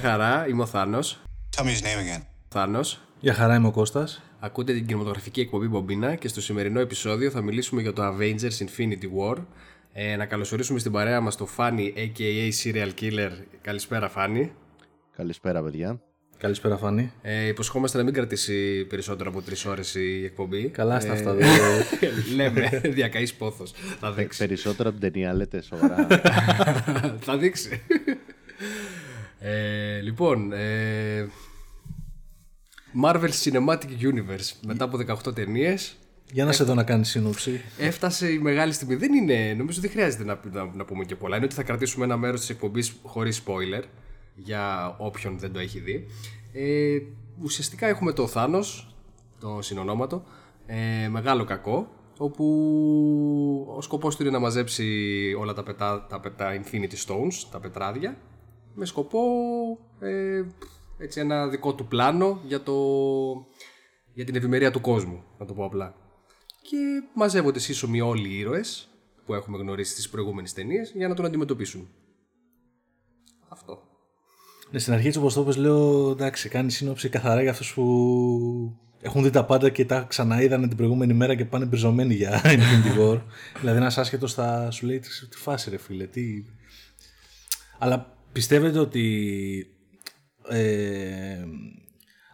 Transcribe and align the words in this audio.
Γεια 0.00 0.10
χαρά, 0.10 0.46
είμαι 0.48 0.62
ο 0.62 0.66
Θάνος. 0.66 1.20
Tell 1.56 1.62
me 1.62 1.66
his 1.66 1.82
name 1.82 2.18
again. 2.18 2.22
Θάνος. 2.48 3.00
Γεια 3.20 3.34
χαρά, 3.34 3.54
είμαι 3.54 3.66
ο 3.66 3.70
Κώστας. 3.70 4.22
Ακούτε 4.40 4.72
την 4.72 4.86
κινηματογραφική 4.86 5.40
εκπομπή 5.40 5.66
Μπομπίνα 5.68 6.14
και 6.14 6.28
στο 6.28 6.40
σημερινό 6.40 6.80
επεισόδιο 6.80 7.30
θα 7.30 7.42
μιλήσουμε 7.42 7.82
για 7.82 7.92
το 7.92 8.02
Avengers 8.06 8.64
Infinity 8.64 9.04
War. 9.18 9.36
Ε, 9.92 10.16
να 10.16 10.26
καλωσορίσουμε 10.26 10.78
στην 10.78 10.92
παρέα 10.92 11.20
μας 11.20 11.36
το 11.36 11.48
Fanny 11.56 11.92
aka 11.96 12.50
Serial 12.62 12.90
Killer. 13.00 13.30
Καλησπέρα 13.60 14.10
Fanny. 14.16 14.48
Καλησπέρα, 15.16 15.62
παιδιά. 15.62 16.00
Καλησπέρα, 16.38 16.76
Φάνη. 16.76 17.12
Ε, 17.22 17.46
υποσχόμαστε 17.46 17.98
να 17.98 18.04
μην 18.04 18.12
κρατήσει 18.14 18.84
περισσότερο 18.84 19.30
από 19.30 19.42
τρεις 19.42 19.64
ώρες 19.64 19.94
η 19.94 20.24
εκπομπή. 20.24 20.68
Καλά 20.68 21.00
στα 21.00 21.12
Ε, 21.12 21.16
αυτά. 21.16 21.34
Λέμε, 22.36 22.80
διακαείς 22.84 23.34
πόθος. 23.34 23.72
Θα 24.00 24.12
δείξει. 24.12 24.38
Περισσότερο 24.38 24.88
από 24.88 24.98
την 25.00 25.12
ταινία, 25.12 25.34
λέτε 25.34 25.62
σοβαρά. 25.62 26.06
θα 27.26 27.36
δείξει. 27.38 27.80
Ε, 29.42 30.00
λοιπόν, 30.00 30.52
ε, 30.52 31.28
Marvel 33.04 33.30
Cinematic 33.42 33.90
Universe 34.00 34.52
μετά 34.66 34.84
από 34.84 34.98
18 35.26 35.34
ταινίες. 35.34 35.96
Για 36.32 36.44
να 36.44 36.52
σε 36.52 36.64
δω 36.64 36.74
να 36.74 36.84
κάνεις 36.84 37.08
σύνοψη. 37.08 37.60
Έφτασε 37.78 38.30
η 38.30 38.38
μεγάλη 38.38 38.72
στιγμή. 38.72 38.94
Δεν 38.94 39.14
είναι, 39.14 39.54
νομίζω 39.54 39.80
δεν 39.80 39.90
χρειάζεται 39.90 40.24
να, 40.24 40.40
να, 40.52 40.64
να 40.64 40.84
πούμε 40.84 41.04
και 41.04 41.16
πολλά. 41.16 41.36
Είναι 41.36 41.44
ότι 41.44 41.54
θα 41.54 41.62
κρατήσουμε 41.62 42.04
ένα 42.04 42.16
μέρος 42.16 42.40
της 42.40 42.50
εκπομπής 42.50 42.96
χωρίς 43.02 43.42
spoiler 43.46 43.82
για 44.34 44.94
όποιον 44.98 45.38
δεν 45.38 45.52
το 45.52 45.58
έχει 45.58 45.78
δει. 45.78 46.06
Ε, 46.52 46.98
ουσιαστικά 47.42 47.86
έχουμε 47.86 48.12
το 48.12 48.26
Θάνος, 48.26 48.94
το 49.40 49.58
συνονόματο, 49.62 50.24
ε, 50.66 51.08
μεγάλο 51.08 51.44
κακό, 51.44 51.88
όπου 52.18 52.44
ο 53.76 53.80
σκοπός 53.80 54.16
του 54.16 54.22
είναι 54.22 54.30
να 54.30 54.38
μαζέψει 54.38 54.84
όλα 55.38 55.52
τα, 55.52 55.62
πετά, 55.62 56.06
τα, 56.08 56.20
πετά 56.20 56.60
Infinity 56.62 57.06
Stones, 57.06 57.46
τα 57.50 57.60
πετράδια, 57.60 58.16
με 58.74 58.84
σκοπό 58.84 59.20
ε, 60.00 60.42
έτσι 60.98 61.20
ένα 61.20 61.48
δικό 61.48 61.74
του 61.74 61.86
πλάνο 61.86 62.40
για, 62.46 62.62
το, 62.62 62.74
για 64.12 64.24
την 64.24 64.34
ευημερία 64.34 64.70
του 64.70 64.80
κόσμου, 64.80 65.22
να 65.38 65.46
το 65.46 65.54
πω 65.54 65.64
απλά. 65.64 65.94
Και 66.62 66.76
μαζεύονται 67.14 67.58
σύσσωμοι 67.58 68.00
όλοι 68.00 68.28
οι 68.28 68.38
ήρωες 68.38 68.88
που 69.26 69.34
έχουμε 69.34 69.58
γνωρίσει 69.58 69.92
στις 69.92 70.08
προηγούμενες 70.08 70.52
ταινίες 70.52 70.92
για 70.94 71.08
να 71.08 71.14
τον 71.14 71.24
αντιμετωπίσουν. 71.24 71.88
Αυτό. 73.48 73.82
Ναι, 74.70 74.78
στην 74.78 74.92
αρχή, 74.92 75.06
έτσι 75.06 75.18
όπως 75.18 75.34
το 75.34 75.40
είπες, 75.40 75.56
λέω 75.56 76.10
εντάξει, 76.10 76.48
κάνει 76.48 76.70
σύνοψη 76.70 77.08
καθαρά 77.08 77.42
για 77.42 77.50
αυτούς 77.50 77.74
που 77.74 77.84
έχουν 79.00 79.22
δει 79.22 79.30
τα 79.30 79.44
πάντα 79.44 79.70
και 79.70 79.84
τα 79.84 80.04
ξαναείδανε 80.08 80.68
την 80.68 80.76
προηγούμενη 80.76 81.12
μέρα 81.12 81.34
και 81.34 81.44
πάνε 81.44 81.64
μπριζωμένοι 81.64 82.14
για 82.14 82.40
Infinity 82.54 82.98
War. 82.98 83.20
δηλαδή, 83.60 83.76
ένας 83.76 83.98
άσχετος 83.98 84.34
θα 84.34 84.70
σου 84.70 84.86
λέει 84.86 84.98
τι 84.98 85.08
τι 85.28 85.36
φάση, 85.36 85.70
ρε 85.70 85.76
φίλε, 85.76 86.06
τι. 86.06 86.44
Αλλά 87.78 88.16
πιστεύετε 88.32 88.78
ότι 88.78 89.66
ε, 90.48 91.44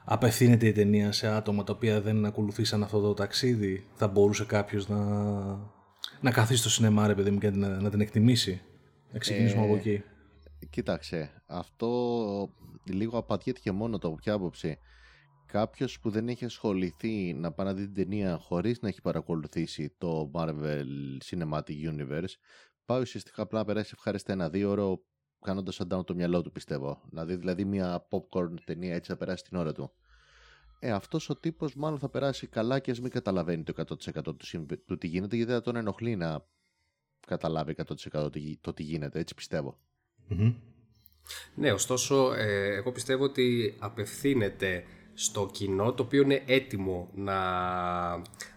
απευθύνεται 0.05 0.67
η 0.67 0.73
ταινία 0.73 1.13
σε 1.13 1.27
άτομα 1.27 1.65
τα 1.65 1.73
οποία 1.73 2.01
δεν 2.01 2.25
ακολουθήσαν 2.25 2.83
αυτό 2.83 3.01
το 3.01 3.15
ταξίδι, 3.15 3.87
θα 3.95 4.09
μπορούσε 4.09 4.45
κάποιος 4.45 4.89
να, 4.89 4.99
να 6.21 6.31
καθίσει 6.31 6.61
στο 6.61 6.71
σινεμά, 6.71 7.07
ρε 7.07 7.15
παιδί 7.15 7.31
μου, 7.31 7.39
και 7.39 7.51
να, 7.51 7.81
να 7.81 7.91
την 7.91 8.01
εκτιμήσει; 8.01 8.63
Να 9.13 9.19
ξεκινήσουμε 9.19 9.65
από 9.65 9.75
εκεί. 9.75 10.03
Κοίταξε, 10.71 11.43
αυτό 11.47 12.51
λίγο 12.85 13.19
απατιέται 13.19 13.61
και 13.61 13.73
μόνο 13.73 13.99
το 13.99 14.09
από 14.09 14.17
ποια 14.17 14.33
άποψη. 14.33 14.79
Κάποιος 15.47 16.01
που 16.01 16.11
δεν 16.11 16.29
έχει 16.29 16.45
ασχοληθεί 16.45 17.35
να 17.35 17.53
πάει 17.53 17.67
να 17.67 17.75
δει 17.75 17.85
την 17.85 17.95
ταινία 17.95 18.39
χωρίς 18.39 18.81
να 18.81 18.89
έχει 18.89 19.01
παρακολουθήσει 19.01 19.95
το 19.99 20.31
Marvel 20.35 20.85
Cinematic 21.31 21.91
Universe, 21.91 22.35
πάει 22.85 23.01
ουσιαστικά 23.01 23.43
απλά 23.43 23.59
να 23.59 23.65
περάσει 23.65 23.93
ευχάριστα 23.97 24.33
ένα 24.33 24.49
δύο 24.51 24.71
ώρο 24.71 25.01
κάνοντας 25.47 25.81
down 25.91 26.07
το 26.07 26.15
μυαλό 26.15 26.43
του, 26.43 26.53
πιστεύω. 26.53 27.01
Να 27.11 27.25
δει 27.25 27.37
δηλαδή 27.37 27.65
μια 27.65 28.07
popcorn 28.11 28.55
ταινία 28.65 28.95
έτσι 28.95 29.11
να 29.11 29.17
περάσει 29.17 29.45
την 29.45 29.57
ώρα 29.57 29.73
του. 29.73 29.93
Ε, 30.79 30.91
αυτός 30.91 31.29
ο 31.31 31.37
τύπος 31.37 31.75
μάλλον 31.75 31.99
θα 31.99 32.09
περάσει 32.09 32.47
καλά 32.47 32.79
και 32.79 32.91
ας 32.91 33.01
μην 33.01 33.11
καταλαβαίνει 33.11 33.63
το 33.63 33.73
100% 33.77 34.23
του, 34.37 34.47
συμβε- 34.47 34.85
του 34.87 34.99
τι 34.99 35.07
γίνεται, 35.07 35.37
γιατί 35.37 35.53
θα 35.53 35.61
τον 35.61 35.77
ενοχλεί 35.77 36.17
να 36.17 36.45
καταλάβει 37.27 37.71
100% 37.71 38.33
τι- 38.33 38.57
το 38.61 38.73
τι 38.73 38.83
γίνεται. 38.83 39.19
Έτσι 39.19 39.35
πιστεύω. 39.35 39.79
Ναι, 41.55 41.73
ωστόσο, 41.73 42.33
ε, 42.33 42.75
εγώ 42.75 42.93
πιστεύω 42.93 43.25
ότι 43.25 43.77
απευθύνεται 43.79 44.85
στο 45.15 45.49
κοινό 45.53 45.93
το 45.93 46.03
οποίο 46.03 46.23
είναι 46.23 46.43
έτοιμο 46.47 47.11
να, 47.15 47.41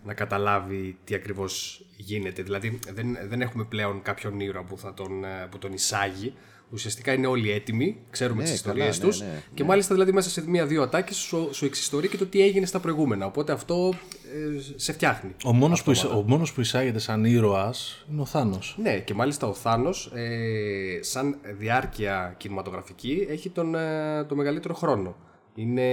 να 0.03 0.13
καταλάβει 0.15 0.97
τι 1.03 1.15
ακριβώς 1.15 1.85
γίνεται. 1.97 2.43
Δηλαδή 2.43 2.79
δεν, 2.93 3.17
δεν 3.27 3.41
έχουμε 3.41 3.63
πλέον 3.63 4.01
κάποιον 4.01 4.39
ήρωα 4.39 4.63
που, 4.63 4.77
θα 4.77 4.93
τον, 4.93 5.23
ε, 5.23 5.47
που 5.51 5.57
τον 5.57 5.73
εισάγει. 5.73 6.33
Ουσιαστικά 6.71 7.13
είναι 7.13 7.27
όλοι 7.27 7.51
έτοιμοι, 7.51 7.97
ξέρουμε 8.09 8.43
Ναι, 8.43 8.49
τις 8.49 8.61
καλά, 8.61 8.73
ιστορίες 8.73 8.99
ναι, 8.99 9.05
τους 9.05 9.21
ναι, 9.21 9.41
και 9.53 9.61
ναι. 9.63 9.69
μάλιστα 9.69 9.93
δηλαδή 9.93 10.11
μέσα 10.11 10.29
σε 10.29 10.49
μία-δύο 10.49 10.81
ατάκες 10.81 11.15
σου, 11.15 11.49
σου 11.51 11.65
εξιστορεί 11.65 12.07
και 12.07 12.17
το 12.17 12.25
τι 12.25 12.41
έγινε 12.41 12.65
στα 12.65 12.79
προηγούμενα. 12.79 13.25
Οπότε 13.25 13.51
αυτό 13.51 13.93
ε, 14.23 14.59
σε 14.75 14.93
φτιάχνει. 14.93 15.35
Ο 15.45 15.53
μόνος, 15.53 15.83
που, 15.83 15.91
εισ- 15.91 16.05
ο 16.13 16.23
μόνος 16.27 16.53
που 16.53 16.61
εισάγεται 16.61 16.99
σαν 16.99 17.25
ήρωας 17.25 18.05
είναι 18.11 18.21
ο 18.21 18.25
Θάνος. 18.25 18.75
Ναι, 18.81 18.99
και 18.99 19.13
μάλιστα 19.13 19.47
ο 19.47 19.53
Θάνος, 19.53 20.11
ε, 20.15 20.99
σαν 21.01 21.37
διάρκεια 21.57 22.33
κινηματογραφική, 22.37 23.25
έχει 23.29 23.49
τον, 23.49 23.75
ε, 23.75 24.23
το 24.23 24.35
μεγαλύτερο 24.35 24.73
χρόνο. 24.73 25.15
Είναι, 25.55 25.83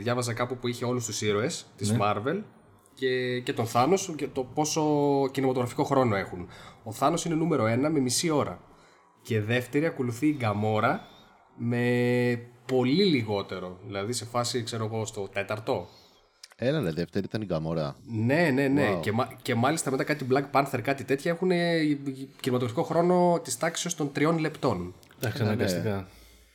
διάβαζα 0.00 0.32
κάπου 0.32 0.56
που 0.56 0.68
είχε 0.68 0.84
όλους 0.84 1.04
τους 1.06 1.22
ήρωες 1.22 1.66
της 1.76 1.94
Marvel 2.00 2.40
και, 2.94 3.40
και 3.40 3.52
τον 3.52 3.66
Θάνος 3.66 4.12
και 4.16 4.26
το 4.32 4.42
πόσο 4.54 4.82
κινηματογραφικό 5.32 5.84
χρόνο 5.84 6.16
έχουν. 6.16 6.46
Ο 6.82 6.92
Θάνος 6.92 7.24
είναι 7.24 7.34
νούμερο 7.34 7.66
ένα 7.66 7.90
με 7.90 8.00
μισή 8.00 8.30
ώρα. 8.30 8.60
Και 9.22 9.40
δεύτερη 9.40 9.86
ακολουθεί 9.86 10.26
η 10.26 10.34
Γκαμόρα 10.38 11.00
με 11.56 11.82
πολύ 12.66 13.04
λιγότερο. 13.04 13.78
Δηλαδή 13.86 14.12
σε 14.12 14.24
φάση, 14.24 14.62
ξέρω 14.62 14.84
εγώ, 14.84 15.06
στο 15.06 15.28
τέταρτο. 15.28 15.88
Έλα, 16.56 16.80
ρε, 16.80 16.90
δεύτερη 16.92 17.24
ήταν 17.24 17.42
η 17.42 17.44
Γκαμόρα. 17.44 17.96
Ναι, 18.06 18.50
ναι, 18.54 18.68
ναι. 18.68 18.94
Wow. 18.96 19.00
Και, 19.00 19.12
μα- 19.12 19.32
και 19.42 19.54
μάλιστα 19.54 19.90
μετά 19.90 20.04
κάτι 20.04 20.26
Black 20.30 20.44
Panther, 20.52 20.80
κάτι 20.82 21.04
τέτοια 21.04 21.30
έχουν 21.30 21.50
κινηματογραφικό 22.40 22.82
χρόνο 22.82 23.40
της 23.44 23.56
τάξης 23.58 23.94
των 23.94 24.12
τριών 24.12 24.38
λεπτών. 24.38 24.94
Εντάξει, 25.18 25.42
αναγκαστικά. 25.42 26.08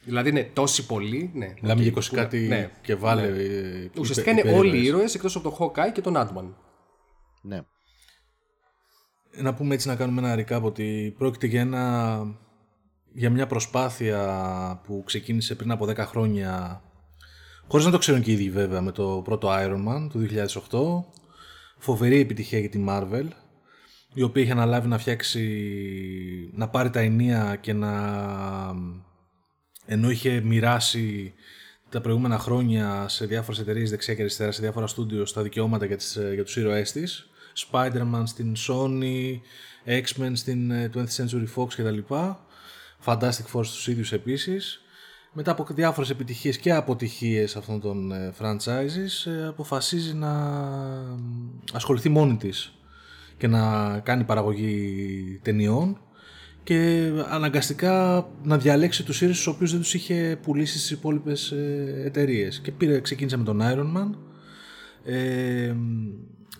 Δηλαδή 0.04 0.30
είναι 0.30 0.50
τόσοι 0.54 0.86
πολλοί. 0.86 1.32
Ναι, 1.34 1.54
Μιλάμε 1.62 1.82
Οκ, 1.82 1.88
για 1.88 1.92
20 2.02 2.10
που- 2.10 2.16
κάτι 2.16 2.40
ναι. 2.40 2.72
και 2.82 2.96
βάλε. 2.96 3.22
ε, 3.28 3.90
Ουσιαστικά 4.00 4.32
υπε- 4.32 4.44
είναι 4.44 4.52
υπερήρωες. 4.52 4.60
όλοι 4.74 4.78
οι 4.78 4.86
ήρωες 4.86 5.16
εκτός 5.16 5.36
από 5.36 5.50
τον 5.50 5.58
Hawkeye 5.68 5.92
και 5.94 6.02
τον 6.02 6.14
Ant-Man. 6.18 6.54
Ναι. 7.42 7.62
Να 9.42 9.54
πούμε 9.54 9.74
έτσι 9.74 9.88
να 9.88 9.96
κάνουμε 9.96 10.32
ένα 10.34 10.46
recap 10.48 10.62
ότι 10.62 11.16
πρόκειται 11.18 11.48
για, 11.48 11.62
ένα, 11.62 12.18
για 13.18 13.30
μια 13.30 13.48
προσπάθεια 13.48 14.82
που 14.86 15.04
ξεκίνησε 15.06 15.56
πριν 15.56 15.72
από 15.72 15.86
10 15.86 15.98
χρόνια 15.98 16.82
χωρίς 17.68 17.86
να 17.86 17.92
το 17.92 17.98
ξέρουν 17.98 18.22
και 18.22 18.32
οι 18.32 18.34
ίδιοι 18.34 18.50
βέβαια 18.50 18.82
με 18.82 18.92
το 18.92 19.22
πρώτο 19.24 19.50
Iron 19.52 19.88
Man 19.88 20.10
του 20.10 20.28
2008 21.06 21.12
φοβερή 21.78 22.20
επιτυχία 22.20 22.60
για 22.60 22.70
τη 22.70 22.86
Marvel 22.88 23.28
η 24.14 24.22
οποία 24.22 24.44
είχε 24.44 24.52
αναλάβει 24.52 24.88
να 24.88 24.98
φτιάξει 24.98 25.44
να 26.54 26.70
πάρει 26.70 26.90
τα 26.90 27.00
ενία 27.00 27.58
και 27.62 27.74
να 27.74 27.94
ενώ 29.86 30.10
είχε 30.10 30.42
μοιράσει 30.42 31.34
τα 31.90 32.02
προηγούμενα 32.02 32.40
χρόνια 32.40 33.08
σε 33.08 33.26
διάφορες 33.26 33.60
εταιρείες 33.60 33.90
δεξιά 33.90 34.14
και 34.14 34.22
αριστερά, 34.22 34.52
σε 34.52 34.62
διάφορα 34.62 34.88
στούντιο 34.88 35.26
στα 35.26 35.42
δικαιώματα 35.42 35.86
για, 35.86 35.98
τις, 35.98 36.18
για 36.34 36.44
τους 36.44 36.56
ήρωές 36.56 36.92
της. 36.92 37.30
Spider-Man 37.72 38.24
στην 38.24 38.56
Sony, 38.68 39.40
X-Men 39.86 40.32
στην 40.34 40.72
ε, 40.72 40.90
20th 40.94 41.16
Century 41.16 41.46
Fox 41.56 41.68
κτλ. 41.76 42.14
Fantastic 43.06 43.46
Four 43.54 43.66
στους 43.66 43.88
ίδιους 43.88 44.12
επίσης. 44.12 44.80
Μετά 45.34 45.52
από 45.52 45.66
διάφορες 45.70 46.10
επιτυχίες 46.10 46.58
και 46.58 46.74
αποτυχίες 46.74 47.56
αυτών 47.56 47.80
των 47.80 48.12
ε, 48.12 48.34
franchises 48.40 49.32
ε, 49.32 49.48
αποφασίζει 49.48 50.14
να 50.14 50.32
ε, 51.08 51.74
ασχοληθεί 51.74 52.10
μόνη 52.10 52.38
της 52.38 52.74
και 53.38 53.48
να 53.48 54.00
κάνει 54.00 54.24
παραγωγή 54.24 55.40
ταινιών 55.44 56.00
και 56.66 57.12
αναγκαστικά 57.30 58.28
να 58.44 58.58
διαλέξει 58.58 59.04
τους 59.04 59.22
ήρωες 59.22 59.38
τους 59.38 59.48
οποίους 59.48 59.72
δεν 59.72 59.80
τους 59.80 59.94
είχε 59.94 60.40
πουλήσει 60.42 60.78
στις 60.78 60.92
υπόλοιπες 60.92 61.52
ε, 61.52 62.02
εταιρείες. 62.06 62.60
Και 62.60 62.72
πήρε, 62.72 63.00
ξεκίνησε 63.00 63.38
με 63.38 63.44
τον 63.44 63.60
Iron 63.62 63.98
Man 63.98 64.10
ε, 65.04 65.74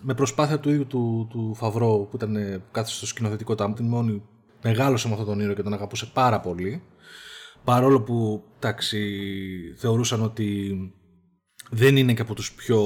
με 0.00 0.14
προσπάθεια 0.14 0.60
του 0.60 0.70
ίδιου 0.70 0.86
του, 0.86 1.26
του 1.30 1.54
Φαβρό 1.54 2.08
που 2.10 2.16
ήταν 2.16 2.36
ε, 2.36 2.58
που 2.58 2.70
κάθισε 2.72 2.96
στο 2.96 3.06
σκηνοθετικό 3.06 3.54
τάμ 3.54 3.72
την 3.72 3.86
μόνη 3.86 4.22
μεγάλωσε 4.62 5.08
με 5.08 5.12
αυτόν 5.12 5.28
τον 5.28 5.40
ήρωα 5.40 5.54
και 5.54 5.62
τον 5.62 5.72
αγαπούσε 5.72 6.06
πάρα 6.06 6.40
πολύ. 6.40 6.82
Παρόλο 7.64 8.00
που 8.02 8.44
εντάξει, 8.56 8.98
θεωρούσαν 9.76 10.22
ότι 10.22 10.78
δεν 11.70 11.96
είναι 11.96 12.14
και 12.14 12.22
από 12.22 12.34
τους 12.34 12.54
πιο 12.54 12.80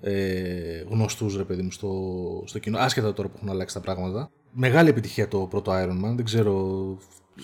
ε, 0.00 0.80
γνωστούς 0.88 1.36
ρε 1.36 1.44
παιδί 1.44 1.62
μου 1.62 1.70
στο, 1.70 1.92
στο 2.46 2.58
κοινό 2.58 2.78
άσχετα 2.78 3.12
τώρα 3.12 3.28
που 3.28 3.34
έχουν 3.36 3.48
αλλάξει 3.48 3.74
τα 3.74 3.80
πράγματα. 3.80 4.30
Μεγάλη 4.52 4.88
επιτυχία 4.88 5.28
το 5.28 5.46
πρώτο 5.46 5.72
Iron 5.72 6.04
Man. 6.04 6.14
Δεν 6.14 6.24
ξέρω 6.24 6.96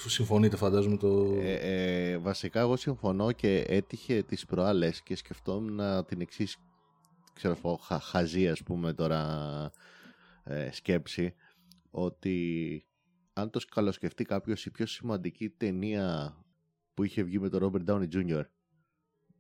συμφωνείτε 0.07 0.57
φαντάζομαι 0.57 0.97
το... 0.97 1.37
Ε, 1.41 1.53
ε, 1.53 2.19
βασικά 2.19 2.61
εγώ 2.61 2.77
συμφωνώ 2.77 3.33
και 3.33 3.65
έτυχε 3.69 4.23
τις 4.23 4.45
προάλλες 4.45 5.03
και 5.03 5.17
σκεφτόμουν 5.17 5.81
την 6.07 6.21
εξής 6.21 6.57
ξέρω 7.37 7.57
εγώ, 7.65 7.77
χα, 7.77 8.01
χαζή 8.01 8.49
ας 8.49 8.63
πούμε 8.63 8.93
τώρα 8.93 9.23
ε, 10.45 10.69
σκέψη 10.73 11.35
ότι 11.91 12.85
αν 13.39 13.51
το 13.51 13.61
καλοσκεφτεί 13.75 14.25
κάποιος 14.25 14.67
η 14.67 14.71
πιο 14.71 14.87
σημαντική 14.87 15.49
ταινία 15.51 16.37
που 16.95 17.03
είχε 17.03 17.23
βγει 17.23 17.39
με 17.39 17.49
τον 17.49 17.73
Robert 17.73 17.91
Downey 17.91 18.09
Jr. 18.13 18.43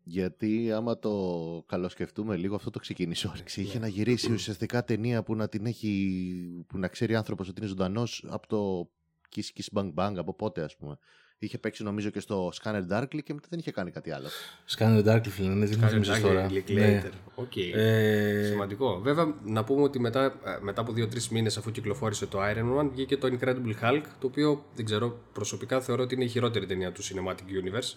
Γιατί 0.02 0.72
άμα 0.72 0.98
το 0.98 1.64
καλοσκεφτούμε 1.66 2.36
λίγο 2.36 2.54
αυτό 2.54 2.70
το 2.70 2.78
ξεκίνησε 2.78 3.28
όρεξη. 3.28 3.60
Είχε 3.60 3.78
να 3.78 3.86
γυρίσει 3.86 4.32
ουσιαστικά 4.32 4.84
ταινία 4.84 5.22
που 5.22 5.34
να 5.34 5.48
την 5.48 5.66
έχει, 5.66 6.64
που 6.66 6.78
να 6.78 6.88
ξέρει 6.88 7.14
άνθρωπος 7.14 7.48
ότι 7.48 7.60
είναι 7.60 7.68
ζωντανός 7.68 8.24
από 8.28 8.46
το 8.46 8.90
Kiss 9.34 9.60
Kiss 9.60 9.78
Bang 9.78 9.94
Bang 9.94 10.14
από 10.16 10.34
πότε 10.34 10.62
ας 10.62 10.76
πούμε. 10.76 10.98
Είχε 11.38 11.58
παίξει 11.58 11.82
νομίζω 11.82 12.10
και 12.10 12.20
στο 12.20 12.52
Scanner 12.62 12.82
Darkly 12.92 13.22
και 13.22 13.34
μετά 13.34 13.46
δεν 13.50 13.58
είχε 13.58 13.70
κάνει 13.70 13.90
κάτι 13.90 14.10
άλλο. 14.10 14.28
Scanner 14.76 15.04
Darkly, 15.06 15.28
φίλε, 15.28 15.48
ναι, 15.48 15.66
δεν 15.66 15.88
θυμίζεις 15.88 16.20
τώρα. 16.20 16.48
Ναι. 16.68 17.02
Okay. 17.34 17.72
Ε... 17.74 18.42
Σημαντικό. 18.44 19.00
Βέβαια, 19.00 19.34
να 19.44 19.64
πούμε 19.64 19.82
ότι 19.82 20.00
μετά, 20.00 20.24
ε, 20.24 20.58
μετά 20.60 20.80
από 20.80 20.92
2-3 20.96 21.22
μήνες 21.22 21.56
αφού 21.56 21.70
κυκλοφόρησε 21.70 22.26
το 22.26 22.38
Iron 22.42 22.78
Man, 22.78 22.88
βγήκε 22.90 23.16
το 23.16 23.36
Incredible 23.38 23.74
Hulk, 23.82 24.02
το 24.18 24.26
οποίο 24.26 24.64
δεν 24.74 24.84
ξέρω, 24.84 25.18
προσωπικά 25.32 25.80
θεωρώ 25.80 26.02
ότι 26.02 26.14
είναι 26.14 26.24
η 26.24 26.28
χειρότερη 26.28 26.66
ταινία 26.66 26.92
του 26.92 27.02
Cinematic 27.02 27.74
Universe. 27.74 27.94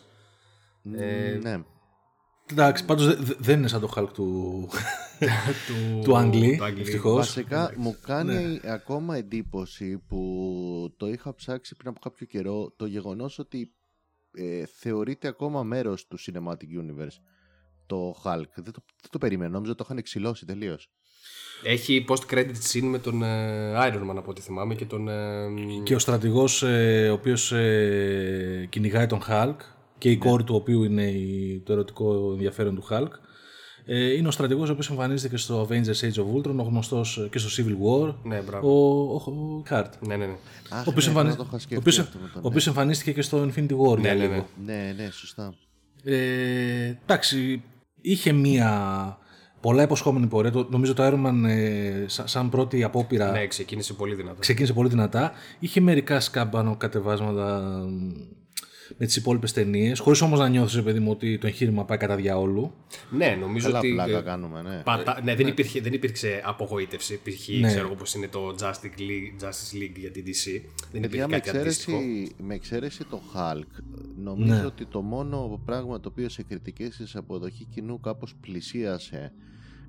Ε... 0.96 1.38
Ναι. 1.42 1.64
Εντάξει, 2.52 2.86
πάντως 2.86 3.16
δεν 3.38 3.58
είναι 3.58 3.68
σαν 3.68 3.82
το 3.82 3.94
Hulk 3.96 4.10
του, 4.14 4.70
του, 5.68 6.02
του 6.04 6.18
Αγγλί, 6.18 6.60
ευτυχώς. 6.80 7.16
Βασικά 7.16 7.74
μου 7.78 7.96
κάνει 8.02 8.34
ναι. 8.34 8.72
ακόμα 8.72 9.16
εντύπωση 9.16 9.98
που 10.08 10.94
το 10.98 11.08
είχα 11.08 11.36
ψάξει 11.36 11.76
πριν 11.76 11.90
από 11.90 12.00
κάποιο 12.00 12.26
καιρό 12.26 12.74
το 12.76 12.86
γεγονός 12.86 13.40
ότι 13.40 13.74
ε, 14.32 14.66
θεωρείται 14.66 15.28
ακόμα 15.28 15.64
μέρος 15.64 16.08
του 16.08 16.20
Cinematic 16.20 16.80
Universe 16.82 17.18
το 17.86 18.16
Hulk. 18.24 18.52
Δεν 18.56 18.74
το, 18.74 18.84
δεν 19.02 19.10
το 19.10 19.18
περίμενα, 19.18 19.52
νόμιζα 19.52 19.76
το 19.76 19.84
είχαν 19.86 19.98
εξηλώσει 19.98 20.46
τελείως. 20.46 20.90
Έχει 21.64 22.06
post-credit 22.08 22.54
scene 22.72 22.82
με 22.82 23.00
τον 23.00 23.24
ε, 23.24 23.74
Iron 23.76 24.10
Man 24.10 24.16
από 24.18 24.30
ό,τι 24.30 24.42
θυμάμαι 24.42 24.76
και 24.76 24.86
τον... 24.86 25.08
Ε, 25.08 25.48
και 25.84 25.96
ο 25.96 26.00
στρατηγός 26.00 26.64
ε, 26.64 27.10
ο 27.10 27.14
οποίος 27.14 27.52
ε, 27.52 28.68
κυνηγάει 28.70 29.08
τον 29.08 29.22
Hulk 29.28 29.56
και 30.00 30.10
η 30.12 30.18
ναι. 30.18 30.30
κόρη 30.30 30.44
του 30.44 30.56
οποίου 30.56 30.84
είναι 30.84 31.12
το 31.64 31.74
ερωτικό 31.74 32.32
ενδιαφέρον 32.32 32.76
του 32.76 32.84
Hulk. 32.90 33.10
Ε, 33.86 34.14
είναι 34.14 34.28
ο 34.28 34.32
στρατηγός 34.32 34.70
ο 34.70 34.72
οποίος 34.72 34.90
εμφανίζεται 34.90 35.30
και 35.30 35.38
στο 35.38 35.68
Avengers 35.70 36.00
Age 36.02 36.24
of 36.24 36.36
Ultron, 36.36 36.56
ο 36.58 36.62
γνωστός 36.62 37.28
και 37.32 37.38
στο 37.38 37.64
Civil 37.64 37.72
War. 37.72 38.14
Ναι, 38.24 38.42
μπράβο. 38.42 38.68
Ο, 38.68 39.16
ο, 39.16 39.62
Κάρτ. 39.64 39.94
Ναι, 40.08 40.16
ναι, 40.16 40.26
ναι. 40.26 40.36
ο 40.72 40.88
οποίος 42.42 42.68
εμφανίστηκε 42.68 43.12
και 43.12 43.22
στο 43.22 43.44
Infinity 43.44 43.78
War. 43.78 44.00
Ναι, 44.00 44.14
ναι, 44.14 44.28
ναι. 44.28 44.46
ναι, 44.66 44.94
ναι, 44.98 45.10
σωστά. 45.12 45.54
Ε, 46.04 46.96
εντάξει, 47.06 47.64
είχε 48.02 48.32
μία 48.32 49.18
πολλά 49.62 49.84
υποσχόμενη 49.84 50.28
πορεία. 50.28 50.52
Το, 50.52 50.68
νομίζω 50.70 50.94
το 50.94 51.08
Iron 51.08 51.26
Man 51.28 51.50
ε, 51.50 52.06
σαν, 52.08 52.50
πρώτη 52.50 52.84
απόπειρα. 52.84 53.32
Ναι, 53.32 53.48
ξεκίνησε 53.48 53.94
πολύ 53.94 54.16
δυνατά. 54.16 54.40
Ξεκίνησε 54.40 54.74
πολύ 54.74 54.90
δυνατά. 54.90 55.32
Είχε 55.60 55.82
μερικά 55.82 56.20
σκάμπανο 56.20 56.76
κατεβάσματα 56.76 57.80
με 58.98 59.06
τις 59.06 59.16
υπόλοιπες 59.16 59.54
ταινίες, 59.54 60.00
χωρίς 60.00 60.22
όμως 60.22 60.40
να 60.40 60.48
νιώθεις, 60.48 60.84
παιδί 60.84 61.00
μου, 61.00 61.12
ότι 61.12 61.38
το 61.38 61.48
εγχείρημα 61.48 61.86
πάει 61.86 61.98
κατά 61.98 62.16
διαόλου. 62.16 62.74
Ναι, 63.10 63.38
νομίζω 63.40 63.66
Καλά 63.66 63.80
ότι. 63.80 63.92
πλάκα 63.94 64.22
κάνουμε, 64.22 64.62
ναι. 64.62 64.82
Πατα... 64.84 65.22
ναι, 65.24 65.36
δεν, 65.36 65.46
ναι. 65.46 65.52
Υπήρχε, 65.52 65.82
δεν 65.82 65.94
υπήρξε 65.94 66.42
απογοήτευση. 66.46 67.14
Υπήρχε, 67.14 67.60
ναι. 67.60 67.68
ξέρω 67.68 67.90
όπω 67.92 68.04
είναι 68.16 68.28
το 68.28 68.56
Justice 68.60 69.00
League, 69.00 69.46
Justice 69.46 69.82
League 69.82 69.96
για 69.96 70.12
την 70.12 70.24
DC. 70.26 70.62
Δεν 70.92 71.04
υπήρχε 71.04 71.28
με 71.28 71.40
κάτι 71.40 71.50
εξαίρεση, 71.50 71.92
αντίστοιχο. 71.92 72.44
Με 72.44 72.54
εξαίρεση 72.54 73.04
το 73.04 73.22
Hulk, 73.34 73.84
νομίζω 74.24 74.54
ναι. 74.54 74.66
ότι 74.66 74.86
το 74.86 75.02
μόνο 75.02 75.62
πράγμα 75.66 76.00
το 76.00 76.10
οποίο 76.10 76.30
σε 76.30 76.44
κριτικές 76.44 76.96
της 76.96 77.16
αποδοχή 77.16 77.66
κοινού 77.66 78.00
κάπως 78.00 78.36
πλησίασε 78.42 79.34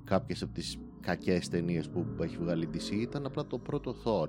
κάποιες 0.03 0.41
από 0.41 0.53
τις 0.53 0.77
κακές 1.01 1.49
ταινίες 1.49 1.89
που 1.89 2.05
έχει 2.21 2.37
βγάλει 2.39 2.63
η 2.63 2.69
DC 2.73 2.91
ήταν 2.91 3.25
απλά 3.25 3.45
το 3.45 3.57
πρώτο 3.57 3.95
Thor. 4.03 4.27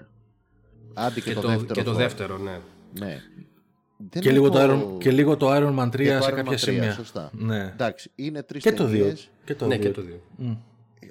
Άντε 0.95 1.21
και, 1.21 1.29
και, 1.29 1.35
το, 1.35 1.41
το, 1.41 1.49
δεύτερο. 1.49 1.75
Και 1.75 1.83
το 1.83 1.93
δεύτερο, 1.93 2.39
ναι. 2.39 2.61
Ναι 2.99 3.23
και, 4.09 4.31
λίγο 4.31 4.51
το... 4.51 4.59
Iron, 4.63 4.99
και 4.99 5.11
λίγο 5.11 5.37
το 5.37 5.51
Iron 5.51 5.79
Man 5.79 5.89
3 5.89 6.05
σε 6.05 6.19
Iron 6.19 6.33
κάποια 6.35 6.57
3, 6.57 6.59
σημεία. 6.59 6.93
Σωστά. 6.93 7.31
Ναι. 7.33 7.63
Εντάξει, 7.63 8.11
είναι 8.15 8.43
τρεις 8.43 8.63
και, 8.63 8.73
το 8.73 8.87
δύο. 8.87 9.15
και 9.45 9.55
το 9.55 9.65
2. 9.65 9.69
Ναι, 9.69 9.79
και 9.79 9.91
το 9.91 10.03
2. 10.39 10.45
Mm. 10.45 10.57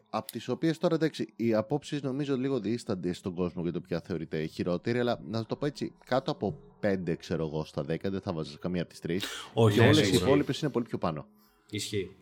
Από 0.10 0.32
τις 0.32 0.48
οποίες 0.48 0.78
τώρα 0.78 0.96
εντάξει, 0.96 1.34
οι 1.36 1.54
απόψεις 1.54 2.02
νομίζω 2.02 2.38
λίγο 2.38 2.60
διήστανται 2.60 3.14
στον 3.14 3.34
κόσμο 3.34 3.64
για 3.64 3.72
το 3.72 3.80
ποια 3.80 4.02
θεωρείται 4.02 4.46
χειρότερη, 4.46 5.00
αλλά 5.00 5.20
να 5.30 5.46
το 5.46 5.56
πω 5.56 5.66
έτσι, 5.66 5.94
κάτω 6.06 6.32
από 6.32 6.60
5 6.82 7.16
ξέρω 7.18 7.46
εγώ 7.46 7.66
στα 7.66 7.82
10 7.82 7.86
δεν 8.02 8.22
θα 8.22 8.34
βάζω 8.34 8.58
καμία 8.58 8.82
από 8.82 8.90
τις 8.90 9.00
τρεις. 9.00 9.26
Όχι, 9.54 9.80
και 9.80 9.88
όλε 9.88 10.02
οι 10.02 10.14
υπόλοιπες 10.14 10.62
είναι 10.62 10.72
πολύ 10.72 10.86
πιο 10.86 10.98
πάνω. 10.98 11.26
Ισχύει. 11.70 12.16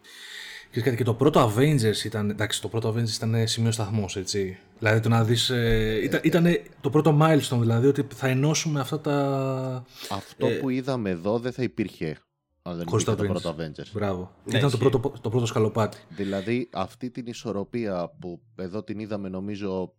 Και, 0.71 0.95
και 0.95 1.04
το 1.04 1.13
πρώτο 1.13 1.54
Avengers 1.54 2.06
ήταν. 2.06 2.30
Εντάξει, 2.30 2.62
το 2.62 2.68
πρώτο 2.68 2.94
Avengers 2.94 3.16
ήταν 3.16 3.48
σημείο 3.48 3.71
σταθμός, 3.71 4.16
έτσι. 4.16 4.57
Δηλαδή 4.80 5.00
το 5.00 5.10
να 5.10 5.24
δεις. 5.24 5.50
Ε, 5.50 6.00
ήταν, 6.04 6.21
ήταν 6.24 6.45
το 6.81 6.89
πρώτο 6.89 7.18
milestone, 7.21 7.60
δηλαδή 7.60 7.88
ότι 7.88 8.07
θα 8.13 8.27
ενώσουμε 8.27 8.80
αυτά 8.80 9.00
τα. 9.00 9.86
Αυτό 10.10 10.48
ε, 10.48 10.54
που 10.54 10.69
είδαμε 10.69 11.10
εδώ 11.10 11.39
δεν 11.39 11.51
θα 11.51 11.63
υπήρχε 11.63 12.18
αν 12.61 12.78
δεν 12.78 12.85
υπήρχε 12.88 13.16
το 13.16 13.16
πρώτο 13.16 13.56
Avengers. 13.57 13.92
Μπράβο. 13.94 14.31
Ναι, 14.45 14.57
ήταν 14.57 14.71
το 14.71 14.78
πρώτο, 14.78 15.14
το 15.21 15.30
πρώτο 15.30 15.45
σκαλοπάτι. 15.45 15.97
Δηλαδή 16.09 16.69
αυτή 16.71 17.09
την 17.09 17.26
ισορροπία 17.26 18.11
που 18.19 18.42
εδώ 18.56 18.83
την 18.83 18.99
είδαμε 18.99 19.30
νομίζω. 19.30 19.94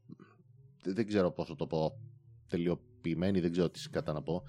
Δεν 0.82 1.06
ξέρω 1.06 1.30
πώ 1.30 1.56
το 1.56 1.66
πω. 1.66 1.98
Τελειοποιημένη, 2.48 3.40
δεν 3.40 3.52
ξέρω 3.52 3.68
τι 3.68 3.80
κατά 3.90 4.12
να 4.12 4.22
πω. 4.22 4.42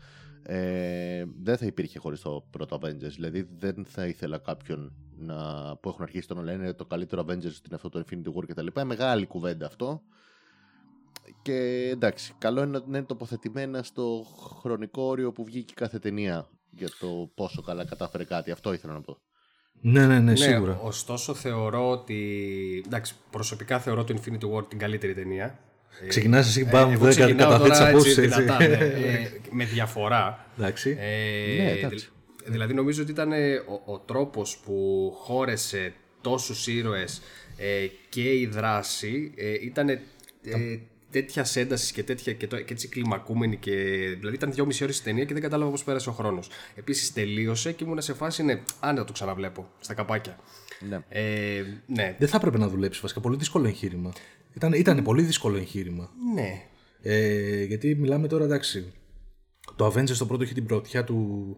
Ε, 0.44 1.26
δεν 1.42 1.58
θα 1.58 1.66
υπήρχε 1.66 2.00
χωρίς 2.00 2.22
το 2.22 2.48
πρώτο 2.50 2.80
Avengers. 2.82 3.14
Δηλαδή 3.16 3.48
δεν 3.58 3.86
θα 3.88 4.06
ήθελα 4.06 4.38
κάποιον 4.38 4.94
να, 5.18 5.36
που 5.78 5.90
έχουν 5.90 6.02
αρχίσει 6.02 6.28
το 6.28 6.36
να 6.36 6.42
λένε 6.42 6.74
το 6.74 6.86
καλύτερο 6.86 7.22
Avengers 7.22 7.44
είναι 7.44 7.76
αυτό 7.76 7.90
το 7.90 8.04
Infinity 8.06 8.34
War 8.38 8.44
κτλ. 8.48 8.68
Μεγάλη 8.86 9.26
κουβέντα 9.26 9.66
αυτό. 9.66 10.02
Και 11.42 11.90
εντάξει, 11.94 12.34
καλό 12.38 12.64
είναι 12.64 12.80
να 12.86 12.98
είναι 12.98 13.06
τοποθετημένα 13.06 13.84
στο 13.84 14.26
χρονικό 14.60 15.02
όριο 15.04 15.32
που 15.32 15.44
βγήκε 15.44 15.74
κάθε 15.74 16.00
ταινία 16.00 16.50
για 16.70 16.90
το 17.00 17.32
πόσο 17.36 17.62
καλά 17.62 17.86
κατάφερε 17.86 18.24
κάτι. 18.24 18.52
Αυτό 18.52 18.74
ήθελα 18.74 18.94
να 18.94 19.02
πω. 19.02 19.18
Ναι, 19.82 20.08
ναι, 20.08 20.20
ναι, 20.20 20.36
σίγουρα. 20.36 20.74
Ναι, 20.74 20.80
ωστόσο 20.82 21.34
θεωρώ 21.34 21.90
ότι. 21.90 22.84
Εντάξει, 22.86 23.16
προσωπικά 23.30 23.80
θεωρώ 23.80 24.04
το 24.04 24.16
Infinity 24.18 24.54
War 24.54 24.70
την 24.70 24.78
καλύτερη 24.78 25.14
ταινία. 25.14 25.60
Ξεκινάς 26.08 26.48
εσύ 26.48 26.66
πάμε 26.66 26.98
που 26.98 27.04
δεν 27.04 27.38
καταθέτεις 27.38 28.16
δυνατά, 28.16 28.58
ναι, 28.58 28.66
ε, 28.66 29.32
με 29.58 29.66
διαφορά. 29.66 30.46
Εντάξει. 30.58 30.98
Ε, 31.00 31.64
ναι, 31.64 31.72
εντάξει. 31.72 32.10
Δηλαδή 32.46 32.74
νομίζω 32.74 33.02
ότι 33.02 33.12
ήταν 33.12 33.32
ε, 33.32 33.56
ο, 33.56 33.92
ο 33.94 34.00
τρόπος 34.00 34.58
που 34.66 35.12
χώρεσε 35.18 35.94
τόσους 36.22 36.68
ήρωες 36.68 37.22
ε, 37.58 37.88
και 38.10 38.34
η 38.34 38.46
δράση 38.46 39.32
ε, 39.36 39.54
ήταν 39.62 39.90
ε, 39.90 40.00
τέτοια 41.12 41.46
έντασης 41.54 41.92
και, 41.92 42.04
τέτοια, 42.04 42.34
και, 42.34 42.48
το, 42.48 42.62
και 42.62 42.74
έτσι 42.74 42.88
κλιμακούμενη. 42.88 43.58
Και, 43.58 43.72
δηλαδή 44.20 44.36
ήταν 44.36 44.52
δυόμιση 44.52 44.84
ώρες 44.84 45.00
η 45.00 45.04
ταινία 45.04 45.26
και 45.26 45.34
δεν 45.34 45.42
κατάλαβα 45.42 45.72
πώς 45.72 45.84
πέρασε 45.84 46.10
ο 46.10 46.12
χρόνος. 46.12 46.50
Επίσης 46.76 47.14
τελείωσε 47.14 47.72
και 47.72 47.84
ήμουν 47.84 48.02
σε 48.02 48.14
φάση 48.14 48.44
ναι, 48.44 48.62
αν 48.80 49.06
το 49.06 49.12
ξαναβλέπω 49.12 49.70
στα 49.80 49.94
καπάκια. 49.94 50.40
Ναι. 50.90 51.00
Ε, 51.10 51.64
ναι. 51.86 52.16
Δεν 52.20 52.28
θα 52.28 52.38
έπρεπε 52.38 52.58
να 52.58 52.68
δουλέψεις 52.68 53.02
βασικά. 53.02 53.20
Πολύ 53.20 53.38
δύσκολο 53.38 53.68
εγχείρημα. 53.68 54.14
Ήταν, 54.54 54.74
ήταν 54.74 55.04
πολύ 55.04 55.22
δύσκολο 55.22 55.58
εγχείρημα. 55.58 56.10
Ναι. 56.34 56.62
Ε, 57.02 57.64
γιατί 57.64 57.96
μιλάμε 57.96 58.28
τώρα 58.28 58.44
εντάξει. 58.44 58.94
Το 59.76 59.88
Avengers 59.88 60.18
το 60.18 60.26
πρώτο 60.26 60.44
έχει 60.44 60.54
την 60.54 60.66
πρωτιά 60.66 61.04
του, 61.04 61.58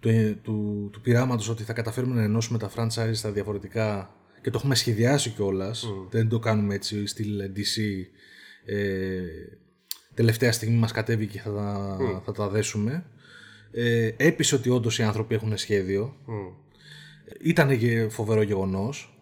του, 0.00 0.38
του, 0.42 0.88
του 0.92 1.00
πειράματος 1.00 1.48
ότι 1.48 1.62
θα 1.62 1.72
καταφέρουμε 1.72 2.14
να 2.14 2.22
ενώσουμε 2.22 2.58
τα 2.58 2.70
franchise 2.76 3.12
στα 3.12 3.30
διαφορετικά 3.30 4.14
και 4.42 4.50
το 4.50 4.58
έχουμε 4.58 4.74
σχεδιάσει 4.74 5.30
κιόλας. 5.30 5.86
Mm. 5.86 6.06
Δεν 6.10 6.28
το 6.28 6.38
κάνουμε 6.38 6.74
έτσι 6.74 7.06
στυλ 7.06 7.40
DC. 7.56 7.80
Ε, 8.64 9.22
τελευταία 10.14 10.52
στιγμή 10.52 10.76
μας 10.76 10.92
κατέβηκε 10.92 11.32
και 11.32 11.40
θα 11.40 11.52
τα, 11.52 11.96
mm. 12.00 12.22
θα 12.24 12.32
τα 12.32 12.48
δέσουμε. 12.48 13.04
Ε, 13.72 14.10
έπεισε 14.16 14.54
ότι 14.54 14.68
όντως 14.68 14.98
οι 14.98 15.02
άνθρωποι 15.02 15.34
έχουν 15.34 15.56
σχέδιο. 15.56 16.16
Mm. 16.26 16.52
Ήταν 17.40 17.78
και 17.78 18.08
φοβερό 18.08 18.42
γεγονός. 18.42 19.16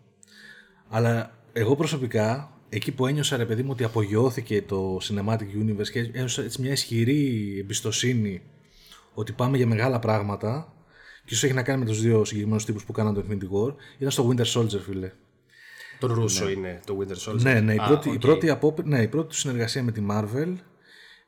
Αλλά 0.89 1.39
εγώ 1.53 1.77
προσωπικά, 1.77 2.60
εκεί 2.71 2.93
που 2.93 3.07
ένιωσα 3.07 3.37
ρε 3.37 3.45
παιδί 3.45 3.63
μου 3.63 3.71
ότι 3.73 3.85
απογειώθηκε 3.85 4.63
το 4.63 4.99
Cinematic 5.03 5.41
Universe 5.65 5.89
και 5.93 5.99
ένιωσα 5.99 6.43
έτσι 6.43 6.61
μια 6.61 6.73
ισχυρή 6.73 7.57
εμπιστοσύνη 7.61 8.43
ότι 9.15 9.33
πάμε 9.33 9.57
για 9.57 9.67
μεγάλα 9.67 9.99
πράγματα 9.99 10.73
και 11.25 11.35
ίσως 11.35 11.45
έχει 11.45 11.55
να 11.55 11.63
κάνει 11.63 11.79
με 11.79 11.87
τους 11.87 12.01
δύο 12.01 12.25
συγκεκριμένους 12.25 12.65
τύπους 12.65 12.85
που 12.85 12.93
κάναν 12.93 13.15
το 13.15 13.25
Infinity 13.29 13.43
War, 13.43 13.75
ήταν 13.99 14.11
στο 14.11 14.29
Winter 14.29 14.45
Soldier, 14.45 14.81
φίλε. 14.81 15.13
Τον 15.99 16.13
Ρούσο 16.13 16.45
ναι. 16.45 16.51
είναι 16.51 16.81
το 16.87 16.99
Winter 17.01 17.31
Soldier. 17.31 17.41
Ναι, 17.41 17.61
ναι, 17.61 17.75
η, 17.75 17.81
πρώτη, 17.87 18.11
η, 18.11 18.19
πρώτη 18.19 18.57
ναι, 18.85 19.03
η 19.03 19.09
πρώτη 19.09 19.29
του 19.29 19.35
συνεργασία 19.35 19.83
με 19.83 19.93
τη 19.93 20.03
Marvel, 20.11 20.55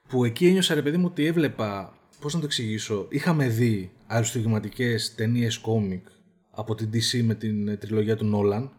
που 0.09 0.25
εκεί 0.25 0.47
ένιωσα 0.47 0.75
ρε 0.75 0.83
παιδί 0.83 0.97
μου 0.97 1.07
ότι 1.11 1.27
έβλεπα, 1.27 1.99
πώς 2.21 2.35
να 2.35 2.41
το 2.41 2.47
εξηγήσω, 2.47 3.07
είχαμε 3.09 3.49
δει 3.49 3.93
αριστογηματικέ 4.07 4.97
ταινίες 5.17 5.59
κόμικ 5.59 6.07
από 6.51 6.75
την 6.75 6.91
DC 6.93 7.23
με 7.23 7.35
την 7.35 7.79
τριλογία 7.79 8.17
του 8.17 8.25
Νόλαν, 8.25 8.71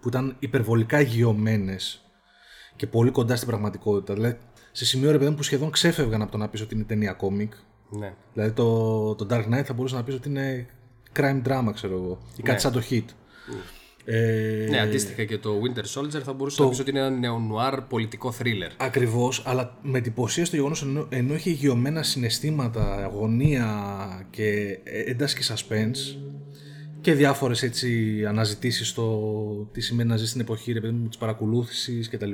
που 0.00 0.08
ήταν 0.08 0.36
υπερβολικά 0.38 1.00
γιωμένε 1.00 1.76
και 2.80 2.86
πολύ 2.86 3.10
κοντά 3.10 3.36
στην 3.36 3.48
πραγματικότητα. 3.48 4.14
Δηλαδή, 4.14 4.36
σε 4.72 4.84
σημείο 4.84 5.10
ρε 5.10 5.18
παιδί 5.18 5.30
μου 5.30 5.36
που 5.36 5.42
σχεδόν 5.42 5.70
ξέφευγαν 5.70 6.22
από 6.22 6.30
το 6.30 6.38
να 6.38 6.48
πεις 6.48 6.60
ότι 6.60 6.74
είναι 6.74 6.84
ταινία 6.84 7.12
κόμικ. 7.12 7.52
Ναι. 7.90 8.12
Δηλαδή 8.32 8.52
το, 8.52 9.14
το 9.14 9.26
Dark 9.30 9.44
Knight 9.54 9.62
θα 9.64 9.72
μπορούσε 9.72 9.94
να 9.94 10.02
πεις 10.02 10.14
ότι 10.14 10.28
είναι 10.28 10.66
crime 11.16 11.42
drama, 11.46 11.70
ξέρω 11.74 11.94
εγώ. 11.94 12.18
Ή 12.36 12.42
κάτι 12.42 12.52
ναι. 12.52 12.58
σαν 12.58 12.72
το 12.72 12.82
hit. 12.90 13.04
Ε, 14.04 14.66
Ναι, 14.70 14.80
αντίστοιχα 14.80 15.24
και 15.24 15.38
το 15.38 15.60
Winter 15.62 16.00
Soldier 16.00 16.20
θα 16.22 16.32
μπορούσε 16.32 16.62
να 16.62 16.68
πεις 16.68 16.78
ότι 16.80 16.90
είναι 16.90 16.98
ένα 16.98 17.10
νεονουάρ 17.10 17.80
πολιτικό 17.80 18.34
thriller. 18.38 18.70
Ακριβώς, 18.76 19.42
αλλά 19.46 19.78
με 19.82 19.98
εντυπωσία 19.98 20.44
στο 20.44 20.56
γεγονός 20.56 20.82
ενώ, 20.82 21.06
ενώ 21.08 21.34
είχε 21.34 21.50
γιωμένα 21.50 22.02
συναισθήματα, 22.02 23.04
αγωνία 23.04 23.66
και 24.30 24.78
ένταση 24.84 25.36
και 25.36 25.44
suspense 25.48 26.16
και 27.00 27.14
διάφορες 27.14 27.62
έτσι 27.62 28.22
αναζητήσεις 28.28 28.88
στο 28.88 29.68
τι 29.72 29.80
σημαίνει 29.80 30.08
να 30.08 30.16
ζεις 30.16 30.28
στην 30.28 30.40
εποχή 30.40 30.72
ρε 30.72 30.80
παιδί 30.80 30.92
μου, 30.92 31.08
της 31.08 31.18
παρακολούθησης 31.18 32.08
κτλ. 32.08 32.30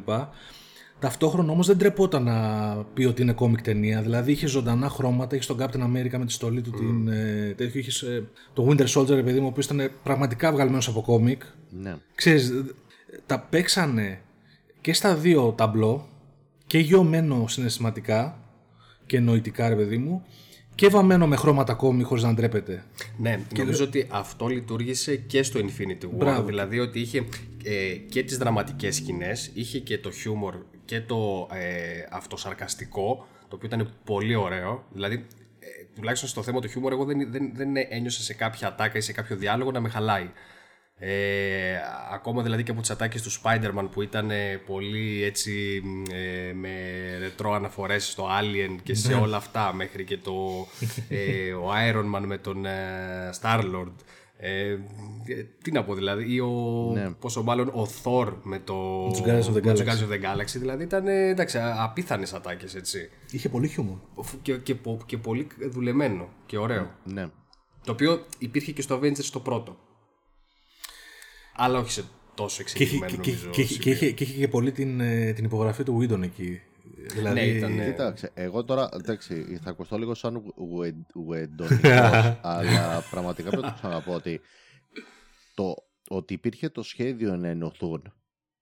Ταυτόχρονα 0.99 1.52
όμως 1.52 1.66
δεν 1.66 1.78
τρεπόταν 1.78 2.23
να 2.23 2.76
πει 2.94 3.04
ότι 3.04 3.23
είναι 3.23 3.32
κόμικ 3.32 3.62
ταινία. 3.62 4.02
Δηλαδή 4.02 4.32
είχε 4.32 4.46
ζωντανά 4.46 4.88
χρώματα, 4.88 5.37
είχε 5.37 5.54
τον 5.54 5.58
Captain 5.61 5.82
America 5.82 6.18
με 6.18 6.26
τη 6.26 6.32
στολή 6.32 6.61
του 6.61 6.70
την. 6.70 7.08
Ε, 7.08 7.54
τέτοιο, 7.56 7.80
είχε 7.80 8.06
ε, 8.06 8.23
το 8.52 8.68
Winter 8.68 8.87
Soldier, 8.87 9.14
ρε 9.14 9.23
παιδί 9.23 9.38
μου, 9.38 9.46
ο 9.46 9.49
οποίος 9.49 9.66
ήταν 9.66 9.90
πραγματικά 10.02 10.52
βγαλμένος 10.52 10.88
από 10.88 11.02
κόμικ. 11.02 11.42
Ναι. 11.70 11.96
Ξέρεις, 12.14 12.52
τα 13.26 13.40
παίξανε 13.40 14.20
και 14.80 14.92
στα 14.92 15.14
δύο 15.14 15.52
ταμπλό 15.56 16.08
και 16.66 16.78
γιωμένο 16.78 17.49
συναισθηματικά 17.49 18.38
και 19.06 19.20
νοητικά 19.20 19.68
ρε 19.68 19.76
παιδί 19.76 19.96
μου 19.96 20.25
και 20.76 20.88
βαμμένο 20.88 21.26
με 21.26 21.37
χρώματα 21.37 21.73
ακόμη 21.73 22.02
χωρίς 22.02 22.23
να 22.23 22.35
ντρέπεται. 22.35 22.85
Ναι, 23.16 23.40
και 23.52 23.62
νομίζω 23.62 23.85
ότι 23.85 24.06
αυτό 24.11 24.47
λειτουργήσε 24.47 25.16
και 25.16 25.42
στο 25.42 25.61
Infinity 25.61 26.04
War. 26.04 26.11
Μπράβο. 26.11 26.42
Δηλαδή 26.42 26.78
ότι 26.78 27.00
είχε 27.00 27.25
ε, 27.64 27.95
και 28.09 28.23
τις 28.23 28.38
δραματικές 28.38 28.97
σκηνές, 28.97 29.50
είχε 29.54 29.78
και 29.78 29.99
το 29.99 30.11
χιούμορ 30.11 30.54
και 30.85 31.00
το 31.00 31.49
ε, 31.52 32.06
αυτοσαρκαστικό, 32.11 33.26
το 33.49 33.56
οποίο 33.56 33.68
ήταν 33.73 33.92
πολύ 34.04 34.35
ωραίο. 34.35 34.85
Δηλαδή, 34.92 35.14
ε, 35.59 35.66
τουλάχιστον 35.95 36.28
στο 36.28 36.42
θέμα 36.42 36.61
του 36.61 36.68
χιούμορ, 36.68 36.92
εγώ 36.92 37.04
δεν, 37.04 37.30
δεν, 37.30 37.50
δεν 37.54 37.68
ένιωσα 37.88 38.23
σε 38.23 38.35
κάποια 38.35 38.68
ατάκα 38.68 38.99
ή 38.99 39.00
σε 39.00 39.12
κάποιο 39.12 39.37
διάλογο 39.37 39.71
να 39.71 39.80
με 39.80 39.88
χαλάει. 39.88 40.30
Ε, 40.99 41.76
ακόμα 42.12 42.43
δηλαδή 42.43 42.62
και 42.62 42.71
από 42.71 42.81
τις 42.81 42.91
ατάκες 42.91 43.23
του 43.23 43.31
Spider-Man 43.33 43.88
που 43.91 44.03
ήταν 44.03 44.31
ε, 44.31 44.57
πολύ 44.67 45.23
έτσι 45.25 45.83
ε, 46.12 46.53
με 46.53 46.71
ρετρό 47.19 47.53
αναφορές 47.53 48.07
στο 48.11 48.26
Alien 48.41 48.76
και 48.83 48.95
σε 48.95 49.15
όλα 49.15 49.37
αυτά 49.37 49.73
μέχρι 49.75 50.05
και 50.05 50.17
το 50.19 50.67
ε, 51.09 51.53
ο 51.53 51.71
Iron 51.91 52.17
Man 52.17 52.23
με 52.26 52.38
τον 52.38 52.67
ε, 52.67 53.31
Star-Lord 53.41 53.93
ε, 54.38 54.69
ε, 54.71 54.79
τι 55.62 55.71
να 55.73 55.85
πω 55.85 55.95
δηλαδή 55.95 56.33
ή 56.35 56.41
ο, 56.41 57.17
πόσο 57.21 57.43
μάλλον 57.43 57.69
ο 57.69 57.88
Thor 58.05 58.33
με 58.43 58.59
το 58.59 59.07
Τους 59.09 59.21
Guardians 59.21 59.53
of 59.53 59.57
the 59.57 59.62
με 59.62 59.73
τους 59.73 59.81
Galaxy. 59.81 59.85
Guardians 59.85 60.09
of 60.09 60.12
the 60.12 60.23
Galaxy 60.23 60.57
δηλαδή 60.59 60.83
ήταν 60.83 61.07
ε, 61.09 61.29
εντάξει, 61.29 61.59
α- 61.59 61.76
απίθανες 61.83 62.33
ατάκες 62.33 62.75
έτσι 62.75 63.11
Είχε 63.31 63.49
πολύ 63.49 63.69
χιούμορ. 63.69 63.97
και, 64.43 64.57
και, 64.57 64.75
πο- 64.75 65.00
και 65.07 65.17
πολύ 65.19 65.47
δουλεμένο 65.71 66.29
και 66.47 66.59
ωραίο 66.59 66.91
ναι. 67.05 67.26
το 67.85 67.93
οποίο 67.93 68.25
υπήρχε 68.38 68.73
και 68.73 68.83
στο 68.83 68.99
Avengers 68.99 69.25
το 69.33 69.41
πρώτο. 69.41 69.76
Αλλά 71.57 71.79
όχι 71.79 71.91
σε 71.91 72.05
τόσο 72.35 72.63
Και 72.63 72.83
είχε, 72.83 72.97
εξελιγμένο 72.97 73.23
και, 73.23 73.31
νομίζω. 73.31 73.51
και, 73.51 73.65
και, 73.65 73.79
και, 73.79 73.91
είχε, 73.91 74.11
και 74.11 74.25
είχε 74.25 74.39
και 74.39 74.49
πολύ 74.49 74.73
την, 74.73 75.01
ε, 75.01 75.33
την 75.33 75.45
υπογραφή 75.45 75.83
του 75.83 75.99
Whedon 76.01 76.23
εκεί. 76.23 76.61
Δηλαδή, 77.13 77.35
Ναι, 77.35 77.47
ήταν, 77.47 77.79
ε, 77.79 77.85
Κοίταξε, 77.91 78.31
εγώ 78.35 78.65
τώρα 78.65 78.89
εντάξει, 78.93 79.59
θα 79.63 79.71
ακουστώ 79.71 79.99
λίγο 79.99 80.15
σαν 80.15 80.53
ουεντονικός, 81.15 81.91
αλλά 82.43 83.03
πραγματικά 83.11 83.49
πρέπει 83.51 83.65
να 83.65 83.73
το 83.73 83.79
ξαναπώ 83.79 84.15
ότι 84.15 84.41
το 85.55 85.75
ότι 86.09 86.35
υπήρχε 86.35 86.69
το 86.69 86.83
σχέδιο 86.83 87.37
να 87.37 87.49
ενωθούν 87.49 88.13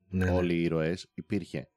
ναι, 0.09 0.25
ναι. 0.25 0.31
όλοι 0.31 0.55
οι 0.55 0.63
ήρωες 0.63 1.07
υπήρχε. 1.15 1.69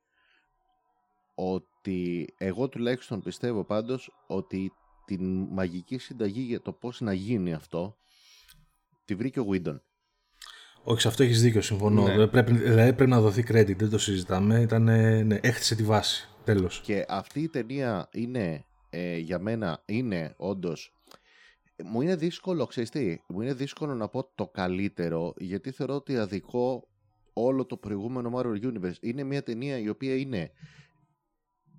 Ότι 1.36 2.28
εγώ 2.38 2.70
τουλάχιστον 2.70 3.22
πιστεύω 3.22 3.64
πάντως 3.64 4.12
ότι 4.28 4.72
την 5.06 5.48
μαγική 5.50 5.98
συνταγή 5.98 6.42
για 6.42 6.62
το 6.62 6.74
πώς 6.74 7.02
να 7.02 7.14
γίνει 7.14 7.54
αυτό 7.54 7.98
τη 9.06 9.16
βρήκε 9.16 9.40
ο 9.40 9.46
Βίντον. 9.46 9.82
Όχι, 10.90 11.02
σε 11.02 11.08
αυτό 11.08 11.24
έχεις 11.24 11.42
δίκιο, 11.42 11.62
συμφωνώ. 11.62 12.04
Ναι. 12.04 12.12
Δηλαδή, 12.12 12.32
πρέπει, 12.32 12.54
δηλαδή 12.54 12.94
πρέπει 12.94 13.10
να 13.10 13.22
δοθεί 13.22 13.44
credit, 13.48 13.78
δεν 13.78 13.90
το 13.90 13.98
συζητάμε. 13.98 14.60
Ήταν, 14.62 14.84
ναι, 14.84 15.40
έχτισε 15.42 15.76
τη 15.76 15.84
βάση. 15.84 16.30
Τέλος. 16.44 16.82
Και 16.84 17.06
αυτή 17.10 17.42
η 17.42 17.50
ταινία 17.50 18.10
είναι 18.12 18.66
ε, 18.90 19.18
για 19.18 19.40
μένα 19.40 19.84
είναι 19.86 20.34
όντως 20.38 20.98
μου 21.84 22.02
είναι 22.02 22.16
δύσκολο, 22.16 22.66
ξέρεις 22.66 22.90
τι, 22.90 23.22
μου 23.28 23.42
είναι 23.42 23.54
δύσκολο 23.54 23.94
να 23.94 24.08
πω 24.08 24.32
το 24.36 24.48
καλύτερο 24.48 25.34
γιατί 25.38 25.72
θεωρώ 25.72 25.96
ότι 25.96 26.18
αδικό 26.18 26.88
όλο 27.34 27.66
το 27.66 27.78
προηγούμενο 27.78 28.32
Marvel 28.36 28.64
Universe 28.64 29.00
είναι 29.00 29.24
μια 29.24 29.44
ταινία 29.44 29.78
η 29.78 29.90
οποία 29.90 30.16
είναι 30.16 30.52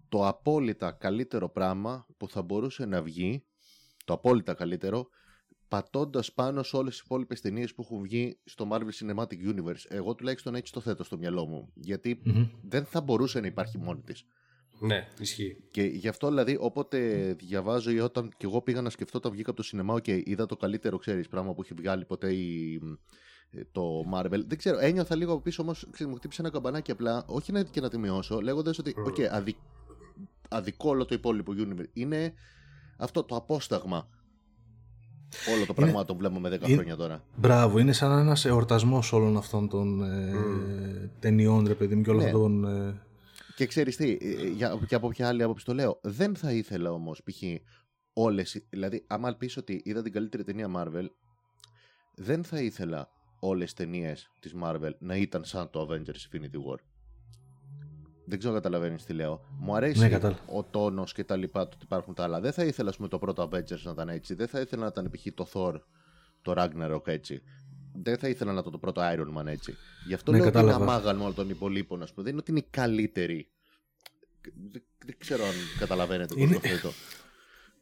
το 0.09 0.27
απόλυτα 0.27 0.93
καλύτερο 0.93 1.49
πράγμα 1.49 2.07
που 2.17 2.29
θα 2.29 2.43
μπορούσε 2.43 2.85
να 2.85 3.03
βγει 3.03 3.45
το 4.05 4.13
απόλυτα 4.13 4.55
καλύτερο 4.55 5.09
πατώντας 5.69 6.33
πάνω 6.33 6.63
σε 6.63 6.77
όλες 6.77 6.93
τις 6.93 7.03
υπόλοιπες 7.05 7.41
ταινίες 7.41 7.75
που 7.75 7.83
έχουν 7.83 8.03
βγει 8.03 8.39
στο 8.45 8.69
Marvel 8.73 8.91
Cinematic 9.01 9.55
Universe 9.55 9.85
εγώ 9.89 10.15
τουλάχιστον 10.15 10.55
έτσι 10.55 10.73
το 10.73 10.81
θέτω 10.81 11.05
στο 11.05 11.19
μυαλό 11.19 11.47
μου 11.47 11.73
γιατί 11.75 12.21
δεν 12.63 12.85
θα 12.85 13.01
μπορούσε 13.01 13.41
να 13.41 13.47
υπάρχει 13.47 13.79
μόνη 13.79 14.01
της 14.01 14.25
Ναι, 14.81 15.07
ισχύει. 15.21 15.57
και 15.71 15.83
γι' 15.83 16.09
αυτό 16.09 16.29
δηλαδή 16.29 16.57
όποτε 16.61 17.33
διαβάζω 17.39 17.91
ή 17.91 18.01
όταν 18.01 18.29
και 18.37 18.47
εγώ 18.47 18.63
πήγα 18.63 18.83
να 18.83 18.91
σκεφτώ 18.91 19.19
όταν 19.19 19.33
βγήκα 19.33 19.51
από 19.51 19.59
το 19.59 19.65
σινεμά 19.65 20.01
και 20.01 20.23
είδα 20.25 20.47
το 20.47 20.57
καλύτερο 20.57 20.99
ξέρεις 20.99 21.29
πράγμα 21.29 21.55
που 21.55 21.63
έχει 21.63 21.75
βγάλει 21.75 22.05
ποτέ 22.05 22.33
η, 22.33 22.81
το 23.73 23.83
Marvel. 24.15 24.43
Δεν 24.47 24.59
ξέρω, 24.59 24.79
ένιωθα 24.79 25.17
λίγο 25.17 25.33
από 25.33 25.41
πίσω 25.43 25.63
όμως 25.63 25.87
ξέρεις, 25.91 26.13
μου 26.13 26.19
χτύπησε 26.19 26.41
ένα 26.41 26.51
καμπανάκι 26.51 26.91
απλά, 26.91 27.25
όχι 27.29 27.53
να, 27.53 27.63
και 27.63 27.81
να 27.81 27.89
τη 27.89 27.99
μειώσω, 27.99 28.41
λέγοντας 28.41 28.79
ότι 28.79 28.95
οκ, 29.07 29.17
αδι, 29.31 29.57
αδικό 30.49 30.89
όλο 30.91 31.05
το 31.05 31.15
υπόλοιπο 31.15 31.53
universe. 31.57 31.91
Είναι 31.93 32.35
αυτό 32.99 33.25
το 33.25 33.37
απόσταγμα 33.37 34.09
όλο 35.55 35.67
το 35.67 35.75
πραγμάτων 35.75 36.17
που 36.17 36.23
βλέπουμε 36.23 36.49
10 36.49 36.53
είναι- 36.53 36.75
χρόνια 36.75 36.97
τώρα. 36.97 37.25
Μπράβο, 37.37 37.79
είναι 37.79 37.93
σαν 37.93 38.19
ένα 38.19 38.37
εορτασμός 38.45 39.13
όλων 39.13 39.37
αυτών 39.37 39.69
των 39.69 40.03
ε, 40.03 41.11
ταινιών, 41.19 41.67
ρε 41.67 41.75
παιδί 41.75 41.95
μου, 41.95 42.03
και 42.03 42.11
όλων 42.11 42.23
Ναι. 42.23 42.29
αυτών. 42.29 42.65
Ε, 42.65 43.01
Και 43.57 43.67
ξέρεις 43.67 43.97
τι, 43.97 44.19
ε, 44.21 44.47
για, 44.49 44.79
και 44.87 44.95
από 44.95 45.09
ποια 45.09 45.29
άλλη 45.29 45.43
άποψη 45.43 45.65
το 45.65 45.75
λέω, 45.75 45.99
δεν 46.03 46.37
θα 46.37 46.53
ήθελα 46.53 46.93
όμως 46.93 47.23
π.χ. 47.25 47.43
όλες, 48.13 48.55
οι- 48.55 48.67
δηλαδή 48.71 49.05
άμα 49.07 49.35
πεις 49.35 49.57
ότι 49.57 49.81
είδα 49.85 50.03
την 50.03 50.13
καλύτερη 50.13 50.45
ταινία 50.45 50.71
Marvel, 50.77 51.07
δεν 52.15 52.45
θα 52.45 52.61
ήθελα 52.61 53.09
όλες 53.41 53.65
τις 53.65 53.87
ταινίες 53.87 54.31
της 54.41 54.55
Marvel 54.63 54.91
να 54.99 55.17
ήταν 55.17 55.45
σαν 55.45 55.71
το 55.71 55.89
Avengers 55.91 56.37
Infinity 56.37 56.57
War. 56.73 56.79
Δεν 58.29 58.39
ξέρω 58.39 58.55
αν 58.55 58.61
καταλαβαίνεις 58.63 59.05
τι 59.05 59.13
λέω. 59.13 59.41
Μου 59.59 59.75
αρέσει 59.77 59.99
Ναι, 60.01 60.09
κατάλαβα. 60.09 60.41
ο 60.47 60.63
τόνος 60.63 61.13
και 61.13 61.25
τα 61.25 61.37
λοιπά, 61.37 61.63
το 61.63 61.71
ότι 61.75 61.85
υπάρχουν 61.85 62.15
τα 62.15 62.23
άλλα. 62.23 62.41
Δεν 62.41 62.53
θα 62.53 62.65
ήθελα, 62.65 62.89
ας 62.89 62.97
πούμε, 62.97 63.09
το 63.09 63.19
πρώτο 63.19 63.43
Avengers 63.43 63.81
να 63.83 63.91
ήταν 63.91 64.09
έτσι. 64.09 64.35
Δεν 64.35 64.49
θα 64.49 64.61
ήθελα 64.61 64.83
να 64.83 64.89
ήταν 64.89 65.11
π.χ. 65.11 65.27
το 65.35 65.49
Thor, 65.53 65.75
το 66.43 66.55
Ragnarok 66.57 67.07
έτσι. 67.07 67.43
Δεν 68.03 68.19
θα 68.19 68.29
ήθελα 68.29 68.53
να 68.53 68.61
ήταν 68.61 68.73
το 68.73 68.79
πρώτο 68.79 69.01
Iron 69.05 69.39
Man 69.41 69.47
έτσι. 69.47 69.75
Γι' 70.07 70.15
αυτό 70.15 70.31
Ναι, 70.33 70.39
λέω 70.39 70.47
ότι 70.49 70.59
είναι 70.59 70.67
κατάλαβα. 70.67 70.93
αμάγαλμα 70.93 71.23
όλων 71.23 71.35
των 71.35 71.49
υπολείπων, 71.51 72.03
ας 72.03 72.11
πούμε. 72.13 72.23
Δεν 72.23 72.33
είναι 72.33 72.41
ότι 72.41 72.51
είναι 72.51 72.61
η 72.61 72.67
καλύτερη. 72.71 73.49
Δεν, 74.71 74.83
δεν 75.05 75.15
ξέρω 75.19 75.45
αν 75.45 75.53
καταλαβαίνετε 75.79 76.35
πώς 76.35 76.43
Είναι- 76.43 76.55
το 76.55 76.61
θέτω. 76.61 76.89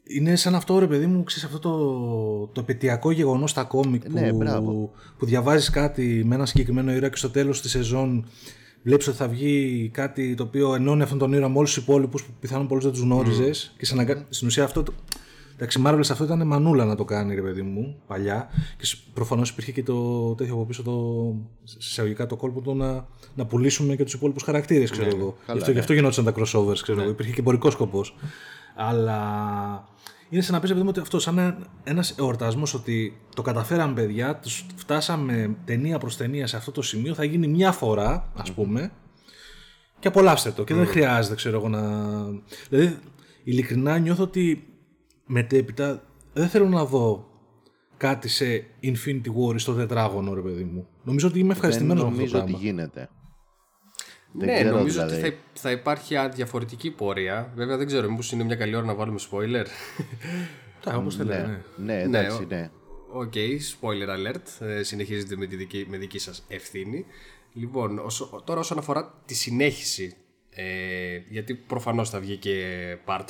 είναι 0.05 0.37
σαν 0.37 0.55
αυτό, 0.55 0.79
ρε 0.79 0.87
παιδί 0.87 1.07
μου, 1.07 1.23
ξέρεις, 1.25 1.45
αυτό 1.45 1.59
το, 1.59 2.47
το 2.53 2.61
επαιτειακό 2.61 3.11
γεγονός 3.11 3.51
στα 3.51 3.65
κόμικ 3.65 4.09
Ναι, 4.09 4.31
που, 4.31 4.37
μπράβο. 4.37 4.93
που 5.19 5.27
διαβάζεις 5.27 5.71
κάτι 5.71 6.23
με 6.25 6.35
ένα 6.35 6.47
συγκεκριμένο 6.47 6.93
ήρωα 6.93 7.09
και 7.09 7.17
στο 7.17 7.31
τέλος 7.31 7.61
της 7.61 7.71
σεζόν 7.71 8.29
βλέπεις 8.87 9.07
ότι 9.09 9.17
θα 9.17 9.29
βγει 9.29 9.91
κάτι 9.93 10.35
το 10.35 10.43
οποίο 10.43 10.75
ενώνει 10.75 11.03
αυτόν 11.03 11.19
τον 11.19 11.33
ήρωα 11.33 11.49
με 11.49 11.57
όλους 11.57 11.75
τους 11.75 11.83
υπόλοιπους 11.83 12.25
που 12.25 12.31
πιθανόν 12.41 12.67
πολλούς 12.67 12.85
δεν 12.85 12.93
τους 12.93 13.03
γνώριζες. 13.03 13.75
Και 13.79 13.87
σε 13.87 13.93
αναγκα... 13.93 14.27
στην 14.29 14.47
ουσία 14.47 14.65
αυτό. 14.65 14.83
Το... 14.83 14.93
Εντάξει, 15.55 15.81
η 15.81 15.83
Marvel 15.87 15.99
σε 16.01 16.13
αυτό 16.13 16.25
ήταν 16.25 16.47
μανούλα 16.47 16.85
να 16.85 16.97
το 16.97 17.05
κάνει, 17.05 17.35
ρε 17.35 17.41
παιδί 17.43 17.63
μου, 17.63 17.97
παλιά. 18.07 18.49
Και 18.77 18.97
προφανώς 19.15 19.51
υπήρχε 19.51 19.73
και 19.73 19.83
το 19.83 20.35
τέτοιο 20.35 20.55
από 20.55 20.65
πίσω, 20.65 20.83
το, 20.83 21.35
σε 21.65 21.77
εισαγωγικά 21.81 22.27
το 22.27 22.37
κόλπο 22.37 22.61
του 22.61 22.75
να, 22.75 23.07
να 23.35 23.47
πουλήσουμε 23.47 23.97
και 23.97 24.05
τους 24.05 24.13
υπόλοιπους 24.13 24.43
χαρακτήρες, 24.43 24.91
ξέρω 24.91 25.09
εγώ. 25.09 25.37
καλά, 25.47 25.59
γι, 25.59 25.59
αυτό, 25.59 25.67
ναι. 25.67 25.73
γι' 25.73 25.79
αυτό 25.79 25.93
γινόταν 25.93 26.25
τα 26.25 26.35
crossovers, 26.37 26.79
ξέρω 26.83 27.01
εγώ. 27.01 27.11
Υπήρχε 27.11 27.33
και 27.33 27.41
εμπορικό 27.41 27.71
σκοπός. 27.71 28.17
Αλλά 28.75 29.19
είναι 30.31 30.43
σαν 30.43 30.55
να 30.55 30.61
πεις, 30.61 30.71
παιδί 30.71 30.83
μου, 30.83 30.89
ότι 30.91 31.01
αυτό 31.01 31.19
σαν 31.19 31.69
ένα 31.85 32.05
εορτασμός 32.19 32.75
ότι 32.75 33.21
το 33.35 33.43
καταφέραμε, 33.43 33.95
παιδιά, 33.95 34.37
τους 34.37 34.67
φτάσαμε 34.77 35.57
ταινία 35.65 35.99
προς 35.99 36.17
ταινία 36.17 36.47
σε 36.47 36.57
αυτό 36.57 36.71
το 36.71 36.83
σημείο, 36.83 37.15
θα 37.15 37.25
γίνει 37.25 37.47
μια 37.49 37.73
φορά, 37.73 38.33
ας 38.37 38.53
πούμε, 38.53 38.93
και 39.99 40.09
απολαύστε 40.09 40.51
το. 40.51 40.65
Και 40.65 40.75
δεν 40.75 40.87
χρειάζεται, 40.87 41.35
ξέρω 41.35 41.57
εγώ, 41.57 41.69
να. 41.69 41.83
Δηλαδή, 42.69 42.99
ειλικρινά 43.45 43.99
νιώθω 43.99 44.23
ότι 44.23 44.67
μετέπειτα 45.27 46.03
δεν 46.33 46.49
θέλω 46.49 46.69
να 46.69 46.85
δω 46.85 47.27
κάτι 47.97 48.29
σε 48.29 48.65
Infinity 48.83 49.29
War 49.29 49.55
ή 49.55 49.59
στο 49.59 49.75
τετράγωνο, 49.75 50.35
ρε 50.35 50.41
παιδί 50.41 50.65
μου. 50.65 50.87
Νομίζω 51.03 51.29
ότι 51.29 51.39
είμαι 51.39 51.49
Δεν 51.49 51.57
ευχαριστημένος 51.57 52.03
με 52.03 52.09
αυτό 52.09 52.21
το 52.21 52.27
νομίζω 52.27 52.39
ότι 52.43 52.51
πράγμα. 52.51 52.67
γίνεται. 52.69 53.09
Δεν 54.39 54.49
Ναι, 54.49 54.55
ξέρω, 54.55 54.77
νομίζω 54.77 55.05
δηλαδή. 55.07 55.27
ότι 55.27 55.31
θα, 55.31 55.37
θα 55.53 55.71
υπάρχει 55.71 56.17
α- 56.17 56.29
διαφορετική 56.29 56.91
πορεία. 56.91 57.53
Βέβαια 57.55 57.77
δεν 57.77 57.87
ξέρω, 57.87 58.11
μήπως 58.11 58.33
είναι 58.33 58.45
μια 58.45 58.57
καλή 58.57 58.77
ώρα 58.77 58.85
να 58.87 58.95
βάλουμε 58.95 59.19
spoiler. 59.31 59.67
Τα, 60.83 60.97
όπως 60.97 61.17
θέλετε, 61.17 61.63
ναι. 61.77 61.93
Ναι, 61.95 61.95
ναι, 61.95 62.03
εντάξει, 62.19 62.43
ο- 62.43 62.47
ναι. 62.49 62.71
OK, 63.13 63.33
spoiler 63.81 64.09
alert. 64.09 64.67
Ε, 64.67 64.83
συνεχίζετε 64.83 65.37
με, 65.37 65.47
τη 65.47 65.57
δική, 65.57 65.87
με 65.89 65.97
δική 65.97 66.19
σας 66.19 66.45
ευθύνη. 66.49 67.05
Λοιπόν, 67.53 67.99
όσο, 67.99 68.43
τώρα 68.45 68.61
όσον 68.61 68.79
αφορά 68.79 69.23
τη 69.25 69.35
συνέχιση, 69.35 70.17
ε, 70.51 71.17
γιατί 71.29 71.55
προφανώς 71.55 72.11
θα 72.11 72.21
βγει 72.21 72.37
και 72.37 72.63
part 73.07 73.21
2, 73.21 73.25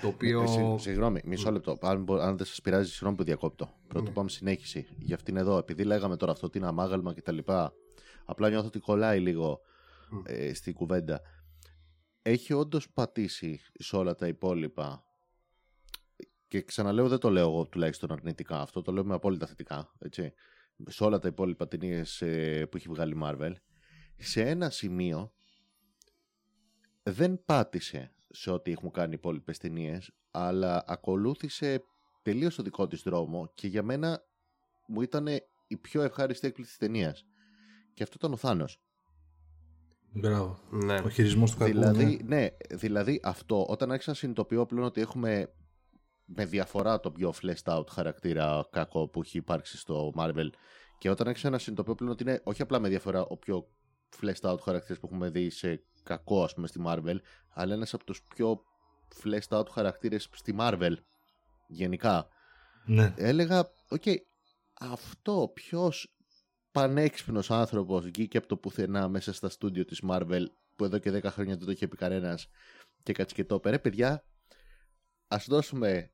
το 0.00 0.06
οποίο... 0.08 0.42
Ε, 0.42 0.46
συ- 0.46 0.78
Συγγνώμη, 0.80 1.20
μισό 1.24 1.50
λεπτό. 1.52 1.78
Αν, 1.80 2.02
μπο- 2.02 2.18
αν 2.20 2.36
δεν 2.36 2.46
σας 2.46 2.60
πειράζει, 2.60 2.90
συγγνώμη 2.90 3.16
που 3.16 3.24
διακόπτω. 3.24 3.70
Πρώτο 3.88 4.10
πάμε 4.10 4.28
συνέχιση. 4.28 4.86
Για 4.98 5.14
αυτήν 5.14 5.36
εδώ, 5.36 5.58
επειδή 5.58 5.84
λέγαμε 5.84 6.16
τώρα 6.16 6.32
αυτό 6.32 6.46
ότι 6.46 6.58
είναι 6.58 6.66
αμάγαλμα 6.66 7.14
κτλ. 7.14 7.38
Απλά 8.24 8.48
νιώθω 8.48 8.66
ότι 8.66 8.78
κολλάει 8.78 9.18
λίγο 9.18 9.60
ε, 10.24 10.54
στην 10.54 10.72
κουβέντα. 10.74 11.20
Έχει 12.22 12.52
όντως 12.52 12.90
πατήσει 12.90 13.60
σε 13.74 13.96
όλα 13.96 14.14
τα 14.14 14.26
υπόλοιπα 14.26 15.02
και 16.48 16.62
ξαναλέω 16.62 17.08
δεν 17.08 17.18
το 17.18 17.30
λέω 17.30 17.48
εγώ 17.48 17.66
τουλάχιστον 17.66 18.12
αρνητικά 18.12 18.60
αυτό, 18.60 18.82
το 18.82 18.92
λέω 18.92 19.04
με 19.04 19.14
απόλυτα 19.14 19.46
θετικά, 19.46 19.92
έτσι. 19.98 20.32
Σε 20.88 21.04
όλα 21.04 21.18
τα 21.18 21.28
υπόλοιπα 21.28 21.68
ταινίες 21.68 22.22
ε, 22.22 22.66
που 22.66 22.76
έχει 22.76 22.88
βγάλει 22.88 23.20
Marvel. 23.22 23.52
Σε 24.16 24.42
ένα 24.42 24.70
σημείο 24.70 25.32
δεν 27.02 27.44
πάτησε 27.44 28.12
σε 28.28 28.50
ό,τι 28.50 28.70
έχουν 28.70 28.90
κάνει 28.90 29.10
οι 29.12 29.14
υπόλοιπες 29.18 29.58
ταινίες, 29.58 30.12
αλλά 30.30 30.84
ακολούθησε 30.86 31.82
τελείως 32.22 32.54
το 32.54 32.62
δικό 32.62 32.86
της 32.86 33.02
δρόμο 33.02 33.52
και 33.54 33.66
για 33.66 33.82
μένα 33.82 34.22
μου 34.86 35.02
ήταν 35.02 35.26
η 35.66 35.76
πιο 35.76 36.02
ευχάριστη 36.02 36.46
έκπληξη 36.46 36.78
της 36.78 36.88
ταινίας. 36.88 37.26
Και 37.94 38.02
αυτό 38.02 38.14
ήταν 38.18 38.32
ο 38.32 38.36
Θάνος. 38.36 38.80
Μπράβο. 40.12 40.58
Ναι. 40.70 40.98
Ο 41.04 41.08
χειρισμός 41.08 41.50
του 41.50 41.58
κακού. 41.58 41.70
Δηλαδή, 41.72 42.20
ναι, 42.24 42.46
δηλαδή 42.70 43.20
αυτό, 43.24 43.66
όταν 43.68 43.90
άρχισα 43.90 44.10
να 44.10 44.16
συνειδητοποιώ 44.16 44.66
πλέον 44.66 44.84
ότι 44.84 45.00
έχουμε 45.00 45.52
με 46.24 46.44
διαφορά 46.44 47.00
το 47.00 47.10
πιο 47.10 47.34
fleshed 47.42 47.74
out 47.76 47.86
χαρακτήρα 47.90 48.66
κακό 48.70 49.08
που 49.08 49.20
έχει 49.20 49.36
υπάρξει 49.36 49.78
στο 49.78 50.12
Marvel 50.16 50.48
και 50.98 51.10
όταν 51.10 51.28
άρχισα 51.28 51.50
να 51.50 51.58
συνειδητοποιώ 51.58 51.94
πλέον 51.94 52.12
ότι 52.12 52.22
είναι 52.22 52.40
όχι 52.44 52.62
απλά 52.62 52.78
με 52.78 52.88
διαφορά 52.88 53.24
ο 53.24 53.36
πιο 53.36 53.68
fleshed 54.20 54.50
out 54.50 54.60
χαρακτήρας 54.60 54.98
που 55.00 55.06
έχουμε 55.06 55.30
δει 55.30 55.50
σε 55.50 55.82
κακό 56.02 56.44
ας 56.44 56.54
πούμε 56.54 56.66
στη 56.66 56.80
Marvel 56.86 57.16
αλλά 57.54 57.74
ένας 57.74 57.94
από 57.94 58.04
τους 58.04 58.22
πιο 58.34 58.60
fleshed 59.22 59.58
out 59.58 59.68
χαρακτήρες 59.70 60.28
στη 60.32 60.54
Marvel 60.58 60.92
γενικά 61.68 62.28
Ναι. 62.84 63.14
έλεγα 63.16 63.70
οκ 63.88 64.02
αυτό 64.80 65.50
ποιος 65.54 66.17
πανέξυπνος 66.80 67.50
άνθρωπος 67.50 68.04
βγήκε 68.04 68.38
από 68.38 68.46
το 68.46 68.56
πουθενά 68.56 69.08
μέσα 69.08 69.32
στα 69.32 69.48
στούντιο 69.48 69.84
της 69.84 70.02
Marvel 70.08 70.42
που 70.76 70.84
εδώ 70.84 70.98
και 70.98 71.10
10 71.10 71.22
χρόνια 71.24 71.56
δεν 71.56 71.64
το 71.66 71.70
είχε 71.72 71.88
πει 71.88 71.96
κανένας 71.96 72.48
και 73.02 73.12
κάτσε 73.12 73.34
και 73.34 73.44
το 73.44 73.54
είπε 73.54 73.70
«Ρε, 73.70 73.78
παιδιά 73.78 74.24
ας 75.28 75.46
δώσουμε 75.48 76.10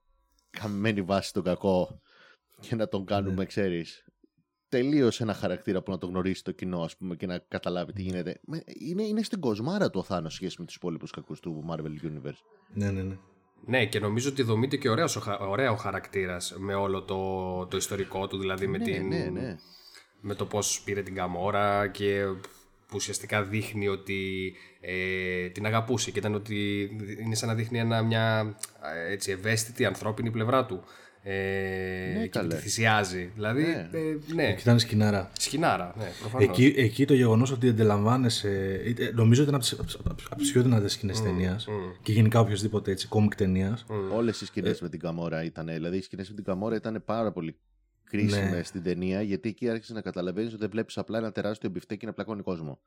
καμμένη 0.51 1.03
βάση 1.03 1.29
στον 1.29 1.43
κακό 1.43 2.01
και 2.61 2.75
να 2.75 2.89
τον 2.89 3.05
κάνουμε, 3.05 3.35
Ναι. 3.35 3.45
ξέρεις, 3.45 4.05
τελείως 4.69 5.21
ένα 5.21 5.35
χαρακτήρα 5.35 5.83
που 5.83 5.91
να 5.91 5.99
τον 5.99 6.11
γνωρίσει 6.11 6.45
το 6.45 6.53
κοινό, 6.53 6.83
ας 6.83 6.97
πούμε, 6.97 7.17
και 7.17 7.27
να 7.27 7.39
καταλάβει 7.39 7.93
τι 7.93 8.03
γίνεται. 8.03 8.41
Με- 8.45 8.63
Είναι, 8.67 9.03
είναι 9.03 9.23
στην 9.23 9.41
κοσμάρα 9.41 9.91
του 9.91 9.99
ο 10.01 10.03
Θάνος 10.03 10.35
σχέση 10.35 10.57
με 10.59 10.65
τους 10.67 10.75
υπόλοιπους 10.75 11.11
κακούς 11.11 11.41
του 11.41 11.65
Marvel 11.71 12.05
Universe. 12.07 12.39
ναι, 12.75 12.91
ναι, 12.91 13.03
ναι. 13.03 13.17
Ναι, 13.67 13.87
και 13.87 13.99
νομίζω 14.01 14.29
ότι 14.31 14.43
δομείται 14.43 14.77
και 14.77 14.89
ωραίος, 14.89 15.17
ο 15.17 15.21
χα- 15.21 15.39
ωραία 15.41 15.71
ο 15.71 15.77
χαρακτήρας 15.77 16.55
με 16.59 16.75
όλο 16.75 17.03
το, 17.03 17.67
το 17.67 17.77
ιστορικό 17.77 18.27
του, 18.27 18.39
δηλαδή 18.39 18.67
με, 18.67 18.79
ναι, 18.79 18.85
την, 18.85 19.07
ναι, 19.07 19.25
ναι. 19.33 19.57
Με 20.27 20.35
το 20.35 20.45
πώς 20.47 20.83
πήρε 20.85 21.03
την 21.03 21.15
Καμόρα 21.15 21.89
και 21.89 22.23
που 22.87 22.95
ουσιαστικά 22.95 23.43
δείχνει 23.43 23.89
ότι 23.89 24.53
ε, 24.81 25.49
την 25.49 25.67
αγαπούσε 25.67 26.11
και 26.11 26.19
ήταν 26.19 26.35
ότι 26.35 26.91
είναι 27.25 27.35
σαν 27.35 27.49
να 27.49 27.55
δείχνει 27.55 27.79
ένα, 27.79 28.03
μια 28.03 28.57
ε, 29.09 29.13
έτσι, 29.13 29.31
ευαίσθητη 29.31 29.85
ανθρώπινη 29.85 30.31
πλευρά 30.31 30.65
του 30.67 30.83
ε, 31.23 31.33
Ναι, 32.15 32.23
και 32.23 32.25
που 32.25 32.29
καλέ. 32.39 32.55
τη 32.55 32.61
θυσιάζει. 32.61 33.31
Δηλαδή, 33.35 33.63
Ναι. 33.63 33.89
ε, 33.93 34.19
ναι, 34.35 34.47
Εκεί 34.49 34.61
ήταν 34.61 34.79
σκηνάρα. 34.79 35.31
σκηνάρα, 35.39 35.95
ναι, 35.99 36.11
προφανώς. 36.21 36.49
Εκεί, 36.49 36.75
εκεί 36.77 37.05
το 37.05 37.15
γεγονός 37.15 37.51
ότι 37.51 37.69
αντιλαμβάνεσαι. 37.69 38.81
ε, 38.99 39.11
Νομίζω 39.15 39.43
ότι 39.43 39.51
είναι 39.51 39.61
από 40.31 40.37
τις 40.41 40.53
πιο 40.53 40.63
δυνατές 40.63 40.93
σκηνές 40.93 41.23
ταινίας 41.23 41.69
και 42.03 42.13
γενικά 42.13 42.41
οποιοδήποτε 42.41 42.91
έτσι 42.91 43.07
κόμικ 43.09 43.35
ταινίας. 43.35 43.87
Όλες 44.15 44.41
οι 44.41 44.45
Ε, 44.45 44.47
σκηνές 44.47 44.81
με 44.81 44.89
την 44.89 45.01
Καμόρα 45.01 45.45
ήταν, 45.45 45.67
δηλαδή 45.67 45.97
οι 45.97 46.03
σκηνές 46.03 46.29
με 46.29 46.35
την 46.35 46.45
Καμόρα 46.45 46.77
ήταν 46.77 47.03
πάρα 47.05 47.33
πολύ 47.33 47.57
κρίσιμες 48.19 48.51
Ναι. 48.51 48.63
στην 48.63 48.83
ταινία 48.83 49.23
γιατί 49.23 49.49
εκεί 49.49 49.69
άρχισες 49.69 49.95
να 49.95 50.01
καταλαβαίνεις 50.01 50.51
ότι 50.51 50.61
δεν 50.61 50.71
βλέπεις 50.71 50.99
απλά 50.99 51.19
ένα 51.19 51.33
τεράστιο 51.33 51.71
μπιφτέκι 51.71 52.07
να 52.07 52.13
πλακώνει 52.13 52.43
κόσμο. 52.43 52.79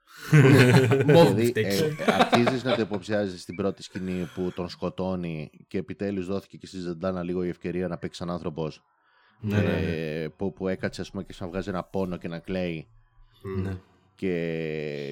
Μοβ 1.13 1.27
δηλαδή 1.27 1.45
φταίει. 1.45 1.63
ε, 1.65 1.89
αρχίζεις 2.07 2.63
να 2.63 2.75
το 2.75 2.81
υποψιάζεις 2.81 3.41
στην 3.41 3.55
πρώτη 3.55 3.83
σκηνή 3.83 4.29
που 4.35 4.51
τον 4.55 4.69
σκοτώνει 4.69 5.49
και 5.67 5.77
επιτέλους 5.77 6.25
δόθηκε 6.25 6.57
και 6.57 6.67
στη 6.67 6.77
Ζεντάνα 6.79 7.23
λίγο 7.23 7.43
η 7.43 7.49
ευκαιρία 7.49 7.87
να 7.87 7.97
παίξει 7.97 8.19
σαν 8.19 8.29
άνθρωπος 8.29 8.83
Ναι, 9.39 9.57
ναι, 9.61 9.71
ε, 9.71 10.27
που, 10.27 10.53
που 10.53 10.67
έκατσε 10.67 11.01
ας 11.01 11.11
πούμε 11.11 11.23
και 11.23 11.33
σαν 11.33 11.49
βγάζει 11.49 11.69
ένα 11.69 11.83
πόνο 11.83 12.17
και 12.17 12.27
να 12.27 12.39
κλαίει 12.39 12.87
ναι. 13.63 13.77
και 14.15 14.29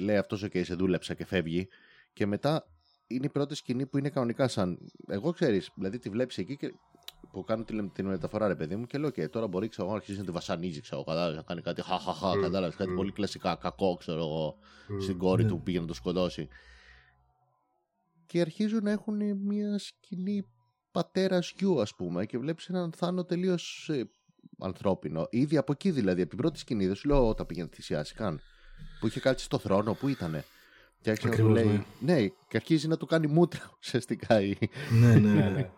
λέει 0.01 0.17
αυτός 0.17 0.45
ok 0.45 0.63
σε 0.65 0.75
δούλεψα 0.75 1.13
και 1.13 1.25
φεύγει 1.25 1.67
και 2.13 2.25
μετά 2.25 2.67
είναι 3.07 3.25
η 3.25 3.29
πρώτη 3.29 3.55
σκηνή 3.55 3.85
που 3.85 3.97
είναι 3.97 4.09
κανονικά 4.09 4.47
σαν 4.47 4.77
εγώ 5.07 5.31
ξέρεις 5.31 5.71
δηλαδή 5.75 5.99
τη 5.99 6.09
βλέπεις 6.09 6.37
εκεί 6.37 6.57
και 6.57 6.73
που 7.35 7.43
κάνω 7.43 7.63
την, 7.63 7.91
την 7.91 8.05
μεταφορά 8.05 8.47
ρε 8.47 8.55
παιδί 8.55 8.75
μου 8.75 8.85
και 8.85 8.97
λέω 8.97 9.09
και 9.09 9.27
τώρα 9.27 9.47
μπορεί 9.47 9.67
ξέρω, 9.67 9.83
εγώ, 9.83 9.91
να 9.95 9.99
αρχίσει 10.01 10.19
να 10.19 10.25
τη 10.25 10.31
βασανίζει 10.31 10.81
ξέρω, 10.81 11.03
κατάλαβες, 11.03 11.35
να 11.35 11.41
κάνει 11.41 11.61
κάτι 11.61 11.81
χαχαχα 11.81 12.37
Μμ, 12.37 12.41
κατάλαβες 12.41 12.75
κάτι 12.75 12.89
μμ. 12.91 12.95
πολύ 12.95 13.11
κλασικά 13.11 13.55
κακό 13.55 13.95
ξέρω 13.99 14.19
εγώ 14.19 14.57
στην 15.01 15.17
κόρη 15.17 15.43
Ναι. 15.43 15.49
του 15.49 15.57
που 15.57 15.63
πήγε 15.63 15.79
να 15.79 15.85
το 15.85 15.93
σκοτώσει 15.93 16.47
και 18.25 18.41
αρχίζουν 18.41 18.83
να 18.83 18.91
έχουν 18.91 19.37
μια 19.37 19.77
σκηνή 19.79 20.45
πατέρας 20.91 21.53
γιου 21.57 21.81
ας 21.81 21.95
πούμε 21.95 22.25
και 22.25 22.37
βλέπεις 22.37 22.67
έναν 22.69 22.91
Θάνο 22.95 23.23
τελείως 23.25 23.89
ε, 23.89 24.09
ανθρώπινο 24.59 25.27
ήδη 25.29 25.57
από 25.57 25.71
εκεί 25.71 25.91
δηλαδή 25.91 26.21
από 26.21 26.29
την 26.29 26.37
πρώτη 26.39 26.59
σκηνή 26.59 26.85
δεν 26.85 26.95
σου 26.95 27.07
λέω 27.07 27.27
όταν 27.27 27.45
πήγε 27.45 27.61
να 27.61 27.69
θυσιάσει 27.71 28.13
καν 28.13 28.39
που 28.99 29.07
είχε 29.07 29.19
κάτσει 29.19 29.45
στο 29.45 29.57
θρόνο 29.57 29.93
που 29.93 30.07
ήτανε 30.07 30.43
και 31.01 31.09
άρχισε 31.09 31.27
να 31.29 31.35
του 31.35 31.41
Ακριβώς, 31.43 31.65
λέει 31.65 31.85
ναι. 31.99 32.27
και 32.27 32.57
αρχίζει 32.57 32.87
να 32.87 32.97
του 32.97 33.05
κάνει 33.05 33.27
μούτρα 33.27 33.71
ουσιαστικά 33.81 34.41
η... 34.41 34.57
ναι, 34.99 35.07
ναι, 35.07 35.19
Ναι, 35.19 35.33
ναι. 35.33 35.49
ναι. 35.55 35.69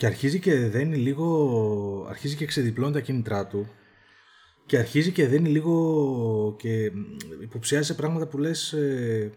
Και 0.00 0.06
αρχίζει 0.06 0.38
και 0.38 0.54
δένει 0.68 0.96
λίγο. 0.96 2.06
Αρχίζει 2.08 2.36
και 2.36 2.46
ξεδιπλώνει 2.46 2.92
τα 2.92 3.00
κίνητρά 3.00 3.46
του. 3.46 3.68
Και 4.66 4.78
αρχίζει 4.78 5.10
και 5.12 5.26
δένει 5.28 5.48
λίγο. 5.48 6.54
και 6.58 6.90
μ, 6.94 7.42
υποψιάζει 7.42 7.86
σε 7.86 7.94
πράγματα 7.94 8.26
που 8.26 8.38
λες. 8.38 8.72
Ε, 8.72 9.30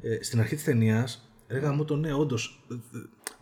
ε, 0.00 0.22
στην 0.22 0.40
αρχή 0.40 0.54
της 0.54 0.64
ταινίας. 0.64 1.30
Έλεγα 1.46 1.72
μου 1.72 1.84
το 1.84 1.96
ναι, 1.96 2.14
όντως. 2.14 2.64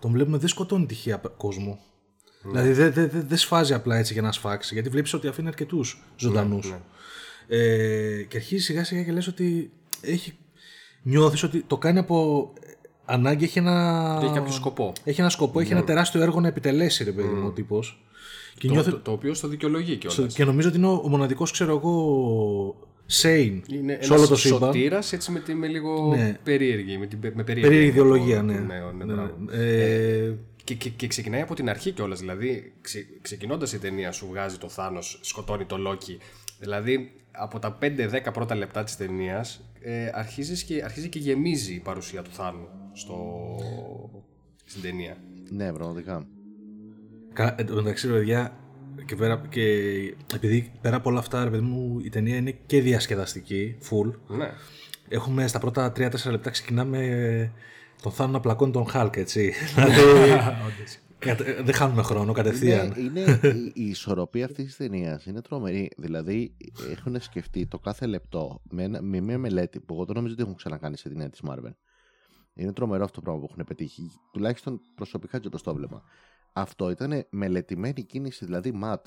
Τον 0.00 0.10
βλέπουμε 0.12 0.38
δεν 0.38 0.48
σκοτώνει 0.48 0.86
τυχαία 0.86 1.18
π- 1.18 1.36
κόσμο. 1.36 1.78
Δηλαδή 2.42 2.72
δεν 2.72 2.92
δεν- 2.92 3.08
δεν- 3.10 3.26
δεν 3.28 3.38
σφάζει 3.38 3.74
απλά 3.74 3.96
έτσι 3.96 4.12
για 4.12 4.22
να 4.22 4.32
σφάξει. 4.32 4.74
Γιατί 4.74 4.88
βλέπεις 4.88 5.12
ότι 5.14 5.26
αφήνει 5.26 5.48
αρκετούς 5.48 6.02
ζωντανούς. 6.16 6.70
ναι. 6.70 6.80
Ε, 7.56 8.22
και 8.22 8.36
αρχίζει 8.36 8.64
σιγά 8.64 8.84
σιγά 8.84 9.02
και 9.02 9.12
λες 9.12 9.26
ότι 9.26 9.72
έχει, 10.00 10.36
νιώθεις 11.02 11.42
ότι 11.42 11.62
το 11.62 11.78
κάνει 11.78 11.98
από 11.98 12.52
ανάγκη, 13.10 13.44
έχει 13.44 13.58
ένα, 13.58 14.16
Και 14.20 14.24
έχει 14.26 14.34
κάποιο 14.34 14.52
σκοπό. 14.52 14.92
έχει 15.04 15.20
ένα 15.20 15.30
σκοπό, 15.30 15.60
έχει 15.60 15.72
ένα 15.72 15.84
τεράστιο 15.84 16.20
έργο 16.22 16.40
να 16.40 16.48
επιτελέσει, 16.48 17.04
ρε 17.04 17.10
παιδί 17.12 17.28
μου, 17.28 17.46
ο 17.46 17.50
τύπος. 17.50 18.04
Και, 18.58 18.66
Το, 18.66 18.72
νιώθει- 18.72 18.92
το, 18.94 18.98
το 19.00 19.12
οποίο 19.12 19.34
στο 19.34 19.48
δικαιολογεί 19.48 19.96
κιόλας. 19.96 20.34
και 20.34 20.44
νομίζω 20.44 20.68
ότι 20.68 20.76
είναι 20.76 20.86
ο, 20.86 21.00
ο 21.04 21.08
μοναδικός, 21.08 21.50
ξέρω 21.50 21.76
εγώ, 21.76 22.88
sane 23.22 23.60
Είναι 23.68 23.98
σε 24.00 24.12
όλο 24.12 24.20
το 24.20 24.26
ένας 24.28 24.40
σύμπαν. 24.40 24.58
σωτήρας 24.60 25.12
έτσι 25.12 25.30
με, 25.30 25.40
τη, 25.40 25.54
με 25.54 25.66
λίγο 25.66 26.14
Ναι. 26.16 26.38
περίεργη, 26.42 26.98
με, 26.98 27.06
την, 27.06 27.18
με 27.34 27.42
περίεργη, 27.44 27.62
Περίεργη 27.62 27.88
ιδεολογία, 27.88 28.42
ναι. 28.42 28.52
Ναι, 28.52 28.58
ναι, 28.60 29.04
Ναι, 29.04 29.12
μπράβο. 29.12 29.34
ναι. 29.38 29.56
Ε, 29.56 30.32
Και, 30.64 30.74
και, 30.74 30.88
και 30.88 31.06
ξεκινάει 31.06 31.40
από 31.40 31.54
την 31.54 31.68
αρχή 31.68 31.90
κιόλας. 31.90 32.18
Δηλαδή, 32.18 32.72
ξε, 32.80 33.06
ξεκινώντας 33.22 33.72
η 33.72 33.78
ταινία, 33.78 34.12
σου 34.12 34.26
βγάζει 34.30 34.56
το 34.58 34.68
Θάνος, 34.68 35.18
σκοτώνει 35.22 35.64
το 35.64 35.76
Λόκι. 35.78 36.18
Δηλαδή, 36.58 37.12
από 37.30 37.58
τα 37.58 37.78
5-10 37.80 38.32
πρώτα 38.32 38.54
λεπτά 38.54 38.84
της 38.84 38.96
ταινίας, 38.96 39.60
ε, 39.80 40.10
αρχίζεις 40.14 40.62
και, 40.62 40.82
αρχίζει 40.84 41.08
και 41.08 41.18
γεμίζει 41.18 41.74
η 41.74 41.78
παρουσία 41.80 42.22
του 42.22 42.30
Θάνου 42.32 42.68
στο, 42.92 43.16
στην 44.64 44.82
ταινία. 44.82 45.16
ναι 45.50 45.72
πραγματικά 45.72 46.26
κα- 47.32 47.54
εν 47.58 47.66
τω 47.66 47.74
μεταξύ, 47.74 48.06
ρε 48.06 48.12
παιδιά, 48.12 48.54
και, 49.06 49.16
πέρα, 49.16 49.42
και 49.48 49.62
επειδή 50.34 50.72
πέρα 50.80 50.96
από 50.96 51.10
όλα 51.10 51.18
αυτά, 51.18 51.44
ρε 51.44 51.50
παιδί 51.50 51.62
μου, 51.64 51.98
η 52.02 52.08
ταινία 52.08 52.36
είναι 52.36 52.50
και 52.66 52.80
διασκεδαστική, 52.80 53.76
full. 53.90 54.10
Ναι. 54.28 54.50
Έχουμε 55.08 55.46
στα 55.46 55.58
πρώτα 55.58 55.92
3-4 55.96 56.30
λεπτά 56.30 56.50
ξεκινάμε 56.50 57.52
τον 58.02 58.12
Θάνο 58.12 58.32
να 58.32 58.40
πλακώνει 58.40 58.72
τον 58.72 58.86
Χάλκ, 58.86 59.16
έτσι. 59.16 59.52
δηλαδή, 59.74 60.30
κατε- 61.18 61.62
δεν 61.64 61.74
χάνουμε 61.74 62.02
χρόνο 62.02 62.32
κατευθείαν. 62.32 62.94
Είναι, 62.98 63.20
είναι 63.20 63.40
η, 63.42 63.72
η 63.74 63.88
ισορροπία 63.88 64.44
αυτής 64.44 64.64
της 64.64 64.76
ταινίας 64.76 65.24
είναι 65.26 65.40
τρομερή. 65.40 65.90
Δηλαδή, 65.96 66.54
έχουν 66.90 67.20
σκεφτεί 67.20 67.66
το 67.66 67.78
κάθε 67.78 68.06
λεπτό 68.06 68.60
με, 68.70 68.82
ένα- 68.82 69.02
με 69.02 69.20
μια 69.20 69.38
μελέτη 69.38 69.80
που 69.80 69.94
εγώ 69.94 70.04
το 70.04 70.12
νομίζω 70.12 70.32
ότι 70.34 70.42
έχουν 70.42 70.54
ξανακάνει 70.54 70.96
σε 70.96 71.08
ταινία 71.08 71.30
της 71.30 71.40
Marvel. 71.48 71.72
Είναι 72.54 72.72
τρομερό 72.72 73.04
αυτό 73.04 73.14
το 73.16 73.22
πράγμα 73.22 73.40
που 73.40 73.48
έχουν 73.52 73.64
πετύχει. 73.64 74.10
Τουλάχιστον 74.32 74.80
προσωπικά 74.94 75.38
και 75.38 75.48
το 75.48 75.70
έβλεπα. 75.70 76.02
Αυτό 76.52 76.90
ήταν 76.90 77.26
μελετημένη 77.30 78.02
κίνηση, 78.04 78.44
δηλαδή 78.44 78.72
ματ. 78.72 79.06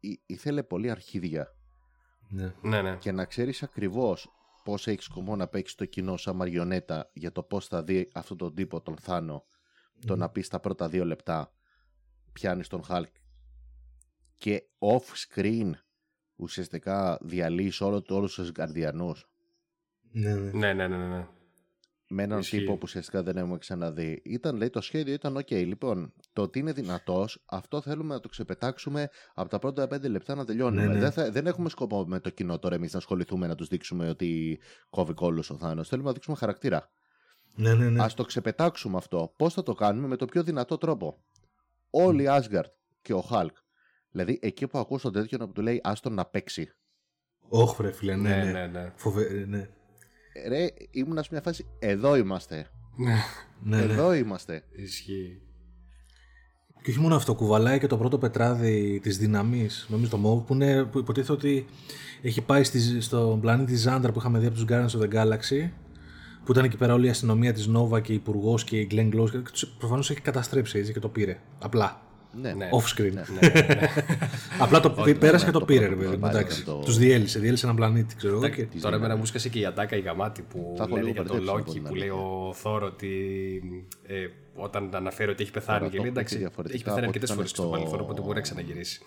Ή- 0.00 0.20
Ήθελε 0.26 0.62
πολύ 0.62 0.90
αρχίδια 0.90 1.54
Ναι. 2.28 2.54
Ναι, 2.62 2.82
ναι. 2.82 2.96
και 2.96 3.12
να 3.12 3.24
ξέρεις 3.24 3.62
ακριβώς 3.62 4.28
πώς 4.64 4.86
έχεις 4.86 5.04
σκοπό 5.04 5.36
να 5.36 5.48
παίξεις 5.48 5.76
το 5.76 5.84
κοινό 5.84 6.16
σαν 6.16 6.36
μαριονέτα 6.36 7.10
για 7.12 7.32
το 7.32 7.42
πώς 7.42 7.66
θα 7.66 7.82
δει 7.82 8.08
αυτόν 8.14 8.36
τον 8.36 8.54
τύπο, 8.54 8.80
τον 8.80 8.96
Θάνο, 8.96 9.44
το 10.06 10.16
να 10.16 10.28
πεις 10.28 10.46
στα 10.46 10.60
πρώτα 10.60 10.88
δύο 10.88 11.04
λεπτά 11.04 11.52
πιάνεις 12.32 12.68
τον 12.68 12.82
Χάλκ 12.82 13.14
και 14.36 14.62
off 14.78 15.34
screen 15.34 15.70
ουσιαστικά 16.36 17.18
διαλύεις 17.22 17.80
όλο, 17.80 18.04
όλους 18.08 18.34
τους 18.34 18.50
Γκαρδιανούς. 18.50 19.28
Ναι, 20.12 20.34
ναι. 20.34 20.50
Ναι, 20.50 20.72
ναι, 20.72 20.88
ναι, 20.88 21.06
ναι. 21.06 21.28
Με 22.08 22.22
έναν 22.22 22.38
Ισχύει. 22.38 22.58
τύπο 22.58 22.72
που 22.72 22.80
ουσιαστικά 22.82 23.22
δεν 23.22 23.36
έχουμε 23.36 23.58
ξαναδεί. 23.58 24.22
Ήταν, 24.24 24.56
λέει, 24.56 24.70
το 24.70 24.80
σχέδιο 24.80 25.14
ήταν 25.14 25.36
ok. 25.36 25.50
Λοιπόν, 25.50 26.12
το 26.32 26.42
ότι 26.42 26.58
είναι 26.58 26.72
δυνατός, 26.72 27.42
αυτό 27.46 27.80
θέλουμε 27.80 28.14
να 28.14 28.20
το 28.20 28.28
ξεπετάξουμε 28.28 29.08
από 29.34 29.48
τα 29.48 29.58
πρώτα 29.58 29.86
πέντε 29.86 30.08
λεπτά 30.08 30.34
να 30.34 30.44
τελειώνουμε. 30.44 30.86
Ναι, 30.86 30.92
ναι. 30.92 30.98
Δεν, 30.98 31.12
θα, 31.12 31.30
δεν 31.30 31.46
έχουμε 31.46 31.68
σκοπό 31.68 32.04
με 32.06 32.20
το 32.20 32.30
κοινό 32.30 32.58
τώρα 32.58 32.74
εμείς 32.74 32.92
να 32.92 32.98
ασχοληθούμε 32.98 33.46
να 33.46 33.54
τους 33.54 33.68
δείξουμε 33.68 34.08
ότι 34.08 34.58
κόβει 34.90 35.12
κόλλος 35.12 35.50
ο 35.50 35.56
Θάνος. 35.56 35.88
Θέλουμε 35.88 36.06
να 36.08 36.14
δείξουμε 36.14 36.36
χαρακτήρα. 36.36 36.90
Ναι, 37.54 37.74
ναι, 37.74 37.88
ναι. 37.90 38.02
Α 38.02 38.10
το 38.16 38.24
ξεπετάξουμε 38.24 38.96
αυτό. 38.96 39.32
Πώς 39.36 39.54
θα 39.54 39.62
το 39.62 39.72
κάνουμε 39.72 40.06
με 40.06 40.16
το 40.16 40.24
πιο 40.24 40.42
δυνατό 40.42 40.78
τρόπο. 40.78 41.24
Όλοι 41.90 42.22
οι 42.22 42.26
Asgard 42.28 42.70
και 43.02 43.12
ο 43.12 43.24
Hulk. 43.30 43.50
Δηλαδή, 44.10 44.38
εκεί 44.42 44.66
που 44.66 44.78
ακούς 44.78 45.02
τον 45.02 45.12
τέτοιο 45.12 45.38
που 45.38 45.52
του 45.52 45.62
λέει 45.62 45.80
Άστον 45.82 46.14
να 46.14 46.24
παίξει. 46.24 46.70
Όχι, 47.48 47.74
βρε 47.76 47.92
φίλε, 47.92 48.16
ναι, 48.16 48.28
Ναι, 48.28 48.44
ναι. 48.44 48.52
ναι, 48.52 48.66
ναι. 48.66 48.92
Φοβε... 48.96 49.44
ναι. 49.48 49.68
Ρε, 50.48 50.66
ήμουν 50.90 51.22
σε 51.22 51.28
μια 51.30 51.40
φάση. 51.40 51.66
Εδώ 51.78 52.16
είμαστε. 52.16 52.66
Ναι, 52.96 53.14
Ναι, 53.62 53.76
ναι. 53.76 53.92
Εδώ 53.92 54.14
είμαστε. 54.14 54.62
ισχύει. 54.72 55.40
Και 56.82 56.90
όχι 56.92 57.00
μόνο 57.00 57.14
αυτό, 57.14 57.34
κουβαλάει 57.34 57.78
και 57.78 57.86
το 57.86 57.96
πρώτο 57.96 58.18
πετράδι 58.18 59.00
της 59.02 59.18
δύναμη, 59.18 59.68
νομίζω 59.88 60.10
το 60.10 60.16
MOV, 60.24 60.46
που, 60.46 60.54
είναι, 60.54 60.84
που 60.84 60.98
υποτίθεται 60.98 61.32
ότι 61.32 61.66
έχει 62.22 62.42
πάει 62.42 62.64
στη, 62.64 63.00
στον 63.00 63.40
πλανήτη 63.40 63.76
Ζάντρα 63.76 64.12
που 64.12 64.18
είχαμε 64.18 64.38
δει 64.38 64.46
από 64.46 64.54
τους 64.54 64.64
Guardians 64.68 65.00
of 65.00 65.02
the 65.02 65.14
Galaxy, 65.14 65.70
που 66.44 66.52
ήταν 66.52 66.64
εκεί 66.64 66.76
πέρα 66.76 66.94
όλη 66.94 67.06
η 67.06 67.10
αστυνομία 67.10 67.52
της 67.52 67.70
Nova 67.76 68.02
και 68.02 68.12
η 68.12 68.14
υπουργός 68.14 68.64
και 68.64 68.78
η 68.78 68.88
Glenn 68.90 69.14
Close. 69.14 69.42
Προφανώς 69.78 70.10
έχει 70.10 70.20
καταστρέψει 70.20 70.78
έτσι 70.78 70.92
και 70.92 70.98
το 71.00 71.08
πήρε. 71.08 71.38
Απλά. 71.58 72.05
Ναι, 72.40 72.52
Ναι. 72.52 72.68
Off 72.72 73.00
screen. 73.00 73.12
Ναι, 73.12 73.22
ναι, 73.40 73.48
ναι. 73.48 73.88
Απλά 74.64 74.80
το 74.80 74.90
πέρασε 75.18 75.44
και 75.44 75.50
το 75.50 75.58
το 75.58 75.64
πήρε, 75.64 75.86
πρώτο 75.86 75.94
ρε 75.94 76.00
παιδί 76.02 76.16
μου. 76.16 76.20
που 76.20 76.26
θα 76.32 76.38
Εντάξει. 76.38 76.64
πάρει, 76.64 76.78
το- 76.78 76.84
Τους 76.84 76.96
διέλυσε, 76.98 77.38
διέλυσε 77.38 77.64
έναν 77.64 77.76
πλανήτη, 77.76 78.16
ξέρω 78.16 78.34
εγώ. 78.34 78.48
και- 78.48 78.66
Τώρα 78.80 78.96
εμένα 78.96 79.16
μου 79.16 79.24
σκάσε 79.26 79.48
και 79.48 79.58
η 79.58 79.64
Ατάκα 79.66 79.96
η 79.96 80.00
Γαμάτη 80.00 80.42
που 80.42 80.74
Θα 80.76 80.82
έχω 80.84 80.94
λένε 80.94 81.06
λίγο 81.08 81.22
για 81.22 81.30
τον 81.32 81.36
μπερδέψει, 81.36 81.56
Λόκη 81.66 81.78
από 81.78 81.88
που 81.88 81.92
την 81.94 81.96
λέει 81.98 82.08
αλήθεια. 82.08 82.26
ο 82.48 82.52
Θόρ 82.54 82.82
ότι 82.82 83.10
ε, 84.06 84.26
όταν 84.54 84.90
αναφέρει 84.94 85.30
ότι 85.30 85.42
έχει 85.42 85.52
πεθάνει 85.52 85.78
Τώρα 85.78 85.90
και 85.90 85.96
το 85.96 86.02
λέει 86.02 86.10
έχω 86.10 86.18
εντάξει 86.18 86.34
πει 86.34 86.40
διαφορετικά 86.40 86.74
έχει 86.76 86.84
πεθάνει 86.84 87.06
από 87.06 87.08
ό,τι 87.10 87.18
αρκετές 87.18 87.28
ήταν 87.28 87.36
φορές 87.36 87.50
στο 87.50 87.62
στο- 87.62 87.70
παρελθόν 87.70 88.00
οπότε 88.00 88.20
μπορεί 88.20 88.34
να 88.34 88.40
ξαναγυρίσει. 88.40 89.00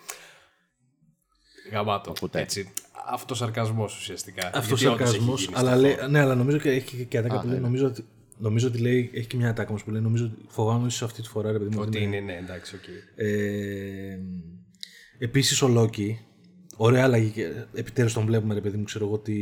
Γαμάτο. 1.72 2.10
Ακούτε. 2.10 2.40
Έτσι. 2.40 2.72
Αυτό 3.10 3.34
σαρκασμό 3.34 3.84
ουσιαστικά. 3.84 4.50
Αυτό 4.54 4.74
ο 4.74 4.76
Γιατί 4.76 4.86
όντως 4.86 5.00
έχει 5.00 5.08
σαρκασμό. 5.08 5.34
γίνει 5.34 5.52
Αλλά 5.56 5.70
στο 5.70 5.80
λέει, 5.80 5.96
Thor. 6.04 6.08
ναι, 6.10 6.20
αλλά 6.20 6.34
νομίζω 6.34 6.58
και 6.58 6.70
έχει 6.70 7.04
και 7.04 7.18
ατάκα 7.18 7.34
Α, 7.34 7.40
που 7.40 7.46
λέει. 7.46 7.56
ναι. 7.56 7.62
Νομίζω 7.62 7.86
ότι, 7.86 8.04
νομίζω 8.40 8.68
ότι 8.68 8.78
λέει, 8.78 9.10
έχει 9.14 9.26
και 9.26 9.36
μια 9.36 9.48
ατάκα 9.50 9.68
όμως 9.68 9.84
που 9.84 9.90
λέει. 9.90 10.00
Νομίζω 10.02 10.24
ότι 10.24 10.34
φοβάμαι 10.48 10.86
ίσως 10.86 11.02
αυτή 11.02 11.22
τη 11.22 11.28
φορά, 11.28 11.52
ρε 11.52 11.58
παιδί 11.58 11.74
μου. 11.76 11.80
Ότι 11.82 11.98
δεν 11.98 12.06
είναι, 12.06 12.20
ναι, 12.20 12.36
εντάξει, 12.36 12.76
οκ. 12.76 12.82
Ε, 13.14 14.18
Επίσης 15.18 15.62
ο 15.62 15.68
Loki. 15.68 16.18
Ωραία 16.76 17.02
αλλαγή. 17.04 17.30
και 17.30 17.50
Επιτέλους 17.74 18.12
τον 18.12 18.24
βλέπουμε, 18.24 18.54
ρε 18.54 18.60
παιδί 18.60 18.76
μου, 18.76 18.84
ξέρω 18.84 19.04
εγώ 19.04 19.14
ότι. 19.14 19.34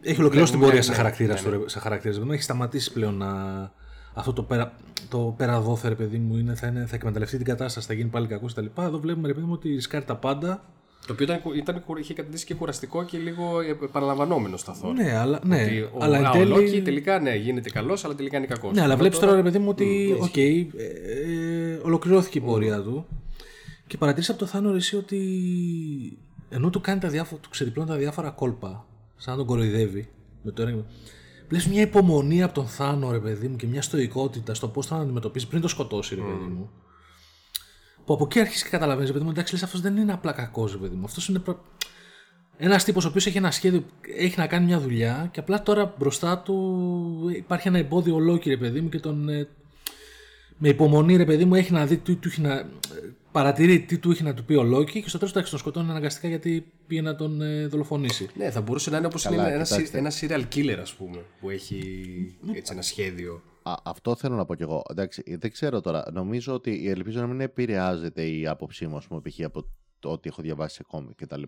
Έχει 0.00 0.20
ολοκληρώσει 0.20 0.50
την 0.52 0.60
Βλέπουμε, 0.60 0.64
πορεία 0.64 0.78
ναι, 0.78 0.82
σε 0.82 0.90
ναι, 0.90 0.96
χαρακτήρα 0.96 1.34
ναι, 1.34 1.40
του, 1.40 1.50
ρε- 1.50 1.68
σε 1.68 1.78
χαρακτήρες, 1.78 2.14
ρε 2.14 2.18
παιδί 2.20 2.26
μου. 2.28 2.34
Έχει 2.34 2.42
σταματήσει 2.42 2.92
πλέον 2.92 3.14
να. 3.16 3.32
Αυτό 4.14 4.32
το 4.32 4.42
πέρα, 4.42 4.76
το 5.08 5.34
πέρα 5.36 5.60
δώθε, 5.60 5.88
ρε 5.88 5.94
παιδί 5.94 6.18
μου, 6.18 6.36
είναι, 6.36 6.54
θα, 6.54 6.66
είναι, 6.66 6.86
θα 6.86 6.94
εκμεταλλευτεί 6.96 7.36
την 7.36 7.46
κατάσταση, 7.46 7.86
θα 7.86 7.92
γίνει 7.94 8.08
πάλι 8.08 8.26
κακός 8.26 8.52
κτλ. 8.54 8.66
Εδώ 8.80 8.98
βλέπουμε, 9.00 9.26
ρε 9.26 9.34
παιδί 9.34 9.46
μου, 9.46 9.52
ότι 9.52 9.68
ρισκάρει 9.68 10.04
τα 10.04 10.16
πάντα. 10.16 10.72
Το 11.08 11.14
οποίο 11.14 11.24
ήταν, 11.24 11.40
ήταν, 11.56 11.82
είχε 12.00 12.14
καταντήσει 12.14 12.44
και 12.44 12.54
κουραστικό 12.54 13.04
και 13.04 13.18
λίγο 13.18 13.60
επαναλαμβανόμενο 13.60 14.56
στο 14.56 14.72
Thor. 14.72 14.92
Ναι, 14.94 15.16
αλλά, 15.16 15.40
ναι, 15.44 15.62
Ότι 15.62 15.80
ο, 15.80 15.96
αλλά 16.00 16.18
εν 16.18 16.24
α, 16.24 16.30
ο 16.30 16.32
τέλει- 16.32 16.48
Λόκη 16.48 16.82
τελικά 16.82 17.18
ναι, 17.20 17.34
γίνεται 17.34 17.70
καλός, 17.70 18.04
αλλά 18.04 18.14
τελικά 18.14 18.36
είναι 18.36 18.46
κακός. 18.46 18.72
Ναι, 18.72 18.82
αλλά 18.82 18.96
βλέπεις 18.96 19.18
τώρα, 19.18 19.34
ρε 19.34 19.42
παιδί 19.42 19.58
μου, 19.58 19.68
ότι 19.68 20.16
οκ, 20.20 20.36
ε, 20.36 20.66
ε, 20.76 21.80
ολοκληρώθηκε 21.82 22.38
η 22.38 22.40
πορεία 22.40 22.82
του. 22.82 23.06
Και 23.86 23.96
παρατήρησα 23.96 24.30
από 24.30 24.40
το 24.40 24.46
Θάνο 24.46 24.74
εσύ 24.74 24.96
ότι 24.96 25.18
ενώ 26.48 26.70
του 26.70 26.80
κάνει 26.80 27.00
τα 27.00 27.08
διάφορα, 27.08 27.40
του 27.40 27.48
ξεδιπλώνει 27.48 27.88
τα 27.88 27.96
διάφορα 27.96 28.30
κόλπα, 28.30 28.86
σαν 29.16 29.32
να 29.32 29.38
τον 29.38 29.46
κοροϊδεύει 29.46 30.08
με 30.42 30.50
το 30.50 30.62
έργο. 30.62 30.84
Βλέπεις 31.48 31.68
μια 31.68 31.80
υπομονή 31.80 32.42
από 32.42 32.54
τον 32.54 32.66
Θάνο, 32.66 33.10
ρε 33.10 33.18
παιδί 33.18 33.48
μου, 33.48 33.56
και 33.56 33.66
μια 33.66 33.82
στωικότητα 33.82 34.54
στο 34.54 34.68
πώς 34.68 34.86
θα 34.86 34.94
τον 34.94 35.04
αντιμετωπίσει 35.04 35.48
πριν 35.48 35.60
το 35.60 35.68
σκοτώσει, 35.68 36.14
ρε 36.14 36.20
παιδί 36.20 36.52
μου. 36.52 36.70
Που 38.08 38.14
από 38.14 38.24
εκεί 38.24 38.40
αρχίζει 38.40 38.62
και 38.62 38.68
καταλαβαίνεις, 38.68 39.08
ρε 39.08 39.12
παιδί 39.12 39.24
μου, 39.24 39.30
εντάξει, 39.30 39.52
λες 39.52 39.62
αυτός 39.62 39.80
δεν 39.80 39.96
είναι 39.96 40.12
απλά 40.12 40.32
κακός, 40.32 40.72
ρε 40.72 40.78
παιδί 40.78 40.96
μου. 40.96 41.04
Αυτός 41.04 41.28
είναι. 41.28 41.38
Προ... 41.38 41.64
Ένας 42.56 42.84
τύπος 42.84 43.04
ο 43.04 43.08
οποίος 43.08 43.26
έχει 43.26 43.36
ένα 43.36 43.50
σχέδιο, 43.50 43.84
έχει 44.16 44.38
να 44.38 44.46
κάνει 44.46 44.64
μια 44.64 44.80
δουλειά 44.80 45.28
και 45.32 45.40
απλά 45.40 45.62
τώρα 45.62 45.94
μπροστά 45.98 46.38
του 46.38 47.32
υπάρχει 47.36 47.68
ένα 47.68 47.78
εμπόδιο 47.78 48.14
ολόκληρο, 48.14 48.60
ρε 48.60 48.66
παιδί 48.66 48.80
μου, 48.80 48.88
και 48.88 48.98
τον. 48.98 49.28
ε, 49.28 49.48
με 50.58 50.68
υπομονή, 50.68 51.16
ρε 51.16 51.24
παιδί 51.24 51.44
μου, 51.44 51.54
έχει 51.54 51.72
να 51.72 51.86
δει 51.86 51.96
τι 51.96 52.14
του 52.14 52.28
έχει 52.28 52.40
να. 52.40 52.68
Παρατηρεί 53.32 53.80
τι 53.80 53.98
του 53.98 54.10
έχει 54.10 54.22
να 54.22 54.34
του 54.34 54.44
πει 54.44 54.54
ο 54.54 54.62
Λόκη 54.62 55.02
και 55.02 55.08
στο 55.08 55.18
τέλος 55.18 55.50
τον 55.50 55.58
σκοτώνει 55.58 55.90
αναγκαστικά 55.90 56.28
γιατί 56.28 56.64
πήγε 56.86 57.00
να 57.00 57.16
τον 57.16 57.42
ε, 57.42 57.66
δολοφονήσει. 57.66 58.28
Ναι, 58.36 58.50
θα 58.50 58.60
μπορούσε 58.60 58.90
να 58.90 58.96
είναι 58.96 59.06
όπως 59.06 59.22
Καλά, 59.22 59.36
είναι 59.46 59.54
ένα, 59.54 59.64
κοιτάξτε. 59.64 59.98
ένα 59.98 60.12
serial 60.20 60.54
killer, 60.54 60.78
ας 60.80 60.94
πούμε, 60.94 61.24
που 61.40 61.50
έχει 61.50 61.82
έτσι 62.52 62.72
ένα 62.72 62.82
σχέδιο. 62.82 63.42
Α, 63.68 63.80
αυτό 63.84 64.14
θέλω 64.14 64.36
να 64.36 64.44
πω 64.44 64.54
κι 64.54 64.62
εγώ. 64.62 64.82
Εντάξει, 64.90 65.36
δεν 65.36 65.50
ξέρω 65.50 65.80
τώρα. 65.80 66.04
Νομίζω 66.12 66.54
ότι 66.54 66.88
ελπίζω 66.88 67.20
να 67.20 67.26
μην 67.26 67.40
επηρεάζεται 67.40 68.28
η 68.28 68.46
άποψή 68.46 68.86
μου, 68.86 68.96
ας 68.96 69.06
πούμε, 69.06 69.20
π.χ. 69.20 69.40
από 69.40 69.70
το 69.98 70.10
ότι 70.10 70.28
έχω 70.28 70.42
διαβάσει 70.42 70.74
σε 70.74 70.82
κόμικ 70.82 71.24
κτλ. 71.24 71.42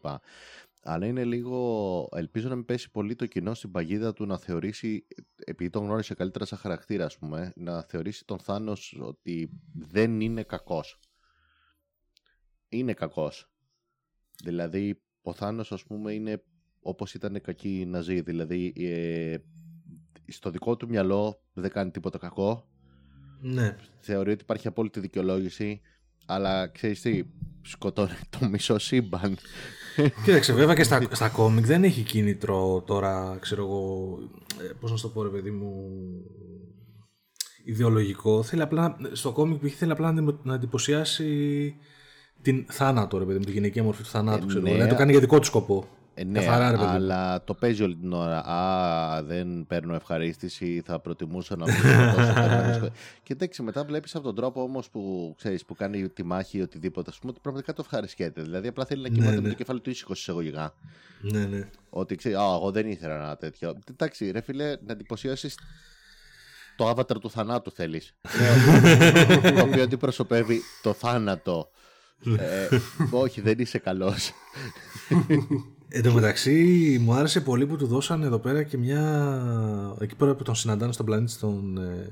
Αλλά 0.83 1.07
είναι 1.07 1.25
λίγο. 1.25 2.09
Ελπίζω 2.13 2.49
να 2.49 2.55
μην 2.55 2.65
πέσει 2.65 2.91
πολύ 2.91 3.15
το 3.15 3.27
κοινό 3.27 3.55
στην 3.55 3.71
παγίδα 3.71 4.13
του 4.13 4.27
να 4.27 4.39
θεωρήσει, 4.39 5.07
επειδή 5.45 5.71
τον 5.71 5.85
γνώρισε 5.85 6.15
καλύτερα 6.15 6.45
σαν 6.45 6.59
χαρακτήρα, 6.59 7.05
ας 7.05 7.19
πούμε, 7.19 7.53
να 7.57 7.83
θεωρήσει 7.83 8.25
τον 8.25 8.39
Θάνος 8.39 8.99
ότι 9.01 9.51
δεν 9.75 10.21
είναι 10.21 10.43
κακός. 10.43 10.99
Είναι 12.69 12.95
κακός. 12.95 13.51
Δηλαδή, 14.45 15.03
ο 15.23 15.33
Θάνος, 15.33 15.73
ας 15.73 15.85
πούμε, 15.85 16.13
είναι 16.13 16.45
όπως 16.81 17.15
ήταν 17.15 17.41
κακοί 17.41 17.81
οι 17.81 17.87
Ναζί. 17.87 18.21
Δηλαδή, 18.21 18.73
ε, 18.77 19.37
στο 20.33 20.51
δικό 20.51 20.77
του 20.77 20.89
μυαλό 20.89 21.41
δεν 21.53 21.71
κάνει 21.71 21.91
τίποτα 21.91 22.19
κακό. 22.19 22.69
Ναι. 23.41 23.77
Θεωρεί 24.01 24.31
ότι 24.31 24.43
υπάρχει 24.43 24.67
απόλυτη 24.69 25.01
δικαιολόγηση. 25.01 25.81
Αλλά 26.27 26.69
ξέρεις 26.69 27.01
τι, 27.01 27.23
σκοτώνει 27.63 28.17
το 28.39 28.49
μισό 28.49 28.79
σύμπαν. 28.79 29.37
Κοίταξε, 30.25 30.53
βέβαια 30.53 30.75
και 30.75 30.83
στα, 30.83 31.07
στα 31.11 31.29
κόμικ 31.29 31.67
δεν 31.67 31.85
έχει 31.85 32.03
κίνητρο 32.03 32.83
τώρα, 32.87 33.37
ξέρω 33.41 33.63
εγώ, 33.63 34.19
ε, 34.61 34.73
πώς 34.81 34.91
να 34.91 34.97
σου 34.97 35.03
το 35.03 35.09
πω 35.09 35.23
ρε 35.23 35.29
παιδί 35.29 35.51
μου, 35.51 35.91
ιδεολογικό. 37.65 38.43
Θέλει 38.43 38.63
απλά, 38.63 38.97
στο 39.13 39.33
κόμικ 39.33 39.67
π.χ. 39.67 39.75
θέλει 39.77 39.93
απλά 39.93 40.13
να, 40.13 40.21
εντυπω- 40.21 40.45
να 40.45 40.55
εντυπωσιάσει 40.55 41.75
την 42.43 42.67
θάνατο, 42.69 43.19
ρε 43.19 43.25
παιδί 43.25 43.39
μου, 43.39 43.45
τη 43.45 43.51
γυναικεία 43.51 43.83
μορφή 43.83 44.03
του 44.03 44.09
θανάτου, 44.09 44.45
Ε, 44.45 44.47
ξέρω 44.47 44.61
ναι. 44.61 44.69
εγώ. 44.69 44.77
Δηλαδή 44.77 44.93
το 44.95 44.99
κάνει 44.99 45.11
για 45.11 45.21
δικό 45.21 45.39
του 45.39 45.47
σκοπό. 45.47 45.89
Ε, 46.15 46.25
ναι, 46.25 46.39
Καθαρά, 46.39 46.71
ρε 46.71 46.77
παιδί 46.77 46.89
μου. 46.89 46.95
αλλά 46.95 47.45
το 47.45 47.55
παίζει 47.55 47.83
όλη 47.83 47.97
την 47.97 48.13
ώρα. 48.13 48.39
Α, 48.39 49.23
δεν 49.23 49.67
παίρνω 49.67 49.95
ευχαρίστηση, 49.95 50.83
θα 50.85 51.01
προτιμούσα 51.01 51.57
να 51.57 51.65
μην 51.65 51.75
σκοτώσω 51.81 52.33
κανέναν. 52.33 52.93
Και 53.23 53.33
εντάξει, 53.33 53.63
μετά 53.63 53.85
βλέπεις 53.85 54.15
από 54.15 54.25
τον 54.25 54.35
τρόπο 54.35 54.63
όμως 54.63 54.91
που 54.91 55.35
ξέρεις 55.37 55.65
που 55.65 55.75
κάνει 55.75 56.09
τη 56.09 56.23
μάχη 56.23 56.59
ή 56.59 56.63
οτιδήποτε, 56.63 57.11
ας 57.11 57.19
πούμε, 57.19 57.33
ότι 57.33 57.41
πραγματικά 57.41 57.73
το 57.73 57.83
ευχαριστιέται. 57.85 58.43
Δηλαδή, 58.43 58.69
απλά 58.69 58.85
θέλει 58.85 59.03
να 59.03 59.09
κοιμάται 59.09 59.35
με 59.35 59.41
ναι. 59.41 59.49
το 59.49 59.55
κεφάλι 59.55 59.81
του 59.81 59.91
ήσυχος 59.91 60.21
εισαγωγικά. 60.21 60.75
Ναι, 61.21 61.45
ναι. 61.45 61.69
Ότι 61.91 62.15
ξέρει, 62.15 62.35
Α, 62.35 62.55
εγώ 62.55 62.71
δεν 62.71 62.87
ήθελα 62.91 63.15
ένα 63.15 63.37
τέτοιο. 63.37 63.79
Εντάξει, 63.91 64.31
ρε 64.31 64.41
φίλε, 64.41 64.77
να 64.87 64.93
εντυπωσιάσεις 64.93 65.59
το 66.77 66.91
avatar 66.91 67.21
του 67.21 67.31
θανάτου 67.31 67.71
θέλεις. 67.71 68.15
το 69.57 69.63
οποίο 69.63 69.83
αντιπροσωπεύει 69.83 70.61
το 70.83 70.93
θάνατο. 70.93 71.71
ε, 72.39 72.69
όχι, 73.25 73.41
δεν 73.41 73.59
είσαι 73.59 73.79
καλός. 73.79 74.33
Εν 75.93 76.03
τω 76.03 76.13
μεταξύ, 76.13 76.99
μου 77.01 77.13
άρεσε 77.13 77.41
πολύ 77.41 77.67
που 77.67 77.77
του 77.77 77.87
δώσαν 77.87 78.23
εδώ 78.23 78.39
πέρα 78.39 78.63
και 78.63 78.79
μια. 78.79 79.97
εκεί 80.01 80.15
πέρα 80.15 80.35
που 80.35 80.43
τον 80.43 80.55
συναντάνε 80.55 80.93
στον 80.93 81.07
πλανήτη 81.07 81.31
στον 81.31 81.79
ε, 81.79 82.11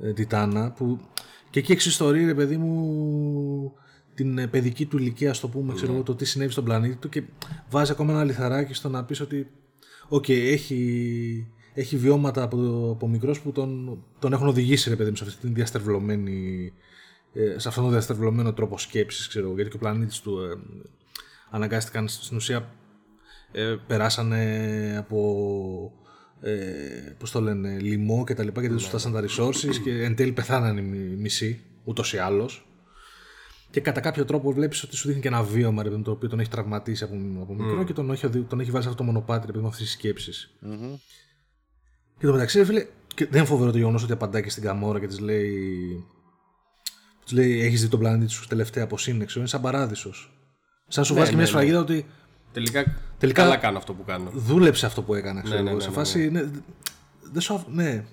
ε, 0.00 0.12
Τιτάνα. 0.12 0.70
Που... 0.70 1.00
Και 1.50 1.58
εκεί 1.58 1.72
εξιστορεί, 1.72 2.24
ρε 2.24 2.34
παιδί 2.34 2.56
μου, 2.56 3.72
την 4.14 4.38
ε, 4.38 4.46
παιδική 4.46 4.86
του 4.86 4.98
ηλικία, 4.98 5.34
στο 5.34 5.48
πούμε, 5.48 5.74
ξέρω 5.74 5.92
εγώ, 5.92 6.02
το 6.02 6.14
τι 6.14 6.24
συνέβη 6.24 6.52
στον 6.52 6.64
πλανήτη 6.64 6.94
του 6.94 7.08
και 7.08 7.22
βάζει 7.70 7.92
ακόμα 7.92 8.12
ένα 8.12 8.24
λιθαράκι 8.24 8.74
στο 8.74 8.88
να 8.88 9.04
πεις 9.04 9.20
ότι. 9.20 9.50
Οκ, 10.08 10.28
έχει, 10.28 11.46
έχει 11.74 11.96
βιώματα 11.96 12.42
από, 12.42 12.90
από 12.92 13.08
μικρός 13.08 13.40
που 13.40 13.52
τον, 13.52 14.02
τον 14.18 14.32
έχουν 14.32 14.46
οδηγήσει, 14.46 14.88
ρε 14.88 14.96
παιδί 14.96 15.10
μου, 15.10 15.16
σε 15.16 15.24
αυτή 15.24 15.40
την 15.40 15.54
διαστρεβλωμένη. 15.54 16.72
ε, 17.32 17.58
σε 17.58 17.68
αυτόν 17.68 17.82
τον 17.82 17.92
διαστρεβλωμένο 17.92 18.52
τρόπο 18.52 18.78
σκέψης, 18.78 19.28
ξέρω 19.28 19.46
εγώ, 19.46 19.54
γιατί 19.54 19.70
και 19.70 19.76
ο 19.76 19.78
πλανήτης 19.78 20.20
του 20.20 20.38
ε, 20.38 20.54
αναγκάστηκαν 21.50 22.08
στην 22.08 22.36
ουσία 22.36 22.70
ε, 23.52 23.76
περάσανε 23.86 24.94
από 24.98 25.92
ε, 26.40 26.52
πώς 27.18 27.30
το 27.30 27.40
λένε, 27.40 27.78
λοιμό 27.78 28.24
και 28.24 28.34
τα 28.34 28.44
λοιπά 28.44 28.60
γιατί 28.60 28.76
τους 28.76 28.86
φτάσαν 28.86 29.12
τα 29.12 29.24
resources 29.28 29.74
και 29.84 30.02
εν 30.02 30.14
τέλει 30.16 30.32
πεθάνανε 30.32 30.80
οι 30.80 30.84
μι- 30.84 31.18
μισοί 31.18 31.60
ούτως 31.84 32.12
ή 32.12 32.18
άλλως 32.18 32.64
και 33.70 33.80
κατά 33.80 34.00
κάποιο 34.00 34.24
τρόπο 34.24 34.52
βλέπεις 34.52 34.82
ότι 34.82 34.96
σου 34.96 35.06
δείχνει 35.06 35.22
και 35.22 35.28
ένα 35.28 35.42
βίωμα 35.42 35.82
ρε, 35.82 35.88
παιδί 35.88 35.96
μου, 36.00 36.04
το 36.04 36.10
οποίο 36.10 36.28
τον 36.28 36.40
έχει 36.40 36.50
τραυματίσει 36.50 37.04
από, 37.04 37.14
από 37.42 37.54
μικρό 37.54 37.84
και 37.84 37.92
τον 37.92 38.10
έχει, 38.10 38.26
οδη- 38.26 38.48
τον 38.48 38.60
έχει 38.60 38.70
βάλει 38.70 38.82
σε 38.82 38.88
αυτό 38.90 39.02
το 39.04 39.10
μονοπάτι 39.10 39.46
ρε, 39.46 39.52
παιδί, 39.52 39.62
με 39.64 39.68
αυτές 39.70 39.84
τις 39.86 39.92
σκέψεις. 39.94 40.54
Και 42.18 42.26
το 42.26 42.32
μεταξύ, 42.32 42.58
ρε 42.58 42.64
φίλε, 42.64 42.86
και 43.14 43.26
δεν 43.26 43.38
είναι 43.38 43.48
φοβερό 43.48 43.70
το 43.70 43.78
γεγονός 43.78 44.02
ότι 44.02 44.12
απαντάει 44.12 44.42
και 44.42 44.50
στην 44.50 44.62
Καμόρα 44.62 45.00
και 45.00 45.06
της 45.06 45.18
λέει. 45.18 45.60
Της 47.24 47.32
λέει: 47.32 47.60
Έχεις 47.60 47.82
δει 47.82 47.88
τον 47.88 47.98
πλανήτη 47.98 48.30
σου 48.30 48.46
τελευταία 48.46 48.84
από 48.84 48.98
σύννεξο. 48.98 49.38
Είναι 49.38 49.48
σαν 49.48 49.60
παράδεισος. 49.60 50.39
Σαν 50.92 51.02
να 51.02 51.04
σου 51.04 51.12
Ναι, 51.12 51.18
βάζει 51.18 51.30
και 51.30 51.36
ναι, 51.36 51.42
μια 51.42 51.52
ναι. 51.52 51.58
σφραγίδα 51.58 51.78
ότι 51.80 52.06
Τελικά, 52.52 52.96
Τελικά- 53.18 53.42
καλά 53.42 53.56
κάνω 53.56 53.78
αυτό 53.78 53.92
που 53.94 54.04
κάνω. 54.04 54.30
Δούλεψε 54.34 54.86
αυτό 54.86 55.02
που 55.02 55.14
έκανε, 55.14 55.40
ξέρω 55.42 55.62
ναι, 55.62 55.68
εγώ. 55.68 55.76
ναι, 55.76 55.82
σε 55.82 55.88
ναι, 55.88 55.94
φάση. 55.94 56.30
Ναι, 56.30 56.50
δεν 57.32 57.40
σου. 57.40 57.54
αφ- 57.54 57.68
Ναι, 57.68 58.04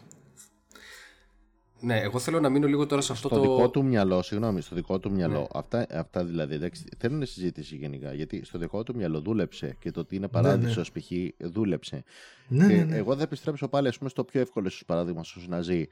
Ναι, 1.79 1.99
εγώ 1.99 2.19
θέλω 2.19 2.39
να 2.39 2.49
μείνω 2.49 2.67
λίγο 2.67 2.85
τώρα 2.85 3.01
σε 3.01 3.11
αυτό 3.11 3.27
Στο 3.27 3.35
το. 3.37 3.41
δικό 3.41 3.69
του 3.69 3.83
μυαλό, 3.85 4.21
συγγνώμη, 4.21 4.61
στο 4.61 4.75
δικό 4.75 4.99
του 4.99 5.11
μυαλό. 5.11 5.47
Αυτά, 5.53 5.85
αυτά 5.91 6.23
δηλαδή 6.25 6.55
εντάξει, 6.55 6.83
θέλουν 6.97 7.25
συζήτηση 7.25 7.75
γενικά. 7.75 8.13
Γιατί 8.13 8.45
στο 8.45 8.57
δικό 8.57 8.83
του 8.83 8.95
μυαλό 8.95 9.19
δούλεψε 9.21 9.75
και 9.79 9.91
το 9.91 9.99
ότι 9.99 10.15
είναι 10.15 10.27
παράδεισος 10.27 10.91
π.χ. 10.91 11.11
δούλεψε. 11.39 12.03
ναι, 12.47 12.67
και 12.67 12.73
ναι, 12.73 12.83
ναι. 12.83 12.95
Εγώ 12.97 13.15
θα 13.15 13.21
επιστρέψω 13.21 13.67
πάλι 13.67 13.87
ας 13.87 13.97
πούμε, 13.97 14.09
στο 14.09 14.23
πιο 14.23 14.41
εύκολο 14.41 14.67
ίσως 14.67 14.83
παράδειγμα 14.85 15.23
στους 15.23 15.47
Ναζί. 15.47 15.87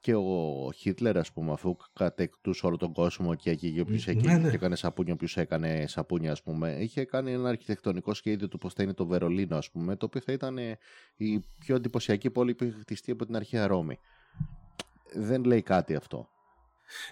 Και 0.00 0.14
ο 0.14 0.70
Χίτλερ, 0.76 1.18
ας 1.18 1.32
πούμε, 1.32 1.52
αφού 1.52 1.76
κατεκτούσε 1.92 2.66
όλο 2.66 2.76
τον 2.76 2.92
κόσμο 2.92 3.34
και 3.34 3.50
εκεί 3.50 3.78
όποιο 3.80 4.00
Ναι, 4.06 4.12
εκεί 4.12 4.26
ναι. 4.26 4.48
και 4.50 4.56
έκανε 4.56 4.76
σαπούνια, 4.76 5.12
όποιο 5.12 5.28
έκανε 5.42 5.84
σαπούνια, 5.88 6.32
ας 6.32 6.42
πούμε, 6.42 6.76
είχε 6.80 7.04
κάνει 7.04 7.32
ένα 7.32 7.48
αρχιτεκτονικό 7.48 8.14
σχέδιο 8.14 8.48
του 8.48 8.58
πώς 8.58 8.72
θα 8.74 8.82
είναι 8.82 8.92
το 8.94 9.06
Βερολίνο, 9.06 9.56
ας 9.56 9.70
πούμε, 9.70 9.96
το 9.96 10.06
οποίο 10.06 10.20
θα 10.20 10.32
ήταν 10.32 10.58
η 11.16 11.44
πιο 11.58 11.76
εντυπωσιακή 11.76 12.30
πόλη 12.30 12.54
που 12.54 12.64
είχε 12.64 12.76
χτιστεί 12.80 13.10
από 13.10 13.26
την 13.26 13.36
αρχαία 13.36 13.66
Ρώμη. 13.66 13.98
Δεν 15.14 15.44
λέει 15.44 15.62
κάτι 15.62 15.94
αυτό. 15.94 16.28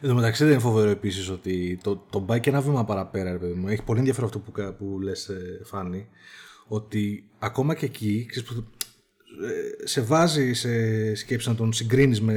Εν 0.00 0.08
τω 0.08 0.14
μεταξύ 0.14 0.42
δεν 0.44 0.52
είναι 0.52 0.60
φοβερό 0.62 0.90
επίσης 0.90 1.28
ότι 1.28 1.78
το, 1.82 1.96
το 2.10 2.20
πάει 2.20 2.40
και 2.40 2.50
ένα 2.50 2.60
βήμα 2.60 2.84
παραπέρα, 2.84 3.32
ρε 3.32 3.38
παιδί 3.38 3.52
μου. 3.52 3.68
Έχει 3.68 3.82
πολύ 3.82 3.98
ενδιαφέρον 3.98 4.28
αυτό 4.28 4.40
που, 4.40 4.52
κα- 4.52 4.72
που 4.74 5.00
λες, 5.00 5.30
Φάνη. 5.64 6.08
Ότι 6.68 7.30
ακόμα 7.38 7.74
και 7.74 7.86
εκεί 7.86 8.26
ξέρεις, 8.28 8.48
που, 8.48 8.54
ε, 8.58 8.64
σε 9.84 10.00
βάζει 10.00 10.52
σε 10.52 11.14
σκέψη 11.14 11.48
να 11.48 11.54
τον 11.54 11.72
συγκρίνεις 11.72 12.20
με 12.20 12.34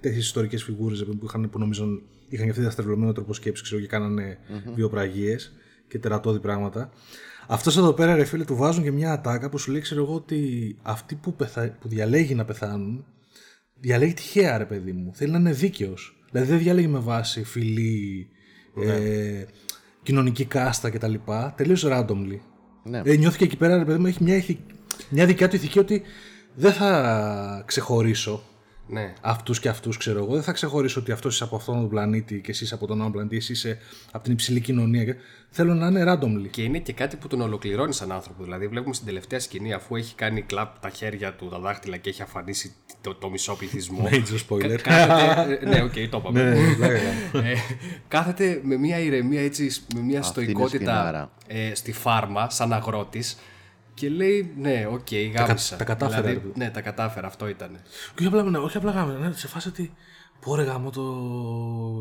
τέτοιες 0.00 0.24
ιστορικές 0.24 0.62
φιγούρες 0.62 1.04
που, 1.04 1.24
είχαν, 1.24 1.50
που 1.50 1.58
νομίζω 1.58 2.02
είχαν 2.28 2.44
και 2.44 2.50
αυτοί 2.50 2.62
δευτερολογημένο 2.62 3.12
τρόπο 3.12 3.34
σκέψης 3.34 3.64
ξέρω, 3.64 3.80
και 3.80 3.86
κάνανε 3.86 4.38
βιοπραγίες 4.74 5.52
και 5.88 5.98
τερατώδη 5.98 6.38
πράγματα. 6.38 6.90
Αυτός 7.48 7.76
εδώ 7.76 7.92
πέρα, 7.92 8.14
ρε 8.14 8.24
φίλε, 8.24 8.44
του 8.44 8.56
βάζουν 8.56 8.82
και 8.82 8.90
μια 8.90 9.12
ατάκα 9.12 9.48
που 9.48 9.58
σου 9.58 9.70
λέει, 9.70 9.80
ξέρω 9.80 10.02
εγώ, 10.02 10.14
ότι 10.14 10.76
αυτοί 10.82 11.14
που, 11.14 11.34
πεθα... 11.34 11.76
που 11.80 11.88
διαλέγει 11.88 12.34
να 12.34 12.44
πεθάνουν 12.44 13.04
διαλέγει 13.80 14.14
τυχαία, 14.14 14.58
ρε 14.58 14.64
παιδί 14.64 14.92
μου. 14.92 15.10
Θέλει 15.14 15.30
να 15.30 15.38
είναι 15.38 15.52
δίκαιος. 15.52 16.24
Δηλαδή 16.30 16.48
δεν 16.48 16.58
διαλέγει 16.58 16.86
με 16.86 16.98
βάση 16.98 17.44
φιλή, 17.44 18.28
ε, 18.84 19.44
κοινωνική 20.02 20.44
κάστα 20.44 20.90
κτλ. 20.90 21.14
Τελείως 21.56 21.86
randomly. 21.86 22.38
Ναι. 22.84 23.02
Ε, 23.04 23.16
νιώθει 23.16 23.38
και 23.38 23.44
εκεί 23.44 23.56
πέρα, 23.56 23.78
ρε 23.78 23.84
παιδί 23.84 23.98
μου, 23.98 24.06
έχει 24.06 24.22
μια, 24.22 24.36
ηθι... 24.36 24.58
μια 25.08 25.26
δικιά 25.26 25.48
του 25.48 25.56
ηθική 25.56 25.78
ότι 25.78 26.02
δεν 26.54 26.72
θα 26.72 27.62
ξεχωρίσω 27.66 28.42
Ναι. 28.86 29.12
αυτούς 29.20 29.60
και 29.60 29.68
αυτούς, 29.68 29.96
ξέρω 29.96 30.18
εγώ. 30.18 30.32
Δεν 30.34 30.42
θα 30.42 30.52
ξεχωρίσω 30.52 31.00
ότι 31.00 31.12
αυτός 31.12 31.34
είσαι 31.34 31.44
από 31.44 31.56
αυτόν 31.56 31.74
τον 31.74 31.88
πλανήτη 31.88 32.40
και 32.40 32.50
εσύ 32.50 32.64
είσαι 32.64 32.74
από 32.74 32.86
τον 32.86 33.00
άλλο 33.02 33.10
πλανήτη, 33.10 33.36
εσύ 33.36 33.52
είσαι 33.52 33.78
από 34.12 34.24
την 34.24 34.32
υψηλή 34.32 34.60
κοινωνία. 34.60 35.04
και- 35.04 35.14
Θέλω 35.52 35.74
να 35.74 35.86
είναι 35.86 36.04
randomly. 36.12 36.48
Και 36.50 36.62
είναι 36.62 36.78
και 36.78 36.92
κάτι 36.92 37.16
που 37.16 37.26
τον 37.28 37.40
ολοκληρώνει 37.40 37.92
σαν 37.92 38.12
άνθρωπο. 38.12 38.42
Δηλαδή, 38.44 38.66
βλέπουμε 38.68 38.94
στην 38.94 39.06
τελευταία 39.06 39.40
σκηνή, 39.40 39.72
αφού 39.72 39.96
έχει 39.96 40.14
κάνει 40.14 40.42
clap 40.42 40.78
τα 40.80 40.88
χέρια 40.90 41.32
του, 41.34 41.48
τα 41.48 41.58
δάχτυλα 41.58 41.96
και 41.96 42.08
έχει 42.08 42.22
αφανίσει 42.22 42.72
το, 43.00 43.14
το 43.14 43.30
μισό 43.30 43.54
πληθυσμό. 43.56 44.08
Major 44.10 44.38
spoiler. 44.48 44.78
Κα- 44.82 45.06
κάθεται, 45.06 45.66
ναι, 45.68 45.82
οκ, 45.82 45.92
το 45.92 46.16
είπαμε. 46.18 46.42
Ναι, 46.42 46.74
πλάκα 46.74 46.94
κάνω. 47.32 47.46
Ε, 47.46 47.54
κάθεται 48.08 48.60
με 48.62 48.76
μια 48.76 48.98
ηρεμία 48.98 49.40
έτσι, 49.42 49.70
με 49.94 50.00
μια 50.00 50.18
Αυτή 50.20 50.40
είναι 50.40 50.48
στωικότητα 50.50 50.76
σκηνάρα. 50.94 51.30
ε, 51.46 51.74
στη 51.74 51.92
φάρμα, 51.92 52.50
σαν 52.50 52.72
αγρότης 52.72 53.36
και 54.00 54.08
λέει, 54.08 54.52
ναι, 54.56 54.86
οκ, 54.90 55.14
γάμησα. 55.34 55.76
τα 55.76 55.84
κατάφερα, 55.84 56.20
Δηλαδή, 56.20 56.40
ρε 56.40 56.46
παιδί. 56.46 56.58
ναι, 56.58 56.70
τα 56.70 56.80
κατάφερα, 56.80 57.26
αυτό 57.26 57.48
ήταν. 57.48 57.70
Και 58.14 58.26
όχι 58.26 58.26
απλά, 58.26 58.42
ναι, 58.42 58.58
όχι 58.58 58.76
απλά 58.76 58.90
γαμώ, 58.90 59.12
ναι, 59.12 59.32
σε 59.32 59.48
φάση 59.48 59.68
ότι. 59.68 59.92
Πω 60.40 60.54
ρε 60.54 60.62
γαμώτο. 60.62 61.04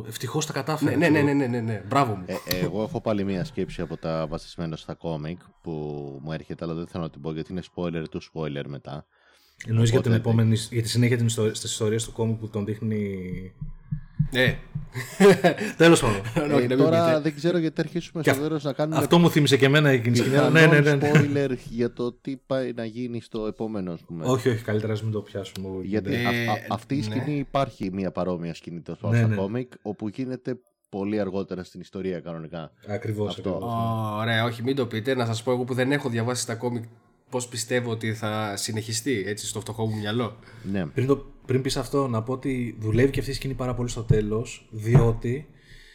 Ευτυχώς 0.08 0.46
τα 0.46 0.54
κατάφερα. 0.54 0.92
Ναι, 0.92 1.10
ναι, 1.10 1.20
ξέρω 1.20 1.26
ναι, 1.26 1.34
ναι, 1.34 1.48
ναι, 1.48 1.60
ναι, 1.60 1.84
μπράβο 1.88 2.16
μου. 2.16 2.24
Ε, 2.28 2.60
εγώ 2.60 2.84
έχω 2.84 3.02
πάλι 3.02 3.24
μία 3.24 3.44
σκέψη 3.44 3.82
από 3.82 3.98
τα 3.98 4.28
βασισμένα 4.30 4.76
στα 4.76 4.94
κόμικ 4.94 5.40
που 5.62 5.72
μου 6.24 6.32
έρχεται, 6.32 6.66
αλλά 6.66 6.74
δεν 6.74 6.88
θέλω 6.88 7.04
να 7.04 7.10
την 7.10 7.22
πω 7.22 7.32
γιατί 7.34 7.52
είναι 7.52 7.62
spoiler 7.76 8.04
του 8.10 8.22
spoiler 8.22 8.64
μετά. 8.68 9.06
Εννοείς 9.68 9.90
για, 9.90 10.02
την 10.02 10.12
Οπότε, 10.12 10.30
επόμενη, 10.30 10.58
για 10.70 10.82
τη 10.82 10.90
συνέχεια 10.90 11.18
της 11.18 11.64
ιστορίας 11.64 12.04
του 12.04 12.12
κόμικ 12.12 12.40
που 12.40 12.50
τον 12.50 12.66
δείχνει. 12.66 13.16
Ναι. 14.32 14.60
Τέλος 15.78 16.00
πάντων. 16.02 16.16
Όχι, 16.36 16.40
Ε, 16.40 16.48
να 16.48 16.56
μην 16.58 16.78
τώρα 16.78 17.06
πείτε. 17.06 17.20
δεν 17.20 17.36
ξέρω 17.36 17.58
γιατί 17.58 17.82
αρχίσουμε 17.82 18.24
Και 18.24 18.32
στο 18.32 18.42
τέλος 18.42 18.64
να 18.64 18.74
κάνουμε 18.74 18.98
Αυτό 18.98 19.20
μου 19.20 19.30
θύμισε 19.30 19.58
και 19.58 19.66
εμένα 19.66 19.90
εκείνη 19.90 20.12
τη 20.14 20.18
σκηνή. 20.20 20.34
πιθανόν 20.36 20.52
Ναι, 20.54 20.66
ναι, 20.66 20.80
ναι. 20.80 20.96
ναι. 20.96 21.12
spoiler 21.14 21.56
για 21.70 21.94
το 21.94 22.12
τι 22.14 22.38
πάει 22.46 22.74
να 22.76 22.86
γίνει 22.86 23.22
στο 23.22 23.46
επόμενο, 23.46 23.92
ας 23.94 24.02
πούμε. 24.02 24.26
όχι, 24.26 24.50
όχι, 24.50 24.64
καλύτερα 24.64 24.94
ας 24.94 25.04
μην 25.04 25.12
το 25.12 25.22
πιάσουμε. 25.22 25.68
Γιατί 25.84 26.14
Ε, 26.14 26.26
α- 26.26 26.52
α- 26.52 26.66
αυτή 26.70 26.96
η 26.96 26.98
ναι. 26.98 27.04
σκηνή 27.04 27.38
υπάρχει 27.38 27.90
μία 27.94 28.12
παρόμοια 28.12 28.54
σκηνή 28.54 28.82
τέλος 28.82 29.00
πάντων 29.00 29.16
Ναι, 29.18 29.24
στα 29.26 29.36
ναι. 29.36 29.42
κόμικ, 29.42 29.72
όπου 29.82 30.08
γίνεται 30.08 30.60
πολύ 30.90 31.20
αργότερα 31.20 31.64
στην 31.64 31.80
ιστορία 31.82 32.20
κανονικά. 32.20 32.72
Ακριβώς. 32.88 33.28
Αυτό. 33.36 33.50
ακριβώς. 33.50 34.20
Ωραία, 34.20 34.44
όχι, 34.46 34.64
μην 34.64 34.76
το 34.76 34.86
πείτε. 34.86 35.16
Να 35.16 35.26
σας 35.26 35.44
πω 35.44 35.52
εγώ 35.52 35.64
που 35.64 35.74
δεν 35.74 35.92
έχω 35.92 36.10
διαβάσει 36.10 36.46
τα 36.48 36.56
κόμικ 36.56 36.84
πώς 37.30 37.48
πιστεύω 37.48 37.92
ότι 37.92 38.14
θα 38.14 38.56
συνεχιστεί 38.58 39.24
έτσι 39.28 39.48
στο 39.48 39.60
φτωχό 39.60 39.86
μου 39.88 39.98
μυαλό. 39.98 40.38
Ναι. 40.72 40.86
Πριν, 40.86 41.08
το, 41.08 41.26
πριν 41.46 41.62
πεις 41.62 41.78
αυτό, 41.78 42.08
να 42.08 42.24
πω 42.24 42.34
ότι 42.34 42.78
δουλεύει 42.80 43.12
και 43.12 43.20
αυτή 43.20 43.32
η 43.32 43.34
σκηνή 43.34 43.54
πάρα 43.54 43.74
πολύ 43.76 43.90
στο 43.90 44.04
τέλος, 44.04 44.70
διότι 44.72 45.48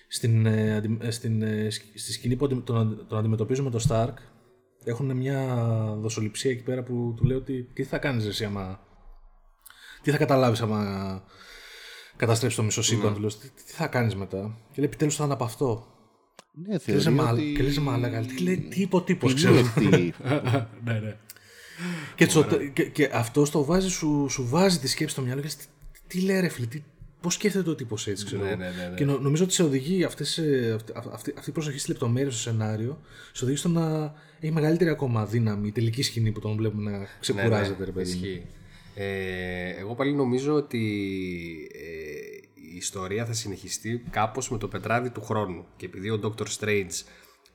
στην, 0.09 0.47
ε, 0.47 0.75
αντι- 0.75 1.03
ε, 1.03 1.11
στην, 1.11 1.43
ε, 1.43 1.71
σκ- 1.71 1.99
στη 1.99 2.13
σκηνή 2.13 2.37
που 2.37 2.45
αντι- 2.45 2.65
τον, 2.65 2.77
αντι- 2.77 3.09
τον 3.09 3.19
αντιμετωπίζουμε 3.19 3.71
το 3.71 3.85
Stark, 3.89 4.15
έχουν 4.85 5.17
μια 5.17 5.57
δοσοληψία 6.01 6.51
εκεί 6.51 6.63
πέρα 6.63 6.83
που 6.83 7.15
του 7.17 7.25
λέει 7.25 7.37
ότι 7.37 7.63
τι 7.73 7.83
θα 7.85 7.99
κάνεις 7.99 8.27
εσύ 8.27 8.45
άμα... 8.45 8.81
Τι 10.03 10.11
θα 10.11 10.17
καταλάβεις 10.17 10.61
άμα 10.61 11.23
καταστρέψεις 12.17 12.59
το 12.59 12.65
μισό 12.65 12.83
σύμπαν, 12.83 13.15
του 13.15 13.21
λέω, 13.21 13.29
τι, 13.29 13.49
τι 13.49 13.73
θα 13.73 13.87
κάνεις 13.87 14.15
μετά; 14.15 14.57
Και 14.73 14.75
λέει 14.77 14.87
επιτέλους 14.87 15.17
θα 15.17 15.25
αναπαυτώ. 15.25 15.69
Ναι, 15.69 15.83
Και 15.85 15.94
λες, 16.69 16.83
θεωρεί 16.83 17.11
«Μα- 17.11 17.31
ότι... 17.33 17.53
και 17.57 17.63
λες 17.63 17.79
μαλάκα, 17.79 18.21
τι 18.21 18.39
λέει, 18.43 18.57
τι 18.59 18.81
είπε 18.81 18.97
ο 18.97 19.03
τύπος, 19.03 19.31
είναι 19.31 19.41
ξέρω. 19.41 19.59
αυτή- 19.59 20.15
ναι, 20.85 20.93
ναι. 20.99 21.17
Και, 22.15 22.29
στο 22.29 22.45
τε- 22.45 22.73
και, 22.73 22.83
και 22.85 23.11
αυτό 23.13 23.51
το 23.51 23.65
βάζει, 23.65 23.89
σου, 23.89 24.27
σου 24.31 24.49
βάζει 24.49 24.79
τη 24.79 24.89
σκέψη 24.89 25.13
στο 25.15 25.23
μυαλό 25.23 25.41
και 25.41 25.47
λες, 25.47 25.57
τι, 25.57 25.65
τι 26.07 26.21
λέει 26.21 26.41
ρε 26.41 26.49
φίλε, 26.49 26.67
τι, 26.67 26.83
πώς 27.21 27.35
σκέφτεται 27.35 27.71
ο 27.71 27.75
τύπος 27.75 28.07
έτσι, 28.07 28.25
ξέρω. 28.25 28.43
Ναι, 28.43 28.49
εγώ. 28.49 28.57
ναι, 28.59 28.65
ναι, 28.65 28.89
ναι. 28.89 28.95
Και 28.97 29.05
νο- 29.05 29.19
νομίζω 29.19 29.45
ότι 29.45 29.53
σε 29.53 29.63
οδηγεί 29.63 30.05
αυτές, 30.05 30.39
ε, 30.39 30.77
αυτή, 30.95 31.11
αυτή, 31.13 31.35
αυτή 31.39 31.51
η 31.51 31.53
προσοχή 31.53 31.79
στη 31.79 31.91
λεπτομέρεια 31.91 32.31
στο 32.31 32.41
σενάριο, 32.41 33.01
σε 33.33 33.45
οδηγεί 33.45 33.59
στο 33.59 33.69
να 33.69 34.15
έχει 34.41 34.53
μεγαλύτερη 34.53 34.91
ακόμα 34.91 35.27
δύναμη 35.27 35.69
η 35.69 35.73
τελική 35.73 36.03
σκηνή 36.03 36.31
που 36.33 36.41
τον 36.41 36.57
βλέπουμε 36.57 36.91
να 36.91 37.07
ξεκουράζεται, 37.21 37.85
ρε 37.85 37.91
παιδί. 37.91 38.13
μου. 38.15 38.21
Ναι, 38.21 38.27
Ισχύει. 38.27 38.43
Ε, 38.97 39.69
εγώ 39.81 39.95
πάλι 39.95 40.13
νομίζω 40.15 40.53
ότι 40.55 40.81
ε, 41.73 42.24
η 42.75 42.77
ιστορία 42.77 43.25
θα 43.27 43.33
συνεχιστεί 43.33 44.05
κάπως 44.11 44.51
με 44.51 44.59
το 44.59 44.69
πετράδι 44.69 45.11
του 45.11 45.23
χρόνου 45.23 45.65
και 45.77 45.87
επειδή 45.87 46.11
ο 46.11 46.21
Dr. 46.23 46.47
Strange 46.59 46.91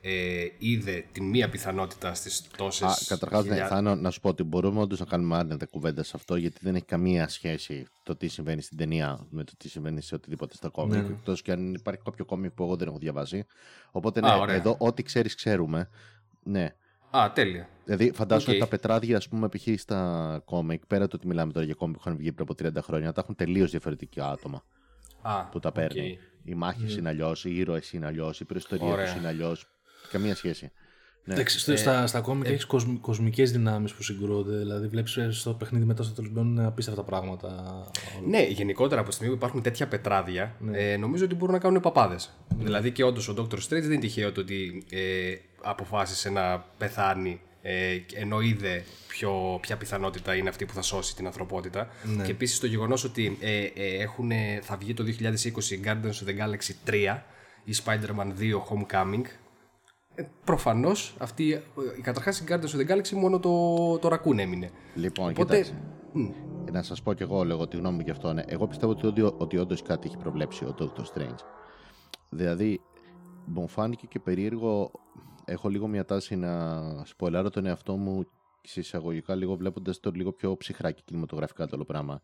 ε, 0.00 0.44
είδε 0.58 1.04
την 1.12 1.24
μία 1.24 1.48
πιθανότητα 1.48 2.14
στις 2.14 2.46
τόσες 2.56 2.88
Α, 2.88 3.04
καταρχάς, 3.06 3.44
ναι, 3.44 3.50
χιλιά- 3.50 3.66
Θάνο, 3.68 3.94
να 3.94 4.10
σου 4.10 4.20
πω 4.20 4.28
ότι 4.28 4.42
μπορούμε 4.42 4.80
όντως 4.80 4.98
να 4.98 5.04
κάνουμε 5.04 5.36
άνετα 5.36 5.66
κουβέντα 5.66 6.02
σε 6.02 6.12
αυτό, 6.14 6.36
γιατί 6.36 6.58
δεν 6.62 6.74
έχει 6.74 6.84
καμία 6.84 7.28
σχέση 7.28 7.86
το 8.02 8.16
τι 8.16 8.28
συμβαίνει 8.28 8.62
στην 8.62 8.76
ταινία 8.76 9.26
με 9.30 9.44
το 9.44 9.52
τι 9.56 9.68
συμβαίνει 9.68 10.00
σε 10.02 10.14
οτιδήποτε 10.14 10.54
στα 10.54 10.68
κόμικ. 10.68 10.92
Ναι, 10.94 11.00
ναι. 11.00 11.08
Εκτός 11.08 11.42
και 11.42 11.52
αν 11.52 11.74
υπάρχει 11.74 12.00
κάποιο 12.04 12.24
κόμικ 12.24 12.50
που 12.50 12.62
εγώ 12.62 12.76
δεν 12.76 12.88
έχω 12.88 12.98
διαβάσει. 12.98 13.44
Οπότε, 13.90 14.20
ναι, 14.20 14.28
Α, 14.30 14.36
ωραία. 14.36 14.54
εδώ 14.54 14.76
ό,τι 14.78 15.02
ξέρεις, 15.02 15.34
ξέρουμε. 15.34 15.88
Ναι. 16.42 16.74
Α, 17.10 17.32
τέλεια. 17.34 17.68
Δηλαδή, 17.84 18.12
φαντάζομαι 18.12 18.52
Οκ. 18.54 18.58
τα 18.60 18.66
πετράδια, 18.66 19.16
ας 19.16 19.28
πούμε, 19.28 19.48
π.χ. 19.48 19.66
στα 19.80 20.42
κόμικ, 20.44 20.86
πέρα 20.86 21.06
το 21.08 21.16
ότι 21.16 21.26
μιλάμε 21.26 21.52
τώρα 21.52 21.64
για 21.64 21.74
κόμικ 21.74 21.94
που 21.96 22.02
είχαν 22.06 22.16
βγει 22.18 22.32
πριν 22.32 22.46
από 22.50 22.78
30 22.80 22.82
χρόνια, 22.84 23.12
τα 23.12 23.20
έχουν 23.20 23.34
τελείως 23.34 23.70
διαφορετικά 23.70 24.30
άτομα 24.30 24.62
Α, 25.22 25.44
που 25.44 25.60
τα 25.60 25.68
οκ. 25.68 25.74
παίρνουν. 25.74 26.04
Οι 26.44 26.54
μάχες 26.54 26.92
είναι 26.98 27.08
αλλιώς, 27.08 27.44
οι 27.44 27.56
ήρωες 27.56 27.92
είναι 27.92 28.06
αλλιώς, 28.06 28.40
η 28.40 28.44
προϊστορία 28.44 28.86
Ωραία. 28.92 29.12
του 29.12 29.18
είναι 29.18 29.28
αλλιώς. 29.28 29.66
Καμία 30.10 30.34
σχέση. 30.34 30.72
Ναι. 31.24 31.34
Εντάξει, 31.34 31.58
στο- 31.58 31.76
στα, 31.76 32.06
στα 32.06 32.20
κόμικ 32.20 32.46
έχεις 32.48 32.64
κοσμ, 32.64 32.96
κοσμικές 32.96 33.52
δυνάμεις 33.52 33.92
που 33.94 34.02
συγκρούονται. 34.02 34.56
Δηλαδή, 34.56 34.86
βλέπεις 34.86 35.18
στο 35.30 35.54
παιχνίδι 35.54 35.84
μετά 35.84 36.02
στο 36.02 36.14
τέλος 36.14 36.30
μπαίνουν 36.30 36.58
απίστευτα 36.60 37.02
πράγματα. 37.02 37.64
Ναι, 38.26 38.42
γενικότερα 38.42 39.00
από 39.00 39.08
τη 39.08 39.14
στιγμή 39.14 39.32
που 39.34 39.38
υπάρχουν 39.40 39.62
τέτοια 39.62 39.88
πετράδια, 39.88 40.56
Ναι. 40.58 40.78
ε, 40.92 40.96
νομίζω 40.96 41.24
ότι 41.24 41.34
μπορούν 41.34 41.54
να 41.54 41.60
κάνουν 41.60 41.80
παπάδες. 41.80 42.30
Δηλαδή 42.58 42.90
και 42.92 43.04
όντως 43.04 43.28
ο 43.28 43.34
Dr. 43.38 43.54
Strange 43.54 43.68
δεν 43.68 43.82
είναι 43.90 43.98
τυχαίο 44.00 44.32
το 44.32 44.40
ότι 44.40 44.86
ε, 44.90 45.34
αποφάσισε 45.62 46.30
να 46.30 46.58
πεθάνει 46.78 47.40
ε, 47.62 47.96
ενώ 48.14 48.40
είδε 48.40 48.84
ποιο, 49.08 49.58
ποια 49.60 49.76
πιθανότητα 49.76 50.34
είναι 50.34 50.48
αυτή 50.48 50.64
που 50.66 50.72
θα 50.72 50.82
σώσει 50.82 51.16
την 51.16 51.26
ανθρωπότητα. 51.26 51.88
Ναι. 52.16 52.24
Και 52.24 52.30
επίσης 52.30 52.58
το 52.60 52.66
γεγονός 52.66 53.04
ότι 53.04 53.36
ε, 53.40 53.62
ε, 53.64 54.02
έχουν, 54.02 54.30
θα 54.62 54.76
βγει 54.76 54.94
το 54.94 55.04
2020 55.20 55.86
Guardians 55.86 56.24
of 56.24 56.28
the 56.28 56.38
Galaxy 56.38 56.90
3 56.90 57.18
ή 57.64 57.72
Spider-Man 57.84 58.26
2 58.40 58.52
Homecoming. 58.68 59.22
Ε, 60.14 60.22
Προφανώς 60.44 61.14
αυτή. 61.18 61.52
ε, 61.52 61.60
Καταρχάς 62.02 62.40
η 62.40 62.44
Guardians 62.48 62.52
of 62.76 62.86
the 62.86 62.90
Galaxy 62.90 63.10
μόνο 63.10 63.38
το, 63.40 63.98
το 63.98 64.08
ρακούν 64.08 64.38
έμεινε. 64.38 64.70
Λοιπόν, 64.94 65.30
Οπότε- 65.30 65.62
κοιτάξτε. 65.62 65.82
Να 66.72 66.82
σας 66.82 67.02
πω 67.02 67.12
κι 67.12 67.22
εγώ 67.22 67.44
λίγο 67.44 67.68
τη 67.68 67.76
γνώμη 67.76 67.94
μου 67.96 68.02
γι' 68.04 68.10
αυτό. 68.10 68.32
Ναι. 68.32 68.42
Εγώ 68.46 68.66
πιστεύω 68.66 68.92
ότι, 68.92 69.06
ότι, 69.06 69.22
ότι 69.38 69.56
όντως 69.56 69.82
κάτι 69.82 70.06
έχει 70.08 70.16
προβλέψει 70.16 70.64
ο 70.64 70.74
Doctor 70.78 71.00
Strange. 71.00 71.38
Δηλαδή, 72.28 72.80
μου 73.44 73.68
φάνηκε 73.68 74.06
και 74.06 74.18
περίεργο. 74.18 74.90
Έχω 75.50 75.68
λίγο 75.68 75.86
μια 75.86 76.04
τάση 76.04 76.36
να 76.36 77.04
σποιλάρω 77.04 77.50
τον 77.50 77.66
εαυτό 77.66 77.96
μου 77.96 78.26
σε 78.62 78.80
εισαγωγικά 78.80 79.34
λίγο 79.34 79.56
βλέποντας 79.56 80.00
το 80.00 80.10
λίγο 80.10 80.32
πιο 80.32 80.56
ψυχρά 80.56 80.90
και 80.90 81.02
κινηματογραφικά 81.04 81.66
το 81.66 81.74
όλο 81.76 81.84
πράγμα. 81.84 82.20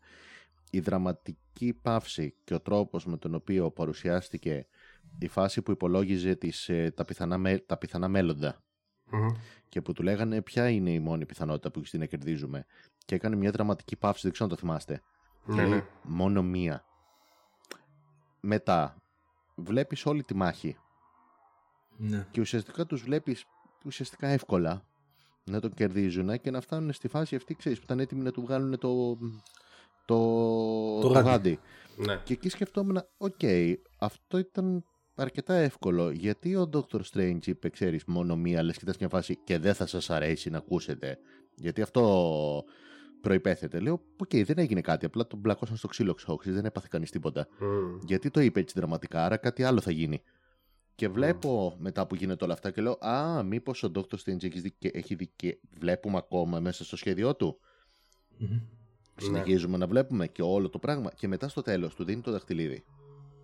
Η 0.71 0.79
δραματική 0.79 1.73
παύση 1.81 2.35
και 2.43 2.53
ο 2.53 2.59
τρόπος 2.61 3.05
με 3.05 3.17
τον 3.17 3.35
οποίο 3.35 3.71
παρουσιάστηκε 3.71 4.67
η 5.19 5.27
φάση 5.27 5.61
που 5.61 5.71
υπολόγιζε 5.71 6.35
τις, 6.35 6.69
ε, 6.69 6.91
τα, 6.95 7.05
πιθανά, 7.05 7.37
με- 7.37 7.57
τα 7.59 7.77
πιθανά 7.77 8.07
μέλλοντα 8.07 8.61
και 9.69 9.81
που 9.81 9.93
του 9.93 10.03
λέγανε 10.03 10.41
ποια 10.41 10.69
είναι 10.69 10.91
η 10.91 10.99
μόνη 10.99 11.25
πιθανότητα 11.25 11.71
που 11.71 11.79
έχει 11.79 11.97
να 11.97 12.05
κερδίζουμε. 12.05 12.65
Και 13.05 13.15
έκανε 13.15 13.35
μια 13.35 13.51
δραματική 13.51 13.95
παύση, 13.95 14.21
δεν 14.23 14.31
ξέρω 14.31 14.49
αν 14.49 14.55
το 14.55 14.61
θυμάστε. 14.61 15.01
Ναι, 15.45 15.65
ναι. 15.67 15.85
Μόνο 16.03 16.43
μία. 16.43 16.85
Μετά 18.39 19.01
βλέπεις 19.55 20.05
όλη 20.05 20.23
τη 20.23 20.35
μάχη 20.35 20.77
Ναι. 21.97 22.27
και 22.31 22.41
ουσιαστικά 22.41 22.85
τους 22.85 23.01
βλέπεις 23.01 23.45
ουσιαστικά 23.85 24.27
εύκολα 24.27 24.85
να 25.43 25.59
τον 25.59 25.73
κερδίζουν 25.73 26.41
και 26.41 26.51
να 26.51 26.61
φτάνουν 26.61 26.93
στη 26.93 27.07
φάση 27.07 27.35
αυτή, 27.35 27.55
ξέρεις, 27.55 27.77
που 27.77 27.83
ήταν 27.85 27.99
έτοιμοι 27.99 28.23
να 28.23 28.31
του 28.31 28.41
βγάλουν 28.41 28.77
το, 28.79 29.17
το, 30.05 30.99
Το 30.99 31.07
γάντι. 31.07 31.59
ναι. 31.95 32.21
Και 32.23 32.33
εκεί 32.33 32.49
σκεφτόμουν, 32.49 33.01
οκ, 33.17 33.39
αυτό 33.99 34.37
ήταν 34.37 34.83
αρκετά 35.15 35.53
εύκολο. 35.53 36.09
Γιατί 36.11 36.55
ο 36.55 36.69
Dr. 36.73 36.99
Strange 37.13 37.45
είπε, 37.45 37.69
ξέρεις, 37.69 38.03
μόνο 38.05 38.35
μία, 38.35 38.63
λες 38.63 38.77
κοιτάς 38.77 38.97
μια 38.97 39.09
φάση 39.09 39.35
και 39.43 39.57
δεν 39.59 39.73
θα 39.73 39.85
σας 39.85 40.09
αρέσει 40.09 40.49
να 40.49 40.57
ακούσετε. 40.57 41.17
Γιατί 41.55 41.81
αυτό 41.81 42.63
προϋπέθεται. 43.21 43.79
Λέω, 43.79 44.01
οκ, 44.17 44.29
δεν 44.35 44.57
έγινε 44.57 44.81
κάτι, 44.81 45.05
απλά 45.05 45.27
τον 45.27 45.39
πλακώσαν 45.39 45.75
στο 45.77 45.87
ξύλο 45.87 46.13
ξόξης, 46.13 46.53
δεν 46.53 46.65
έπαθε 46.65 46.87
κανείς 46.91 47.11
τίποτα. 47.11 47.47
Μμ. 47.59 47.97
Γιατί 48.05 48.29
το 48.29 48.39
είπε 48.41 48.59
έτσι 48.59 48.75
δραματικά, 48.77 49.25
άρα 49.25 49.37
κάτι 49.37 49.63
άλλο 49.63 49.81
θα 49.81 49.91
γίνει. 49.91 50.21
Και 50.97 51.09
βλέπω 51.09 51.75
μετά 51.79 52.07
που 52.07 52.15
γίνεται 52.15 52.43
όλα 52.43 52.53
αυτά 52.53 52.71
και 52.71 52.81
λέω, 52.81 52.97
Α, 52.99 53.43
μήπως 53.43 53.83
ο 53.83 53.91
Dr. 53.95 53.99
Strange 53.99 54.43
έχει 54.43 54.59
δει 54.59 54.71
και, 54.71 54.91
έχει 54.93 55.15
δει 55.15 55.29
και 55.35 55.57
βλέπουμε 55.79 56.17
ακόμα 56.17 56.59
μέσα 56.59 56.83
στο 56.83 56.97
σχέδιό 56.97 57.35
του. 57.35 57.59
Μμμ. 58.37 58.59
Συνεχίζουμε 59.15 59.77
να 59.77 59.87
βλέπουμε 59.87 60.27
και 60.27 60.41
όλο 60.41 60.69
το 60.69 60.79
πράγμα. 60.79 61.11
Και 61.15 61.27
μετά 61.27 61.47
στο 61.47 61.61
τέλος 61.61 61.95
του 61.95 62.03
δίνει 62.03 62.21
το 62.21 62.31
δαχτυλίδι. 62.31 62.83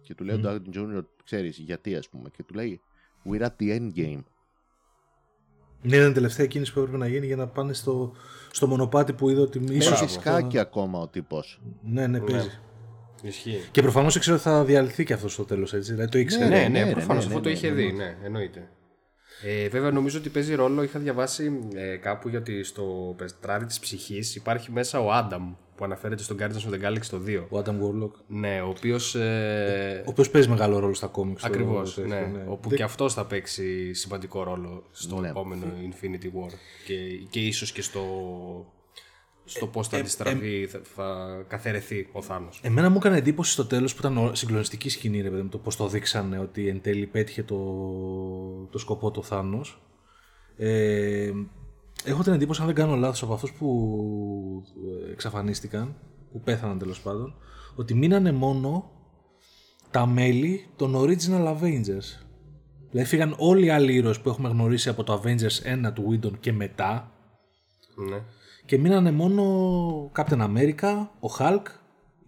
Και 0.01 0.15
του 0.15 0.23
λέει 0.23 0.35
ο 0.35 0.41
Downey 0.43 0.77
Jr., 0.77 1.03
ξέρεις 1.23 1.57
γιατί, 1.57 1.95
ας 1.95 2.09
πούμε. 2.09 2.29
Και 2.29 2.43
του 2.43 2.53
λέει, 2.53 2.81
We're 3.29 3.41
at 3.41 3.55
the 3.59 3.79
end 3.79 3.91
game. 3.95 4.23
Ναι, 5.81 5.95
ήταν 5.95 6.09
η 6.09 6.13
τελευταία 6.13 6.45
κίνηση 6.45 6.73
που 6.73 6.79
έπρεπε 6.79 6.97
να 6.97 7.07
γίνει 7.07 7.25
για 7.25 7.35
να 7.35 7.47
πάνε 7.47 7.73
στο, 7.73 8.13
στο 8.51 8.67
μονοπάτι 8.67 9.13
που 9.13 9.29
είδε 9.29 9.41
ότι 9.41 9.63
ίσω. 9.69 9.93
Έχει 9.93 10.09
σκάκι 10.09 10.57
ακόμα 10.59 10.99
ο 10.99 11.07
τύπος. 11.07 11.61
Ναι, 11.81 12.07
ναι, 12.07 12.19
παίζει. 12.19 12.59
Ισχύει. 13.23 13.61
Και 13.71 13.81
προφανώς 13.81 14.15
ήξερε 14.15 14.35
ότι 14.35 14.43
θα 14.45 14.63
διαλυθεί 14.63 15.03
και 15.03 15.13
αυτός 15.13 15.33
στο 15.33 15.43
τέλος, 15.43 15.73
έτσι. 15.73 15.91
Δηλαδή 15.91 16.11
το 16.11 16.17
ήξερε. 16.17 16.45
Ναι, 16.47 16.57
ναι, 16.57 16.67
ναι, 16.67 16.83
ναι, 16.83 16.91
προφανώς 16.91 17.27
ναι, 17.27 17.33
αυτό 17.35 17.37
ναι, 17.37 17.43
το 17.43 17.49
ναι, 17.49 17.55
είχε 17.55 17.67
ναι, 17.69 17.73
δει, 17.73 17.91
ναι, 17.91 18.15
εννοείται. 18.23 18.67
Ε, 19.45 19.67
βέβαια, 19.69 19.91
νομίζω 19.91 20.17
ότι 20.19 20.29
παίζει 20.29 20.55
ρόλο. 20.55 20.83
Είχα 20.83 20.99
διαβάσει 20.99 21.59
ε, 21.75 21.95
κάπου 21.95 22.29
γιατί 22.29 22.63
στο 22.63 23.13
πεστράδι 23.17 23.65
της 23.65 23.79
ψυχής 23.79 24.35
υπάρχει 24.35 24.71
μέσα 24.71 24.99
ο 24.99 25.11
Άνταμ 25.11 25.53
που 25.75 25.83
αναφέρεται 25.83 26.23
στον 26.23 26.37
Guardians 26.39 26.69
of 26.71 26.73
the 26.73 26.87
Galaxy 26.87 27.05
το 27.09 27.21
2. 27.27 27.43
Ο 27.49 27.57
Adam 27.57 27.69
Warlock. 27.71 28.11
Ναι, 28.27 28.61
ο 28.61 28.67
οποίος. 28.69 29.15
Ε, 29.15 30.01
Ο 30.05 30.09
οποίος 30.09 30.29
παίζει 30.29 30.49
μεγάλο 30.49 30.79
ρόλο 30.79 30.93
στα 30.93 31.07
κόμιξ. 31.07 31.43
Ακριβώς. 31.43 31.93
το- 31.93 32.01
το- 32.01 32.07
Ναι, 32.07 32.31
όπου 32.47 32.69
και 32.69 32.83
αυτός 32.83 33.13
θα 33.13 33.25
παίξει 33.25 33.93
σημαντικό 33.93 34.43
ρόλο 34.43 34.83
στο 34.91 35.19
Ναι. 35.19 35.29
επόμενο 35.29 35.65
Infinity 35.89 36.25
War. 36.25 36.49
Και, 36.85 36.95
και 37.29 37.39
ίσως 37.39 37.71
και 37.71 37.81
στο, 37.81 38.01
στο 39.55 39.67
πώς 39.67 39.87
Ε, 39.87 39.89
θα 39.89 39.97
αντιστραφεί, 39.97 40.67
θα, 40.67 40.79
θα 40.95 41.37
καθαιρεθεί 41.47 42.09
ο 42.11 42.21
Θάνος. 42.21 42.59
Εμένα 42.63 42.89
μου 42.89 42.95
έκανε 42.97 43.17
εντύπωση 43.17 43.51
στο 43.51 43.65
τέλος 43.65 43.93
που 43.93 43.99
ήταν 43.99 44.17
ο- 44.17 44.35
συγκλονιστική 44.35 44.89
σκηνή, 44.89 45.21
ρε 45.21 45.29
παιδί 45.29 45.41
μου, 45.41 45.49
το 45.49 45.57
πώς 45.57 45.75
το 45.75 45.87
δείξανε 45.87 46.39
ότι 46.39 46.67
εν 46.67 46.81
τέλει 46.81 47.05
πέτυχε 47.05 47.43
το, 47.43 47.57
το 48.71 48.77
σκοπό 48.77 49.11
το 49.11 49.21
Θάνος. 49.23 49.81
Ε, 50.57 51.31
έχω 52.05 52.23
την 52.23 52.33
εντύπωση, 52.33 52.59
αν 52.61 52.67
δεν 52.67 52.75
κάνω 52.75 52.95
λάθος, 52.95 53.23
από 53.23 53.33
αυτούς 53.33 53.51
που 53.51 54.63
ε, 55.07 55.11
εξαφανίστηκαν, 55.11 55.95
που 56.31 56.39
πέθαναν 56.41 56.77
τέλος 56.79 57.01
πάντων, 57.01 57.35
ότι 57.75 57.93
μείνανε 57.93 58.31
μόνο 58.31 58.91
τα 59.91 60.05
μέλη 60.05 60.67
των 60.75 60.95
Original 60.95 61.47
Avengers. 61.57 62.21
Δηλαδή 62.91 63.09
φύγαν 63.09 63.35
όλοι 63.37 63.65
οι 63.65 63.69
άλλοι 63.69 63.93
ήρωες 63.93 64.19
που 64.19 64.29
έχουμε 64.29 64.49
γνωρίσει 64.49 64.89
από 64.89 65.03
το 65.03 65.21
Avengers 65.23 65.87
1 65.89 65.93
του 65.93 66.19
Whedon 66.21 66.31
και 66.39 66.53
μετά 66.53 67.11
Ναι. 68.09 68.21
Και 68.65 68.77
μείνανε 68.77 69.11
μόνο 69.11 69.43
Captain 70.15 70.39
America, 70.41 71.07
ο 71.19 71.27
Hulk, 71.39 71.61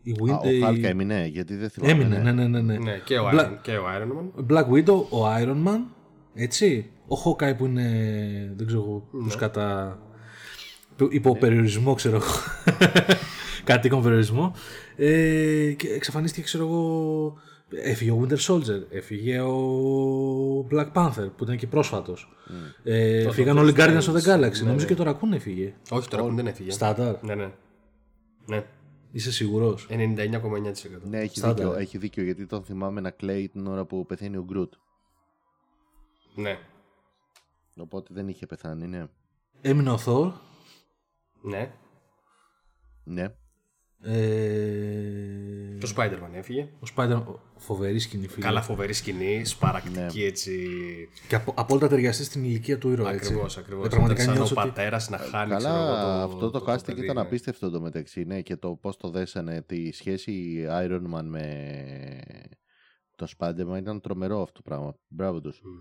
η 0.02 0.12
Α, 0.12 0.16
Wind- 0.20 0.46
ο 0.46 0.50
η- 0.50 0.60
Χάλκα 0.62 0.88
έμεινε, 0.88 1.26
γιατί 1.32 1.56
δεν 1.56 1.70
θυμάμαι. 1.70 1.92
Έμεινε, 1.92 2.18
ναι, 2.18 2.32
ναι, 2.32 2.48
ναι. 2.48 2.60
ναι. 2.62 2.78
ναι, 2.78 2.98
και 3.06 3.20
ο, 3.20 3.30
Bla- 3.34 3.40
Iron, 3.40 3.58
και 3.62 3.72
ο 3.78 3.84
Iron 3.98 4.08
Man. 4.12 4.56
Black 4.56 4.66
Widow, 4.70 5.04
ο 5.10 5.34
Iron 5.42 5.68
Man, 5.68 5.80
έτσι. 6.34 6.90
Ο 7.08 7.16
Hawkeye 7.26 7.58
που 7.58 7.66
είναι, 7.66 7.84
δεν 8.56 8.68
ξέρω 8.68 8.82
εγώ, 8.82 9.08
Ναι. 9.12 9.24
τους 9.24 9.36
κατά... 9.36 10.00
που- 10.96 11.08
υπό 11.12 11.38
περιορισμό, 11.38 11.94
ξέρω 11.94 12.16
εγώ. 12.16 12.26
Κατοίκον 13.64 14.02
περιορισμό. 14.04 14.54
Ε, 14.96 15.72
και 15.78 15.88
εξαφανίστηκε, 15.88 16.44
ξέρω 16.44 16.66
εγώ, 16.68 17.34
έφυγε 17.70 18.12
ο 18.12 18.22
Winter 18.28 18.38
Soldier, 18.38 18.84
έφυγε 18.90 19.40
ο 19.42 20.68
Black 20.72 20.92
Panther 20.94 21.30
που 21.38 21.44
ήταν 21.44 21.58
και 21.58 21.68
πρόσφατος. 21.68 22.30
Ε, 22.84 23.32
φύγαν 23.32 23.58
Doctor 23.58 23.60
όλοι 23.60 23.70
οι 23.72 23.74
Guardians 23.78 24.02
of 24.02 24.14
Strange, 24.14 24.22
the 24.22 24.22
Galaxy. 24.22 24.60
ναι, 24.60 24.66
Νομίζω 24.68 24.86
ναι. 24.88 24.94
και 24.94 24.96
το 24.96 25.10
Raccoon 25.10 25.34
έφυγε. 25.34 25.74
Όχι, 25.90 26.08
τώρα 26.08 26.24
που 26.24 26.36
δεν 26.36 26.48
έφυγε. 26.48 26.72
Στάνταρ. 26.72 27.24
Ναι, 27.24 27.36
ναι. 27.36 27.52
Ναι. 28.46 28.66
Είσαι 29.12 29.32
σίγουρος; 29.32 29.88
99,9%. 29.90 29.94
Ναι, 31.04 31.20
έχει 31.20 31.38
Στάντα, 31.38 31.54
δίκιο, 31.54 31.74
ε. 31.74 31.82
έχει 31.82 31.98
δίκιο, 31.98 32.24
γιατί 32.24 32.46
τον 32.46 32.64
θυμάμαι 32.64 33.02
να 33.02 33.10
κλαίει 33.12 33.50
την 33.50 33.68
ώρα 33.68 33.86
που 33.86 34.06
πεθαίνει 34.06 34.38
ο 34.38 34.44
Γκρουτ. 34.44 34.74
Ναι. 36.36 36.60
Οπότε 37.78 38.14
δεν 38.14 38.28
είχε 38.28 38.46
πεθάνει, 38.46 38.88
ναι. 38.88 39.08
Έμεινε 39.62 39.92
ο 39.92 40.00
Thor. 40.06 40.32
Ναι. 41.42 41.72
Ναι. 43.04 43.36
Ε, 44.02 45.78
Το 45.80 45.94
Spider-Man 45.96 46.34
έφυγε. 46.34 46.62
ο 46.62 46.88
Spider 46.96 47.24
φοβερή 47.58 48.00
σκηνή 48.00 48.28
φίλε. 48.28 48.46
Καλά, 48.46 48.62
φοβερή 48.62 48.94
σκηνή, 48.94 49.46
σπαρακτική 49.46 50.20
Ναι. 50.20 50.26
έτσι. 50.26 50.68
Και 51.28 51.36
από, 51.36 51.54
απόλυτα 51.58 51.88
ταιριαστεί 51.88 52.24
στην 52.24 52.44
ηλικία 52.44 52.78
του 52.78 52.92
ήρωα. 52.92 53.12
έτσι. 53.12 53.26
Ακριβώς, 53.28 53.58
ακριβώς. 53.58 53.86
Ε, 53.86 53.90
πραγματικά 53.90 54.22
σαν 54.22 54.34
ο 54.34 54.36
νιώθω 54.36 54.56
ότι- 54.62 54.68
πατέρας 54.70 55.10
να 55.10 55.18
χάνει. 55.18 55.56
ξέρω 55.56 55.74
εγώ, 55.74 55.84
Καλά, 55.86 56.24
αυτό 56.24 56.50
το, 56.52 56.64
casting 56.68 56.86
παιδί, 56.86 57.04
ήταν 57.04 57.16
ναι. 57.16 57.22
απίστευτο 57.22 57.70
το 57.70 57.82
μεταξύ, 57.82 58.24
ναι, 58.24 58.42
και 58.42 58.56
το 58.56 58.76
πώς 58.82 58.98
το 58.98 59.10
δέσανε, 59.10 59.62
τη 59.62 59.92
σχέση 59.92 60.66
Iron 60.70 61.02
Man 61.14 61.24
με 61.24 61.46
το 63.16 63.28
Spider-Man 63.38 63.78
ήταν 63.78 64.02
τρομερό 64.02 64.42
αυτό 64.42 64.54
το 64.54 64.62
πράγμα. 64.64 64.96
Μπράβο 65.08 65.42
τους. 65.42 65.58
Ήταν 65.58 65.72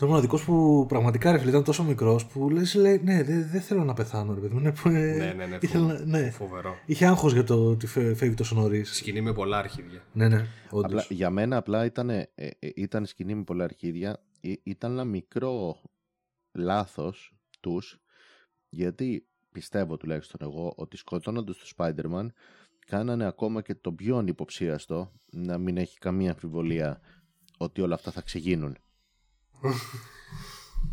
ο 0.00 0.06
μοναδικό 0.06 0.38
που 0.38 0.84
πραγματικά 0.88 1.32
ρε 1.32 1.38
φίλε 1.38 1.50
ήταν 1.50 1.64
τόσο 1.64 1.84
μικρός 1.84 2.26
που 2.26 2.50
λες, 2.50 2.74
λέει, 2.74 3.00
Ναι, 3.04 3.22
δεν 3.22 3.48
δεν 3.50 3.60
θέλω 3.60 3.84
να 3.84 3.92
πεθάνω, 3.94 4.34
ρε 4.34 4.40
παιδί 4.40 4.54
μου. 4.54 4.60
Ναι, 4.60 4.72
που, 4.72 4.88
ε, 4.88 4.92
Ναι, 5.16 5.32
ναι, 5.36 5.46
ναι. 5.46 5.58
ήθελα 5.60 5.86
φο- 5.88 5.92
να- 6.04 6.04
ναι. 6.18 6.30
Φοβερό. 6.30 6.74
Είχε 6.86 7.06
άγχος 7.06 7.32
για 7.32 7.44
το 7.44 7.66
ότι 7.70 7.86
φε- 7.86 8.16
φεύγει 8.16 8.34
τόσο 8.34 8.54
νωρίς. 8.54 8.96
Σκηνή 8.96 9.20
με 9.20 9.32
πολλά 9.32 9.58
αρχίδια. 9.58 10.02
Ναι, 10.12 10.28
ναι, 10.28 10.46
όντως. 10.70 11.02
Απλά, 11.02 11.16
για 11.16 11.30
μένα 11.30 11.56
απλά 11.56 11.84
ήταν, 11.84 12.10
ε, 12.10 12.28
ε, 12.34 12.48
ήταν 12.74 13.06
σκηνή 13.06 13.34
με 13.34 13.42
πολλά 13.44 13.64
αρχίδια. 13.64 14.22
Ε, 14.40 14.52
ήταν 14.62 14.92
ένα 14.92 15.04
μικρό 15.04 15.80
λάθος 16.52 17.34
τους, 17.60 18.00
γιατί 18.68 19.26
πιστεύω 19.52 19.96
τουλάχιστον 19.96 20.48
εγώ 20.48 20.72
ότι 20.76 20.96
σκοτώνοντας 20.96 21.56
το 21.56 21.64
Spider-Man 21.76 22.26
κάνανε 22.86 23.26
ακόμα 23.26 23.62
και 23.62 23.74
το 23.74 23.92
πιο 23.92 24.16
ανυποψίαστο 24.16 25.12
να 25.30 25.58
μην 25.58 25.76
έχει 25.76 25.98
καμία 25.98 26.30
αμφιβολία 26.30 27.00
ότι 27.58 27.80
όλα 27.80 27.94
αυτά 27.94 28.10
θα 28.10 28.20
ξεγίνουν. 28.22 28.76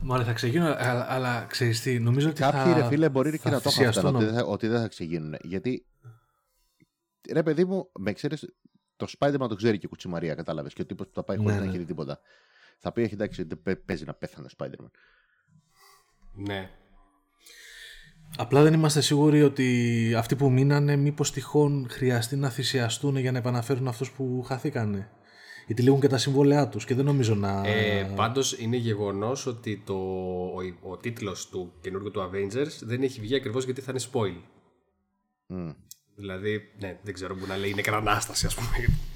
Μάλλον 0.02 0.26
θα 0.26 0.34
ξεκινήσω, 0.34 0.76
αλλά, 0.78 1.12
αλλά 1.12 1.46
ξέρεις 1.46 1.82
τι, 1.82 2.00
νομίζω 2.00 2.30
ότι 2.30 2.42
Κάποιοι 2.42 2.72
θα, 2.72 2.74
ρε 2.80 2.88
φίλε 2.88 3.10
μπορεί 3.10 3.32
και 3.32 3.38
θα 3.38 3.50
να 3.50 3.62
το 3.62 3.70
θυσιαστούν 3.70 4.04
είχαν 4.04 4.16
ότι, 4.16 4.26
να- 4.26 4.32
δεν 4.32 4.40
θα- 4.40 4.46
ότι 4.46 4.68
δεν 4.68 4.82
θα 4.82 4.88
ξεγίνουν. 4.88 5.36
Γιατί 5.42 5.86
ρε 7.32 7.44
παιδί 7.44 7.66
μου, 7.66 7.90
με 8.00 8.14
ξέρεις, 8.14 8.54
το 8.96 9.08
Spider-Man 9.20 9.48
το 9.50 9.56
ξέρει 9.56 9.78
και 9.78 9.86
η 9.86 9.90
Κουτσιμαρία, 9.90 10.36
κατάλαβες. 10.36 10.74
Και 10.74 10.82
ο 10.82 10.86
τύπος 10.86 11.08
που 11.08 11.14
θα 11.16 11.24
πάει 11.24 11.38
χωρίς 11.38 11.52
Ναι, 11.54 11.58
να 11.60 11.64
ναι. 11.66 11.70
έχει 11.72 11.80
δει 11.80 11.86
τίποτα. 11.86 12.20
Θα 12.80 12.92
πει, 12.92 13.02
έχει 13.02 13.14
εντάξει, 13.14 13.44
δεν 13.44 13.62
παι- 13.62 13.80
παίζει 13.86 14.06
να 14.06 14.14
πέθανε 14.14 14.48
ο 14.48 14.50
Spider-Man. 14.58 14.90
Ναι. 16.34 16.70
Απλά 18.38 18.64
δεν 18.64 18.74
είμαστε 18.74 19.02
σίγουροι 19.02 19.44
ότι 19.44 20.14
αυτοί 20.18 20.36
που 20.36 20.52
μείνανε 20.52 20.96
μήπως 20.96 21.32
τυχόν 21.32 21.88
χρειαστεί 21.90 22.36
να 22.36 22.50
θυσιαστούν 22.50 23.18
για 23.18 23.32
να 23.32 23.38
επαναφέρουν 23.38 23.88
αυτούς 23.88 24.12
που 24.12 24.44
χαθήκανε. 24.46 25.10
Γιατί 25.68 25.82
λήγουν 25.82 26.00
και 26.00 26.08
τα 26.08 26.18
συμβόλαιά 26.18 26.68
τους 26.68 26.86
και 26.86 26.96
δεν 26.96 27.06
νομίζω 27.06 27.36
να... 27.36 27.68
Ε, 27.68 28.12
Πάντως 28.16 28.58
είναι 28.60 28.78
γεγονός 28.78 29.46
ότι 29.46 29.82
το, 29.86 29.94
ο, 29.94 30.90
ο 30.90 30.98
τίτλος 30.98 31.50
του 31.50 31.74
καινούργιου 31.82 32.12
του 32.12 32.30
Avengers 32.30 32.82
δεν 32.82 33.04
έχει 33.04 33.22
βγει 33.22 33.36
ακριβώς 33.36 33.66
γιατί 33.66 33.82
θα 33.82 33.92
είναι 33.92 34.02
spoil. 34.12 34.42
Μμ. 35.48 35.70
Δηλαδή, 36.16 36.62
ναι, 36.80 37.00
δεν 37.04 37.14
ξέρω 37.14 37.36
που 37.36 37.46
να 37.48 37.58
λέει 37.58 37.70
είναι 37.70 37.82
κανένα 37.82 38.12
ανάσταση, 38.12 38.46
ας 38.46 38.56
πούμε. 38.56 38.68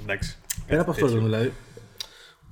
Εντάξει. 0.01 0.37
Πέρα 0.67 0.81
από 0.81 0.91
αυτό 0.91 1.07
δηλαδή, 1.07 1.51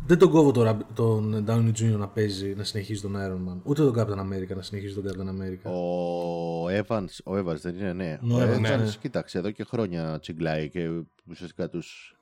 δεν 0.06 0.18
τον 0.18 0.30
κόβω 0.30 0.52
τώρα 0.52 0.78
τον 0.94 1.46
Downey 1.48 1.72
Jr. 1.80 1.98
να 1.98 2.08
παίζει, 2.08 2.54
να 2.54 2.64
συνεχίζει 2.64 3.02
τον 3.02 3.16
Iron 3.16 3.52
Man. 3.52 3.60
Ούτε 3.64 3.82
τον 3.82 3.94
Captain 3.98 4.20
America 4.20 4.56
να 4.56 4.62
συνεχίζει 4.62 4.94
τον 4.94 5.04
Captain 5.08 5.30
America. 5.30 5.72
Ο 5.72 6.68
Evans, 6.70 7.34
ο 7.34 7.38
Evans 7.38 7.60
δεν 7.62 7.76
είναι, 7.76 7.94
ναι. 7.94 8.20
Ο 8.22 8.36
Ο 8.36 8.40
Evans, 8.40 8.58
Evans, 8.58 8.78
ναι. 8.78 8.94
κοίταξε, 9.02 9.38
εδώ 9.38 9.52
και 9.52 9.64
χρόνια 9.64 10.20
τσιγκλάει 10.20 10.70
και 10.70 10.90
ουσιαστικά 11.30 11.70
τους 11.70 12.15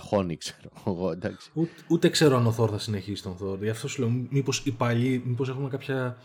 ταχώνει, 0.00 0.36
ξέρω 0.36 0.70
εγώ, 0.86 1.10
εντάξει. 1.10 1.50
Ούτε, 1.54 1.70
ούτε 1.88 2.08
ξέρω 2.08 2.36
αν 2.36 2.46
ο 2.46 2.54
Thor 2.58 2.68
θα 2.70 2.78
συνεχίσει 2.78 3.22
τον 3.22 3.36
Thor. 3.42 3.58
Γι' 3.62 3.68
αυτό 3.68 3.88
σου 3.88 4.00
λέω, 4.02 4.10
μήπως 4.30 4.62
οι 4.64 4.70
παλιοί, 4.72 5.22
μήπως 5.26 5.48
έχουμε 5.48 5.68
κάποια. 5.68 6.16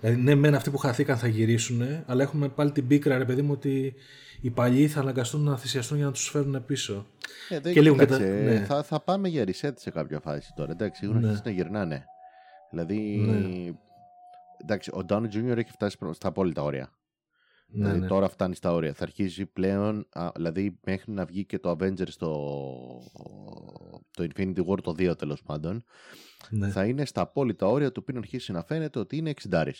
Δηλαδή, 0.00 0.20
ναι, 0.20 0.34
μεν 0.34 0.54
αυτοί 0.54 0.70
που 0.70 0.78
χαθήκαν 0.78 1.16
θα 1.16 1.26
γυρίσουν, 1.28 1.82
αλλά 2.06 2.22
έχουμε 2.22 2.48
πάλι 2.48 2.72
την 2.72 2.86
πίκρα, 2.86 3.18
ρε 3.18 3.24
παιδί 3.24 3.42
μου, 3.42 3.52
ότι 3.52 3.94
οι 4.40 4.50
παλιοί 4.50 4.88
θα 4.88 5.00
αναγκαστούν 5.00 5.40
να 5.40 5.56
θυσιαστούν 5.56 5.96
για 5.96 6.06
να 6.06 6.12
τους 6.12 6.28
φέρουν 6.28 6.64
πίσω. 6.66 7.06
Ε, 7.48 7.60
δεν- 7.60 7.72
Και 7.72 7.80
λίγο 7.80 7.94
κοίταξε, 7.96 8.18
κατα- 8.18 8.58
ναι. 8.58 8.64
θα, 8.64 8.82
θα 8.82 9.00
πάμε 9.00 9.28
για 9.28 9.44
reset 9.44 9.72
σε 9.74 9.90
κάποια 9.90 10.20
φάση 10.20 10.52
τώρα, 10.56 10.70
εντάξει, 10.72 11.00
έχουν 11.04 11.16
αρχίσει 11.24 11.42
να 11.44 11.50
γυρνάνε. 11.50 12.04
Δηλαδή, 12.70 13.26
εντάξει, 14.62 14.90
ο 14.90 15.04
Downey 15.08 15.26
Jr. 15.34 15.56
έχει 15.56 15.70
φτάσει 15.70 15.98
προ- 15.98 16.14
στα 16.14 16.28
απόλυτα 16.28 16.62
όρια. 16.62 16.92
Ναι, 17.70 17.82
δηλαδή 17.84 18.00
ναι. 18.00 18.06
τώρα 18.06 18.28
φτάνει 18.28 18.54
στα 18.54 18.72
όρια. 18.72 18.92
Θα 18.94 19.02
αρχίσει 19.02 19.46
πλέον, 19.46 20.06
α, 20.10 20.30
δηλαδή 20.34 20.78
μέχρι 20.84 21.12
να 21.12 21.24
βγει 21.24 21.44
και 21.44 21.58
το 21.58 21.70
Avengers 21.70 22.12
το, 22.18 22.34
το 24.10 24.26
Infinity 24.34 24.64
War 24.66 24.78
το 24.82 24.90
2 24.98 25.18
τέλος 25.18 25.42
πάντων, 25.42 25.84
ναι. 26.50 26.68
θα 26.68 26.84
είναι 26.84 27.04
στα 27.04 27.20
απόλυτα 27.20 27.66
όρια 27.66 27.92
του 27.92 28.04
πριν 28.04 28.18
αρχίσει 28.18 28.52
να 28.52 28.62
φαίνεται 28.62 28.98
ότι 28.98 29.16
είναι 29.16 29.32
60 29.48 29.48
Γιατί 29.50 29.72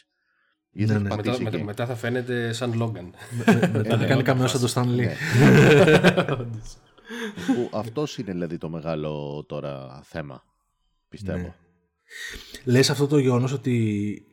Ναι, 0.72 0.82
έχει 0.82 0.92
ναι. 0.92 0.98
Μετά, 0.98 1.16
πατήσει 1.16 1.42
μετά, 1.42 1.56
εκεί. 1.56 1.64
μετά 1.66 1.86
θα 1.86 1.94
φαίνεται 1.94 2.52
σαν 2.52 2.82
Logan. 2.82 3.10
Με- 3.46 3.46
Μετά 3.46 3.52
ναι, 3.52 3.82
θα 3.82 3.82
κάνει 3.82 4.02
όταν 4.04 4.22
καμιό 4.22 4.42
πας. 4.42 4.50
σαν 4.50 4.60
το 4.60 4.68
Stan 4.74 4.94
Lee. 4.94 4.96
Ναι. 4.96 5.14
Που 7.46 7.70
αυτός 7.72 8.18
είναι 8.18 8.32
δηλαδή 8.32 8.58
το 8.58 8.68
μεγάλο 8.68 9.44
τώρα 9.48 10.00
θέμα, 10.04 10.42
πιστεύω. 11.08 11.38
Ναι. 11.38 11.54
Λες 12.64 12.90
αυτό 12.90 13.06
το 13.06 13.18
γεγονός 13.18 13.52
ότι 13.52 13.72
εί- 13.76 14.26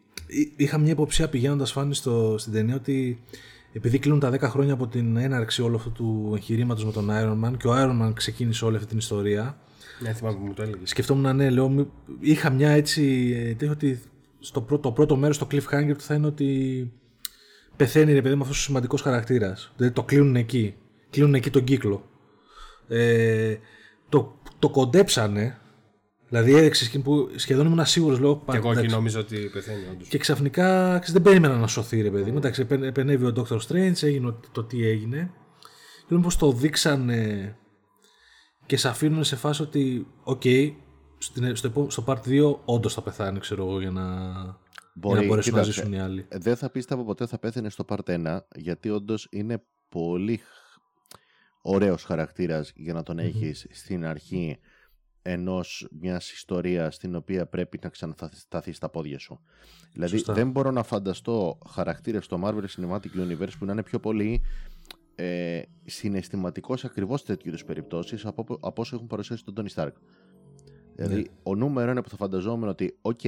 είχα 0.55 0.77
μια 0.77 0.91
υποψία 0.91 1.29
πηγαίνοντας 1.29 1.71
φάνη 1.71 1.95
στο, 1.95 2.35
στην 2.37 2.53
ταινία 2.53 2.75
ότι 2.75 3.21
επειδή 3.73 3.99
κλείνουν 3.99 4.19
τα 4.19 4.31
10 4.33 4.39
χρόνια 4.41 4.73
από 4.73 4.87
την 4.87 5.17
έναρξη 5.17 5.61
όλου 5.61 5.75
αυτού 5.75 5.91
του 5.91 6.31
εγχειρήματος 6.35 6.85
με 6.85 6.91
τον 6.91 7.07
Iron 7.11 7.45
Man 7.45 7.57
και 7.57 7.67
ο 7.67 7.73
Iron 7.75 8.01
Man 8.07 8.11
ξεκίνησε 8.13 8.65
όλη 8.65 8.75
αυτή 8.75 8.87
την 8.87 8.97
ιστορία, 8.97 9.57
Ναι, 9.99 10.13
θυμάμαι 10.13 10.37
που 10.37 10.45
μου 10.45 10.53
το 10.53 10.61
έλεγες. 10.61 10.89
σκεφτόμουν 10.89 11.35
ναι, 11.35 11.49
λέω, 11.49 11.69
μη- 11.69 11.87
είχα 12.19 12.49
μια 12.49 12.69
έτσι. 12.69 13.33
ε, 13.37 13.47
τέτοιο 13.49 13.71
ότι 13.71 13.99
στο 14.39 14.61
πρώτο, 14.61 14.81
το 14.81 14.91
πρώτο 14.91 15.15
μέρος 15.15 15.37
το 15.37 15.47
cliffhanger 15.51 15.93
του 15.97 16.01
θα 16.03 16.15
είναι 16.15 16.27
ότι 16.27 16.91
πεθαίνει 17.75 18.13
ρε 18.13 18.21
παιδί 18.21 18.35
με 18.35 18.41
αυτός 18.41 18.57
ο 18.57 18.61
σημαντικός 18.61 19.01
χαρακτήρας. 19.01 19.71
Δηλαδή 19.77 19.93
το 19.95 20.03
κλείνουν 20.03 20.35
εκεί. 20.35 20.75
Κλείνουν 21.09 21.33
εκεί 21.33 21.49
τον 21.49 21.63
κύκλο. 21.63 22.09
Ε, 22.87 23.55
το, 24.09 24.39
το 24.59 24.69
κοντέψανε. 24.69 25.57
Δηλαδή 26.29 26.53
έδειξε 26.53 26.85
εκείνη 26.85 27.03
που 27.03 27.29
σχεδόν 27.35 27.65
ήμουν 27.65 27.85
σίγουρος 27.85 28.19
λέω. 28.19 28.35
Και 28.51 28.57
εγώ 28.57 28.69
εκεί 28.69 28.77
εντάξει. 28.79 28.95
νόμιζα 28.95 29.19
ότι 29.19 29.49
πεθαίνει, 29.53 29.83
όντως. 29.91 30.07
Και 30.07 30.17
ξαφνικά 30.17 30.87
ξέρεις, 30.89 31.11
δεν 31.11 31.21
περίμενα 31.21 31.57
να 31.57 31.67
σωθεί 31.67 32.01
ρε 32.01 32.09
παιδί 32.11 32.31
μου. 32.31 32.37
Εντάξει, 32.37 32.61
επε- 32.61 32.83
επενέβη 32.83 33.25
ο 33.25 33.33
Dr. 33.35 33.57
Strange, 33.67 34.01
έγινε 34.03 34.25
το, 34.31 34.39
το 34.51 34.63
τι 34.63 34.85
έγινε. 34.87 35.31
Και 35.99 36.05
λέω 36.09 36.19
πως 36.19 36.37
το 36.37 36.51
δείξανε 36.51 37.55
και 38.65 38.77
σε 38.77 38.87
αφήνουν 38.87 39.23
σε 39.23 39.35
φάση 39.35 39.61
ότι, 39.61 40.07
οκ, 40.23 40.41
στην- 41.17 41.55
στο, 41.55 41.67
επό- 41.67 41.91
στο 41.91 42.03
part 42.07 42.19
2 42.27 42.59
όντως 42.65 42.93
θα 42.93 43.01
πεθάνει, 43.01 43.39
ξέρω 43.39 43.65
εγώ, 43.67 43.79
για 43.79 43.91
να, 43.91 44.03
για 45.03 45.15
να 45.15 45.25
μπορέσουν 45.25 45.35
να 45.35 45.39
κοίταξε, 45.61 45.71
ζήσουν 45.71 45.93
οι 45.93 45.99
άλλοι. 45.99 46.25
Ε, 46.29 46.37
Δεν 46.37 46.55
θα 46.55 46.69
πίστευα 46.69 47.03
ποτέ 47.03 47.25
θα 47.27 47.39
πέθαινε 47.39 47.69
στο 47.69 47.85
Part 47.87 48.09
1 48.25 48.37
γιατί 48.55 48.89
όντως 48.89 49.27
είναι 49.31 49.63
πολύ 49.89 50.37
χ- 50.37 50.43
ωραίος 51.61 52.03
χαρακτήρας 52.03 52.71
για 52.75 52.93
να 52.93 53.03
τον 53.03 53.19
έχεις 53.19 53.67
στην 53.71 54.05
αρχή 54.05 54.59
ενός 55.27 55.87
μιας 55.99 56.31
ιστορίας 56.31 56.95
στην 56.95 57.15
οποία 57.15 57.45
πρέπει 57.47 57.79
να 57.83 57.89
ξανασταθείς 57.89 58.75
στα 58.75 58.89
πόδια 58.89 59.19
σου. 59.19 59.39
Δηλαδή 59.93 60.17
Σωστά. 60.17 60.33
δεν 60.33 60.51
μπορώ 60.51 60.71
να 60.71 60.83
φανταστώ 60.83 61.57
χαρακτήρες 61.69 62.25
στο 62.25 62.39
Marvel 62.43 62.63
Cinematic 62.75 63.27
Universe 63.27 63.51
που 63.59 63.65
να 63.65 63.71
είναι 63.71 63.83
πιο 63.83 63.99
πολύ 63.99 64.41
ε, 65.15 65.61
συναισθηματικός 65.85 66.85
ακριβώς 66.85 67.19
σε 67.19 67.25
τέτοιου 67.25 67.47
είδους 67.49 67.65
περιπτώσεις 67.65 68.25
από, 68.25 68.59
από 68.61 68.81
όσο 68.81 68.95
έχουν 68.95 69.07
παρουσιάσει 69.07 69.43
τον 69.43 69.53
Tony 69.57 69.73
Stark. 69.81 69.91
Δηλαδή, 70.95 71.15
Ναι. 71.15 71.23
ο 71.43 71.55
νούμερο 71.55 71.91
είναι 71.91 72.01
που 72.01 72.09
θα 72.09 72.15
φανταζόμουν 72.17 72.67
ότι, 72.69 72.97
οκ, 73.01 73.19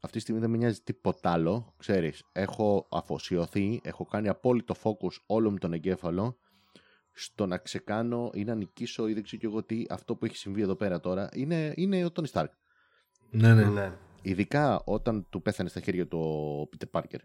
αυτή 0.00 0.16
τη 0.16 0.18
στιγμή 0.18 0.40
δεν 0.40 0.50
με 0.50 0.56
νοιάζει 0.56 0.80
τίποτα 0.80 1.30
άλλο. 1.30 1.74
Ξέρεις, 1.76 2.22
έχω 2.32 2.88
αφοσιωθεί, 2.90 3.80
έχω 3.84 4.04
κάνει 4.04 4.28
απόλυτο 4.28 4.74
focus 4.82 5.16
όλο 5.26 5.50
μου 5.50 5.58
τον 5.58 5.72
εγκέφαλο 5.72 6.36
στο 7.14 7.46
να 7.46 7.58
ξεκάνω 7.58 8.30
ή 8.34 8.44
να 8.44 8.54
νικήσω 8.54 9.08
ή 9.08 9.12
δεν 9.12 9.22
ξέρω 9.22 9.40
και 9.40 9.46
εγώ 9.46 9.62
τι, 9.62 9.84
αυτό 9.88 10.16
που 10.16 10.24
έχει 10.24 10.36
συμβεί 10.36 10.60
εδώ 10.60 10.74
πέρα 10.74 11.00
τώρα, 11.00 11.28
είναι, 11.32 11.72
είναι 11.76 12.04
ο 12.04 12.08
Tony 12.14 12.30
Stark. 12.32 12.48
Ναι, 13.30 13.54
ναι. 13.54 13.64
Ναι. 13.64 13.92
Ειδικά 14.22 14.82
όταν 14.84 15.26
του 15.30 15.42
πέθανε 15.42 15.68
στα 15.68 15.80
χέρια 15.80 16.06
του 16.06 16.18
ο 16.18 16.68
Peter 16.76 17.00
Parker. 17.00 17.18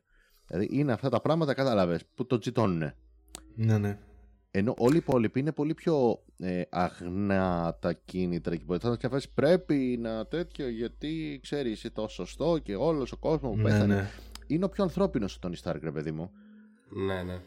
Δηλαδή 0.47 0.67
είναι 0.71 0.91
αυτά 0.91 1.09
τα 1.09 1.21
πράγματα, 1.21 1.53
κατάλαβες, 1.53 2.05
που 2.15 2.25
το 2.25 2.37
τσιτώνουνε. 2.37 2.95
ναι, 3.55 3.77
ναι. 3.77 3.97
Ενώ 4.51 4.73
όλοι 4.77 4.95
οι 4.95 4.97
υπόλοιποι 4.97 5.39
είναι 5.39 5.51
πολύ 5.51 5.73
πιο 5.73 6.23
ε, 6.37 6.61
αγνά 6.69 7.77
τα 7.81 7.93
κίνητρα 7.93 8.55
και 8.55 8.63
μπορεί 8.65 8.79
να 9.01 9.09
φάση 9.09 9.33
πρέπει 9.33 9.97
να 10.01 10.25
τέτοιο 10.25 10.69
γιατί 10.69 11.39
ξέρεις 11.41 11.71
είσαι 11.71 11.89
το 11.89 12.07
σωστό 12.07 12.57
και 12.57 12.75
όλος 12.75 13.11
ο 13.11 13.17
κόσμος 13.17 13.51
που 13.51 13.57
ναι, 13.57 13.63
πέθανε. 13.63 13.95
ναι. 13.95 14.09
Είναι 14.47 14.65
ο 14.65 14.69
πιο 14.69 14.83
ανθρώπινος 14.83 15.35
ο 15.35 15.39
Τόνι 15.39 15.55
Στάρκ, 15.55 15.83
ρε 15.83 15.91
παιδί 15.91 16.11
μου. 16.11 16.31
Ναι, 16.89 17.23
ναι. 17.23 17.41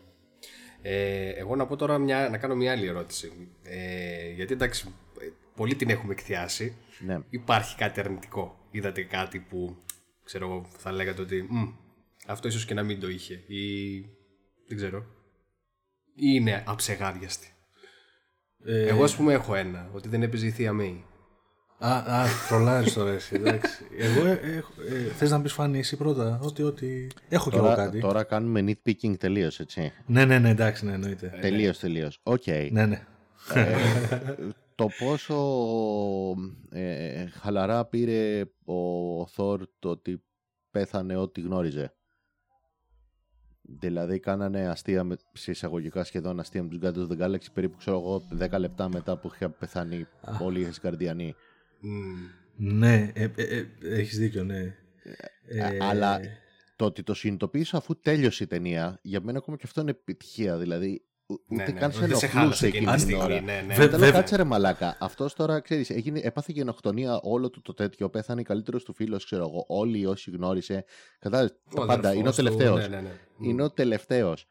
Ε, 0.82 1.28
εγώ 1.28 1.56
να 1.56 1.66
πω 1.66 1.76
τώρα 1.76 1.98
μια, 1.98 2.28
να 2.30 2.38
κάνω 2.38 2.54
μια 2.54 2.72
άλλη 2.72 2.86
ερώτηση. 2.86 3.48
Ε, 3.62 4.30
γιατί 4.30 4.52
εντάξει, 4.52 4.88
ε, 5.20 5.26
πολύ 5.56 5.74
την 5.74 5.90
έχουμε 5.90 6.12
εκθιάσει. 6.12 6.76
Ναι. 6.98 7.18
Υπάρχει 7.30 7.76
κάτι 7.76 8.00
αρνητικό. 8.00 8.66
Είδατε 8.70 9.02
κάτι 9.02 9.38
που 9.38 9.76
ξέρω 10.24 10.46
εγώ 10.46 10.66
θα 10.78 10.92
λέγατε 10.92 11.22
ότι 11.22 11.46
«Μμ, 11.50 11.68
αυτό 12.26 12.48
ίσως 12.48 12.64
και 12.64 12.74
να 12.74 12.82
μην 12.82 13.00
το 13.00 13.08
είχε 13.08 13.34
ή 13.46 14.00
δεν 14.68 14.76
ξέρω. 14.76 15.06
Ή 16.14 16.26
είναι 16.34 16.62
αψεγάδιαστη. 16.66 17.46
Ε, 18.64 18.86
Εγώ 18.88 19.04
ας 19.04 19.16
πούμε 19.16 19.32
έχω 19.32 19.54
ένα, 19.54 19.90
ότι 19.92 20.08
δεν 20.08 20.22
έπαιζε 20.22 20.46
η 20.46 20.50
Θεία 20.50 20.72
May. 20.72 21.04
Α, 21.84 22.20
α 22.20 22.26
τρολάρεις 22.48 22.92
τώρα 22.92 23.10
εσύ, 23.10 23.34
εντάξει. 23.34 23.84
Εγώ 23.98 24.26
ε, 24.26 24.40
έχω, 24.42 24.72
ε, 24.88 25.12
θες 25.12 25.30
να 25.30 25.40
πεις 25.40 25.52
Φάνη 25.52 25.78
εσύ 25.78 25.96
πρώτα, 25.96 26.38
ότι, 26.42 26.62
ότι... 26.62 27.10
Έχω 27.28 27.50
κι 27.50 27.56
εγώ 27.56 27.64
Τώρα, 27.64 27.84
κάτι. 27.84 28.00
τώρα 28.00 28.22
κάνουμε 28.22 28.60
nitpicking 28.66 29.18
τελείως, 29.18 29.60
έτσι. 29.60 29.92
Ναι, 30.06 30.24
ναι, 30.24 30.38
ναι, 30.38 30.48
εντάξει, 30.48 30.86
ναι, 30.86 30.92
εννοείται. 30.92 31.38
Τελείως, 31.40 31.78
τελείως. 31.78 32.18
Οκ. 32.22 32.46
Ναι, 32.70 32.86
ναι. 32.86 33.06
Το 34.74 34.88
πόσο 34.98 35.36
ε, 36.70 37.26
χαλαρά 37.26 37.84
πήρε 37.84 38.44
ο 38.64 39.26
Θόρ 39.26 39.66
το 39.78 39.88
ότι 39.88 40.22
πέθανε 40.70 41.16
ό,τι 41.16 41.40
γνώριζε; 41.40 41.94
Δηλαδή 43.62 44.18
κάνανε 44.18 44.68
αστεία, 44.68 45.04
με, 45.04 45.16
σε 45.32 45.50
εισαγωγικά 45.50 46.04
σχεδόν 46.04 46.40
αστεία 46.40 46.62
με 46.62 46.68
τους 46.68 46.78
Guardians 46.82 47.10
of 47.10 47.16
the 47.16 47.24
Galaxy 47.24 47.52
περίπου 47.52 47.76
ξέρω 47.76 47.98
εγώ 47.98 48.22
10 48.52 48.58
λεπτά 48.58 48.88
μετά 48.88 49.16
που 49.16 49.30
είχαν 49.34 49.54
πεθάνει 49.58 50.06
όλοι 50.40 50.60
οι 50.60 50.64
Ασγκαρδιανοί. 50.64 51.34
Μμ. 51.82 52.14
Ναι, 52.56 53.10
ε, 53.14 53.28
ε, 53.36 53.56
ε, 53.56 53.66
έχεις 53.82 54.18
δίκιο, 54.18 54.44
ναι. 54.44 54.76
Ε, 55.48 55.76
αλλά 55.80 56.20
το 56.76 56.84
ότι 56.84 57.02
το 57.02 57.14
συνειδητοποίησα 57.14 57.76
αφού 57.76 58.00
τέλειωσε 58.00 58.44
η 58.44 58.46
ταινία, 58.46 58.98
για 59.02 59.20
μένα 59.20 59.38
ακόμα 59.38 59.56
και 59.56 59.62
αυτό 59.66 59.80
είναι 59.80 59.90
επιτυχία. 59.90 60.58
Δηλαδή, 60.58 61.02
ου- 61.26 61.42
Ναι, 61.48 61.62
ούτε 61.62 61.72
ναι, 61.72 61.78
καν 61.80 61.92
σε 61.92 62.06
δεν 62.06 62.16
σε 62.16 62.26
χάλασε 62.26 62.66
ενοχλούσε 62.66 62.66
εκείνη 62.66 62.84
εκείνη 62.84 62.98
τη 63.00 63.06
την 63.06 63.14
ώρα. 63.16 63.24
στιγμή. 63.24 63.46
Ναι, 63.46 63.60
ναι. 63.60 63.74
Βε- 63.74 63.78
Μετά 63.78 63.88
λέω, 63.90 63.98
βέβαια. 63.98 64.20
κάτσε 64.20 64.36
ρε 64.36 64.44
μαλάκα. 64.44 64.96
Αυτός 65.00 65.34
τώρα 65.34 65.60
ξέρεις, 65.60 65.90
έπαθε 66.22 66.52
γενοκτονία 66.52 67.20
όλο 67.22 67.50
του 67.50 67.62
το 67.62 67.74
τέτοιο. 67.74 68.10
Πέθανε 68.10 68.42
καλύτερος 68.42 68.84
του 68.84 68.94
φίλος, 68.94 69.24
ξέρω 69.24 69.42
εγώ. 69.42 69.64
Όλοι 69.68 70.06
όσοι 70.06 70.30
γνώρισε. 70.30 70.84
Κατάλαβες 71.18 71.54
Ο 71.64 71.74
τα 71.74 71.86
πάντα. 71.86 71.92
αδερφός 72.08 72.18
Είναι 72.18 72.28
ο 72.28 72.30
του, 72.30 72.36
τελευταίος. 72.36 72.88
Ναι, 72.88 72.96
ναι, 72.96 73.00
ναι. 73.00 73.48
Είναι 73.48 73.62
ο 73.62 73.70
τελευταίος. 73.70 74.46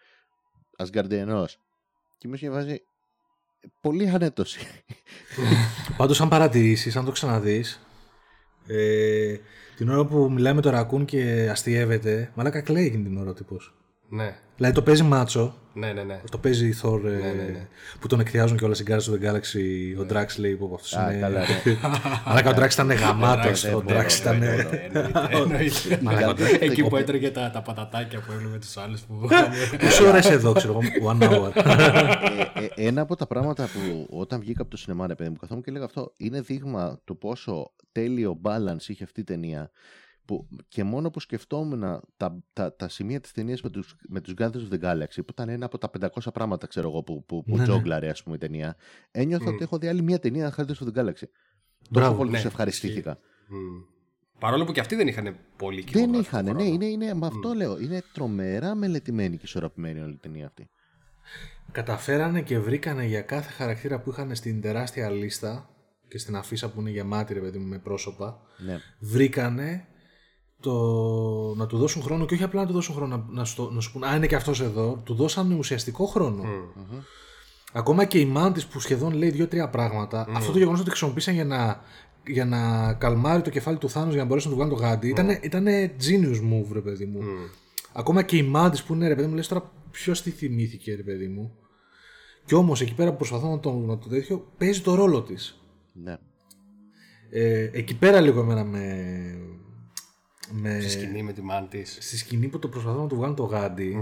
Ασγκαρντιανό. 0.77 1.45
Και 2.17 2.27
μου 2.27 2.37
βάζει. 2.51 2.83
Πολύ 3.81 4.09
ανέτωση. 4.09 4.59
Πάντως 5.97 6.21
αν 6.21 6.29
παρατηρήσεις, 6.29 6.95
αν 6.95 7.05
το 7.05 7.11
ξαναδείς, 7.11 7.81
ε, 8.67 9.35
την 9.75 9.89
ώρα 9.89 10.05
που 10.05 10.31
μιλάει 10.31 10.53
με 10.53 10.61
το 10.61 10.69
ρακούν 10.69 11.05
και 11.05 11.49
αστείευεται, 11.51 12.31
μαλάκα 12.35 12.61
κλαίει 12.61 12.85
εκείνη 12.85 13.03
την 13.03 13.17
ώρα 13.17 13.29
ο 13.29 13.33
τύπος. 13.33 13.73
Ναι, 14.09 14.35
Δηλαδή 14.61 14.79
το 14.79 14.85
παίζει 14.85 15.03
μάτσο, 15.03 15.53
ναι, 15.73 15.91
ναι. 15.91 16.03
ναι. 16.03 16.21
το 16.31 16.37
παίζει 16.37 16.67
η 16.67 16.75
Thor 16.81 16.99
ε, 17.05 17.09
Ναι, 17.09 17.17
ναι, 17.17 17.31
ναι. 17.31 17.67
που 17.99 18.07
τον 18.07 18.19
εκθιάζουν 18.19 18.57
και 18.57 18.65
όλα 18.65 18.73
στην 18.73 18.85
Guardians 18.89 19.11
of 19.11 19.13
the 19.13 19.29
Galaxy, 19.29 19.99
ο 19.99 20.05
Drax 20.09 20.27
λέει 20.37 20.55
που 20.55 20.71
αυτός 20.75 20.95
Α, 20.95 21.11
είναι... 21.11 21.21
καλά, 21.21 21.39
ναι. 21.39 21.77
Μαλάκα 22.25 22.49
ο 22.49 22.53
Drax 22.57 22.71
ήταν 22.71 22.91
γαμάτος, 22.91 23.61
δεν 23.61 23.73
ο 23.73 23.81
μπορώ, 23.81 23.99
Drax 23.99 24.07
δεν 24.23 24.37
ήταν... 24.37 24.37
μπορώ. 24.37 24.69
Εννοείται, 24.91 25.37
εννοείται. 25.37 25.99
Μαλάκα, 26.01 26.27
ο 26.27 26.31
Drax- 26.31 26.61
Εκεί 26.61 26.83
που 26.83 26.97
έτρεγε 26.97 27.29
τα, 27.29 27.51
τα 27.51 27.61
πατατάκια 27.61 28.19
που 28.19 28.31
έβλεπε 28.31 28.57
τους 28.57 28.77
άλλους 28.77 29.01
που... 29.01 29.27
Πόση 29.79 30.03
ώρα 30.03 30.17
είσαι 30.17 30.33
εδώ, 30.33 30.53
ξέρω 30.53 30.79
εγώ, 30.81 31.13
one 31.13 31.23
hour. 31.23 31.51
Ε, 32.53 32.65
ε, 32.65 32.87
ένα 32.87 33.01
από 33.01 33.15
τα 33.15 33.27
πράγματα 33.27 33.63
που 33.63 34.07
όταν 34.09 34.39
βγήκα 34.39 34.61
από 34.61 34.71
το 34.71 34.77
σινεμά, 34.77 35.07
ρε 35.07 35.15
παιδί 35.15 35.29
μου, 35.29 35.35
καθόμουν 35.35 35.63
και 35.63 35.69
έλεγα 35.69 35.85
αυτό, 35.85 36.13
είναι 36.17 36.41
δείγμα 36.41 36.99
του 37.03 37.17
πόσο 37.17 37.71
τέλειο 37.91 38.41
balance 38.43 38.87
είχε 38.87 39.03
αυτή 39.03 39.19
η 39.19 39.23
ταινία. 39.23 39.71
Που 40.25 40.47
και 40.67 40.83
μόνο 40.83 41.09
που 41.09 41.19
σκεφτόμουν 41.19 42.01
τα, 42.17 42.43
τα, 42.53 42.75
τα 42.75 42.89
σημεία 42.89 43.19
της 43.19 43.31
ταινίας 43.31 43.61
με 43.61 43.69
τους 43.69 43.95
με 44.07 44.21
τους 44.21 44.33
Guardians 44.37 44.69
of 44.69 44.73
the 44.73 44.79
Galaxy, 44.81 45.15
που 45.15 45.31
ήταν 45.31 45.49
ένα 45.49 45.65
από 45.65 45.77
τα 45.77 45.89
500 46.01 46.07
πράγματα 46.33 46.67
ξέρω 46.67 46.89
εγώ, 46.89 47.03
που, 47.03 47.25
που, 47.25 47.43
που 47.43 47.51
Ναι, 47.51 47.57
ναι. 47.57 47.63
τζόγκλαρε 47.63 48.09
ας 48.09 48.23
πούμε, 48.23 48.35
η 48.35 48.39
ταινία, 48.39 48.75
ένιωθα 49.11 49.49
ότι 49.49 49.63
έχω 49.63 49.77
δει 49.77 49.87
άλλη 49.87 50.01
μια 50.01 50.19
ταινία 50.19 50.53
Guardians 50.57 50.85
of 50.85 50.87
the 50.93 50.99
Galaxy. 50.99 51.13
Τόσο 51.13 51.27
Μπράβο, 51.89 52.15
πολύ 52.17 52.29
ναι, 52.31 52.35
τους 52.35 52.45
ευχαριστήθηκα. 52.45 53.17
Μμ. 53.47 53.55
Παρόλο 54.39 54.65
που 54.65 54.71
και 54.71 54.79
αυτοί 54.79 54.95
δεν 54.95 55.07
είχαν 55.07 55.35
πολύ 55.57 55.83
κοινό. 55.83 56.05
Δεν 56.05 56.19
είχαν, 56.19 56.55
ναι, 56.55 56.63
είναι, 56.63 56.85
είναι, 56.85 57.13
με 57.13 57.25
αυτό 57.25 57.53
λέω. 57.53 57.79
Είναι 57.79 58.03
τρομερά 58.13 58.75
μελετημένη 58.75 59.35
και 59.37 59.45
ισορροπημένη 59.45 59.99
όλη 59.99 60.13
η 60.13 60.17
ταινία 60.21 60.45
αυτή. 60.45 60.69
Καταφέρανε 61.71 62.41
και 62.41 62.59
βρήκανε 62.59 63.05
για 63.05 63.21
κάθε 63.21 63.51
χαρακτήρα 63.51 63.99
που 63.99 64.09
είχαν 64.09 64.35
στην 64.35 64.61
τεράστια 64.61 65.09
λίστα 65.09 65.69
και 66.07 66.17
στην 66.17 66.35
αφίσα 66.35 66.71
που 66.71 66.79
είναι 66.79 66.89
γεμάτη 66.89 67.33
ρε 67.33 67.39
παιδί 67.39 67.57
μου 67.57 67.67
με 67.67 67.77
πρόσωπα, 67.79 68.41
Ναι. 68.65 68.79
βρήκανε 68.99 69.87
το 70.61 70.73
να 71.57 71.65
του 71.67 71.77
δώσουν 71.77 72.01
χρόνο 72.01 72.25
και 72.25 72.33
όχι 72.33 72.43
απλά 72.43 72.61
να 72.61 72.67
του 72.67 72.73
δώσουν 72.73 72.95
χρόνο 72.95 73.17
να, 73.17 73.25
να, 73.39 73.45
στο- 73.45 73.69
να 73.73 73.79
σου 73.81 73.91
πούν 73.91 74.03
Α, 74.03 74.15
είναι 74.15 74.27
και 74.27 74.35
αυτός 74.35 74.61
εδώ. 74.61 75.01
Του 75.03 75.13
δώσανε 75.13 75.55
ουσιαστικό 75.55 76.05
χρόνο. 76.05 76.43
Ακόμα 77.73 78.05
και 78.05 78.19
η 78.19 78.25
Μάντης 78.25 78.65
που 78.65 78.79
σχεδόν 78.79 79.13
λέει 79.13 79.29
δύο-τρία 79.29 79.69
πράγματα, 79.69 80.27
αυτό 80.33 80.51
το 80.51 80.57
γεγονός 80.57 80.79
ότι 80.79 80.89
χρησιμοποίησαν 80.89 81.33
για 81.33 81.45
να 81.45 81.81
για 82.27 82.45
να 82.45 82.93
καλμάρει 82.93 83.41
το 83.41 83.49
κεφάλι 83.49 83.77
του 83.77 83.89
Θάνος 83.89 84.13
για 84.13 84.21
να 84.21 84.27
μπορέσει 84.27 84.47
να 84.47 84.53
του 84.53 84.59
βγάλει 84.59 84.75
το 84.75 84.79
γάντι. 84.81 85.07
Ήτανε, 85.07 85.39
ήτανε 85.43 85.95
genius 86.01 86.35
move, 86.53 86.73
ρε 86.73 86.79
παιδί 86.81 87.05
μου. 87.05 87.19
Ακόμα 87.93 88.23
και 88.23 88.37
η 88.37 88.43
Μάντη 88.43 88.79
που 88.87 88.93
είναι, 88.93 89.07
ρε 89.07 89.15
παιδί 89.15 89.27
μου, 89.27 89.35
λες 89.35 89.47
τώρα 89.47 89.71
ποιος 89.91 90.21
τη 90.21 90.29
θυμήθηκε, 90.29 90.95
ρε 90.95 91.01
παιδί 91.03 91.27
μου. 91.27 91.51
Και 92.45 92.55
όμως 92.55 92.81
εκεί 92.81 92.93
πέρα 92.93 93.11
που 93.11 93.17
προσπαθώ 93.17 93.49
να 93.49 93.59
το, 93.59 93.73
να 93.73 93.97
το 93.97 94.09
τέτοιο, 94.09 94.51
παίζει 94.57 94.81
το 94.81 94.95
ρόλο 94.95 95.21
της. 95.21 95.61
Ναι. 95.93 96.17
Ε, 97.29 97.69
εκεί 97.73 97.95
πέρα 97.95 98.21
λίγο 98.21 98.39
εμένα 98.41 98.63
με. 98.63 98.81
Με 100.51 100.79
Στη 100.79 100.89
σκηνή 100.89 101.23
με 101.23 101.33
τη 101.33 101.41
μάντη. 101.41 101.83
στη 101.85 102.17
σκηνή 102.17 102.47
που 102.47 102.59
το 102.59 102.67
προσπαθώ 102.67 103.01
να 103.01 103.07
του 103.07 103.15
βγάλω 103.15 103.33
το 103.33 103.43
γαντι 103.43 103.97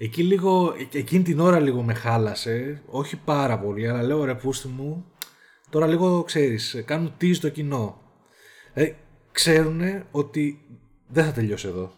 Εκεί 0.00 0.22
λίγο, 0.22 0.74
ε- 0.92 0.98
εκείνη 0.98 1.22
την 1.22 1.40
ώρα 1.40 1.60
λίγο 1.60 1.82
με 1.82 1.94
χάλασε. 1.94 2.82
Όχι 2.86 3.16
πάρα 3.16 3.58
πολύ, 3.58 3.88
αλλά 3.88 4.02
λέω 4.02 4.24
ρε 4.24 4.34
πούστη 4.34 4.68
μου. 4.68 5.04
Τώρα 5.70 5.86
λίγο 5.86 6.22
ξέρεις, 6.22 6.82
κάνουν 6.84 7.14
τι 7.16 7.32
στο 7.32 7.48
κοινό. 7.48 8.00
Ε, 8.74 8.92
ξέρουν 9.32 9.80
ότι 10.10 10.60
δεν 11.08 11.24
θα 11.24 11.32
τελειώσει 11.32 11.68
εδώ. 11.68 11.92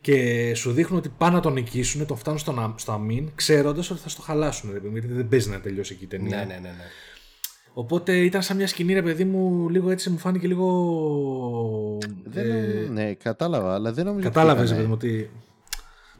Και 0.00 0.52
σου 0.54 0.72
δείχνουν 0.72 0.98
ότι 0.98 1.08
πάνε 1.08 1.34
να 1.34 1.40
τον 1.40 1.52
νικήσουν, 1.52 2.06
τον 2.06 2.16
φτάνουν 2.16 2.38
στο, 2.38 2.52
να- 2.52 2.74
στο 2.76 2.92
αμήν, 2.92 3.30
ξέροντας 3.34 3.90
ότι 3.90 4.00
θα 4.00 4.08
στο 4.08 4.22
χαλάσουν. 4.22 4.70
Ρε, 4.72 4.76
παιδί 4.78 4.88
μου, 4.88 4.96
γιατί 4.96 5.14
δεν 5.14 5.28
παίζει 5.28 5.50
να 5.50 5.60
τελειώσει 5.60 5.92
εκεί 5.92 6.04
η 6.04 6.06
ταινία. 6.06 6.36
Ναι, 6.36 6.44
ναι, 6.44 6.54
ναι. 6.54 6.68
ναι. 6.68 6.84
Οπότε 7.74 8.16
ήταν 8.16 8.42
σαν 8.42 8.56
μια 8.56 8.66
σκηνή, 8.66 8.94
ρε 8.94 9.02
παιδί 9.02 9.24
μου, 9.24 9.68
λίγο 9.68 9.90
έτσι 9.90 10.10
μου 10.10 10.18
φάνηκε 10.18 10.46
λίγο. 10.46 11.98
Δεν, 12.24 12.50
ε, 12.50 12.88
ναι, 12.92 13.14
κατάλαβα, 13.14 13.74
αλλά 13.74 13.92
δεν 13.92 14.04
νομίζω. 14.04 14.26
ότι 14.26 14.34
Κατάλαβες, 14.34 14.64
ήταν, 14.64 14.76
παιδί 14.76 14.88
μου, 14.88 14.94
ότι. 14.94 15.30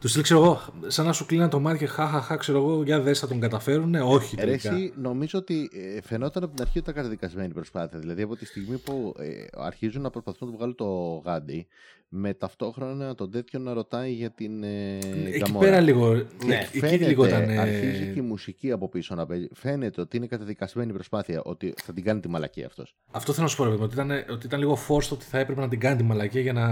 Τους 0.00 0.10
στείλει, 0.10 0.24
ξέρω 0.24 0.40
εγώ, 0.42 0.60
σαν 0.86 1.06
να 1.06 1.12
σου 1.12 1.26
κλείναν 1.26 1.50
το 1.50 1.60
μάτι 1.60 1.78
και 1.78 1.86
χαχαχά, 1.86 2.36
ξέρω 2.36 2.58
εγώ, 2.58 2.82
για 2.82 3.00
δες 3.00 3.18
θα 3.18 3.26
τον 3.28 3.40
καταφέρουν. 3.40 3.94
Όχι, 3.94 4.36
Ρε, 4.36 4.44
τελικά. 4.44 4.74
εσύ, 4.74 4.92
νομίζω 4.96 5.38
ότι 5.38 5.70
ε, 5.96 6.00
φαινόταν 6.02 6.42
από 6.42 6.52
την 6.52 6.62
αρχή 6.62 6.78
ότι 6.78 6.90
ήταν 6.90 6.94
καταδικασμένη 6.94 7.48
η 7.48 7.52
προσπάθεια. 7.54 7.98
Δηλαδή 7.98 8.22
από 8.22 8.36
τη 8.36 8.46
στιγμή 8.46 8.76
που 8.76 9.14
ε, 9.18 9.44
αρχίζουν 9.56 10.02
να 10.02 10.10
προσπαθούν 10.10 10.46
να 10.46 10.52
του 10.52 10.56
βγάλουν 10.58 10.74
το 10.74 11.22
γάντι, 11.30 11.66
με 12.08 12.34
ταυτόχρονα 12.34 13.14
τον 13.14 13.30
τέτοιο 13.30 13.58
να 13.58 13.72
ρωτάει 13.72 14.12
για 14.12 14.30
την 14.30 14.62
ε, 14.62 14.96
Εκεί 14.96 15.38
Γκαμόρα. 15.38 15.66
πέρα 15.66 15.80
λίγο. 15.80 16.12
Ναι, 16.46 16.54
εκεί 16.54 16.78
Φαίνεται, 16.78 17.06
λίγο 17.06 17.26
ήταν. 17.26 17.48
ε, 17.48 17.58
αρχίζει 17.58 18.12
και 18.12 18.18
η 18.18 18.22
μουσική 18.22 18.70
από 18.70 18.88
πίσω 18.88 19.14
να 19.14 19.26
παίζει. 19.26 19.48
Φαίνεται 19.54 20.00
ότι 20.00 20.16
είναι 20.16 20.26
καταδικασμένη 20.26 20.90
η 20.90 20.94
προσπάθεια, 20.94 21.42
ότι 21.44 21.74
θα 21.82 21.92
την 21.92 22.04
κάνει 22.04 22.20
τη 22.20 22.28
μαλακή 22.28 22.64
αυτός. 22.64 22.94
Αυτό 23.10 23.32
θέλω 23.32 23.44
να 23.44 23.50
σου 23.50 23.56
πω, 23.56 23.64
ρε 23.64 23.70
παιδί 23.70 23.82
μου, 23.82 23.88
ότι 23.92 23.94
ήταν, 24.02 24.34
ότι 24.34 24.46
ήταν 24.46 24.58
λίγο 24.58 24.78
forced 24.88 25.08
ότι 25.12 25.24
θα 25.24 25.38
έπρεπε 25.38 25.60
να 25.60 25.68
την 25.68 25.80
κάνει 25.80 25.96
τη 25.96 26.02
μαλακία 26.02 26.40
για 26.40 26.52
να. 26.52 26.68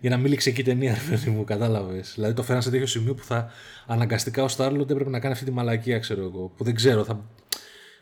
Για 0.00 0.10
να 0.10 0.16
μην 0.16 0.26
λήξει 0.26 0.50
εκεί 0.50 0.60
η 0.60 0.64
ταινία, 0.64 0.94
ρε 0.94 1.10
παιδί 1.10 1.30
μου, 1.30 1.44
κατάλαβες. 1.44 2.12
Δηλαδή 2.14 2.34
το 2.34 2.42
φέραν 2.42 2.62
σε 2.62 2.70
τέτοιο 2.70 2.86
σημείο 2.86 3.14
που 3.14 3.24
θα 3.24 3.50
αναγκαστικά 3.86 4.42
ο 4.42 4.48
Στάρλοντ 4.48 4.90
έπρεπε 4.90 5.10
να 5.10 5.18
κάνει 5.20 5.32
αυτή 5.32 5.44
τη 5.44 5.50
μαλακία, 5.50 5.98
ξέρω 5.98 6.22
εγώ. 6.22 6.52
Που 6.56 6.64
δεν 6.64 6.74
ξέρω. 6.74 7.04
Θα... 7.04 7.24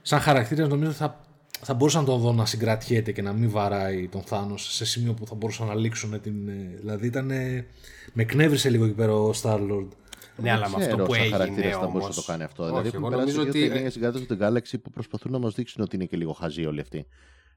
Σαν 0.03 0.21
χαρακτήρας 0.21 0.69
νομίζω 0.69 0.91
θα, 0.91 1.21
θα 1.61 1.75
μπορούσα 1.75 1.99
να 2.01 2.05
τον 2.05 2.21
δω 2.21 2.33
να 2.33 2.47
συγκρατιέται 2.47 3.13
και 3.13 3.23
να 3.23 3.33
μην 3.33 3.51
βαράει 3.51 4.09
τον 4.09 4.23
Θάνος 4.23 4.75
σε 4.75 4.85
σημείο 4.85 5.13
που 5.15 5.27
θα 5.27 5.35
μπορούσαν 5.35 5.67
να 5.67 5.75
λήξουν 5.75 6.21
την. 6.21 6.49
ε, 6.49 6.77
Δηλαδή 6.81 7.07
ήταν. 7.07 7.31
ε, 7.31 7.67
Με 8.13 8.23
εκνεύρισε 8.23 8.71
λίγο 8.71 8.85
εκεί 8.85 8.95
πέρα 8.95 9.13
ο 9.15 9.33
Στάρλοντ. 9.33 9.93
Ναι, 10.37 10.51
αλλά 10.51 10.69
με 10.69 10.85
αυτό 10.85 10.97
που 10.97 11.13
σαν 11.15 11.23
έγινε 11.23 11.37
χαρακτήρας 11.37 11.73
θα 11.73 11.79
μπορούσε 11.79 11.97
όμως... 11.99 12.17
να 12.17 12.23
το 12.23 12.23
κάνει 12.27 12.43
αυτό. 12.43 12.63
Όχι, 12.63 12.71
δηλαδή 12.73 12.89
εγώ 12.95 12.97
έχουν 13.07 13.11
περάσει 13.11 13.37
νομίζω 13.37 13.53
δύο 13.53 13.63
ότι... 13.65 13.73
ταινίες 13.75 13.91
στην 13.91 14.03
κάτω 14.03 14.21
του 14.21 14.39
Galaxy 14.41 14.75
που 14.83 14.91
προσπαθούν 14.91 15.33
να 15.33 15.39
μας 15.39 15.55
δείξουν 15.55 15.83
ότι 15.83 15.97
είναι 15.97 16.05
και 16.05 16.17
λίγο 16.17 16.33
χαζοί 16.33 16.67
όλοι 16.67 16.81
αυτοί. 16.81 17.07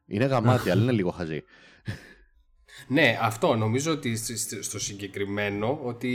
Είναι 0.06 0.26
γαμάτι, 0.26 0.70
αλλά 0.72 0.82
είναι 0.82 0.92
λίγο 0.92 1.10
χαζοί. 1.12 1.44
Ναι, 2.88 3.18
αυτό 3.22 3.56
νομίζω 3.56 3.92
ότι 3.92 4.16
σ- 4.16 4.38
σ- 4.38 4.64
στο 4.64 4.80
συγκεκριμένο 4.80 5.80
ότι 5.84 6.10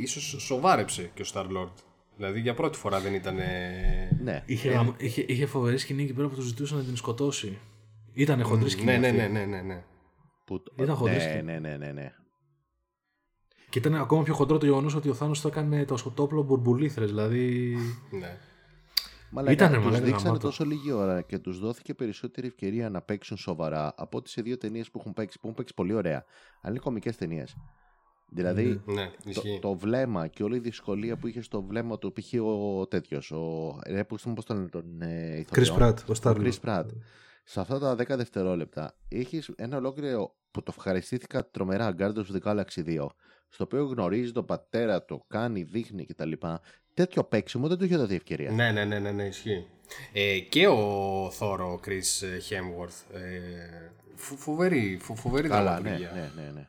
ίσως 0.00 0.36
σοβάρεψε 0.38 1.10
και 1.14 1.22
ο 1.22 1.24
Star-Lord. 1.32 1.72
Δηλαδή 2.16 2.40
για 2.40 2.54
πρώτη 2.54 2.78
φορά 2.78 3.00
δεν 3.00 3.14
ήταν... 3.14 3.36
Ναι. 4.22 4.42
Είχε, 4.46 4.68
γαμ- 4.70 5.00
είχε, 5.02 5.24
είχε 5.28 5.46
φοβερή 5.46 5.78
σκηνή 5.78 6.02
εκεί 6.02 6.12
πέρα 6.12 6.28
που 6.28 6.34
του 6.34 6.42
ζητούσαν 6.42 6.78
να 6.78 6.84
την 6.84 6.96
σκοτώσει. 6.96 7.58
Ήταν 8.12 8.42
χοντρή 8.42 8.70
σκηνή. 8.70 8.86
Ναι, 8.86 8.96
ναι, 8.98 9.06
αυτή. 9.08 9.18
ναι, 9.20 9.28
ναι, 9.28 9.44
ναι, 9.44 9.62
ναι. 9.62 9.82
Που... 10.44 10.62
Ήταν 10.76 10.94
χοντρή 10.96 11.14
ναι, 11.14 11.20
σκηνή. 11.20 11.42
ναι, 11.42 11.58
ναι, 11.58 11.76
ναι, 11.76 11.92
ναι. 11.92 12.12
Και 13.70 13.78
ήταν 13.78 13.94
ακόμα 13.94 14.22
πιο 14.22 14.34
χοντρό 14.34 14.58
το 14.58 14.66
γεγονός 14.66 14.94
ότι 14.94 15.08
ο 15.08 15.14
Θάνο 15.14 15.32
το 15.42 15.48
έκανε 15.48 15.84
το 15.84 15.96
σκοτόπλο 15.96 16.42
μπουρμπουλήθρες. 16.42 17.08
Δηλαδή. 17.08 17.76
ναι. 18.10 18.36
Μαλάκα, 19.34 19.52
Ήτανε, 19.52 19.74
τους 19.76 19.84
μαλάκα, 19.84 20.04
δείξανε 20.04 20.26
γαμάτο. 20.26 20.46
τόσο 20.46 20.64
λίγη 20.64 20.92
ώρα 20.92 21.22
και 21.22 21.38
τους 21.38 21.58
δόθηκε 21.58 21.94
περισσότερη 21.94 22.46
ευκαιρία 22.46 22.90
να 22.90 23.02
παίξουν 23.02 23.36
σοβαρά 23.36 23.94
από 23.96 24.18
ό,τι 24.18 24.30
σε 24.30 24.42
δύο 24.42 24.56
ταινίες 24.58 24.90
που 24.90 24.98
έχουν 24.98 25.12
παίξει, 25.12 25.36
που 25.38 25.42
έχουν 25.44 25.56
παίξει 25.56 25.74
πολύ 25.74 25.92
ωραία. 25.92 26.24
Αλλά 26.60 26.70
είναι 26.72 26.78
κομικές 26.78 27.16
ταινίες. 27.16 27.56
Δηλαδή, 28.28 28.82
Ναι, 28.86 29.06
το, 29.06 29.30
ισχύει. 29.30 29.58
το 29.62 29.74
βλέμμα 29.74 30.26
και 30.26 30.42
όλη 30.42 30.56
η 30.56 30.60
δυσκολία 30.60 31.16
που 31.16 31.26
είχε 31.26 31.40
στο 31.40 31.62
βλέμμα 31.62 31.98
του, 31.98 32.12
π.χ. 32.12 32.32
ο 32.42 32.86
τέτοιος, 32.86 33.30
ο. 33.30 33.78
Ρε, 33.86 34.04
πώς 34.04 34.22
τον- 34.22 34.34
πώς 34.34 34.44
τον 34.44 34.56
λένε 34.56 34.68
τον 34.68 35.02
ε, 35.02 35.44
Chris 35.50 35.56
ηθοποιό; 35.60 35.76
Pratt, 35.78 35.94
ο 36.08 36.12
Ο 36.12 36.14
Star 36.22 36.36
Chris 36.36 36.58
Pratt. 36.64 36.84
Σε 37.44 37.60
αυτά 37.60 37.78
τα 37.78 37.94
10 37.94 38.16
δευτερόλεπτα 38.16 38.96
έχεις 39.08 39.48
ένα 39.56 39.76
ολόκληρο 39.76 40.34
που 40.50 40.62
το 40.62 40.72
ευχαριστήθηκα 40.76 41.50
τρομερά 41.50 41.94
Guardians 41.98 42.14
of 42.14 42.36
the 42.36 42.40
Galaxy 42.44 42.84
2, 42.86 43.06
στο 43.48 43.64
οποίο 43.64 43.84
γνωρίζει 43.84 44.32
τον 44.32 44.44
πατέρα 44.44 45.02
του, 45.04 45.24
κάνει, 45.28 45.62
δείχνει 45.62 46.04
κτλ. 46.04 46.32
Τέτοιο 46.94 47.24
παίξιμο 47.24 47.68
δεν 47.68 47.78
του 47.78 47.84
είχε 47.84 47.96
δοθεί 47.96 48.14
ευκαιρία. 48.14 48.50
Ναι, 48.50 48.72
ναι, 48.72 48.84
ναι, 48.84 48.98
ναι, 48.98 49.10
ναι, 49.10 49.22
ισχύει. 49.24 49.66
Ε, 50.12 50.38
και 50.38 50.66
ο 50.66 51.30
Θόρο, 51.32 51.72
ο 51.72 51.80
Chris 51.86 52.24
Hemsworth, 52.50 53.16
ε, 53.16 53.20
φο- 54.14 54.36
φοβερή, 54.36 54.98
φο- 55.02 55.14
φοβερή 55.14 55.48
Καλά, 55.48 55.80
ναι, 55.80 55.88
δραματουργία. 55.90 56.30
ναι, 56.36 56.42
ναι, 56.42 56.50
ναι. 56.50 56.68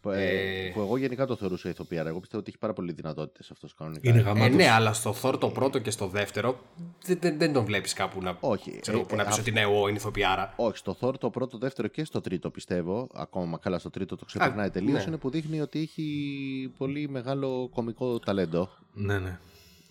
Που, 0.00 0.10
ε, 0.10 0.70
που 0.74 0.80
εγώ 0.80 0.96
γενικά 0.96 1.26
το 1.26 1.36
θεωρούσα 1.36 1.68
ηθοποιάρα. 1.68 2.08
Εγώ 2.08 2.20
πιστεύω 2.20 2.40
ότι 2.40 2.50
έχει 2.50 2.58
πάρα 2.58 2.72
πολλές 2.72 2.94
δυνατότητες 2.94 3.50
αυτός 3.50 3.74
κανονικά. 3.74 4.08
Είναι 4.08 4.18
Ε, 4.18 4.22
γαμάτο. 4.22 4.54
ναι, 4.54 4.68
αλλά 4.68 4.92
στο 4.92 5.14
Thor 5.22 5.40
το 5.40 5.48
πρώτο 5.48 5.78
και 5.78 5.90
στο 5.90 6.06
δεύτερο 6.08 6.58
δεν, 7.04 7.18
δεν, 7.20 7.38
δεν 7.38 7.52
τον 7.52 7.64
βλέπεις 7.64 7.92
κάπου 7.92 8.22
να, 8.22 8.36
Όχι, 8.40 8.80
ξέρω, 8.80 8.98
ε, 8.98 9.02
που 9.02 9.16
να 9.16 9.22
ε, 9.22 9.24
πεις 9.26 9.36
α- 9.36 9.40
ότι 9.40 9.50
ναι, 9.50 9.60
εγώ 9.60 9.88
είναι 9.88 9.96
ηθοποιάρα. 9.96 10.52
Όχι, 10.56 10.76
στο 10.76 10.96
Thor 11.00 11.18
το 11.18 11.30
πρώτο, 11.30 11.58
δεύτερο 11.58 11.88
και 11.88 12.04
στο 12.04 12.20
τρίτο 12.20 12.50
πιστεύω. 12.50 13.08
Ακόμα 13.14 13.58
καλά 13.58 13.78
στο 13.78 13.90
τρίτο 13.90 14.16
το 14.16 14.24
ξεπερνάει 14.24 14.70
τελείως. 14.70 14.96
ναι. 14.98 15.04
Είναι 15.06 15.16
που 15.16 15.30
δείχνει 15.30 15.60
ότι 15.60 15.80
έχει 15.80 16.72
πολύ 16.78 17.08
μεγάλο 17.08 17.68
κομικό 17.74 18.18
ταλέντο. 18.18 18.68
Ναι, 18.92 19.18
ναι. 19.18 19.38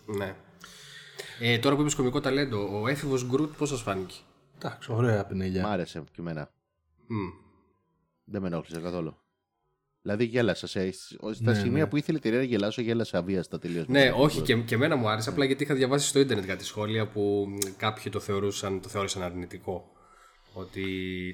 Ναι. 0.06 0.36
Ε, 1.40 1.58
τώρα 1.58 1.76
που 1.76 1.82
είπες 1.82 1.96
κομικό 1.96 2.20
ταλέντο, 2.20 2.80
ο 2.82 2.88
έφηβος 2.88 3.26
Groot 3.26 3.54
πώς 3.58 3.70
σας 3.70 3.82
φάνηκε; 3.82 4.16
Εντάξει, 4.56 4.92
ωραία 4.92 5.26
πινελιά. 5.26 5.62
Μ' 5.68 5.70
άρεσε 5.72 6.00
και 6.12 6.20
εμένα. 6.22 6.50
Μμ. 7.08 7.18
Δεν 8.24 8.42
με 8.42 8.48
ενόχλησε 8.48 8.82
καθόλου. 8.82 9.18
Δηλαδή 10.08 10.26
γέλασα. 10.26 10.68
Σε, 10.68 10.92
στα 10.92 11.52
Ναι, 11.52 11.54
σημεία 11.54 11.84
ναι. 11.84 11.90
που 11.90 11.98
ήθελε 11.98 12.20
τη 12.20 12.30
Ρέρα 12.30 12.42
να 12.42 12.48
γελάσω, 12.48 12.82
γέλασα 12.82 13.18
αβίαστα 13.18 13.60
τελείως. 13.60 13.88
Ναι, 13.88 14.12
όχι 14.16 14.42
και, 14.42 14.56
και 14.56 14.76
εμένα 14.76 14.96
μου 14.96 15.10
άρεσε, 15.10 15.30
απλά 15.30 15.46
γιατί 15.46 15.64
είχα 15.64 15.74
διαβάσει 15.76 16.08
στο 16.08 16.20
ίντερνετ 16.20 16.46
κάτι 16.46 16.66
σχόλια 16.66 17.08
που 17.08 17.48
μ, 17.50 17.58
κάποιοι 17.78 18.12
το 18.12 18.20
θεωρούσαν, 18.20 18.82
το 18.82 18.90
θεώρησαν 18.90 19.22
αρνητικό. 19.24 19.92
Ότι 20.54 20.84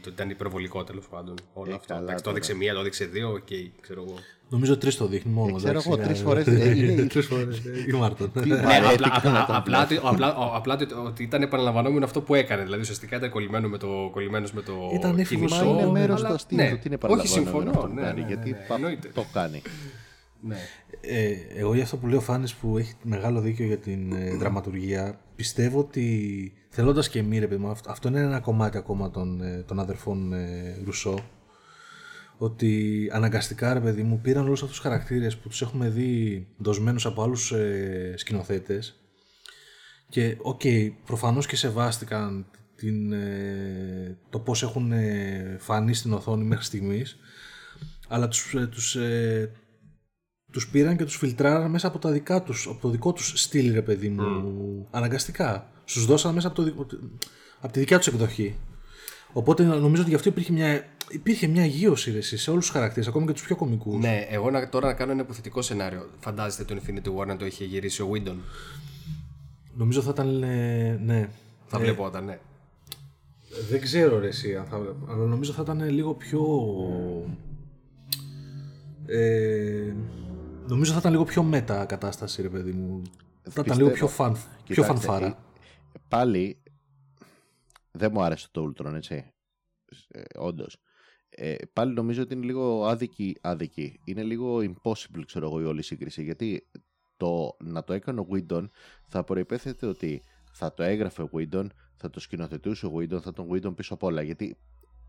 το 0.03 0.09
ήταν 0.14 0.30
υπερβολικό 0.30 0.84
τέλος 0.84 1.01
πάντων 1.09 1.36
όλο 1.53 1.72
Ε, 1.72 1.74
αυτό. 1.74 1.88
καλά 1.88 1.99
Εντάξει, 2.01 2.24
το 2.24 2.30
τώρα. 2.30 2.38
έδειξε 2.38 2.55
μία, 2.55 2.74
το 2.74 2.80
έδειξε 2.80 3.05
δύο, 3.05 3.30
οκ, 3.32 3.47
ξέρω 3.82 4.03
εγώ. 4.07 4.16
Νομίζω 4.49 4.78
τρει 4.78 4.93
το 4.93 5.07
δείχνει 5.07 5.32
μόνο. 5.32 5.49
Ε, 5.49 5.57
ξέρω 5.57 5.70
εντάξει, 5.72 5.89
εγώ, 5.91 6.01
ε, 6.01 6.05
τρεις 6.05 6.20
ε, 6.20 6.24
φορές, 6.24 6.47
ε, 6.47 6.70
είναι- 6.78 7.05
Τρεις 7.05 7.26
φορές, 7.26 7.57
ε, 7.57 7.86
Η 7.88 7.91
Μάρτον. 7.91 8.32
Τι- 8.32 8.47
Ναι, 8.49 8.55
Μα, 8.61 8.74
ε, 8.76 8.78
απλά, 8.78 8.88
τι 8.89 8.93
απλά, 8.93 9.20
κάνω 9.22 9.45
τώρα, 9.45 9.57
απλά, 9.57 9.84
ότι- 9.84 9.99
απλά, 10.03 10.36
ο- 10.36 10.55
απλά 10.55 10.74
ότι- 10.74 10.93
ότι 11.05 11.24
ήταν 11.24 11.41
επαναλαμβανόμενο 11.41 12.05
αυτό 12.05 12.22
που 12.22 12.36
έκανε. 12.36 12.64
Δηλαδή 12.64 12.82
ουσιαστικά 12.82 13.16
ήταν 13.18 13.30
κολλημένο 13.30 13.68
με 13.70 13.78
το, 13.78 14.09
κολλημένος 14.11 14.51
με 14.53 14.61
το 14.61 14.74
Ήταν 14.93 15.20
έφηβος 15.20 15.51
Μα 15.51 15.57
κινητό. 15.57 15.80
είναι 15.80 15.91
μέρο 15.91 16.14
αλλά- 16.14 16.28
του 16.28 16.34
αστείου 16.34 16.57
ναι, 16.57 16.70
του. 16.70 16.76
Τι 16.76 16.82
είναι 16.86 16.95
Όχι, 16.95 16.97
παραλαμβάνω 16.97 17.34
συμφωνώ. 17.43 17.70
αυτό 17.70 17.88
που 17.88 17.93
ναι, 17.93 18.01
κάνει. 18.01 18.22
ναι, 18.22 18.28
Γιατί 18.28 18.49
ναι, 18.49 18.66
πα- 18.68 18.76
εννοείται. 18.76 19.07
το 19.14 19.26
κάνει. 19.34 19.61
Ναι. 20.41 20.57
Ε, 21.01 21.32
εγώ 21.55 21.74
για 21.74 21.84
αυτό 21.84 21.97
που 21.97 22.07
λέω 22.07 22.20
Φάνης 22.22 22.53
που 22.53 22.78
έχει 22.78 22.93
μεγάλο 23.03 23.39
δίκιο 23.41 23.66
για 23.66 23.78
την 23.78 24.14
ε, 24.14 24.36
δραματουργία 24.36 25.20
πιστεύω 25.36 25.80
ότι 25.80 26.53
θέλοντας 26.76 27.09
και 27.09 27.19
εμεί 27.19 27.39
ρε 27.39 27.47
παιδί 27.47 27.61
μου 27.61 27.69
αυτό, 27.69 27.91
αυτό 27.91 28.07
είναι 28.07 28.19
ένα 28.19 28.39
κομμάτι 28.39 28.78
ακόμα 28.78 29.11
των, 29.11 29.41
ε, 29.41 29.63
των 29.67 29.80
αδερφών 29.80 30.34
ε, 30.34 30.78
Ρουσό 30.86 31.19
ότι 32.38 33.09
αναγκαστικά 33.13 33.74
ρε 33.74 33.80
παιδί 33.80 34.03
μου 34.03 34.19
πήραν 34.21 34.45
όλους 34.45 34.61
αυτούς 34.61 34.76
τους 34.76 34.86
χαρακτήρες 34.86 35.38
που 35.38 35.49
τους 35.49 35.61
έχουμε 35.61 35.89
δει 35.89 36.47
δοσμένους 36.57 37.05
από 37.05 37.24
άλλους 37.24 37.51
ε, 37.51 38.13
σκηνοθέτες 38.17 38.99
και 40.09 40.38
οκ, 40.41 40.61
προφανώς 41.05 41.47
και 41.47 41.55
σεβάστηκαν 41.55 42.45
την, 42.76 43.13
ε, 43.13 44.17
το 44.30 44.39
πώς 44.39 44.63
έχουν 44.63 44.91
ε, 44.91 45.57
φανεί 45.59 45.93
στην 45.93 46.13
οθόνη 46.13 46.43
μέχρι 46.43 46.65
στιγμής 46.65 47.17
αλλά 48.07 48.28
τους, 48.28 48.53
ε, 48.53 48.67
τους, 48.67 48.95
ε, 48.95 49.51
τους 50.54 50.68
πήραν 50.68 50.97
και 50.97 51.04
τους 51.04 51.16
φιλτράραν 51.16 51.72
μέσα 51.72 51.88
από, 51.88 51.99
τα 51.99 52.12
δικά 52.12 52.43
τους, 52.43 52.68
από 52.68 52.82
το 52.82 52.89
δικό 52.89 53.14
τους 53.14 53.34
στυλ, 53.36 53.74
ρε 53.74 53.82
παιδί 53.82 54.10
μου, 54.10 54.88
αναγκαστικά. 54.91 55.72
Τους 55.86 56.05
δώσαν 56.06 56.34
μέσα 56.34 56.47
από, 56.47 56.56
το, 56.56 56.64
δικό- 56.64 56.88
από 57.60 57.74
τη 57.74 57.80
δικιά 57.80 57.97
τους 57.97 58.08
εκδοχή. 58.08 58.56
Οπότε 59.34 59.64
νομίζω 59.64 60.01
ότι 60.01 60.10
γι' 60.10 60.16
αυτό 60.16 60.30
υπήρχε 60.30 60.51
μια, 60.51 60.86
υπήρχε 61.10 61.47
μια 61.47 61.66
γύρωση 61.66 62.12
ρε, 62.12 62.18
εσύ, 62.18 62.38
σε 62.38 62.51
όλους 62.51 62.66
τους 62.66 62.74
χαρακτήρες, 62.74 63.08
ακόμα 63.08 63.26
και 63.26 63.32
τους 63.32 63.43
πιο 63.43 63.56
κομικούς. 63.56 63.99
Ναι, 64.04 64.28
εγώ 64.30 64.51
να, 64.51 64.70
τώρα 64.70 64.88
να 64.88 64.93
κάνω 64.93 65.12
ένα 65.12 65.22
υποθετικό 65.22 65.62
σενάριο. 65.62 66.10
Φαντάζεστε 66.20 66.64
το 66.64 66.76
Infinity 66.82 67.20
War 67.20 67.28
να 67.28 67.38
το 67.38 67.45
είχε 67.45 67.66
γυρίσει 67.66 68.01
ο 68.01 68.10
Whedon; 68.14 68.36
Νομίζω 69.76 70.01
θα 70.01 70.10
ήταν, 70.10 70.43
ε, 70.43 70.99
ναι. 71.04 71.30
Θα 71.66 71.80
βλεπόταν, 71.80 72.26
ναι. 72.26 72.39
Δεν 73.70 73.82
ξέρω 73.82 74.20
ρε 74.20 74.28
εσύ, 74.28 74.56
αν 74.56 74.66
θα, 74.66 74.95
αλλά 75.10 75.26
νομίζω 75.26 75.51
θα 75.51 75.62
ήταν 75.62 75.89
λίγο 75.89 76.14
πιο... 76.14 76.41
Ε, 79.06 79.93
νομίζω 80.68 80.91
θα 80.93 80.99
ήταν 80.99 81.11
λίγο 81.11 81.24
πιο 81.24 81.43
μετα 81.43 81.86
κατάσταση 81.86 82.41
ρε 82.41 82.49
παιδί 82.49 82.72
μου. 82.72 83.01
Θα 83.43 83.49
ήταν 83.49 83.64
Πιστεύω- 83.64 83.80
λίγο 83.82 83.91
πιο, 83.93 84.07
φαν, 84.07 84.34
πιο 84.34 84.41
Κοιτάξτε, 84.64 84.93
φανφάρα. 84.93 85.26
ε, 85.28 85.36
Πάλι 86.07 86.61
δεν 87.91 88.11
μου 88.14 88.22
άρεσε 88.24 88.47
το 88.51 88.74
Ultron, 88.78 88.93
έτσι. 88.93 89.34
Ε, 90.07 90.22
Όντως. 90.38 90.78
Ε, 91.30 91.55
πάλι 91.74 91.93
νομίζω 91.93 92.22
ότι 92.22 92.34
είναι 92.34 92.45
λίγο 92.45 92.86
άδικη, 92.86 93.38
άδικη. 93.41 93.99
Είναι 94.05 94.24
λίγο 94.24 94.57
impossible, 94.57 95.22
ξέρω 95.26 95.45
εγώ, 95.45 95.61
η 95.61 95.64
όλη 95.66 95.82
σύγκριση. 95.82 96.24
Γιατί 96.24 96.68
το 97.18 97.55
να 97.64 97.84
το 97.84 97.93
έκανε 97.93 98.20
ο 98.20 98.28
Whedon 98.32 98.70
θα 99.07 99.24
προϋπέθεται 99.24 99.86
ότι 99.86 100.22
θα 100.51 100.74
το 100.74 100.84
έγραφε 100.84 101.22
ο 101.22 101.30
Whedon, 101.34 101.66
θα 101.95 102.09
το 102.09 102.20
σκηνοθετούσε 102.20 102.86
ο 102.86 102.91
Whedon, 102.95 103.22
θα 103.22 103.34
τον 103.34 103.47
Whedon 103.51 103.76
πίσω 103.76 103.93
απ' 103.93 104.03
όλα. 104.03 104.22
Γιατί 104.22 104.57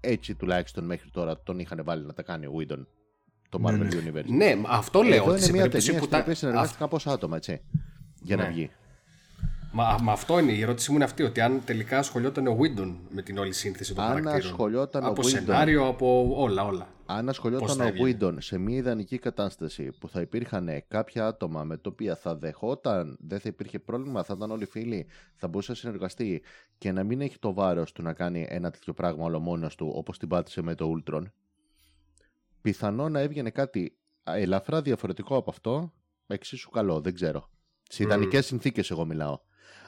έτσι 0.00 0.34
τουλάχιστον 0.34 0.84
μέχρι 0.84 1.10
τώρα 1.10 1.42
τον 1.42 1.58
είχαν 1.58 1.80
βάλει 1.84 2.04
να 2.06 2.12
τα 2.12 2.22
κάνει 2.22 2.46
ο 2.46 2.52
Whedon 2.58 2.84
το 3.58 3.68
Marvel 3.68 3.78
Ναι, 3.78 3.84
ναι. 3.84 4.10
Universe. 4.20 4.24
Ναι, 4.26 4.54
αυτό 4.66 5.02
λέω. 5.02 5.14
Εδώ 5.22 5.30
ότι 5.30 5.38
σε 5.40 5.44
είναι 5.48 5.52
μια 5.52 5.60
περίπτωση 5.68 5.86
ταινία 5.86 6.00
που 6.00 6.06
στην 6.06 6.16
τα... 6.16 6.22
οποία 6.22 6.34
συνεργάστηκαν 6.34 6.88
πόσα 6.88 7.12
άτομα, 7.12 7.36
έτσι, 7.36 7.60
για 8.22 8.36
να 8.36 8.42
Ναι. 8.42 8.48
βγει. 8.50 8.70
Μα, 9.76 9.98
μα 10.02 10.12
αυτό 10.12 10.38
είναι 10.38 10.52
η 10.52 10.60
ερώτησή 10.62 10.90
μου 10.90 10.96
είναι 10.96 11.04
αυτή, 11.04 11.22
ότι 11.22 11.40
αν 11.40 11.60
τελικά 11.64 11.98
ασχολιόταν 11.98 12.46
ο 12.46 12.56
Whedon 12.60 12.94
με 13.08 13.22
την 13.22 13.38
όλη 13.38 13.52
σύνθεση 13.52 13.94
των 13.94 14.04
Αν 14.04 14.08
χαρακτήρων. 14.10 14.40
ασχολιόταν 14.40 15.04
ο 15.04 15.06
από 15.08 15.20
Whedon- 15.22 15.28
σενάριο, 15.28 15.86
από 15.86 16.34
όλα, 16.36 16.64
όλα. 16.64 16.88
Αν 17.06 17.20
Πώς 17.20 17.28
ασχολιόταν 17.28 17.76
θα 17.76 17.84
ο 17.84 17.86
έβγαινε; 17.86 18.16
Whedon 18.20 18.34
σε 18.38 18.58
μια 18.58 18.76
ιδανική 18.76 19.18
κατάσταση 19.18 19.90
που 20.00 20.08
θα 20.08 20.20
υπήρχαν 20.20 20.68
κάποια 20.88 21.26
άτομα 21.26 21.64
με 21.64 21.76
τα 21.76 21.90
οποία 21.92 22.16
θα 22.16 22.36
δεχόταν, 22.36 23.16
δεν 23.20 23.40
θα 23.40 23.48
υπήρχε 23.48 23.78
πρόβλημα, 23.78 24.22
θα 24.22 24.34
ήταν 24.36 24.50
όλοι 24.50 24.64
φίλοι, 24.66 25.06
θα 25.34 25.48
μπορούσε 25.48 25.70
να 25.70 25.76
συνεργαστεί 25.76 26.42
και 26.78 26.92
να 26.92 27.04
μην 27.04 27.20
έχει 27.20 27.38
το 27.38 27.52
βάρος 27.54 27.92
του 27.92 28.02
να 28.02 28.12
κάνει 28.12 28.46
ένα 28.48 28.70
τέτοιο 28.70 28.92
πράγμα 28.92 29.24
όλο 29.24 29.40
μόνος 29.40 29.74
του 29.74 29.92
όπως 29.94 30.18
την 30.18 30.28
πάτησε 30.28 30.62
με 30.62 30.74
το 30.74 30.90
Ultron, 30.96 31.22
πιθανό 32.64 33.08
να 33.08 33.20
έβγαινε 33.20 33.50
κάτι 33.50 33.98
ελαφρά 34.24 34.82
διαφορετικό 34.82 35.36
από 35.36 35.50
αυτό, 35.50 35.92
εξίσου 36.26 36.70
καλό, 36.70 37.00
δεν 37.00 37.14
ξέρω. 37.14 37.50
Σε 37.82 38.02
ιδανικές 38.02 38.46
συνθήκες 38.46 38.90
εγώ 38.90 39.04
μιλάω. 39.04 39.38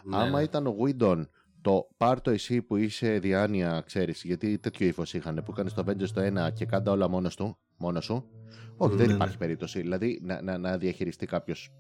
Ναι, 0.05 0.17
Άμα 0.17 0.39
ναι. 0.39 0.43
ήταν 0.43 0.67
ο 0.67 0.77
Whedon 0.81 1.23
το 1.61 1.89
πάρ 1.97 2.21
το 2.21 2.31
εσύ 2.31 2.63
που 2.63 2.77
είσαι 2.77 3.19
διάνοια, 3.19 3.83
ξέρεις, 3.87 4.23
γιατί 4.25 4.59
τέτοιο 4.59 4.87
ύφος 4.87 5.15
είχαν 5.15 5.43
που 5.45 5.51
έκανε 5.51 5.69
στο 5.69 5.85
Avengers 5.87 6.09
το 6.09 6.21
ένα 6.21 6.51
και 6.51 6.67
κάντα 6.67 6.91
όλα 6.91 7.09
μόνος 7.09 7.37
του, 7.37 7.59
μόνος 7.77 8.05
σου. 8.05 8.29
Όχι, 8.77 8.97
δεν 8.97 9.07
Ναι, 9.07 9.13
υπάρχει 9.13 9.33
ναι. 9.33 9.39
περίπτωση. 9.39 9.81
Δηλαδή 9.81 10.21
να, 10.23 10.43
να, 10.43 10.59
να 10.59 10.79
διαχειριστεί 10.79 11.27
κάποιος 11.27 11.73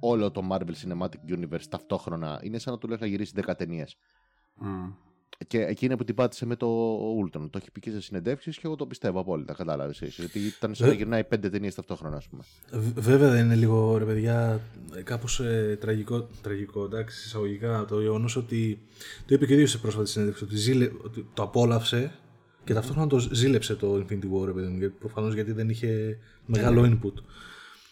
όλο 0.00 0.30
το 0.30 0.48
Marvel 0.50 0.72
Cinematic 0.84 1.38
Universe 1.38 1.66
ταυτόχρονα 1.70 2.40
είναι 2.42 2.58
σαν 2.58 2.72
να 2.72 2.78
του 2.78 2.88
λέει 2.88 2.98
να 3.00 3.06
γυρίσει 3.06 3.32
10 3.46 3.52
ταινίες. 3.56 3.96
Μμ. 4.54 4.90
Και 5.46 5.60
εκείνη 5.60 5.96
που 5.96 6.04
την 6.04 6.14
πάτησε 6.14 6.46
με 6.46 6.56
το 6.56 6.66
Ultron. 7.22 7.48
Το 7.50 7.58
έχει 7.58 7.70
πει 7.70 7.80
και 7.80 7.90
σε 7.90 8.00
συνεντεύξεις 8.00 8.54
και 8.56 8.62
εγώ 8.64 8.76
το 8.76 8.86
πιστεύω 8.86 9.20
απόλυτα. 9.20 9.54
Κατάλαβες. 9.54 9.98
Γιατί 10.00 10.38
ήταν 10.38 10.74
σαν 10.74 10.86
να 10.86 10.92
Ε. 10.92 10.96
γυρνάει 10.96 11.22
5 11.24 11.50
ταινίες 11.50 11.74
ταυτόχρονα, 11.74 12.16
ας 12.16 12.28
πούμε. 12.28 12.42
Β- 12.72 12.98
Βέβαια 13.00 13.30
δεν 13.30 13.44
είναι 13.44 13.54
λίγο 13.54 13.96
ρε 13.98 14.04
παιδιά 14.04 14.60
κάπως 15.04 15.40
ε, 15.40 15.76
τραγικό, 15.80 16.28
τραγικό 16.42 16.84
εντάξει 16.84 17.26
εισαγωγικά 17.26 17.84
το 17.88 18.00
γεγονός 18.00 18.36
ότι 18.36 18.78
το 19.26 19.34
είπε 19.34 19.46
και 19.46 19.52
ο 19.52 19.54
ίδιος 19.54 19.70
σε 19.70 19.78
πρόσφατη 19.78 20.08
συνέντευξη 20.08 20.44
ότι, 20.44 20.56
ζήλε, 20.56 20.90
ότι 21.04 21.26
το 21.34 21.42
απόλαυσε 21.42 22.12
και 22.64 22.74
ταυτόχρονα 22.74 23.06
το 23.08 23.18
ζήλεψε 23.18 23.74
το 23.74 23.94
Infinity 23.94 24.32
War 24.40 24.44
ρε 24.44 24.52
παιδί 24.52 24.66
μου 24.66 24.78
γιατί, 24.78 24.94
προφανώς 24.98 25.34
γιατί 25.34 25.52
δεν 25.52 25.68
είχε 25.68 26.18
μεγάλο 26.46 26.82
input. 26.82 27.12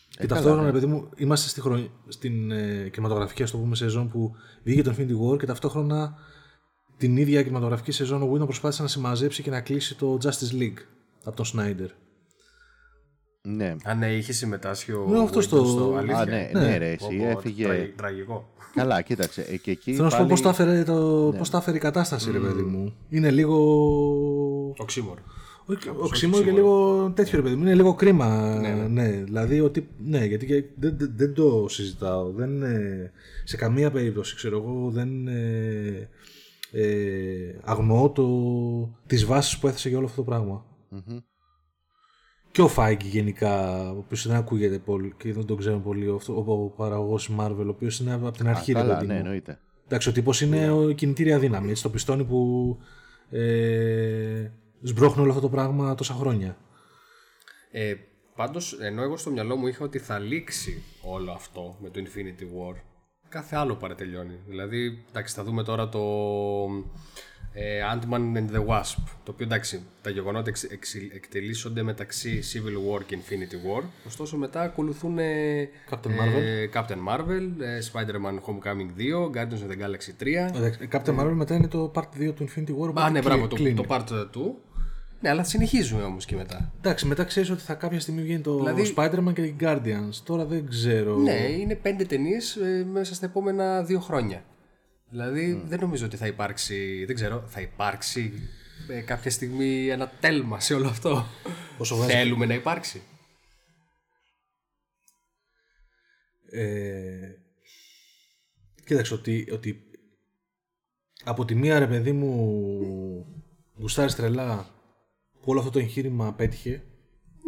Και 0.09 0.27
καλά, 0.27 0.29
ταυτόχρονα, 0.29 0.61
ναι. 0.61 0.67
ρε 0.67 0.73
παιδί 0.73 0.87
μου, 0.87 1.09
είμαστε 1.17 1.49
στη 1.49 1.61
χρονιά, 1.61 1.87
στην 2.09 2.51
ε, 2.51 2.89
κινηματογραφική, 2.93 3.43
ας 3.43 3.51
το 3.51 3.59
πούμε, 3.59 3.77
σεζόν 3.77 4.09
που 4.09 4.35
βγήκε 4.65 4.83
το 4.83 4.95
Infinity 4.99 5.33
War 5.33 5.39
και 5.39 5.47
ταυτόχρονα 5.47 6.19
την 6.97 7.17
ίδια 7.17 7.43
κινηματογραφική 7.43 7.93
σεζόν 7.93 8.23
ο 8.23 8.33
Whedon 8.33 8.45
προσπάθησε 8.45 8.83
να 8.83 8.89
συμμαζέψει 8.89 9.43
και 9.43 9.51
να 9.51 9.61
κλείσει 9.61 9.97
το 9.97 10.19
Justice 10.23 10.61
League 10.61 10.79
από 11.25 11.37
τον 11.37 11.47
Snyder. 11.55 11.89
Ναι. 13.43 13.77
Α, 13.85 13.95
ναι, 13.95 14.13
είχε 14.15 14.33
συμμετάσχει 14.33 14.93
ο 14.93 15.07
Ναι, 15.11 15.19
αυτός 15.23 15.45
Whedon 15.45 15.49
στο- 15.49 15.65
στο 15.65 15.95
αλήθεια. 15.99 16.19
Α, 16.19 16.25
ναι, 16.25 16.51
Ναι. 16.53 16.61
ναι, 16.61 16.77
ρε, 16.77 16.97
Πω, 16.99 17.07
εσύ 17.11 17.17
πω, 17.19 17.25
έφυγε. 17.29 17.65
τραγ- 17.65 17.97
Τραγικό. 17.97 18.49
Καλά, 18.75 19.03
κοίταξε. 19.03 19.41
ε, 19.51 19.57
Και 19.57 19.71
εκεί 19.71 19.93
Θέλω 19.93 20.05
να 20.05 20.11
σου 20.11 20.17
πω 20.17 20.23
πάλι- 20.27 20.31
πώς 20.31 20.41
τα 20.43 20.49
έφερε, 20.49 20.83
το, 20.85 21.35
πώς 21.39 21.51
τα 21.51 21.59
έφερε 21.59 21.77
η 21.77 21.81
κατάσταση, 21.81 22.31
ρε 22.31 22.39
παιδί 22.39 22.63
μου. 22.63 22.95
Είναι 23.09 23.31
λίγο... 23.31 23.57
Οξύμορο. 24.79 25.21
Όχι, 25.67 25.89
οξύμορο 25.97 26.43
και 26.43 26.51
λίγο 26.51 27.13
τέτοιο, 27.17 27.37
ρε 27.37 27.43
παιδί 27.43 27.55
μου. 27.55 27.63
Είναι 27.63 27.75
λίγο 27.75 27.95
κρίμα. 27.95 28.59
Ναι, 28.61 28.69
Ναι, 28.69 28.89
ναι. 28.89 29.09
δηλαδή 29.25 29.61
ότι. 29.61 29.89
Ναι, 30.05 30.25
γιατί 30.25 30.47
και 30.47 30.65
δεν, 30.77 30.95
δεν, 30.99 31.13
δεν 31.17 31.35
το 31.35 31.67
συζητάω. 31.69 32.31
Δεν, 32.31 32.51
είναι- 32.51 33.13
σε 33.45 33.57
καμία 33.57 33.91
περίπτωση, 33.91 34.37
ξέρω 34.37 34.57
εγώ, 34.57 34.91
δεν 34.91 35.27
ε, 35.29 36.09
ε, 36.75 37.59
αγνοώ 37.64 38.11
το, 38.11 38.27
τις 39.07 39.25
βάσεις 39.25 39.59
που 39.59 39.66
έθεσε 39.66 39.89
για 39.89 39.99
όλο 39.99 40.07
αυτό 40.07 40.22
το 40.22 40.31
πράγμα. 40.31 40.64
Μμμ. 40.89 41.18
Και 42.51 42.62
ο 42.62 42.68
Φάγκη 42.68 43.09
γενικά, 43.09 43.83
ο 43.93 43.97
οποίος 43.99 44.27
δεν 44.27 44.37
ακούγεται 44.37 44.79
πολύ 44.79 45.14
και 45.16 45.33
δεν 45.33 45.47
τον 45.47 45.57
ξέρω 45.57 45.79
πολύ, 45.79 46.09
ο, 46.09 46.20
ο, 46.29 46.53
ο 46.53 46.68
παραγωγός 46.68 47.31
Marvel, 47.41 47.64
ο 47.64 47.68
οποίος 47.68 48.01
είναι 48.01 48.12
από 48.12 48.31
την 48.31 48.47
Α, 48.47 48.51
αρχή. 48.51 48.72
ρε 48.72 48.79
καλά, 48.79 48.95
παιδί 48.95 49.07
ναι, 49.07 49.12
μου. 49.12 49.18
εννοείται. 49.18 49.59
Εντάξει, 49.85 50.09
ο 50.09 50.12
τύπος 50.12 50.41
είναι 50.41 50.70
ο 50.70 50.91
κινητήρια 50.93 51.39
δύναμη. 51.39 51.70
Έτσι, 51.70 51.83
το 51.83 51.91
πιστόνι 51.91 52.25
που 52.25 52.79
ε, 53.31 54.51
σμπρώχνει 54.83 55.22
όλο 55.22 55.31
αυτό 55.31 55.43
το 55.43 55.49
πράγμα 55.49 55.95
τόσα 55.95 56.14
χρόνια. 56.14 56.57
Ε, 57.70 57.95
Πάντως, 58.37 58.79
ενώ 58.81 59.03
εγώ 59.03 59.16
στο 59.16 59.31
μυαλό 59.31 59.57
μου 59.57 59.66
είχα 59.66 59.85
ότι 59.85 59.99
θα 59.99 60.18
λήξει 60.18 60.83
όλο 61.03 61.33
αυτό 61.33 61.77
με 61.83 61.91
το 61.91 62.01
Infinity 62.05 62.43
War, 62.43 62.75
κάθε 63.35 63.57
άλλο 63.57 63.74
παρατελειώνει. 63.74 64.39
Δηλαδή, 64.49 64.99
εντάξει, 65.11 65.35
θα 65.35 65.43
δούμε 65.45 65.62
τώρα 65.62 65.89
το 65.89 66.01
ε, 67.53 67.80
Ant-Man 67.95 68.37
and 68.37 68.57
the 68.57 68.66
Wasp. 68.66 68.97
Το 69.24 69.30
οποίο 69.30 69.47
εντάξει, 69.47 69.82
τα 70.03 70.11
γεγονότα 70.11 70.49
εξ, 70.49 70.62
εξ- 70.64 70.95
εκτελήσονται 70.95 71.82
μεταξύ 71.82 72.41
Civil 72.53 72.76
War 72.99 73.03
και 73.07 73.18
Infinity 73.18 73.55
War. 73.55 73.82
Ωστόσο, 74.07 74.37
μετά 74.37 74.61
ακολουθούν 74.62 75.18
ε, 75.18 75.68
Captain 75.91 76.11
ε, 76.37 76.68
Captain 76.74 76.99
Marvel, 77.09 77.62
ε, 77.62 77.78
Spider-Man 77.93 78.35
Homecoming 78.47 79.01
2, 79.01 79.37
Guardians 79.37 79.53
of 79.53 79.70
the 79.72 79.82
Galaxy 79.82 80.22
3. 80.22 80.57
Εντάξει, 80.57 80.89
Captain 80.93 81.18
Marvel 81.20 81.32
μετά 81.35 81.55
είναι 81.55 81.68
το 81.68 81.93
Part 81.95 82.20
2 82.20 82.32
του 82.35 82.49
Infinity 82.49 82.70
War. 82.70 82.87
Α, 82.87 82.89
οπότε 82.89 83.03
ναι, 83.11 83.20
κλει- 83.20 83.22
μπράβο, 83.22 83.47
το, 83.47 83.57
κλείνει. 83.57 83.74
το 83.74 83.85
Part 83.89 84.05
2. 84.11 84.24
Ναι, 85.25 85.31
αλλά 85.31 85.45
συνεχίζουμε 85.45 86.03
όμως 86.03 86.25
και 86.25 86.37
μετά. 86.37 86.72
Εντάξει, 86.79 87.07
μετά 87.07 87.25
ξέρεις 87.25 87.51
ότι 87.51 87.62
θα 87.62 87.75
κάποια 87.75 88.01
στιγμή 88.01 88.22
βγαίνει 88.22 88.41
το 88.43 88.57
Δηλαδή- 88.57 88.95
Spider-Man 88.97 89.33
και 89.35 89.43
οι 89.43 89.57
Guardians. 89.61 90.14
Τώρα 90.25 90.45
δεν 90.45 90.68
ξέρω. 90.68 91.16
Ναι, 91.16 91.33
είναι 91.33 91.75
πέντε 91.75 92.05
ταινίες 92.05 92.59
μέσα 92.93 93.14
στα 93.14 93.27
επόμενα 93.27 93.83
δύο 93.85 94.01
χρόνια. 94.01 94.45
Δηλαδή 95.11 95.62
δεν 95.66 95.81
νομίζω 95.81 96.07
ότι 96.07 96.16
θα 96.16 96.27
υπάρξει, 96.27 97.05
δεν 97.05 97.14
ξέρω, 97.14 97.45
θα 97.47 97.61
υπάρξει 97.61 98.33
ε, 98.89 99.01
κάποια 99.01 99.31
στιγμή 99.31 99.89
ένα 99.89 100.12
τέλμα 100.20 100.61
σε 100.61 100.75
όλο 100.75 100.89
αυτό. 100.89 101.27
Όσο 101.79 101.97
βγάζει- 101.97 102.12
Θέλουμε 102.12 102.47
να 102.47 102.55
υπάρξει. 102.55 103.03
Ε, 106.51 107.31
κοίταξε 108.85 109.14
ότι, 109.14 109.49
ότι 109.53 109.81
από 111.25 111.45
τη 111.45 111.55
μία 111.55 111.79
ρε 111.79 111.87
παιδί 111.87 112.12
μου 112.12 112.57
γουστάρεις 113.79 114.14
τρελά 114.14 114.68
που 115.45 115.51
όλο 115.51 115.59
αυτό 115.59 115.71
το 115.71 115.79
εγχείρημα 115.79 116.33
πέτυχε. 116.33 116.83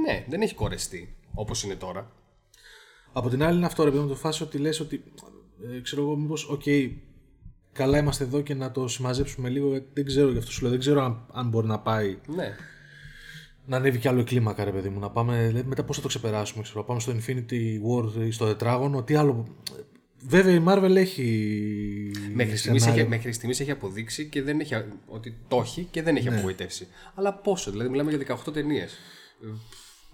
Ναι, 0.06 0.24
δεν 0.28 0.40
έχει 0.42 0.54
κορεστεί 0.54 1.16
όπως 1.34 1.62
είναι 1.62 1.74
τώρα. 1.74 2.12
Από 3.12 3.28
την 3.28 3.42
άλλη 3.42 3.56
είναι 3.56 3.66
αυτό 3.66 3.84
ρε 3.84 3.90
παιδί 3.90 4.02
μου 4.02 4.08
το 4.08 4.14
φάση 4.14 4.42
ότι 4.42 4.58
λες 4.58 4.80
ότι 4.80 5.02
ε, 5.76 5.80
ξέρω 5.80 6.02
εγώ 6.02 6.16
μήπως 6.16 6.48
οκ 6.48 6.62
καλά 7.72 7.98
είμαστε 7.98 8.24
εδώ 8.24 8.40
και 8.40 8.54
να 8.54 8.70
το 8.70 8.88
συμμαζέψουμε 8.88 9.48
λίγο 9.48 9.68
γιατί 9.70 9.86
δεν 9.94 10.04
ξέρω 10.04 10.30
γι' 10.30 10.38
αυτό 10.38 10.50
σου 10.50 10.60
λέω 10.62 10.70
δεν 10.70 10.78
ξέρω 10.80 11.02
αν, 11.04 11.26
αν 11.32 11.48
μπορεί 11.48 11.66
να 11.66 11.78
πάει 11.78 12.18
Ναι. 12.26 12.56
να 13.66 13.76
ανέβει 13.76 13.98
κι 13.98 14.08
άλλο 14.08 14.20
η 14.20 14.24
κλίμακα 14.24 14.64
ρε 14.64 14.70
παιδί 14.72 14.88
μου 14.88 14.98
να 14.98 15.10
πάμε 15.10 15.46
δηλαδή, 15.46 15.68
μετά 15.68 15.84
πώς 15.84 15.96
θα 15.96 16.02
το 16.02 16.08
ξεπεράσουμε 16.08 16.62
ξέρω 16.62 16.84
πάμε 16.84 17.00
στο 17.00 17.12
Infinity 17.12 17.60
War 17.88 18.26
ή 18.26 18.30
στο 18.30 18.46
τετράγωνο 18.46 19.02
τι 19.02 19.14
άλλο 19.14 19.46
βέβαια 20.20 20.54
η 20.54 20.62
Marvel 20.66 20.94
έχει 20.96 22.10
Μέχρι 22.34 22.56
στιγμής, 22.56 22.82
σενάριο. 22.82 23.02
έχει, 23.02 23.10
μέχρι 23.10 23.32
στιγμής 23.32 23.60
έχει 23.60 23.70
αποδείξει 23.70 24.28
και 24.28 24.42
δεν 24.42 24.60
έχει, 24.60 24.74
ότι 25.06 25.36
το 25.48 25.60
έχει 25.60 25.84
και 25.84 26.02
δεν 26.02 26.16
έχει 26.16 26.28
απογοητεύσει. 26.28 26.86
Αλλά 27.14 27.34
πόσο, 27.34 27.70
δηλαδή 27.70 27.90
μιλάμε 27.90 28.12
για 28.12 28.38
18 28.46 28.52
ταινίες. 28.52 28.96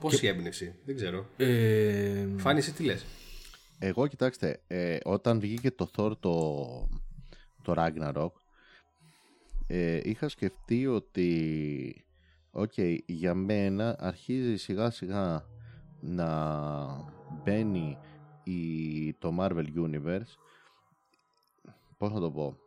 Πόση 0.00 0.26
έμπνευση, 0.26 0.74
δεν 0.84 0.96
ξέρω. 0.96 1.26
Ε, 1.36 2.26
Φάνη, 2.36 2.59
εσύ 2.59 2.72
τι 2.72 2.82
λες; 2.84 3.05
Εγώ 3.78 4.07
κοιτάξτε, 4.07 4.61
ε, 4.66 4.98
όταν 5.05 5.40
βγήκε 5.40 5.70
το 5.70 5.90
Thor 5.96 6.12
το, 6.20 6.55
το 7.62 7.74
Ragnarok, 7.76 8.30
ε, 9.66 10.00
είχα 10.03 10.28
σκεφτεί 10.28 10.86
ότι 10.86 12.05
οκ, 12.50 12.72
για 13.07 13.34
μένα 13.34 13.96
αρχίζει 13.98 14.57
σιγά 14.57 14.90
σιγά 14.90 15.44
να 16.00 16.28
μπαίνει 17.44 17.98
η, 18.45 19.14
το 19.14 19.36
Marvel 19.38 19.66
Universe 19.76 20.34
πώς 21.99 22.12
να 22.12 22.20
το 22.20 22.30
πω 22.30 22.59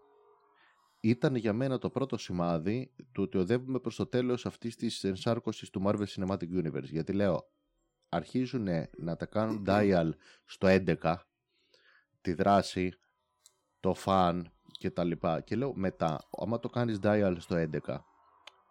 ήταν 1.00 1.36
για 1.36 1.54
μένα 1.54 1.78
το 1.78 1.90
πρώτο 1.90 2.18
σημάδι 2.18 2.92
του 3.12 3.24
ότι 3.24 3.38
οδεύουμε 3.38 3.80
προς 3.80 3.96
το 3.96 4.06
τέλος 4.06 4.46
αυτής 4.46 4.76
της 4.76 5.04
ενσάρκωσης 5.04 5.70
του 5.70 5.84
Marvel 5.86 6.06
Cinematic 6.06 6.64
Universe 6.64 6.84
γιατί 6.84 7.14
λέω 7.14 7.50
αρχίζουν 8.10 8.68
να 8.98 9.16
τα 9.16 9.26
κάνουν 9.26 9.64
dial 9.68 10.10
στο 10.46 10.68
11 11.02 11.16
τη 12.22 12.34
δράση, 12.34 12.94
το 13.80 13.94
φαν 13.94 14.52
και 14.72 14.90
τα 14.90 15.04
λοιπά. 15.04 15.42
Και 15.42 15.56
λέω 15.56 15.74
μετά, 15.76 16.30
άμα 16.38 16.60
το 16.60 16.70
κάνεις 16.70 17.00
dial 17.02 17.36
στο 17.40 17.56
11, 17.56 17.98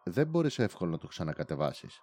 δεν 0.05 0.27
μπορείς 0.27 0.59
εύκολα 0.59 0.91
να 0.91 0.99
το 0.99 1.07
ξανακατεβάσεις. 1.07 2.01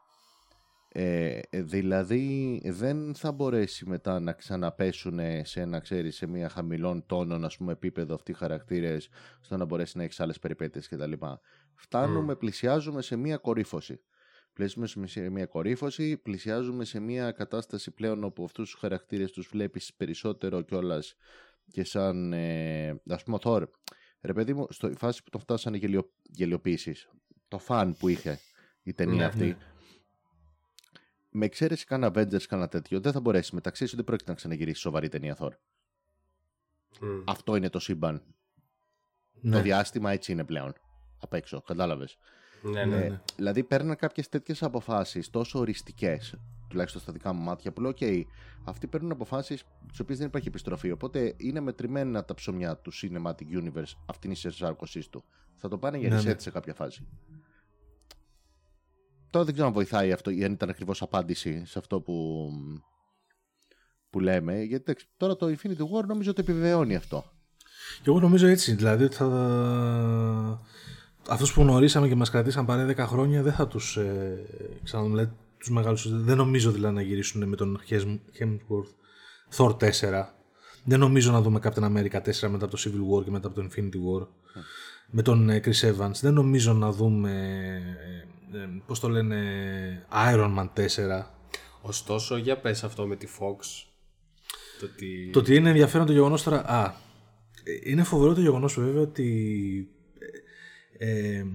Ε, 0.93 1.39
δηλαδή 1.51 2.61
δεν 2.65 3.15
θα 3.15 3.31
μπορέσει 3.31 3.89
μετά 3.89 4.19
να 4.19 4.33
ξαναπέσουν 4.33 5.19
σε 5.43 5.61
ένα, 5.61 5.79
ξέρεις, 5.79 6.15
σε 6.15 6.27
μια 6.27 6.49
χαμηλών 6.49 7.05
τόνων 7.05 7.45
ας 7.45 7.57
πούμε, 7.57 7.71
επίπεδο 7.71 8.13
αυτοί 8.13 8.31
οι 8.31 8.33
χαρακτήρες 8.33 9.09
στο 9.41 9.57
να 9.57 9.65
μπορέσει 9.65 9.97
να 9.97 10.03
έχεις 10.03 10.19
άλλες 10.19 10.39
περιπέτειες 10.39 10.87
κτλ. 10.87 11.11
Φτάνουμε, 11.75 12.35
πλησιάζουμε 12.35 13.01
σε 13.01 13.15
μια 13.15 13.37
κορύφωση. 13.37 14.01
Πλησιάζουμε 14.53 15.07
σε 15.07 15.29
μια 15.29 15.45
κορύφωση, 15.45 16.17
πλησιάζουμε 16.17 16.85
σε 16.85 16.99
μια 16.99 17.31
κατάσταση 17.31 17.91
πλέον 17.91 18.23
όπου 18.23 18.43
αυτούς 18.43 18.69
τους 18.69 18.79
χαρακτήρες 18.79 19.31
τους 19.31 19.47
βλέπεις 19.47 19.93
περισσότερο 19.93 20.61
κιόλας 20.61 21.15
και 21.71 21.83
σαν, 21.83 22.33
ε, 22.33 23.01
ας 23.09 23.23
πούμε, 23.23 23.35
ο 23.35 23.39
Θόρ. 23.39 23.67
Ρε 24.21 24.33
παιδί 24.33 24.53
μου, 24.53 24.67
στο 24.69 24.91
φάση 24.97 25.23
που 25.23 25.29
τον 25.29 25.41
φτάσανε 25.41 25.77
γελιο, 25.77 26.11
γελιοποίησεις, 26.21 27.09
το 27.47 27.57
φαν 27.57 27.95
που 27.97 28.07
είχε 28.07 28.39
η 28.83 28.93
ταινία 28.93 29.15
Ναι, 29.15 29.25
αυτή, 29.25 29.45
ναι. 29.45 29.57
Με 31.31 31.45
εξαίρεση 31.45 31.85
κανένα 31.85 32.11
Avengers, 32.15 32.43
κανένα 32.43 32.67
τέτοιο, 32.67 32.99
δεν 32.99 33.11
θα 33.11 33.19
μπορέσει 33.19 33.55
μεταξύ 33.55 33.85
σου, 33.85 33.95
δεν 33.95 34.05
πρόκειται 34.05 34.29
να 34.29 34.35
ξαναγυρίσει 34.35 34.81
σοβαρή 34.81 35.09
ταινία 35.09 35.37
Thor. 35.39 35.51
Μμ. 37.01 37.23
Αυτό 37.25 37.55
είναι 37.55 37.69
το 37.69 37.79
σύμπαν. 37.79 38.23
Ναι. 39.41 39.55
Το 39.55 39.61
διάστημα 39.61 40.11
έτσι 40.11 40.31
είναι 40.31 40.43
πλέον. 40.43 40.73
Απ' 41.19 41.33
έξω, 41.33 41.61
κατάλαβες. 41.61 42.17
Ναι, 42.61 42.85
ναι. 42.85 42.97
ναι. 42.97 43.21
Δηλαδή 43.35 43.63
παίρνουν 43.63 43.95
κάποιες 43.95 44.29
τέτοιες 44.29 44.63
αποφάσεις 44.63 45.29
τόσο 45.29 45.59
οριστικές, 45.59 46.35
τουλάχιστον 46.67 47.01
στα 47.01 47.11
δικά 47.11 47.33
μου 47.33 47.41
μάτια, 47.41 47.71
που 47.71 47.81
λέω: 47.81 47.93
OK, 47.99 48.23
αυτοί 48.63 48.87
παίρνουν 48.87 49.11
αποφάσεις 49.11 49.63
τις 49.87 49.99
οποίες 49.99 50.17
δεν 50.17 50.27
υπάρχει 50.27 50.47
επιστροφή. 50.47 50.91
Οπότε 50.91 51.33
είναι 51.37 51.59
μετρημένα 51.59 52.25
τα 52.25 52.33
ψωμιά 52.33 52.77
του 52.77 52.91
Cinematic 52.93 53.63
Universe 53.63 53.93
αυτήν 54.05 54.31
η 54.31 54.35
σαρκωσή 54.35 55.09
του. 55.09 55.23
Θα 55.55 55.67
το 55.67 55.77
πάνε 55.77 55.97
για 55.97 56.09
Ναι, 56.09 56.19
reset 56.19 56.25
ναι. 56.25 56.39
σε 56.39 56.51
κάποια 56.51 56.73
φάση. 56.73 57.07
Τώρα 59.31 59.45
δεν 59.45 59.53
ξέρω 59.53 59.67
αν 59.69 59.73
βοηθάει 59.73 60.11
αυτό 60.11 60.29
ή 60.29 60.43
αν 60.43 60.51
ήταν 60.51 60.69
ακριβώς 60.69 61.01
απάντηση 61.01 61.65
σε 61.65 61.79
αυτό 61.79 62.01
που, 62.01 62.49
που 64.09 64.19
λέμε. 64.19 64.53
Γιατί 64.53 64.83
εντάξει, 64.87 65.07
τώρα 65.17 65.35
το 65.35 65.47
Infinity 65.47 65.81
War 65.81 66.05
νομίζω 66.07 66.33
το 66.33 66.41
επιβεβαιώνει 66.41 66.95
αυτό. 66.95 67.31
Και 68.01 68.09
εγώ 68.09 68.19
νομίζω 68.19 68.47
έτσι, 68.47 68.73
δηλαδή 68.73 69.03
ότι 69.03 69.15
θα... 69.15 70.61
Αυτούς 71.27 71.53
που 71.53 71.61
γνωρίσαμε 71.61 72.07
και 72.07 72.15
μας 72.15 72.29
κρατήσαν 72.29 72.65
παρέ 72.65 72.93
10 72.93 72.97
χρόνια 72.97 73.41
δεν 73.41 73.53
θα 73.53 73.67
τους 73.67 73.97
ε, 73.97 74.45
ξαναδούμε, 74.83 75.15
δηλαδή, 75.15 75.35
τους 75.57 75.69
μεγάλους, 75.69 76.23
δεν 76.23 76.37
νομίζω 76.37 76.71
δηλαδή 76.71 76.95
να 76.95 77.01
γυρίσουν 77.01 77.47
με 77.47 77.55
τον 77.55 77.79
Hem- 77.89 78.19
Hemsworth 78.39 78.91
Thor 79.55 79.77
4. 79.77 79.89
Δεν 80.83 80.99
νομίζω 80.99 81.31
να 81.31 81.41
δούμε 81.41 81.59
Captain 81.63 81.83
America 81.83 82.21
4 82.21 82.49
μετά 82.49 82.65
από 82.65 82.67
το 82.67 82.77
Civil 82.77 83.17
War 83.19 83.23
και 83.23 83.31
μετά 83.31 83.47
από 83.47 83.61
το 83.61 83.67
Infinity 83.69 83.95
War. 83.95 84.27
Με 85.11 85.21
τον 85.21 85.49
ε, 85.49 85.61
Chris 85.65 85.91
Evans. 85.91 86.19
Δεν 86.21 86.33
νομίζω 86.33 86.73
να 86.73 86.91
δούμε, 86.91 87.31
ε, 88.53 88.57
ε, 88.57 88.69
πώς 88.85 88.99
το 88.99 89.09
λένε, 89.09 89.37
Iron 90.11 90.57
Man 90.57 90.69
4. 90.75 91.25
Ωστόσο, 91.81 92.37
για 92.37 92.57
πες 92.57 92.83
αυτό 92.83 93.07
με 93.07 93.15
τη 93.15 93.27
Fox. 93.39 93.85
Το 94.79 94.85
ότι... 94.93 95.29
Το 95.33 95.39
ότι 95.39 95.55
είναι 95.55 95.69
ενδιαφέρον 95.69 96.05
το 96.05 96.11
γεγονός 96.11 96.43
τώρα. 96.43 96.65
Α, 96.65 96.93
ε, 97.63 97.89
είναι 97.91 98.03
φοβερό 98.03 98.33
το 98.33 98.41
γεγονός 98.41 98.79
βέβαια 98.79 99.01
ότι. 99.01 99.87
ε, 100.97 101.37
ε, 101.37 101.45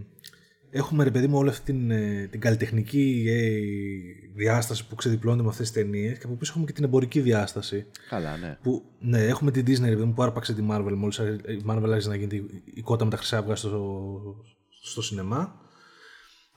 έχουμε 0.77 1.05
ρε 1.05 1.11
παιδί 1.11 1.27
μου 1.27 1.39
όλη 1.39 1.49
αυτή 1.49 1.73
την, 1.73 1.91
ε, 1.91 2.29
την 2.31 2.41
καλλιτεχνική 2.41 3.25
ε, 3.29 4.35
διάσταση 4.35 4.87
που 4.87 4.95
ξεδιπλώνεται 4.95 5.43
με 5.43 5.49
αυτές 5.49 5.71
τις 5.71 5.83
ταινίες 5.83 6.19
και 6.19 6.25
από 6.25 6.35
πίσω 6.35 6.51
έχουμε 6.51 6.67
και 6.67 6.73
την 6.73 6.85
εμπορική 6.85 7.21
διάσταση. 7.21 7.87
Καλά, 8.09 8.37
ναι. 8.37 8.59
Που, 8.63 8.83
ναι, 8.99 9.25
έχουμε 9.25 9.51
την 9.51 9.65
Disney 9.67 9.85
ρε 9.85 9.95
παιδί 9.95 10.05
μου, 10.05 10.13
που 10.13 10.23
άρπαξε 10.23 10.55
τη 10.55 10.63
Marvel 10.71 10.95
μόλις 10.97 11.17
η 11.19 11.65
Marvel 11.69 11.89
άρχισε 11.89 12.09
να 12.09 12.17
γίνεται 12.17 12.43
η 12.75 12.81
κότα 12.81 13.05
με 13.05 13.11
τα 13.11 13.17
χρυσά 13.17 13.39
αυγά 13.39 13.57
στο, 13.57 14.21
στο 14.83 15.03
σινεμά. 15.03 15.61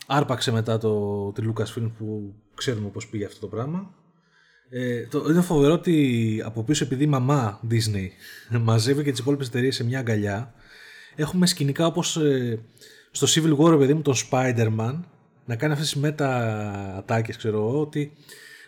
Άρπαξε 0.07 0.51
μετά 0.51 0.77
το, 0.77 1.31
τη 1.31 1.41
Lucasfilm 1.45 1.91
που 1.97 2.35
ξέρουμε 2.55 2.89
πώς 2.89 3.07
πήγε 3.07 3.25
αυτό 3.25 3.39
το 3.39 3.47
πράγμα. 3.47 3.93
Ε, 4.69 5.05
το, 5.05 5.25
είναι 5.29 5.41
φοβερό 5.41 5.73
ότι 5.73 6.41
από 6.45 6.63
πίσω 6.63 6.83
επειδή 6.83 7.03
η 7.03 7.07
μαμά 7.07 7.59
Disney 7.69 8.07
μαζεύει 8.67 9.03
και 9.03 9.11
τις 9.11 9.19
υπόλοιπες 9.19 9.47
εταιρείες 9.47 9.75
σε 9.75 9.83
μια 9.83 9.99
αγκαλιά 9.99 10.53
έχουμε 11.15 11.45
σκηνικά 11.45 11.85
όπως 11.85 12.17
ε, 12.17 12.59
στο 13.11 13.27
Civil 13.29 13.57
War 13.57 13.77
παιδί 13.77 13.93
μου 13.93 14.01
τον 14.01 14.13
Spider-Man 14.31 14.99
να 15.45 15.55
κάνει 15.55 15.73
αυτές 15.73 15.91
τις 15.91 16.01
μετα-ατάκες 16.01 17.37
ξέρω 17.37 17.57
εγώ 17.57 17.79
ότι 17.81 18.11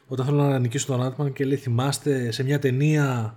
όταν 0.08 0.26
θέλουν 0.26 0.50
να 0.50 0.60
νικήσουν 0.60 0.98
τον 1.00 1.16
Ant-Man 1.18 1.34
και 1.34 1.46
λέει 1.46 1.58
θυμάστε 1.58 2.32
σε 2.32 2.44
μια 2.44 2.60
ταινία 2.60 3.36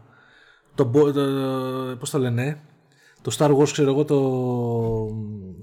το, 0.74 0.84
το, 0.86 1.12
το, 1.12 1.96
πώς 1.96 2.10
το 2.10 2.18
λένε 2.18 2.60
το 3.22 3.36
Star 3.38 3.56
Wars 3.56 3.68
ξέρω 3.72 3.90
εγώ 3.90 4.04
το 4.04 4.18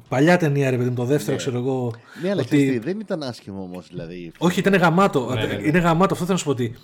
παλιά 0.07 0.37
ταινία 0.37 0.69
ρε 0.69 0.77
παιδί 0.77 0.89
μου 0.89 0.95
το 0.95 1.03
δεύτερο 1.05 1.37
ξέρω 1.37 1.57
εγώ 1.57 1.93
Ναι, 2.23 2.29
αλλά 2.29 2.41
ότι- 2.41 2.49
ξέρεις 2.55 2.71
τι, 2.71 2.77
δεν 2.79 2.99
ήταν 2.99 3.23
άσχημο 3.23 3.61
όμως, 3.61 3.87
δηλαδή. 3.89 4.31
όχι, 4.37 4.59
ήταν 4.59 4.75
γαμάτο. 4.75 5.33
Ναι, 5.33 5.45
ναι, 5.45 5.53
ναι. 5.53 5.67
Είναι 5.67 5.79
γαμάτο. 5.79 6.13
Αυτό 6.13 6.15
θέλω 6.25 6.31
να 6.31 6.37
σου 6.37 6.43
πω 6.45 6.51
ότι 6.51 6.75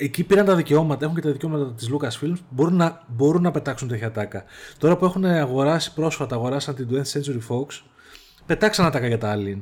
εκεί 0.00 0.24
πήραν 0.24 0.44
τα 0.46 0.54
δικαιώματα, 0.56 1.04
έχουν 1.04 1.16
και 1.16 1.22
τα 1.22 1.30
δικαιώματα 1.32 1.72
της 1.74 1.90
Lucasfilm, 1.92 2.32
μπορούν 2.50 2.76
να, 2.76 3.04
μπορούν 3.08 3.42
να 3.42 3.50
πετάξουν 3.50 3.88
τέτοια 3.88 4.10
τάκα. 4.10 4.44
Τώρα 4.78 4.96
που 4.96 5.04
έχουν 5.04 5.24
αγοράσει 5.24 5.94
πρόσφατα, 5.94 6.34
αγοράσαν 6.34 6.74
την 6.74 6.88
20th 6.90 6.96
Century 7.20 7.40
Fox, 7.48 7.66
πετάξαν 8.46 8.90
τάκα 8.90 9.06
για 9.06 9.18
τα 9.18 9.34
Alien. 9.36 9.60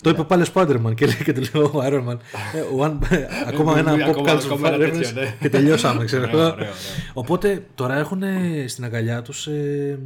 Το 0.00 0.10
είπε 0.10 0.24
πάλι 0.24 0.42
ο 0.42 0.46
Spider-Man 0.54 0.94
και 0.94 1.06
λέει 1.06 1.22
και 1.24 1.32
το 1.32 1.40
λέει 1.40 1.62
ο 1.64 1.72
Iron 1.74 2.08
Man. 2.08 2.16
ε, 2.54 2.62
one- 2.78 2.98
ακόμα 3.48 3.78
ένα 3.78 3.92
pop 3.94 4.00
Ακόμα- 4.08 4.32
culture 4.32 4.44
ακόμα 4.44 4.68
ένα 4.72 4.76
reference 4.86 4.90
τέτοιο, 5.02 5.20
ναι. 5.22 5.36
και 5.40 5.48
τελειώσαμε, 5.48 6.04
ξέρω 6.04 6.22
Ωραίο, 6.22 6.38
εγώ. 6.38 6.46
ωραίο, 6.46 6.54
ωραίο. 6.56 6.72
Οπότε 7.12 7.66
τώρα 7.74 7.94
έχουν 7.96 8.22
στην 8.66 8.84
αγκαλιά 8.84 9.22
τους 9.22 9.46
ε, 9.46 9.98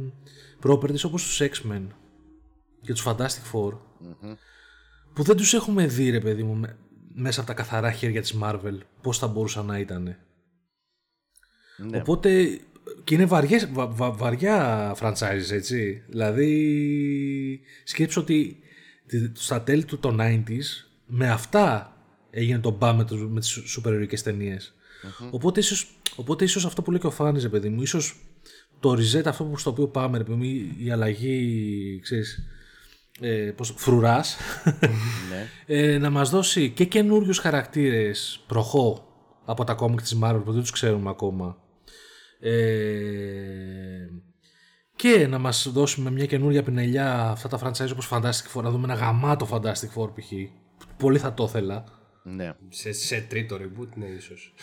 properties 0.67 1.01
όπως 1.05 1.23
τους 1.23 1.41
X-Men 1.41 1.81
και 2.81 2.93
τους 2.93 3.03
Fantastic 3.07 3.51
Four 3.53 3.71
που 5.13 5.23
δεν 5.23 5.35
τους 5.37 5.53
έχουμε 5.53 5.85
δει 5.87 6.09
ρε 6.09 6.19
παιδί 6.19 6.43
μου 6.43 6.53
με- 6.53 6.75
μέσα 7.15 7.39
από 7.39 7.49
τα 7.49 7.55
καθαρά 7.55 7.91
χέρια 7.91 8.21
της 8.21 8.35
Marvel 8.43 8.77
πώς 9.01 9.17
θα 9.17 9.27
μπορούσαν 9.27 9.65
να 9.65 9.79
ήταν. 9.79 10.15
Ναι. 11.77 11.97
Οπότε 11.97 12.59
και 13.03 13.13
είναι 13.13 13.25
βαριές, 13.25 13.69
βα- 13.71 13.87
βα- 13.87 14.11
βαριά 14.11 14.95
franchise 14.99 15.51
έτσι. 15.51 16.03
Δηλαδή 16.07 17.61
σκέψω 17.83 18.21
ότι 18.21 18.57
τη- 19.07 19.31
στα 19.33 19.61
τέλη 19.61 19.85
του 19.85 19.99
των 19.99 20.17
90s 20.21 20.87
με 21.05 21.29
αυτά 21.29 21.97
έγινε 22.29 22.59
το 22.59 22.71
μπαμ 22.71 22.97
με, 22.97 23.05
τους- 23.05 23.27
με 23.29 23.39
τις 23.39 23.49
σούπερ 23.49 23.93
ηρωικές 23.93 24.21
ταινίες. 24.23 24.73
Οπότε, 25.31 25.59
ίσως, 25.59 25.95
οπότε 26.15 26.43
ίσως 26.43 26.65
αυτό 26.65 26.81
που 26.81 26.91
λέει 26.91 26.99
και 26.99 27.07
ο 27.07 27.11
Φάνης 27.11 27.43
ρε 27.43 27.49
παιδί 27.49 27.69
μου, 27.69 27.81
ίσως 27.81 28.15
το 28.79 28.91
reset 28.91 29.25
αυτό 29.25 29.43
που 29.43 29.57
στο 29.57 29.69
οποίο 29.69 29.87
πάμε 29.87 30.17
ρε 30.17 30.23
παιδί 30.23 30.37
μου, 30.37 30.43
η, 30.43 30.75
η 30.79 30.91
αλλαγή 30.91 31.99
ξέρεις, 32.03 32.43
ε, 33.19 33.51
πώς, 33.55 33.73
φρουράς 33.77 34.37
ναι. 35.29 35.47
ε, 35.65 35.97
να 35.97 36.09
μας 36.09 36.29
δώσει 36.29 36.69
και 36.69 36.85
καινούριους 36.85 37.37
χαρακτήρες 37.39 38.43
προχώ 38.47 39.07
από 39.45 39.63
τα 39.63 39.73
κόμικ 39.73 40.01
της 40.01 40.17
Marvel 40.23 40.41
που 40.45 40.51
δεν 40.51 40.61
τους 40.61 40.71
ξέρουμε 40.71 41.09
ακόμα 41.09 41.57
ε, 42.39 44.07
και 44.95 45.27
να 45.27 45.37
μας 45.37 45.69
δώσει 45.71 46.01
με 46.01 46.11
μια 46.11 46.25
καινούρια 46.25 46.63
πινελιά 46.63 47.29
αυτά 47.29 47.47
τα 47.47 47.59
franchise 47.63 47.91
όπως 47.91 48.09
Fantastic 48.11 48.53
Four 48.53 48.63
να 48.63 48.69
δούμε 48.69 48.83
ένα 48.83 48.93
γαμάτο 48.93 49.47
Fantastic 49.51 49.93
Four 49.95 50.09
π.χ. 50.13 50.31
Πολύ 50.97 51.17
θα 51.19 51.33
το 51.33 51.43
ήθελα. 51.43 51.83
ναι. 52.23 52.53
Σε, 52.69 52.91
σε 52.91 53.21
τρίτο 53.29 53.55
reboot, 53.55 53.89
ναι, 53.95 54.05
ίσως. 54.05 54.53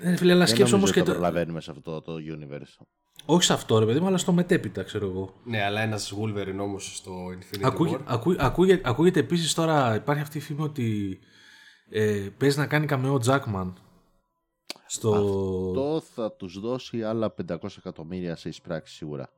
Ε, 0.00 0.16
φίλε, 0.16 0.32
αλλά 0.32 0.44
Δεν 0.44 0.54
σκέψου 0.54 0.76
νομίζω 0.76 0.76
όμως 0.76 0.90
ότι 0.90 0.98
και 0.98 1.04
το 1.04 1.12
το... 1.12 1.12
προλαβαίνουμε 1.12 1.60
σε 1.60 1.70
αυτό 1.70 2.02
το 2.02 2.14
universe. 2.14 2.86
Όχι 3.24 3.44
σε 3.44 3.52
αυτό 3.52 3.78
ρε 3.78 3.86
παιδί 3.86 4.00
μου, 4.00 4.06
αλλά 4.06 4.18
στο 4.18 4.32
μετέπειτα 4.32 4.82
ξέρω 4.82 5.06
εγώ. 5.06 5.34
Ναι, 5.44 5.62
αλλά 5.64 5.80
ένας 5.80 6.14
Wolverine 6.20 6.58
όμως 6.60 6.96
στο 6.96 7.12
Infinity 7.38 7.60
Ακούγε, 7.62 7.96
War. 7.96 8.00
ακού, 8.04 8.34
ακούγεται, 8.38 8.88
ακούγεται 8.90 9.20
επίσης 9.20 9.54
τώρα, 9.54 9.94
υπάρχει 9.94 10.22
αυτή 10.22 10.38
η 10.38 10.40
φήμη 10.40 10.62
ότι 10.62 11.18
ε, 11.90 12.26
παίζει 12.38 12.58
να 12.58 12.66
κάνει 12.66 12.86
καμεό 12.86 13.20
Jackman. 13.26 13.72
Στο... 14.86 15.10
Το 15.74 16.02
θα 16.14 16.32
τους 16.32 16.60
δώσει 16.60 17.02
άλλα 17.02 17.34
500 17.48 17.56
εκατομμύρια 17.78 18.36
σε 18.36 18.48
εισπράξη 18.48 18.94
σίγουρα. 18.94 19.30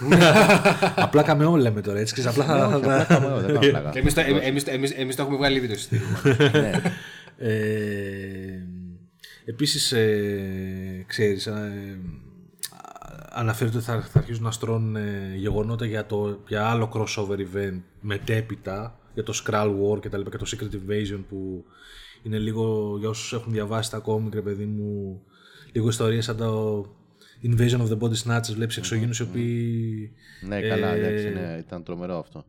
απλά 0.96 1.22
καμεό 1.22 1.56
λέμε 1.56 1.80
τώρα, 1.80 1.98
έτσι. 1.98 2.14
ξέρεις, 2.14 2.30
απλά 2.38 2.44
Ναι, 2.46 2.52
θα, 2.60 2.76
όχι, 2.76 2.84
θα- 2.84 3.02
απλά 3.02 3.04
καμέο, 3.04 3.40
δεν 3.40 3.46
κάνω 3.54 3.58
πλάκα. 3.80 3.98
Εμείς 3.98 4.14
το, 4.14 4.20
εμείς, 4.20 4.64
το- 4.64 4.70
εμείς, 4.70 4.90
εμείς 4.90 5.16
το 5.16 5.22
έχουμε 5.22 5.36
βγάλει 5.36 5.56
ήδη 5.56 5.66
το 5.66 5.72
εισιτήριο. 5.72 6.06
Ναι. 6.60 6.72
Ε, 7.36 8.66
αναφέρεται 13.32 13.76
ότι 13.76 13.86
θα, 13.86 14.00
θα 14.02 14.18
αρχίσουν 14.18 14.42
να 14.42 14.50
στρώνουν 14.50 14.96
ε, 14.96 15.32
γεγονότα 15.36 15.86
για, 15.86 16.06
το, 16.06 16.38
για 16.48 16.66
άλλο 16.66 16.90
crossover 16.94 17.36
event 17.38 17.80
μετέπειτα, 18.00 18.98
για 19.14 19.22
το 19.22 19.42
Skrull 19.44 19.68
War 19.82 20.00
και 20.00 20.08
τα 20.08 20.18
λοιπά 20.18 20.30
και 20.30 20.36
το 20.36 20.46
Secret 20.56 20.74
Invasion 20.74 21.20
που 21.28 21.64
είναι 22.22 22.38
λίγο, 22.38 22.96
για 22.98 23.08
όσους 23.08 23.32
έχουν 23.32 23.52
διαβάσει 23.52 23.90
τα 23.90 23.98
κόμικ, 23.98 24.34
ρε 24.34 24.40
παιδί 24.40 24.64
μου, 24.64 25.20
λίγο 25.72 25.88
ιστορίες 25.88 26.24
σαν 26.24 26.36
το 26.36 26.84
Invasion 27.42 27.78
of 27.80 27.88
the 27.88 27.98
Body 27.98 28.14
Snatchers, 28.24 28.54
βλέπεις 28.54 28.76
εξωγήνους 28.76 29.18
οι 29.18 29.22
οποίοι 29.22 30.12
Ναι, 30.48 30.60
καλά, 30.60 30.94
Ε, 30.94 30.98
εντάξει, 30.98 31.28
ναι, 31.28 31.56
ήταν 31.58 31.82
τρομερό 31.82 32.18
αυτό. 32.18 32.44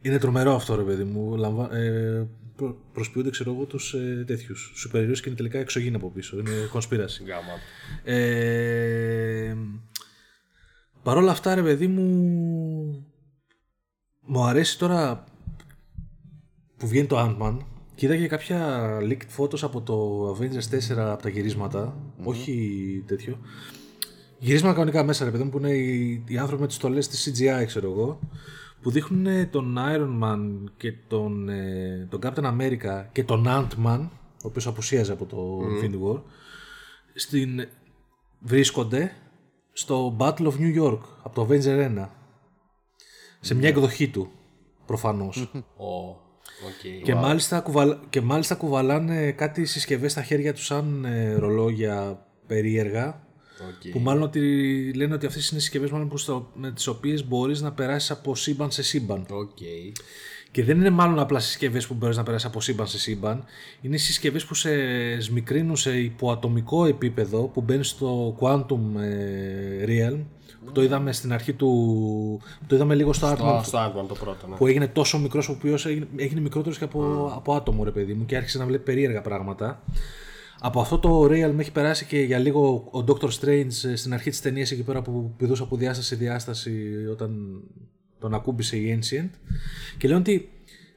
είναι 0.00 0.18
τρομερό 0.18 0.54
αυτό 0.54 0.74
ρε 0.74 0.82
παιδί 0.82 1.04
μου. 1.04 1.36
Λαμβα... 1.36 1.76
Ε, 1.76 2.28
προ- 2.56 2.76
προσποιούνται 2.92 3.30
ξέρω 3.30 3.52
εγώ 3.52 3.64
τους 3.64 3.94
ε, 3.94 4.24
τέτοιους 4.26 4.72
σούπερ 4.76 5.02
ήρωες 5.02 5.20
και 5.20 5.28
είναι 5.28 5.36
τελικά 5.36 5.58
εξωγήινοι 5.58 5.96
από 5.96 6.10
πίσω. 6.10 6.38
Είναι 6.38 6.50
κονσπίραση. 6.70 7.24
Γάμα. 7.24 7.58
Ε, 8.04 9.56
Παρ' 11.04 11.16
όλα 11.16 11.30
αυτά 11.30 11.54
ρε 11.54 11.62
παιδί 11.62 11.86
μου 11.86 12.04
μου 14.20 14.44
αρέσει 14.44 14.78
τώρα 14.78 15.24
που 16.76 16.86
βγαίνει 16.86 17.06
το 17.06 17.18
Ant-Man. 17.18 17.58
Κοίτα 17.94 18.16
και 18.16 18.26
κάποια 18.28 18.88
leaked 19.00 19.36
photos 19.38 19.58
από 19.62 19.80
το 19.80 20.28
Avengers 20.30 20.94
4 20.94 20.96
από 20.96 21.22
τα 21.22 21.28
γυρισματα 21.28 21.96
όχι 22.24 23.04
τέτοιο. 23.06 23.38
Γυρίσματα 24.38 24.74
κανονικά 24.74 25.04
μέσα, 25.04 25.24
ρε 25.24 25.30
παιδί 25.30 25.42
μου, 25.42 25.50
που 25.50 25.58
είναι 25.58 25.70
οι, 25.70 26.24
οι 26.28 26.38
άνθρωποι 26.38 26.62
με 26.62 26.66
τις 26.66 26.76
στολές 26.76 27.08
της 27.08 27.28
CGI, 27.28 27.66
ξέρω 27.66 27.90
εγώ, 27.90 28.18
που 28.82 28.90
δείχνουν 28.90 29.26
ε, 29.26 29.46
τον 29.46 29.76
Iron 29.78 30.22
Man 30.22 30.70
και 30.76 30.92
τον, 31.08 31.48
ε, 31.48 32.06
τον 32.10 32.20
Captain 32.22 32.44
America 32.44 33.04
και 33.12 33.24
τον 33.24 33.44
Ant-Man, 33.48 34.08
ο 34.20 34.46
οποίος 34.46 34.66
απουσίαζε 34.66 35.12
από 35.12 35.26
το 35.26 35.60
Infinity 35.60 36.12
War, 36.12 36.22
στην, 37.14 37.66
βρίσκονται 38.40 39.12
στο 39.76 40.16
Battle 40.18 40.46
of 40.46 40.52
New 40.58 40.82
York 40.82 41.00
από 41.22 41.34
το 41.34 41.46
Avenger 41.50 42.04
1. 42.04 42.08
Σε 43.40 43.54
μια 43.54 43.68
εκδοχή 43.68 44.08
του, 44.08 44.30
προφανώς. 44.86 45.50
Ο, 45.76 46.08
οκ. 46.66 47.02
Και, 47.02 47.14
μάλιστα, 47.14 47.60
κουβαλ... 47.60 47.96
και 48.10 48.20
μάλιστα 48.20 48.54
κουβαλάνε 48.54 49.32
κάτι 49.32 49.64
συσκευές 49.64 50.12
στα 50.12 50.22
χέρια 50.22 50.54
τους 50.54 50.64
σαν 50.64 51.04
ε, 51.04 51.34
ρολόγια 51.34 52.26
περίεργα 52.46 53.26
οκ. 53.68 53.90
που 53.92 53.98
μάλλον 53.98 54.22
ότι 54.22 54.40
λένε 54.94 55.14
ότι 55.14 55.26
αυτές 55.26 55.50
είναι 55.50 55.60
συσκευές 55.60 55.90
μάλλον 55.90 56.08
που 56.08 56.16
στο... 56.16 56.50
με 56.54 56.72
τις 56.72 56.86
οποίες 56.86 57.26
μπορείς 57.26 57.60
να 57.60 57.72
περάσεις 57.72 58.10
από 58.10 58.34
σύμπαν 58.34 58.70
σε 58.70 58.82
σύμπαν. 58.82 59.26
Οκ. 59.30 59.58
Και 60.54 60.64
δεν 60.64 60.76
είναι 60.78 60.90
μάλλον 60.90 61.18
απλά 61.18 61.38
συσκευές 61.38 61.86
που 61.86 61.94
μπορείς 61.94 62.16
να 62.16 62.22
περάσεις 62.22 62.46
από 62.46 62.60
σύμπαν 62.60 62.86
σε 62.86 62.98
σύμπαν. 62.98 63.44
Είναι 63.80 63.96
συσκευές 63.96 64.44
που 64.44 64.54
σε 64.54 64.70
σμικρύνουν 65.20 65.76
σε 65.76 65.98
υποατομικό 65.98 66.84
επίπεδο 66.84 67.42
που 67.42 67.60
μπαίνεις 67.60 67.88
στο 67.88 68.36
Quantum 68.40 69.00
ε, 69.00 69.84
Realm. 69.86 70.18
Που 70.64 70.72
το 70.72 70.82
είδαμε 70.82 71.12
στην 71.12 71.32
αρχή 71.32 71.52
του. 71.52 71.68
που 72.58 72.66
Το 72.66 72.74
είδαμε 72.74 72.94
λίγο 72.94 73.12
στο 73.12 73.26
Στο, 73.26 73.36
Ant-Man. 73.36 73.60
στο 73.64 73.78
Ant-Man 73.78 74.08
το 74.08 74.14
πρώτο, 74.14 74.46
ναι. 74.46 74.56
Που 74.56 74.66
έγινε 74.66 74.86
τόσο 74.86 75.18
μικρός, 75.18 75.48
ο 75.48 75.52
οποίος 75.52 75.86
έγινε, 75.86 76.06
έγινε 76.16 76.40
μικρότερος 76.40 76.78
και 76.78 76.84
από, 76.84 77.32
από 77.34 77.54
άτομο, 77.54 77.84
ρε 77.84 77.90
παιδί 77.90 78.14
μου, 78.14 78.24
και 78.24 78.36
άρχισε 78.36 78.58
να 78.58 78.66
βλέπει 78.66 78.82
περίεργα 78.82 79.20
πράγματα. 79.20 79.82
Από 80.60 80.80
αυτό 80.80 80.98
το 80.98 81.24
Realm 81.24 81.58
έχει 81.58 81.72
περάσει 81.72 82.04
και 82.04 82.18
για 82.18 82.38
λίγο 82.38 82.88
ο 82.90 83.04
Doctor 83.06 83.28
Strange 83.40 83.90
ε, 83.90 83.96
στην 83.96 84.12
αρχή 84.14 84.30
της 84.30 84.40
ταινίας 84.40 84.70
εκεί 84.70 84.82
πέρα 84.82 85.02
που 85.02 85.34
πηδούσε 85.36 85.62
από 85.62 85.76
διάσταση 85.76 86.08
σε 86.08 86.16
διάσταση 86.16 86.72
όταν 87.10 87.60
τον 88.24 88.34
ακούμπησε 88.34 88.76
η 88.76 88.98
Ancient. 88.98 89.30
Και 89.98 90.08
λένε 90.08 90.20
ότι 90.20 90.50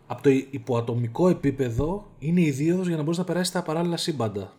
από 0.07 0.23
το 0.23 0.29
υποατομικό 0.29 1.29
επίπεδο 1.29 2.15
είναι 2.19 2.41
ιδίως 2.41 2.87
για 2.87 2.95
να 2.95 3.03
μπορείς 3.03 3.17
να 3.17 3.23
περάσεις 3.23 3.53
τα 3.53 3.63
παράλληλα 3.63 3.97
σύμπαντα. 3.97 4.53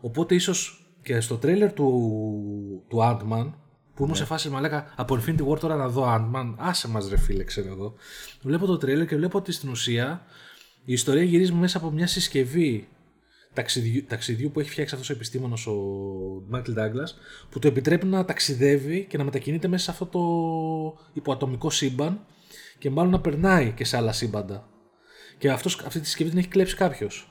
Οπότε 0.00 0.34
ίσως 0.34 0.86
και 1.02 1.20
στο 1.20 1.36
τρέλερ 1.36 1.72
του, 1.72 2.84
του 2.88 2.98
Ant-Man, 3.00 3.52
που 3.94 4.02
ήμουν 4.02 4.14
σε 4.14 4.24
φάση 4.24 4.48
μαλάκα 4.48 4.92
από 4.96 5.18
Infinity 5.20 5.48
War 5.48 5.58
τώρα 5.58 5.76
να 5.76 5.88
δω 5.88 6.04
Ant-Man, 6.06 6.54
άσε 6.56 6.88
μας 6.88 7.08
ρε 7.08 7.18
φίλε 7.18 7.44
ξέρω 7.44 7.68
εγώ. 7.68 7.94
Βλέπω 8.42 8.66
το 8.66 8.76
τρέλερ 8.76 9.06
και 9.06 9.16
βλέπω 9.16 9.38
ότι 9.38 9.52
στην 9.52 9.68
ουσία 9.68 10.24
η 10.84 10.92
ιστορία 10.92 11.22
γυρίζει 11.22 11.52
μέσα 11.52 11.78
από 11.78 11.90
μια 11.90 12.06
συσκευή 12.06 12.88
ταξιδιού, 13.54 14.04
ταξιδιού 14.08 14.50
που 14.50 14.60
έχει 14.60 14.70
φτιάξει 14.70 14.94
αυτός 14.94 15.10
ο 15.10 15.12
επιστήμονας 15.12 15.66
ο 15.66 15.74
Michael 16.52 16.78
Douglas 16.78 17.10
που 17.50 17.58
του 17.58 17.66
επιτρέπει 17.66 18.06
να 18.06 18.24
ταξιδεύει 18.24 19.06
και 19.08 19.18
να 19.18 19.24
μετακινείται 19.24 19.68
μέσα 19.68 19.84
σε 19.84 19.90
αυτό 19.90 20.06
το 20.06 20.22
υποατομικό 21.12 21.70
σύμπαν 21.70 22.20
και 22.78 22.90
μάλλον 22.90 23.10
να 23.10 23.20
περνάει 23.20 23.70
και 23.76 23.84
σε 23.84 23.96
άλλα 23.96 24.12
σύμπαντα. 24.12 24.68
Και 25.38 25.50
αυτός, 25.50 25.82
αυτή 25.86 26.00
τη 26.00 26.06
συσκευή 26.06 26.30
την 26.30 26.38
έχει 26.38 26.48
κλέψει 26.48 26.76
κάποιος. 26.76 27.24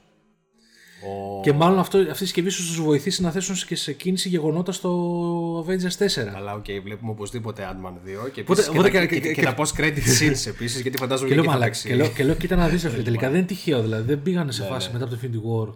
Ο... 1.04 1.42
Και 1.42 1.54
μάλλον 1.54 1.80
αυτό, 1.80 1.98
αυτή 1.98 2.12
η 2.24 2.26
συσκευή 2.26 2.50
σου 2.50 2.62
τους 2.66 2.82
βοηθήσει 2.82 3.22
να 3.22 3.32
θέσουν 3.32 3.56
και 3.68 3.76
σε 3.76 3.94
κίνηση 3.94 4.30
γεγονότα 4.30 4.72
στο 4.72 5.66
Avengers 5.68 6.06
4. 6.06 6.34
Αλλά 6.36 6.54
οκ, 6.54 6.66
βλέπουμε 6.84 7.12
οπωσδήποτε 7.12 7.70
Ant-Man 7.72 7.92
2 8.28 8.32
και, 8.32 8.42
Οπότε- 8.42 8.42
επίσης 8.42 8.68
οπότε 8.68 8.90
και, 8.90 8.98
τα- 8.98 9.06
και- 9.06 9.16
και, 9.16 9.20
και- 9.22 9.28
και, 9.28 9.42
και- 9.42 9.48
τα 9.48 9.56
post-credit 9.58 9.98
scenes 9.98 10.48
επίσης, 10.48 10.82
γιατί 10.82 10.98
φαντάζομαι 10.98 11.30
Και 11.30 11.36
και 11.36 11.42
λέω, 11.42 11.44
εκεί 11.44 11.44
θα 11.44 11.44
μαλάκα, 11.52 11.66
παίξει. 11.66 11.88
και, 11.88 11.96
λέω, 11.96 12.08
και 12.10 12.24
λέω, 12.24 12.36
κοίτα 12.36 12.56
να 12.56 12.68
δεις 12.68 12.84
ρε 12.84 12.90
φίλε, 12.90 13.04
τελικά 13.04 13.28
δεν 13.30 13.38
είναι 13.38 13.48
τυχαίο 13.48 13.82
δηλαδή. 13.82 14.04
Δεν 14.08 14.22
πήγανε 14.22 14.52
σε 14.52 14.64
φάση 14.64 14.90
μετά 14.94 15.06
από 15.06 15.14
το 15.16 15.20
Infinity 15.24 15.36
War. 15.70 15.74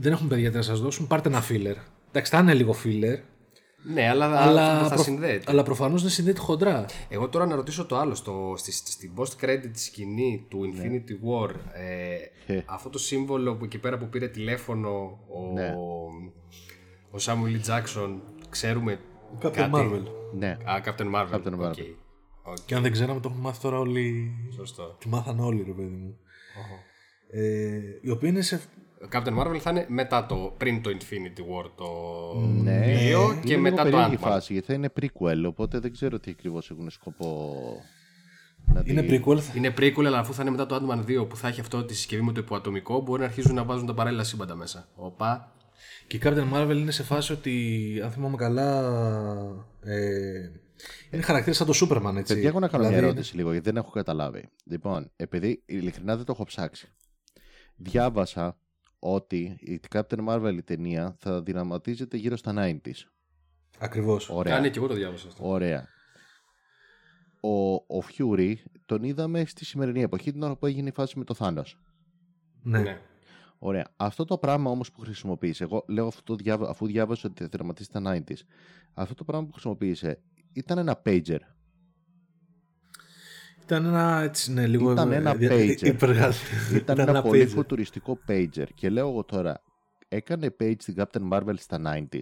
Δεν 0.00 0.12
έχουν 0.12 0.28
παιδιά 0.28 0.50
τι 0.50 0.56
να 0.56 0.62
σας 0.62 0.80
δώσουν. 0.80 1.06
Πάρτε 1.06 1.28
ένα 1.28 1.42
filler. 1.48 1.74
Εντάξει, 2.08 2.30
θα 2.32 2.38
είναι 2.38 2.54
λίγο 2.54 2.74
filler. 2.84 3.18
Ναι, 3.94 4.08
αλλά, 4.08 4.42
Αλλά, 4.42 4.82
θα 4.88 4.94
προ... 4.94 5.02
συνδέεται. 5.02 5.44
αλλά 5.50 5.62
προφανώς 5.62 6.02
δεν 6.02 6.10
συνδέεται 6.10 6.40
χοντρά. 6.40 6.86
Εγώ 7.08 7.28
τώρα 7.28 7.46
να 7.46 7.54
ρωτήσω 7.54 7.86
το 7.86 7.96
άλλο. 7.98 8.14
Στο, 8.14 8.54
στη, 8.56 8.72
στην 8.72 9.12
post-credit 9.16 9.70
σκηνή 9.72 10.46
του 10.48 10.60
Infinity 10.74 11.10
War, 11.10 11.50
ε, 12.46 12.54
Ε. 12.54 12.62
αυτό 12.66 12.88
το 12.90 12.98
σύμβολο 12.98 13.56
που 13.56 13.64
εκεί 13.64 13.78
πέρα 13.78 13.98
που 13.98 14.08
πήρε 14.08 14.28
τηλέφωνο 14.28 14.90
ο, 15.28 15.52
Ναι. 15.54 15.74
ο 17.10 17.16
Samuel 17.20 17.66
L. 17.66 17.70
Jackson, 17.70 18.16
ξέρουμε 18.48 19.00
Captain 19.42 19.50
κάτι; 19.52 19.70
Marvel. 19.74 20.02
Ναι. 20.34 20.48
Α, 20.64 20.80
Captain 20.84 21.14
Marvel. 21.14 21.34
Captain 21.34 21.60
Marvel. 21.60 21.70
Οκ. 21.70 21.76
Οκ, 22.42 22.56
Και 22.66 22.74
αν 22.74 22.82
δεν 22.82 22.92
ξέραμε, 22.92 23.20
το 23.20 23.28
έχουν 23.28 23.40
μάθει 23.40 23.60
τώρα 23.60 23.78
όλοι. 23.78 24.30
Σωστό. 24.54 24.96
Τη 25.00 25.08
μάθαν 25.08 25.40
όλοι, 25.40 25.62
ρε 25.66 25.72
παιδί 25.72 25.88
μου. 25.96 26.18
Ε, 27.30 27.78
η 28.00 28.10
οποία 28.10 28.28
είναι 28.28 28.40
σε. 28.40 28.60
Captain 29.12 29.38
Marvel 29.38 29.56
θα 29.58 29.70
είναι 29.70 29.86
μετά 29.88 30.26
το, 30.26 30.54
πριν 30.56 30.82
το 30.82 30.90
Infinity 30.90 31.40
War 31.40 31.70
το 31.76 31.86
Ναι, 32.62 32.80
2 33.32 33.40
και 33.44 33.52
είναι 33.52 33.60
μετά 33.62 33.84
λίγο 33.84 33.96
το 33.96 33.96
περίεργη 33.96 34.16
Ant-Man. 34.24 34.28
φάση 34.30 34.52
γιατί 34.52 34.66
θα 34.66 34.74
είναι 34.74 34.92
prequel, 35.00 35.42
οπότε 35.46 35.78
δεν 35.78 35.92
ξέρω 35.92 36.18
τι 36.20 36.30
ακριβώς 36.30 36.70
έχουν 36.70 36.90
σκοπό 36.90 37.54
να 38.64 38.82
Είναι 38.84 39.02
τη- 39.02 39.22
prequel. 39.24 39.56
Είναι 39.56 39.74
prequel, 39.78 40.04
αλλά 40.04 40.18
αφού 40.18 40.32
θα 40.34 40.42
είναι 40.42 40.50
μετά 40.50 40.66
το 40.66 40.74
Ant-Man 40.76 41.04
2 41.22 41.28
που 41.28 41.36
θα 41.36 41.48
έχει 41.48 41.60
αυτό 41.60 41.84
τη 41.84 41.94
συσκευή 41.94 42.22
με 42.22 42.32
το 42.32 42.40
υποατομικό, 42.40 43.00
μπορεί 43.00 43.20
να 43.20 43.26
αρχίζουν 43.26 43.54
να 43.54 43.64
βάζουν 43.64 43.86
τα 43.86 43.94
παράλληλα 43.94 44.24
σύμπαντα 44.24 44.54
μέσα. 44.54 44.88
Οπα. 44.94 45.52
Και 46.06 46.16
η 46.16 46.20
Captain 46.24 46.52
Marvel 46.54 46.76
είναι 46.76 46.90
σε 46.90 47.02
φάση 47.02 47.32
ότι, 47.32 47.54
αν 48.04 48.10
θυμάμαι 48.10 48.36
καλά, 48.36 48.80
ε, 49.80 50.50
είναι 51.10 51.22
χαρακτήρας 51.22 51.56
σαν 51.56 51.66
το 51.66 51.72
Superman, 51.80 52.16
έτσι. 52.16 52.34
Παιδιά, 52.34 52.48
έχω 52.48 52.58
να 52.58 52.68
κάνω 52.68 52.82
μια 52.82 52.92
Δηλαδή, 52.92 53.06
ερώτηση 53.12 53.36
λίγο 53.36 53.52
γιατί 53.52 53.64
δεν 53.70 53.76
έχω 53.76 53.90
καταλάβει. 53.90 54.48
Λοιπόν, 54.64 55.10
επειδή 55.16 55.62
ειλικρινά 55.66 56.16
δεν 56.16 56.24
το 56.24 56.32
έχω 56.32 56.44
ψάξει. 56.44 56.88
Διάβασα 57.76 58.58
ότι 58.98 59.56
η 59.60 59.80
Captain 59.92 60.26
Marvel 60.28 60.54
η 60.56 60.62
ταινία 60.62 61.16
θα 61.18 61.42
δυναματίζεται 61.42 62.16
γύρω 62.16 62.36
στα 62.36 62.54
90s. 62.56 62.92
Ακριβώς. 63.78 64.28
Ωραία. 64.28 64.54
Κάνει 64.54 64.70
και 64.70 64.78
εγώ 64.78 64.86
το 64.86 64.94
διάβασα 64.94 65.28
αυτό. 65.28 65.48
Ωραία. 65.48 65.88
Ο, 67.40 67.74
ο 67.74 68.02
Fury 68.18 68.54
τον 68.86 69.02
είδαμε 69.02 69.44
στη 69.44 69.64
σημερινή 69.64 70.02
εποχή 70.02 70.32
την 70.32 70.42
ώρα 70.42 70.56
που 70.56 70.66
έγινε 70.66 70.88
η 70.88 70.92
φάση 70.92 71.18
με 71.18 71.24
το 71.24 71.34
Thanos. 71.38 71.72
Ναι. 72.62 72.80
Ναι. 72.80 73.00
Ωραία. 73.58 73.86
Αυτό 73.96 74.24
το 74.24 74.38
πράγμα 74.38 74.70
όμως 74.70 74.92
που 74.92 75.00
χρησιμοποίησε, 75.00 75.64
εγώ 75.64 75.84
λέω 75.88 76.06
αυτό 76.06 76.22
το 76.22 76.34
διάβα, 76.34 76.68
αφού 76.68 76.86
διάβασα 76.86 77.28
ότι 77.28 77.42
θα 77.42 77.48
δραματίσει 77.52 77.90
τα 77.90 78.00
90s, 78.04 78.40
αυτό 78.94 79.14
το 79.14 79.24
πράγμα 79.24 79.46
που 79.46 79.52
χρησιμοποίησε 79.52 80.22
ήταν 80.52 80.78
ένα 80.78 81.02
pager. 81.04 81.38
Ήταν 83.68 83.84
ένα, 83.86 84.20
έτσι, 84.20 84.52
ναι, 84.52 84.66
λίγο... 84.66 84.92
Ήταν 84.92 85.12
ε, 85.12 85.16
ένα 85.20 85.34
δια- 85.34 85.50
pager. 85.50 85.82
υπεργα- 85.82 86.32
Ήταν 86.74 86.98
ένα 86.98 87.22
πολύ 87.22 87.42
pager. 87.42 87.48
φουτουριστικό 87.48 88.18
pager. 88.28 88.66
Και 88.74 88.88
λέω 88.90 89.08
εγώ 89.08 89.24
τώρα, 89.24 89.62
έκανε 90.08 90.54
page 90.60 90.74
στην 90.78 90.94
Captain 90.98 91.28
Marvel 91.32 91.54
στα 91.56 91.80
90s. 91.86 92.20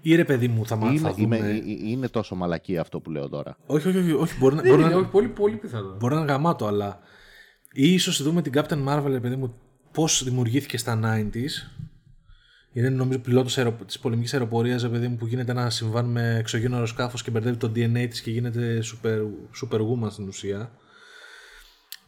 Ή 0.00 0.14
ρε 0.14 0.24
παιδί 0.24 0.48
μου, 0.48 0.66
θα, 0.66 0.76
μα- 0.76 0.88
Είναι, 0.88 0.98
θα 0.98 1.12
δούμε... 1.12 1.36
είμαι- 1.36 1.48
ε- 1.48 1.56
ε- 1.56 1.88
είναι 1.88 2.08
τόσο 2.08 2.34
μαλακή 2.34 2.78
αυτό 2.78 3.00
που 3.00 3.10
λέω 3.10 3.28
τώρα. 3.28 3.56
Όχι, 3.66 3.88
όχι, 3.88 3.98
όχι, 3.98 4.12
όχι, 4.12 4.38
μπορεί, 4.38 4.54
να, 4.54 4.62
Δεν 4.62 4.70
μπορεί, 4.70 4.82
είναι, 4.82 4.90
να, 4.90 4.96
όχι, 4.98 5.08
πολύ, 5.10 5.28
πολύ 5.28 5.56
πιθανό. 5.56 5.96
μπορεί 5.98 6.14
να 6.14 6.20
είναι 6.20 6.32
γαμάτο, 6.32 6.66
αλλά 6.66 6.98
ή 7.72 7.92
ίσως 7.92 8.22
δούμε 8.22 8.42
την 8.42 8.52
Captain 8.56 8.86
Marvel, 8.88 9.06
ρε 9.06 9.20
παιδί 9.20 9.36
μου, 9.36 9.54
πώς 9.92 10.24
δημιουργήθηκε 10.24 10.78
στα 10.78 11.00
90s. 11.04 11.75
Είναι 12.76 12.88
νομίζω 12.88 13.18
πιλότος 13.18 13.58
αερο, 13.58 13.72
της 13.86 13.98
πολεμικής 13.98 14.32
αεροπορίας, 14.32 14.82
ρε 14.82 14.88
παιδί 14.88 15.08
μου, 15.08 15.16
που 15.16 15.26
γίνεται 15.26 15.50
ένα 15.50 15.70
συμβάν 15.70 16.04
με 16.04 16.36
εξωγήινο 16.38 16.74
αεροσκάφος 16.74 17.22
και 17.22 17.30
μπερδεύει 17.30 17.56
το 17.56 17.72
DNA 17.74 18.06
της 18.10 18.20
και 18.20 18.30
γίνεται 18.30 18.82
super, 18.82 19.18
superwoman 19.62 20.10
στην 20.10 20.28
ουσία. 20.28 20.70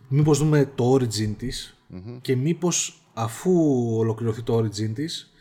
Μήπως 0.09 0.39
δούμε 0.39 0.73
το 0.75 0.95
origin 0.95 1.35
της 1.39 1.77
και 2.21 2.37
μήπως 2.37 3.03
αφού 3.15 3.51
ολοκληρωθεί 3.97 4.43
το 4.43 4.59
origin 4.59 4.91
της 4.95 5.33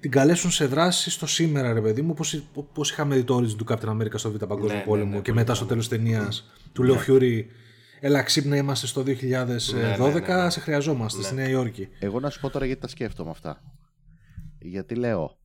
την 0.00 0.10
καλέσουν 0.10 0.50
σε 0.50 0.66
δράση 0.66 1.10
στο 1.10 1.26
σήμερα, 1.26 1.72
ρε 1.72 1.80
παιδί 1.80 2.02
μου, 2.02 2.10
όπως, 2.10 2.42
όπως 2.54 2.90
είχαμε 2.90 3.14
δει 3.16 3.24
το 3.24 3.36
origin 3.36 3.54
του 3.56 3.64
Captain 3.68 3.88
America 3.88 4.14
στο 4.14 4.30
Β' 4.30 4.44
Παγκόσμιο 4.44 4.78
ναι, 4.78 4.84
Πόλεμο 4.84 5.14
ναι, 5.14 5.20
και 5.20 5.32
μετά 5.32 5.54
στο 5.54 5.64
τέλος 5.64 5.88
ταινίας 5.88 6.50
του 6.72 6.82
λέω 6.82 6.96
Fury 7.06 7.44
Έλα 8.00 8.22
ξύπνα 8.22 8.56
είμαστε 8.56 8.86
στο 8.86 9.02
2012, 9.02 9.06
ναι, 9.74 10.34
ναι. 10.34 10.50
σε 10.50 10.60
χρειαζόμαστε 10.60 11.22
στη 11.22 11.34
Νέα 11.34 11.48
Υόρκη. 11.48 11.88
Εγώ 11.98 12.20
να 12.20 12.30
σου 12.30 12.40
πω 12.40 12.50
τώρα 12.50 12.66
γιατί 12.66 12.80
τα 12.80 12.88
σκέφτομαι 12.88 13.30
αυτά. 13.30 13.62
Γιατί 14.62 14.94
λέω. 14.94 15.36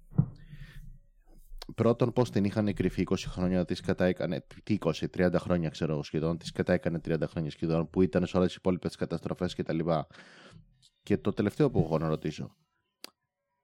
Πρώτον, 1.75 2.13
πώς 2.13 2.31
την 2.31 2.43
είχαν 2.43 2.73
κρυφεί 2.73 3.03
20 3.09 3.15
χρόνια, 3.17 3.65
τη 3.65 3.75
κατάεκανε. 3.75 4.45
Τι 4.63 4.77
20, 4.81 4.91
30 5.17 5.33
χρόνια 5.37 5.69
ξέρω 5.69 5.93
εγώ 5.93 6.03
σχεδόν. 6.03 6.37
Τη 6.37 6.51
κατάεκανε 6.51 7.01
30 7.05 7.21
χρόνια 7.27 7.51
σχεδόν, 7.51 7.89
που 7.89 8.01
ήταν 8.01 8.25
σε 8.25 8.37
όλες 8.37 8.47
τις 8.47 8.57
υπόλοιπες 8.57 8.95
καταστροφές 8.95 9.55
κτλ. 9.55 9.79
Και, 9.79 10.03
και 11.03 11.17
το 11.17 11.31
τελευταίο 11.31 11.71
που 11.71 11.79
έχω 11.79 11.97
να 11.97 12.07
ρωτήσω. 12.07 12.55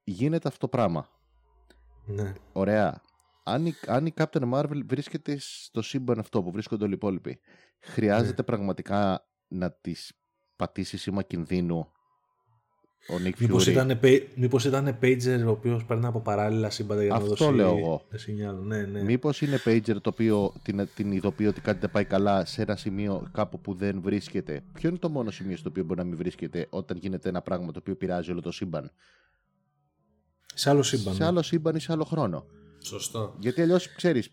Γίνεται 0.03 0.47
αυτό 0.47 0.59
το 0.59 0.67
πράγμα; 0.67 1.09
Ναι. 2.05 2.33
Ωραία. 2.51 3.01
Αν 3.43 3.65
η, 3.65 3.73
αν 3.87 4.05
η 4.05 4.13
Captain 4.15 4.51
Marvel 4.53 4.81
βρίσκεται 4.85 5.37
στο 5.39 5.81
σύμπαν 5.81 6.19
αυτό 6.19 6.43
που 6.43 6.51
βρίσκονται 6.51 6.83
όλοι 6.83 6.93
οι 6.93 6.95
υπόλοιποι, 6.95 7.39
χρειάζεται 7.79 8.43
πραγματικά 8.43 9.27
να 9.47 9.71
τη 9.71 9.93
πατήσει 10.55 10.97
σήμα 10.97 11.23
κινδύνου 11.23 11.91
Ο 13.09 13.13
Nick 13.25 13.31
Μήπως 13.39 13.63
Fury. 13.67 13.71
ήταν, 13.71 13.99
πε- 13.99 14.37
μήπως 14.37 14.65
ήταν 14.65 14.97
Pager 15.01 15.43
ο 15.45 15.49
οποίος 15.49 15.85
παίρνει 15.85 16.05
από 16.05 16.19
παράλληλα 16.19 16.69
σύμπαντα 16.69 17.01
για 17.01 17.09
να 17.11 17.15
Αυτό 17.17 17.29
δώσει 17.35 17.51
λέω 17.55 17.77
εγώ. 17.77 18.05
σινιάλ. 18.13 18.55
Ναι, 18.55 18.81
ναι. 18.81 19.03
Μήπως 19.03 19.41
είναι 19.41 19.59
pager 19.65 19.95
το 20.01 20.09
οποίο 20.09 20.53
την, 20.63 20.87
την 20.95 21.11
ειδοποιεί 21.11 21.45
ότι 21.49 21.61
κάτι 21.61 21.79
δεν 21.79 21.91
πάει 21.91 22.05
καλά 22.05 22.45
σε 22.45 22.61
ένα 22.61 22.75
σημείο 22.75 23.29
κάπου 23.33 23.59
που 23.61 23.73
δεν 23.73 24.01
βρίσκεται. 24.01 24.63
Ποιο 24.73 24.89
είναι 24.89 24.97
το 24.97 25.09
μόνο 25.09 25.31
σημείο 25.31 25.57
στο 25.57 25.69
οποίο 25.69 25.83
μπορεί 25.83 25.99
να 25.99 26.05
μην 26.05 26.17
βρίσκεται 26.17 26.67
όταν 26.69 26.97
γίνεται 26.97 27.29
ένα 27.29 27.41
πράγμα 27.41 27.71
το 27.71 27.79
οποίο 27.79 27.95
πειράζει 27.95 28.31
όλο 28.31 28.41
το 28.41 28.51
σύμπαν; 28.51 28.91
Σε 30.53 30.69
άλλο 30.69 30.83
σύμπαν. 30.83 31.13
Σε 31.13 31.19
ναι. 31.21 31.25
άλλο 31.27 31.41
σύμπαν 31.41 31.75
ή 31.75 31.79
σε 31.79 31.91
άλλο 31.91 32.03
χρόνο. 32.03 32.45
Σωστό. 32.79 33.35
Γιατί 33.39 33.61
αλλιώς 33.61 33.93
ξέρεις, 33.95 34.29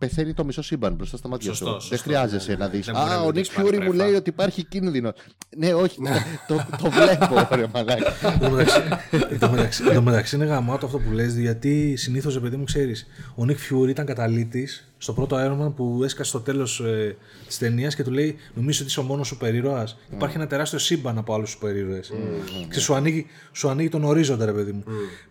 πεθαίνει 0.00 0.34
το 0.34 0.44
μισό 0.44 0.62
σύμπαν 0.62 0.94
μπροστά 0.94 1.16
στα 1.16 1.28
μάτια 1.28 1.48
Σωστό, 1.48 1.64
σου. 1.66 1.72
σωστό, 1.72 1.88
δεν 1.88 1.98
χρειάζεσαι 1.98 2.50
ναι, 2.50 2.56
ναι. 2.56 2.64
να 2.64 2.70
δεις. 2.70 2.86
Δεν 2.86 2.94
μπορεί 2.94 3.08
να 3.08 3.14
Α, 3.14 3.18
μην 3.18 3.22
ο 3.28 3.32
το 3.32 3.32
Νίκ 3.32 3.44
έχεις 3.44 3.54
πάρει 3.56 3.68
Fury 3.68 3.84
μου 3.84 3.90
πρέφα». 3.92 4.04
λέει 4.06 4.14
ότι 4.14 4.28
υπάρχει 4.30 4.64
κίνδυνος. 4.64 5.12
ναι, 5.56 5.74
όχι, 5.74 5.96
το, 6.46 6.66
το 6.82 6.90
βλέπω, 6.90 7.48
ρε 7.56 7.66
μαλάκα. 7.74 8.12
Εν 8.22 8.38
τω 8.40 8.50
μεταξύ- 8.50 8.82
εν 9.30 9.38
τω 9.38 9.50
μεταξύ- 9.50 9.86
εν 9.88 9.94
τω 9.94 10.02
μεταξύ 10.02 10.36
είναι 10.36 10.44
γαμάτο 10.44 10.86
αυτό 10.86 10.98
που 10.98 11.10
λες 11.12 11.34
γιατί 11.36 11.96
συνήθως 11.96 12.36
επειδή 12.36 12.56
μου 12.56 12.64
ξέρεις 12.64 13.06
ο 13.34 13.42
Nick 13.46 13.74
Fury 13.74 13.88
ήταν 13.88 14.06
καταλύτης 14.06 14.89
στο 15.02 15.12
πρώτο 15.12 15.36
Iron 15.36 15.66
Man 15.66 15.74
που 15.76 16.00
έσκασε 16.04 16.28
στο 16.30 16.40
τέλος 16.40 16.80
ε, 16.80 17.16
της 17.46 17.58
ταινίας 17.58 17.94
και 17.94 18.02
του 18.02 18.10
λέει 18.10 18.36
νομίζω 18.54 18.78
ότι 18.80 18.90
είσαι 18.90 19.00
ο 19.00 19.02
μόνος 19.02 19.26
σούπερ 19.26 19.54
ήρωας 19.54 19.98
υπάρχει 20.12 20.36
ένα 20.36 20.46
τεράστιο 20.46 20.78
σύμπαν 20.78 21.18
από 21.18 21.34
άλλους 21.34 21.50
σούπερ 21.50 21.76
ήρωες 21.76 22.12
και 22.70 22.80
σου 22.80 22.94
ανοίγει, 22.94 23.26
σου 23.52 23.68
ανοίγει 23.68 23.88
τον 23.88 24.04
ορίζοντα 24.04 24.44
ρε 24.44 24.52
παιδί 24.52 24.72
μου 24.72 24.84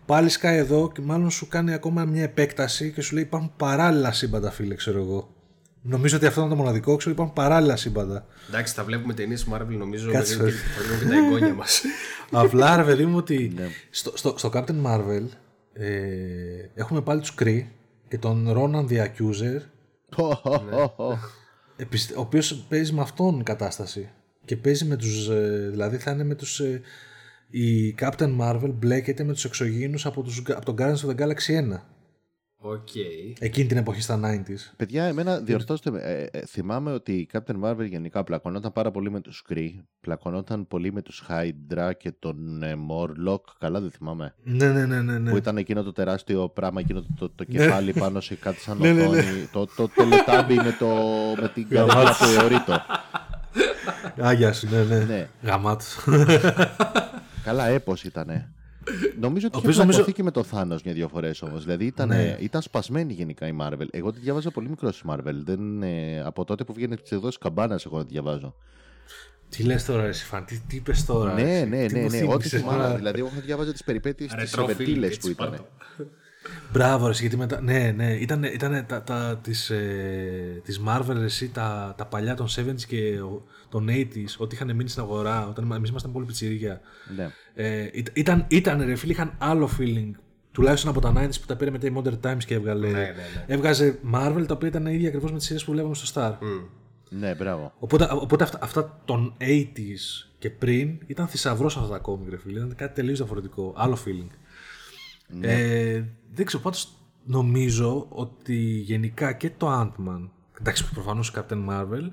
πάλι 0.06 0.28
σκάει 0.28 0.56
εδώ 0.56 0.92
και 0.94 1.00
μάλλον 1.00 1.30
σου 1.30 1.48
κάνει 1.48 1.72
ακόμα 1.72 2.04
μια 2.04 2.22
επέκταση 2.22 2.92
και 2.92 3.00
σου 3.00 3.14
λέει 3.14 3.22
υπάρχουν 3.22 3.52
παράλληλα 3.56 4.12
σύμπαντα 4.12 4.50
φίλε 4.50 4.74
ξέρω 4.74 4.98
εγώ 5.00 5.34
Νομίζω 5.82 6.16
ότι 6.16 6.26
αυτό 6.26 6.40
είναι 6.40 6.50
το 6.50 6.56
μοναδικό, 6.56 6.96
ξέρω 6.96 7.14
υπάρχουν 7.14 7.34
παράλληλα 7.34 7.76
σύμπαντα. 7.76 8.26
Εντάξει, 8.48 8.74
θα 8.74 8.84
βλέπουμε 8.84 9.14
ταινίες 9.14 9.46
Marvel 9.52 9.76
νομίζω. 9.78 10.10
Κάτσε, 10.10 10.36
με- 10.36 10.44
ρε. 10.44 10.50
Θα 10.50 10.82
δούμε 10.82 10.98
και 10.98 11.08
τα 11.08 11.16
εγγόνια 11.16 11.54
μας. 11.54 11.82
Απλά 12.30 12.76
ρε 12.76 12.84
παιδί 12.84 13.04
μου 13.04 13.16
ότι 13.16 13.54
στο, 13.90 14.12
στο, 14.16 14.34
στο 14.38 14.50
Captain 14.54 14.82
Marvel 14.86 15.24
ε, 15.72 15.90
έχουμε 16.74 17.00
πάλι 17.00 17.20
τους 17.20 17.34
Kree 17.38 17.62
και 18.10 18.18
τον 18.18 18.48
Ronan 18.56 18.88
the 18.90 19.06
Accuser. 19.06 19.60
Επισ- 21.76 22.16
ο 22.16 22.20
οποίος 22.20 22.54
παίζει 22.68 22.92
με 22.92 23.00
αυτόν 23.00 23.42
κατάσταση. 23.42 24.10
Και 24.44 24.56
παίζει 24.56 24.84
με 24.84 24.96
τους 24.96 25.28
ε, 25.28 25.68
δηλαδή 25.70 25.96
θα 25.96 26.10
είναι 26.10 26.24
με 26.24 26.34
τους 26.34 26.60
ε, 26.60 26.80
η 27.50 27.94
Captain 27.98 28.38
Marvel 28.40 28.70
μπλέκεται 28.74 29.24
με 29.24 29.32
τους 29.32 29.44
εξωγήινους 29.44 30.06
από, 30.06 30.22
τους, 30.22 30.42
από 30.48 30.64
τον 30.64 30.76
Guardians 30.78 31.06
of 31.06 31.10
the 31.10 31.20
Galaxy 31.20 31.74
1 31.74 31.80
Οκ. 32.62 32.88
εκείνη 33.38 33.66
την 33.66 33.76
εποχή 33.76 34.00
στα 34.02 34.20
90s 34.24 34.72
Παιδιά, 34.76 35.04
εμένα 35.04 35.38
διορθώστε 35.38 35.90
με. 35.90 36.00
Ε, 36.00 36.38
ε, 36.38 36.44
θυμάμαι 36.46 36.92
ότι 36.92 37.12
η 37.12 37.28
Captain 37.32 37.60
Marvel 37.64 37.86
γενικά 37.88 38.24
πλακωνόταν 38.24 38.72
πάρα 38.72 38.90
πολύ 38.90 39.10
με 39.10 39.20
τους 39.20 39.44
Kree, 39.50 39.70
πλακωνόταν 40.00 40.68
πολύ 40.68 40.92
με 40.92 41.02
τους 41.02 41.24
Hydra 41.28 41.90
και 41.98 42.12
τον 42.18 42.62
ε, 42.62 42.74
MODOK. 42.90 43.40
Καλά 43.58 43.80
δεν 43.80 43.90
θυμάμαι. 43.90 44.34
ναι 44.42 44.68
ναι 44.72 44.86
ναι 44.86 45.00
ναι, 45.00 45.18
ναι. 45.18 45.30
Που 45.30 45.36
ήταν 45.36 45.56
εκείνο 45.56 45.82
το 45.82 45.92
τεράστιο 45.92 46.48
πράγμα, 46.48 46.80
εκείνο 46.80 47.00
το, 47.00 47.08
το, 47.18 47.28
το 47.34 47.44
κεφάλι 47.44 47.92
πάνω 47.92 48.20
σε 48.20 48.34
κάτι 48.34 48.60
σαν 48.60 48.78
Ναι, 48.78 48.92
ναι, 48.92 49.02
οθόνη. 49.02 49.16
ναι. 49.16 49.46
Το, 49.52 49.66
το 49.76 49.88
Teletubby 49.88 50.54
με, 50.54 50.76
το, 50.78 50.86
με 51.40 51.48
την 51.48 51.68
καρδιά 51.68 52.04
του 52.04 52.24
αιωρείτο. 52.40 52.82
Άγιας 54.18 54.58
σου 54.58 54.68
ναι 54.70 54.82
ναι, 54.84 55.04
Ναι. 55.04 55.28
γαμάτος 55.42 55.96
Καλά, 57.44 57.66
έπος 57.66 58.04
ήτανε. 58.04 58.52
Νομίζω 59.20 59.46
ότι 59.46 59.56
είχε 59.56 59.66
οποίος 59.66 59.76
νομίζω- 59.76 59.86
πλακωθεί 60.04 60.12
και 60.12 60.22
με 60.22 60.30
το 60.30 60.44
Thanos 60.52 60.82
μια-δυο 60.84 61.08
φορές 61.08 61.42
όμως. 61.42 61.64
Δηλαδή 61.64 61.84
ήταν, 61.84 62.08
Ναι. 62.08 62.36
ήταν 62.40 62.62
σπασμένη 62.62 63.12
γενικά 63.12 63.46
η 63.46 63.56
Marvel. 63.60 63.86
Εγώ 63.90 64.12
τη 64.12 64.20
διάβαζα 64.20 64.50
πολύ 64.50 64.68
μικρός 64.68 64.96
στη 64.96 65.04
Marvel. 65.10 65.34
Δεν, 65.44 65.82
ε, 65.82 66.20
από 66.24 66.44
τότε 66.44 66.64
που 66.64 66.72
βγαίνει 66.72 66.96
τη 66.96 67.16
εκδόση 67.16 67.38
καμπάνας, 67.38 67.84
εγώ 67.84 67.96
να 67.98 68.04
τη 68.04 68.12
διαβάζω. 68.12 68.54
τι 69.48 69.62
λες 69.62 69.84
τώρα 69.84 70.04
εσύ 70.04 70.24
Φαν, 70.24 70.44
τι, 70.44 70.58
τι 70.68 70.76
είπες 70.76 71.04
τώρα 71.04 71.34
ναι, 71.34 71.42
εσύ, 71.58 71.68
ναι, 71.68 71.86
τι 71.86 71.94
ναι, 71.94 72.00
μου 72.00 72.08
ναι. 72.10 72.16
Ό,τι 72.16 72.26
θύμισες 72.26 72.60
θυμάμαι. 72.60 72.82
τώρα. 72.82 72.96
Δηλαδή, 72.96 73.18
εγώ 73.18 73.30
διάβαζα 73.44 73.72
τις 73.72 73.84
περιπέτειες 73.84 74.30
της 74.34 74.40
Ρετρόφιλ, 74.42 74.72
Ευερτήλε 74.72 75.06
έτσι, 75.06 75.20
που 75.20 75.28
ήταν. 75.28 75.48
πάρτο. 75.48 75.66
Μπράβο, 76.72 77.06
ρε, 77.06 77.12
γιατί 77.12 77.36
μετά. 77.36 77.60
Ναι, 77.60 77.92
ναι, 77.96 78.12
ήταν, 78.16 78.42
ήταν 78.42 78.84
τα, 78.88 79.02
τα, 79.02 79.38
τις, 79.42 79.70
ε, 79.70 80.60
τις 80.64 80.80
Marvel, 80.88 81.16
εσύ, 81.16 81.48
τα, 81.48 81.94
τα 81.96 82.06
παλιά 82.06 82.34
των 82.34 82.46
70s 82.56 82.82
και 82.86 83.20
ο- 83.20 83.44
των 83.68 83.88
80s, 83.88 84.34
ό,τι 84.38 84.54
είχαν 84.54 84.74
μείνει 84.74 84.88
στην 84.88 85.02
αγορά, 85.02 85.48
όταν 85.48 85.72
εμείς 85.72 85.90
ήμασταν 85.90 86.12
πολύ 86.12 86.26
πιτσιρίκια. 86.26 86.80
Ναι. 87.16 87.30
Ε, 87.54 87.88
ήταν- 87.92 88.12
ήταν, 88.14 88.44
ήταν, 88.48 88.82
ρε 88.82 88.94
φίλοι, 88.94 89.12
είχαν 89.12 89.34
άλλο 89.38 89.70
feeling. 89.78 90.10
Τουλάχιστον 90.52 90.90
από 90.90 91.00
τα 91.00 91.12
90s 91.16 91.40
που 91.40 91.46
τα 91.46 91.56
πήρε 91.56 91.70
μετά 91.70 91.86
η 91.86 91.92
Modern 91.96 92.20
Times 92.26 92.44
και 92.46 92.54
έβγαλε. 92.54 92.86
Ναι, 92.86 92.92
ναι, 92.98 93.04
ναι. 93.06 93.44
Έβγαζε 93.46 93.98
Marvel 94.14 94.44
τα 94.46 94.54
οποία 94.54 94.68
ήταν 94.68 94.86
ίδια 94.86 95.08
ακριβώς 95.08 95.32
με 95.32 95.38
τις 95.38 95.46
σειρές 95.46 95.64
που 95.64 95.72
βλέπαμε 95.72 95.94
στο 95.94 96.20
Star. 96.22 96.32
ναι, 97.10 97.34
μπράβο. 97.34 97.72
Οπότε, 97.78 98.08
οπότε 98.10 98.44
αυτά, 98.44 98.58
αυτά 98.62 99.00
των 99.04 99.34
80s 99.40 100.28
και 100.38 100.50
πριν 100.50 100.98
ήταν 101.06 101.28
θησαυρός 101.28 101.76
αυτά 101.76 101.88
τα 101.88 101.98
κόμικ, 101.98 102.30
ρε 102.30 102.36
φίλε. 102.38 102.56
Ήταν 102.58 102.74
κάτι 102.76 102.94
τελείως 102.94 103.18
διαφορετικό. 103.18 103.74
Άλλο 103.76 103.98
feeling. 104.06 104.28
Ε, 105.40 106.02
δεν 106.32 106.46
ξέρω, 106.46 106.62
πάντως 106.62 106.92
νομίζω 107.24 108.06
ότι 108.08 108.54
γενικά 108.64 109.32
και 109.32 109.50
το 109.56 109.80
Ant-Man, 109.80 110.28
εντάξει 110.60 110.90
προφανώς 110.94 111.32
Captain 111.36 111.66
Marvel, 111.68 112.10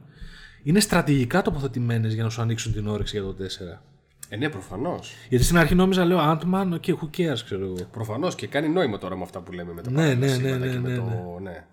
είναι 0.64 0.80
στρατηγικά 0.80 1.42
τοποθετημένες 1.42 2.14
για 2.14 2.24
να 2.24 2.30
σου 2.30 2.42
ανοίξουν 2.42 2.74
την 2.74 2.88
όρεξη 2.88 3.18
για 3.20 3.26
το 3.26 3.34
4. 3.34 3.82
Ε, 4.30 4.36
ναι, 4.36 4.50
προφανώς. 4.50 5.14
Γιατί 5.30 5.44
στην 5.44 5.58
αρχή 5.58 5.76
νόμιζα, 5.76 6.06
λέω 6.06 6.18
Ant-Man, 6.20 6.74
ok, 6.74 6.88
who 6.88 7.10
cares, 7.18 7.40
ξέρω 7.46 7.66
εγώ. 7.66 7.76
Προφανώς 7.92 8.36
και 8.36 8.48
κάνει 8.48 8.68
νόημα 8.70 8.98
τώρα 8.98 9.16
με 9.16 9.24
αυτά 9.24 9.42
που 9.42 9.52
λέμε 9.52 9.74
με 9.74 9.82
τα 9.82 9.90
Ναι, 9.90 9.96
παράλληλα 9.96 10.26
ναι, 10.26 10.34
σύμπαντα 10.34 10.58
ναι, 10.58 10.68
και 10.68 10.74
ναι, 10.74 10.80
με 10.80 10.90
ναι, 10.90 10.96
το. 10.96 11.40
Ναι. 11.42 11.66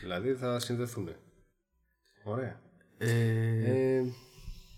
Δηλαδή 0.00 0.32
θα 0.32 0.58
συνδεθούν. 0.58 1.08
Ωραία. 2.24 2.60
Ε, 2.98 3.06
Ε, 3.96 4.02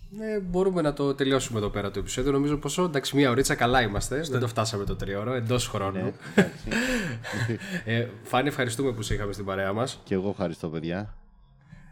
ναι, 0.09 0.39
μπορούμε 0.39 0.81
να 0.81 0.93
το 0.93 1.13
τελειώσουμε 1.15 1.59
εδώ 1.59 1.69
πέρα 1.69 1.91
το 1.91 1.99
επεισόδιο. 1.99 2.31
Νομίζω 2.31 2.57
πως 2.57 2.77
εντάξει, 2.77 3.15
μία 3.15 3.29
ωρίτσα 3.29 3.55
καλά 3.55 3.81
είμαστε. 3.81 4.21
Δεν 4.29 4.39
το 4.39 4.47
φτάσαμε 4.47 4.83
το 4.83 4.95
τριώρο, 4.95 5.33
εντός 5.33 5.67
χρόνου. 5.67 6.13
ε, 7.85 8.07
Φάνη, 8.23 8.47
ευχαριστούμε 8.47 8.91
που 8.91 9.01
σε 9.01 9.13
είχαμε 9.13 9.33
στην 9.33 9.45
παρέα 9.45 9.73
μας. 9.73 10.01
Και 10.03 10.13
εγώ 10.13 10.29
ευχαριστώ, 10.29 10.67
παιδιά. 10.69 11.16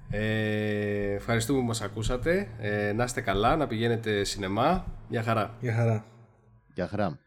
Ε, 0.10 1.14
ευχαριστούμε 1.14 1.60
που 1.60 1.66
μας 1.66 1.82
ακούσατε. 1.82 2.48
Ε, 2.60 2.94
να 2.94 3.04
είστε 3.04 3.22
καλά, 3.22 3.56
να 3.56 3.68
πηγαίνετε 3.68 4.24
σινεμά. 4.24 4.86
Μια 5.10 5.24
χαρά. 5.24 5.56
για 5.60 5.74
χαρά. 5.74 6.06
Γεια 6.74 6.88
χαρά. 6.88 7.20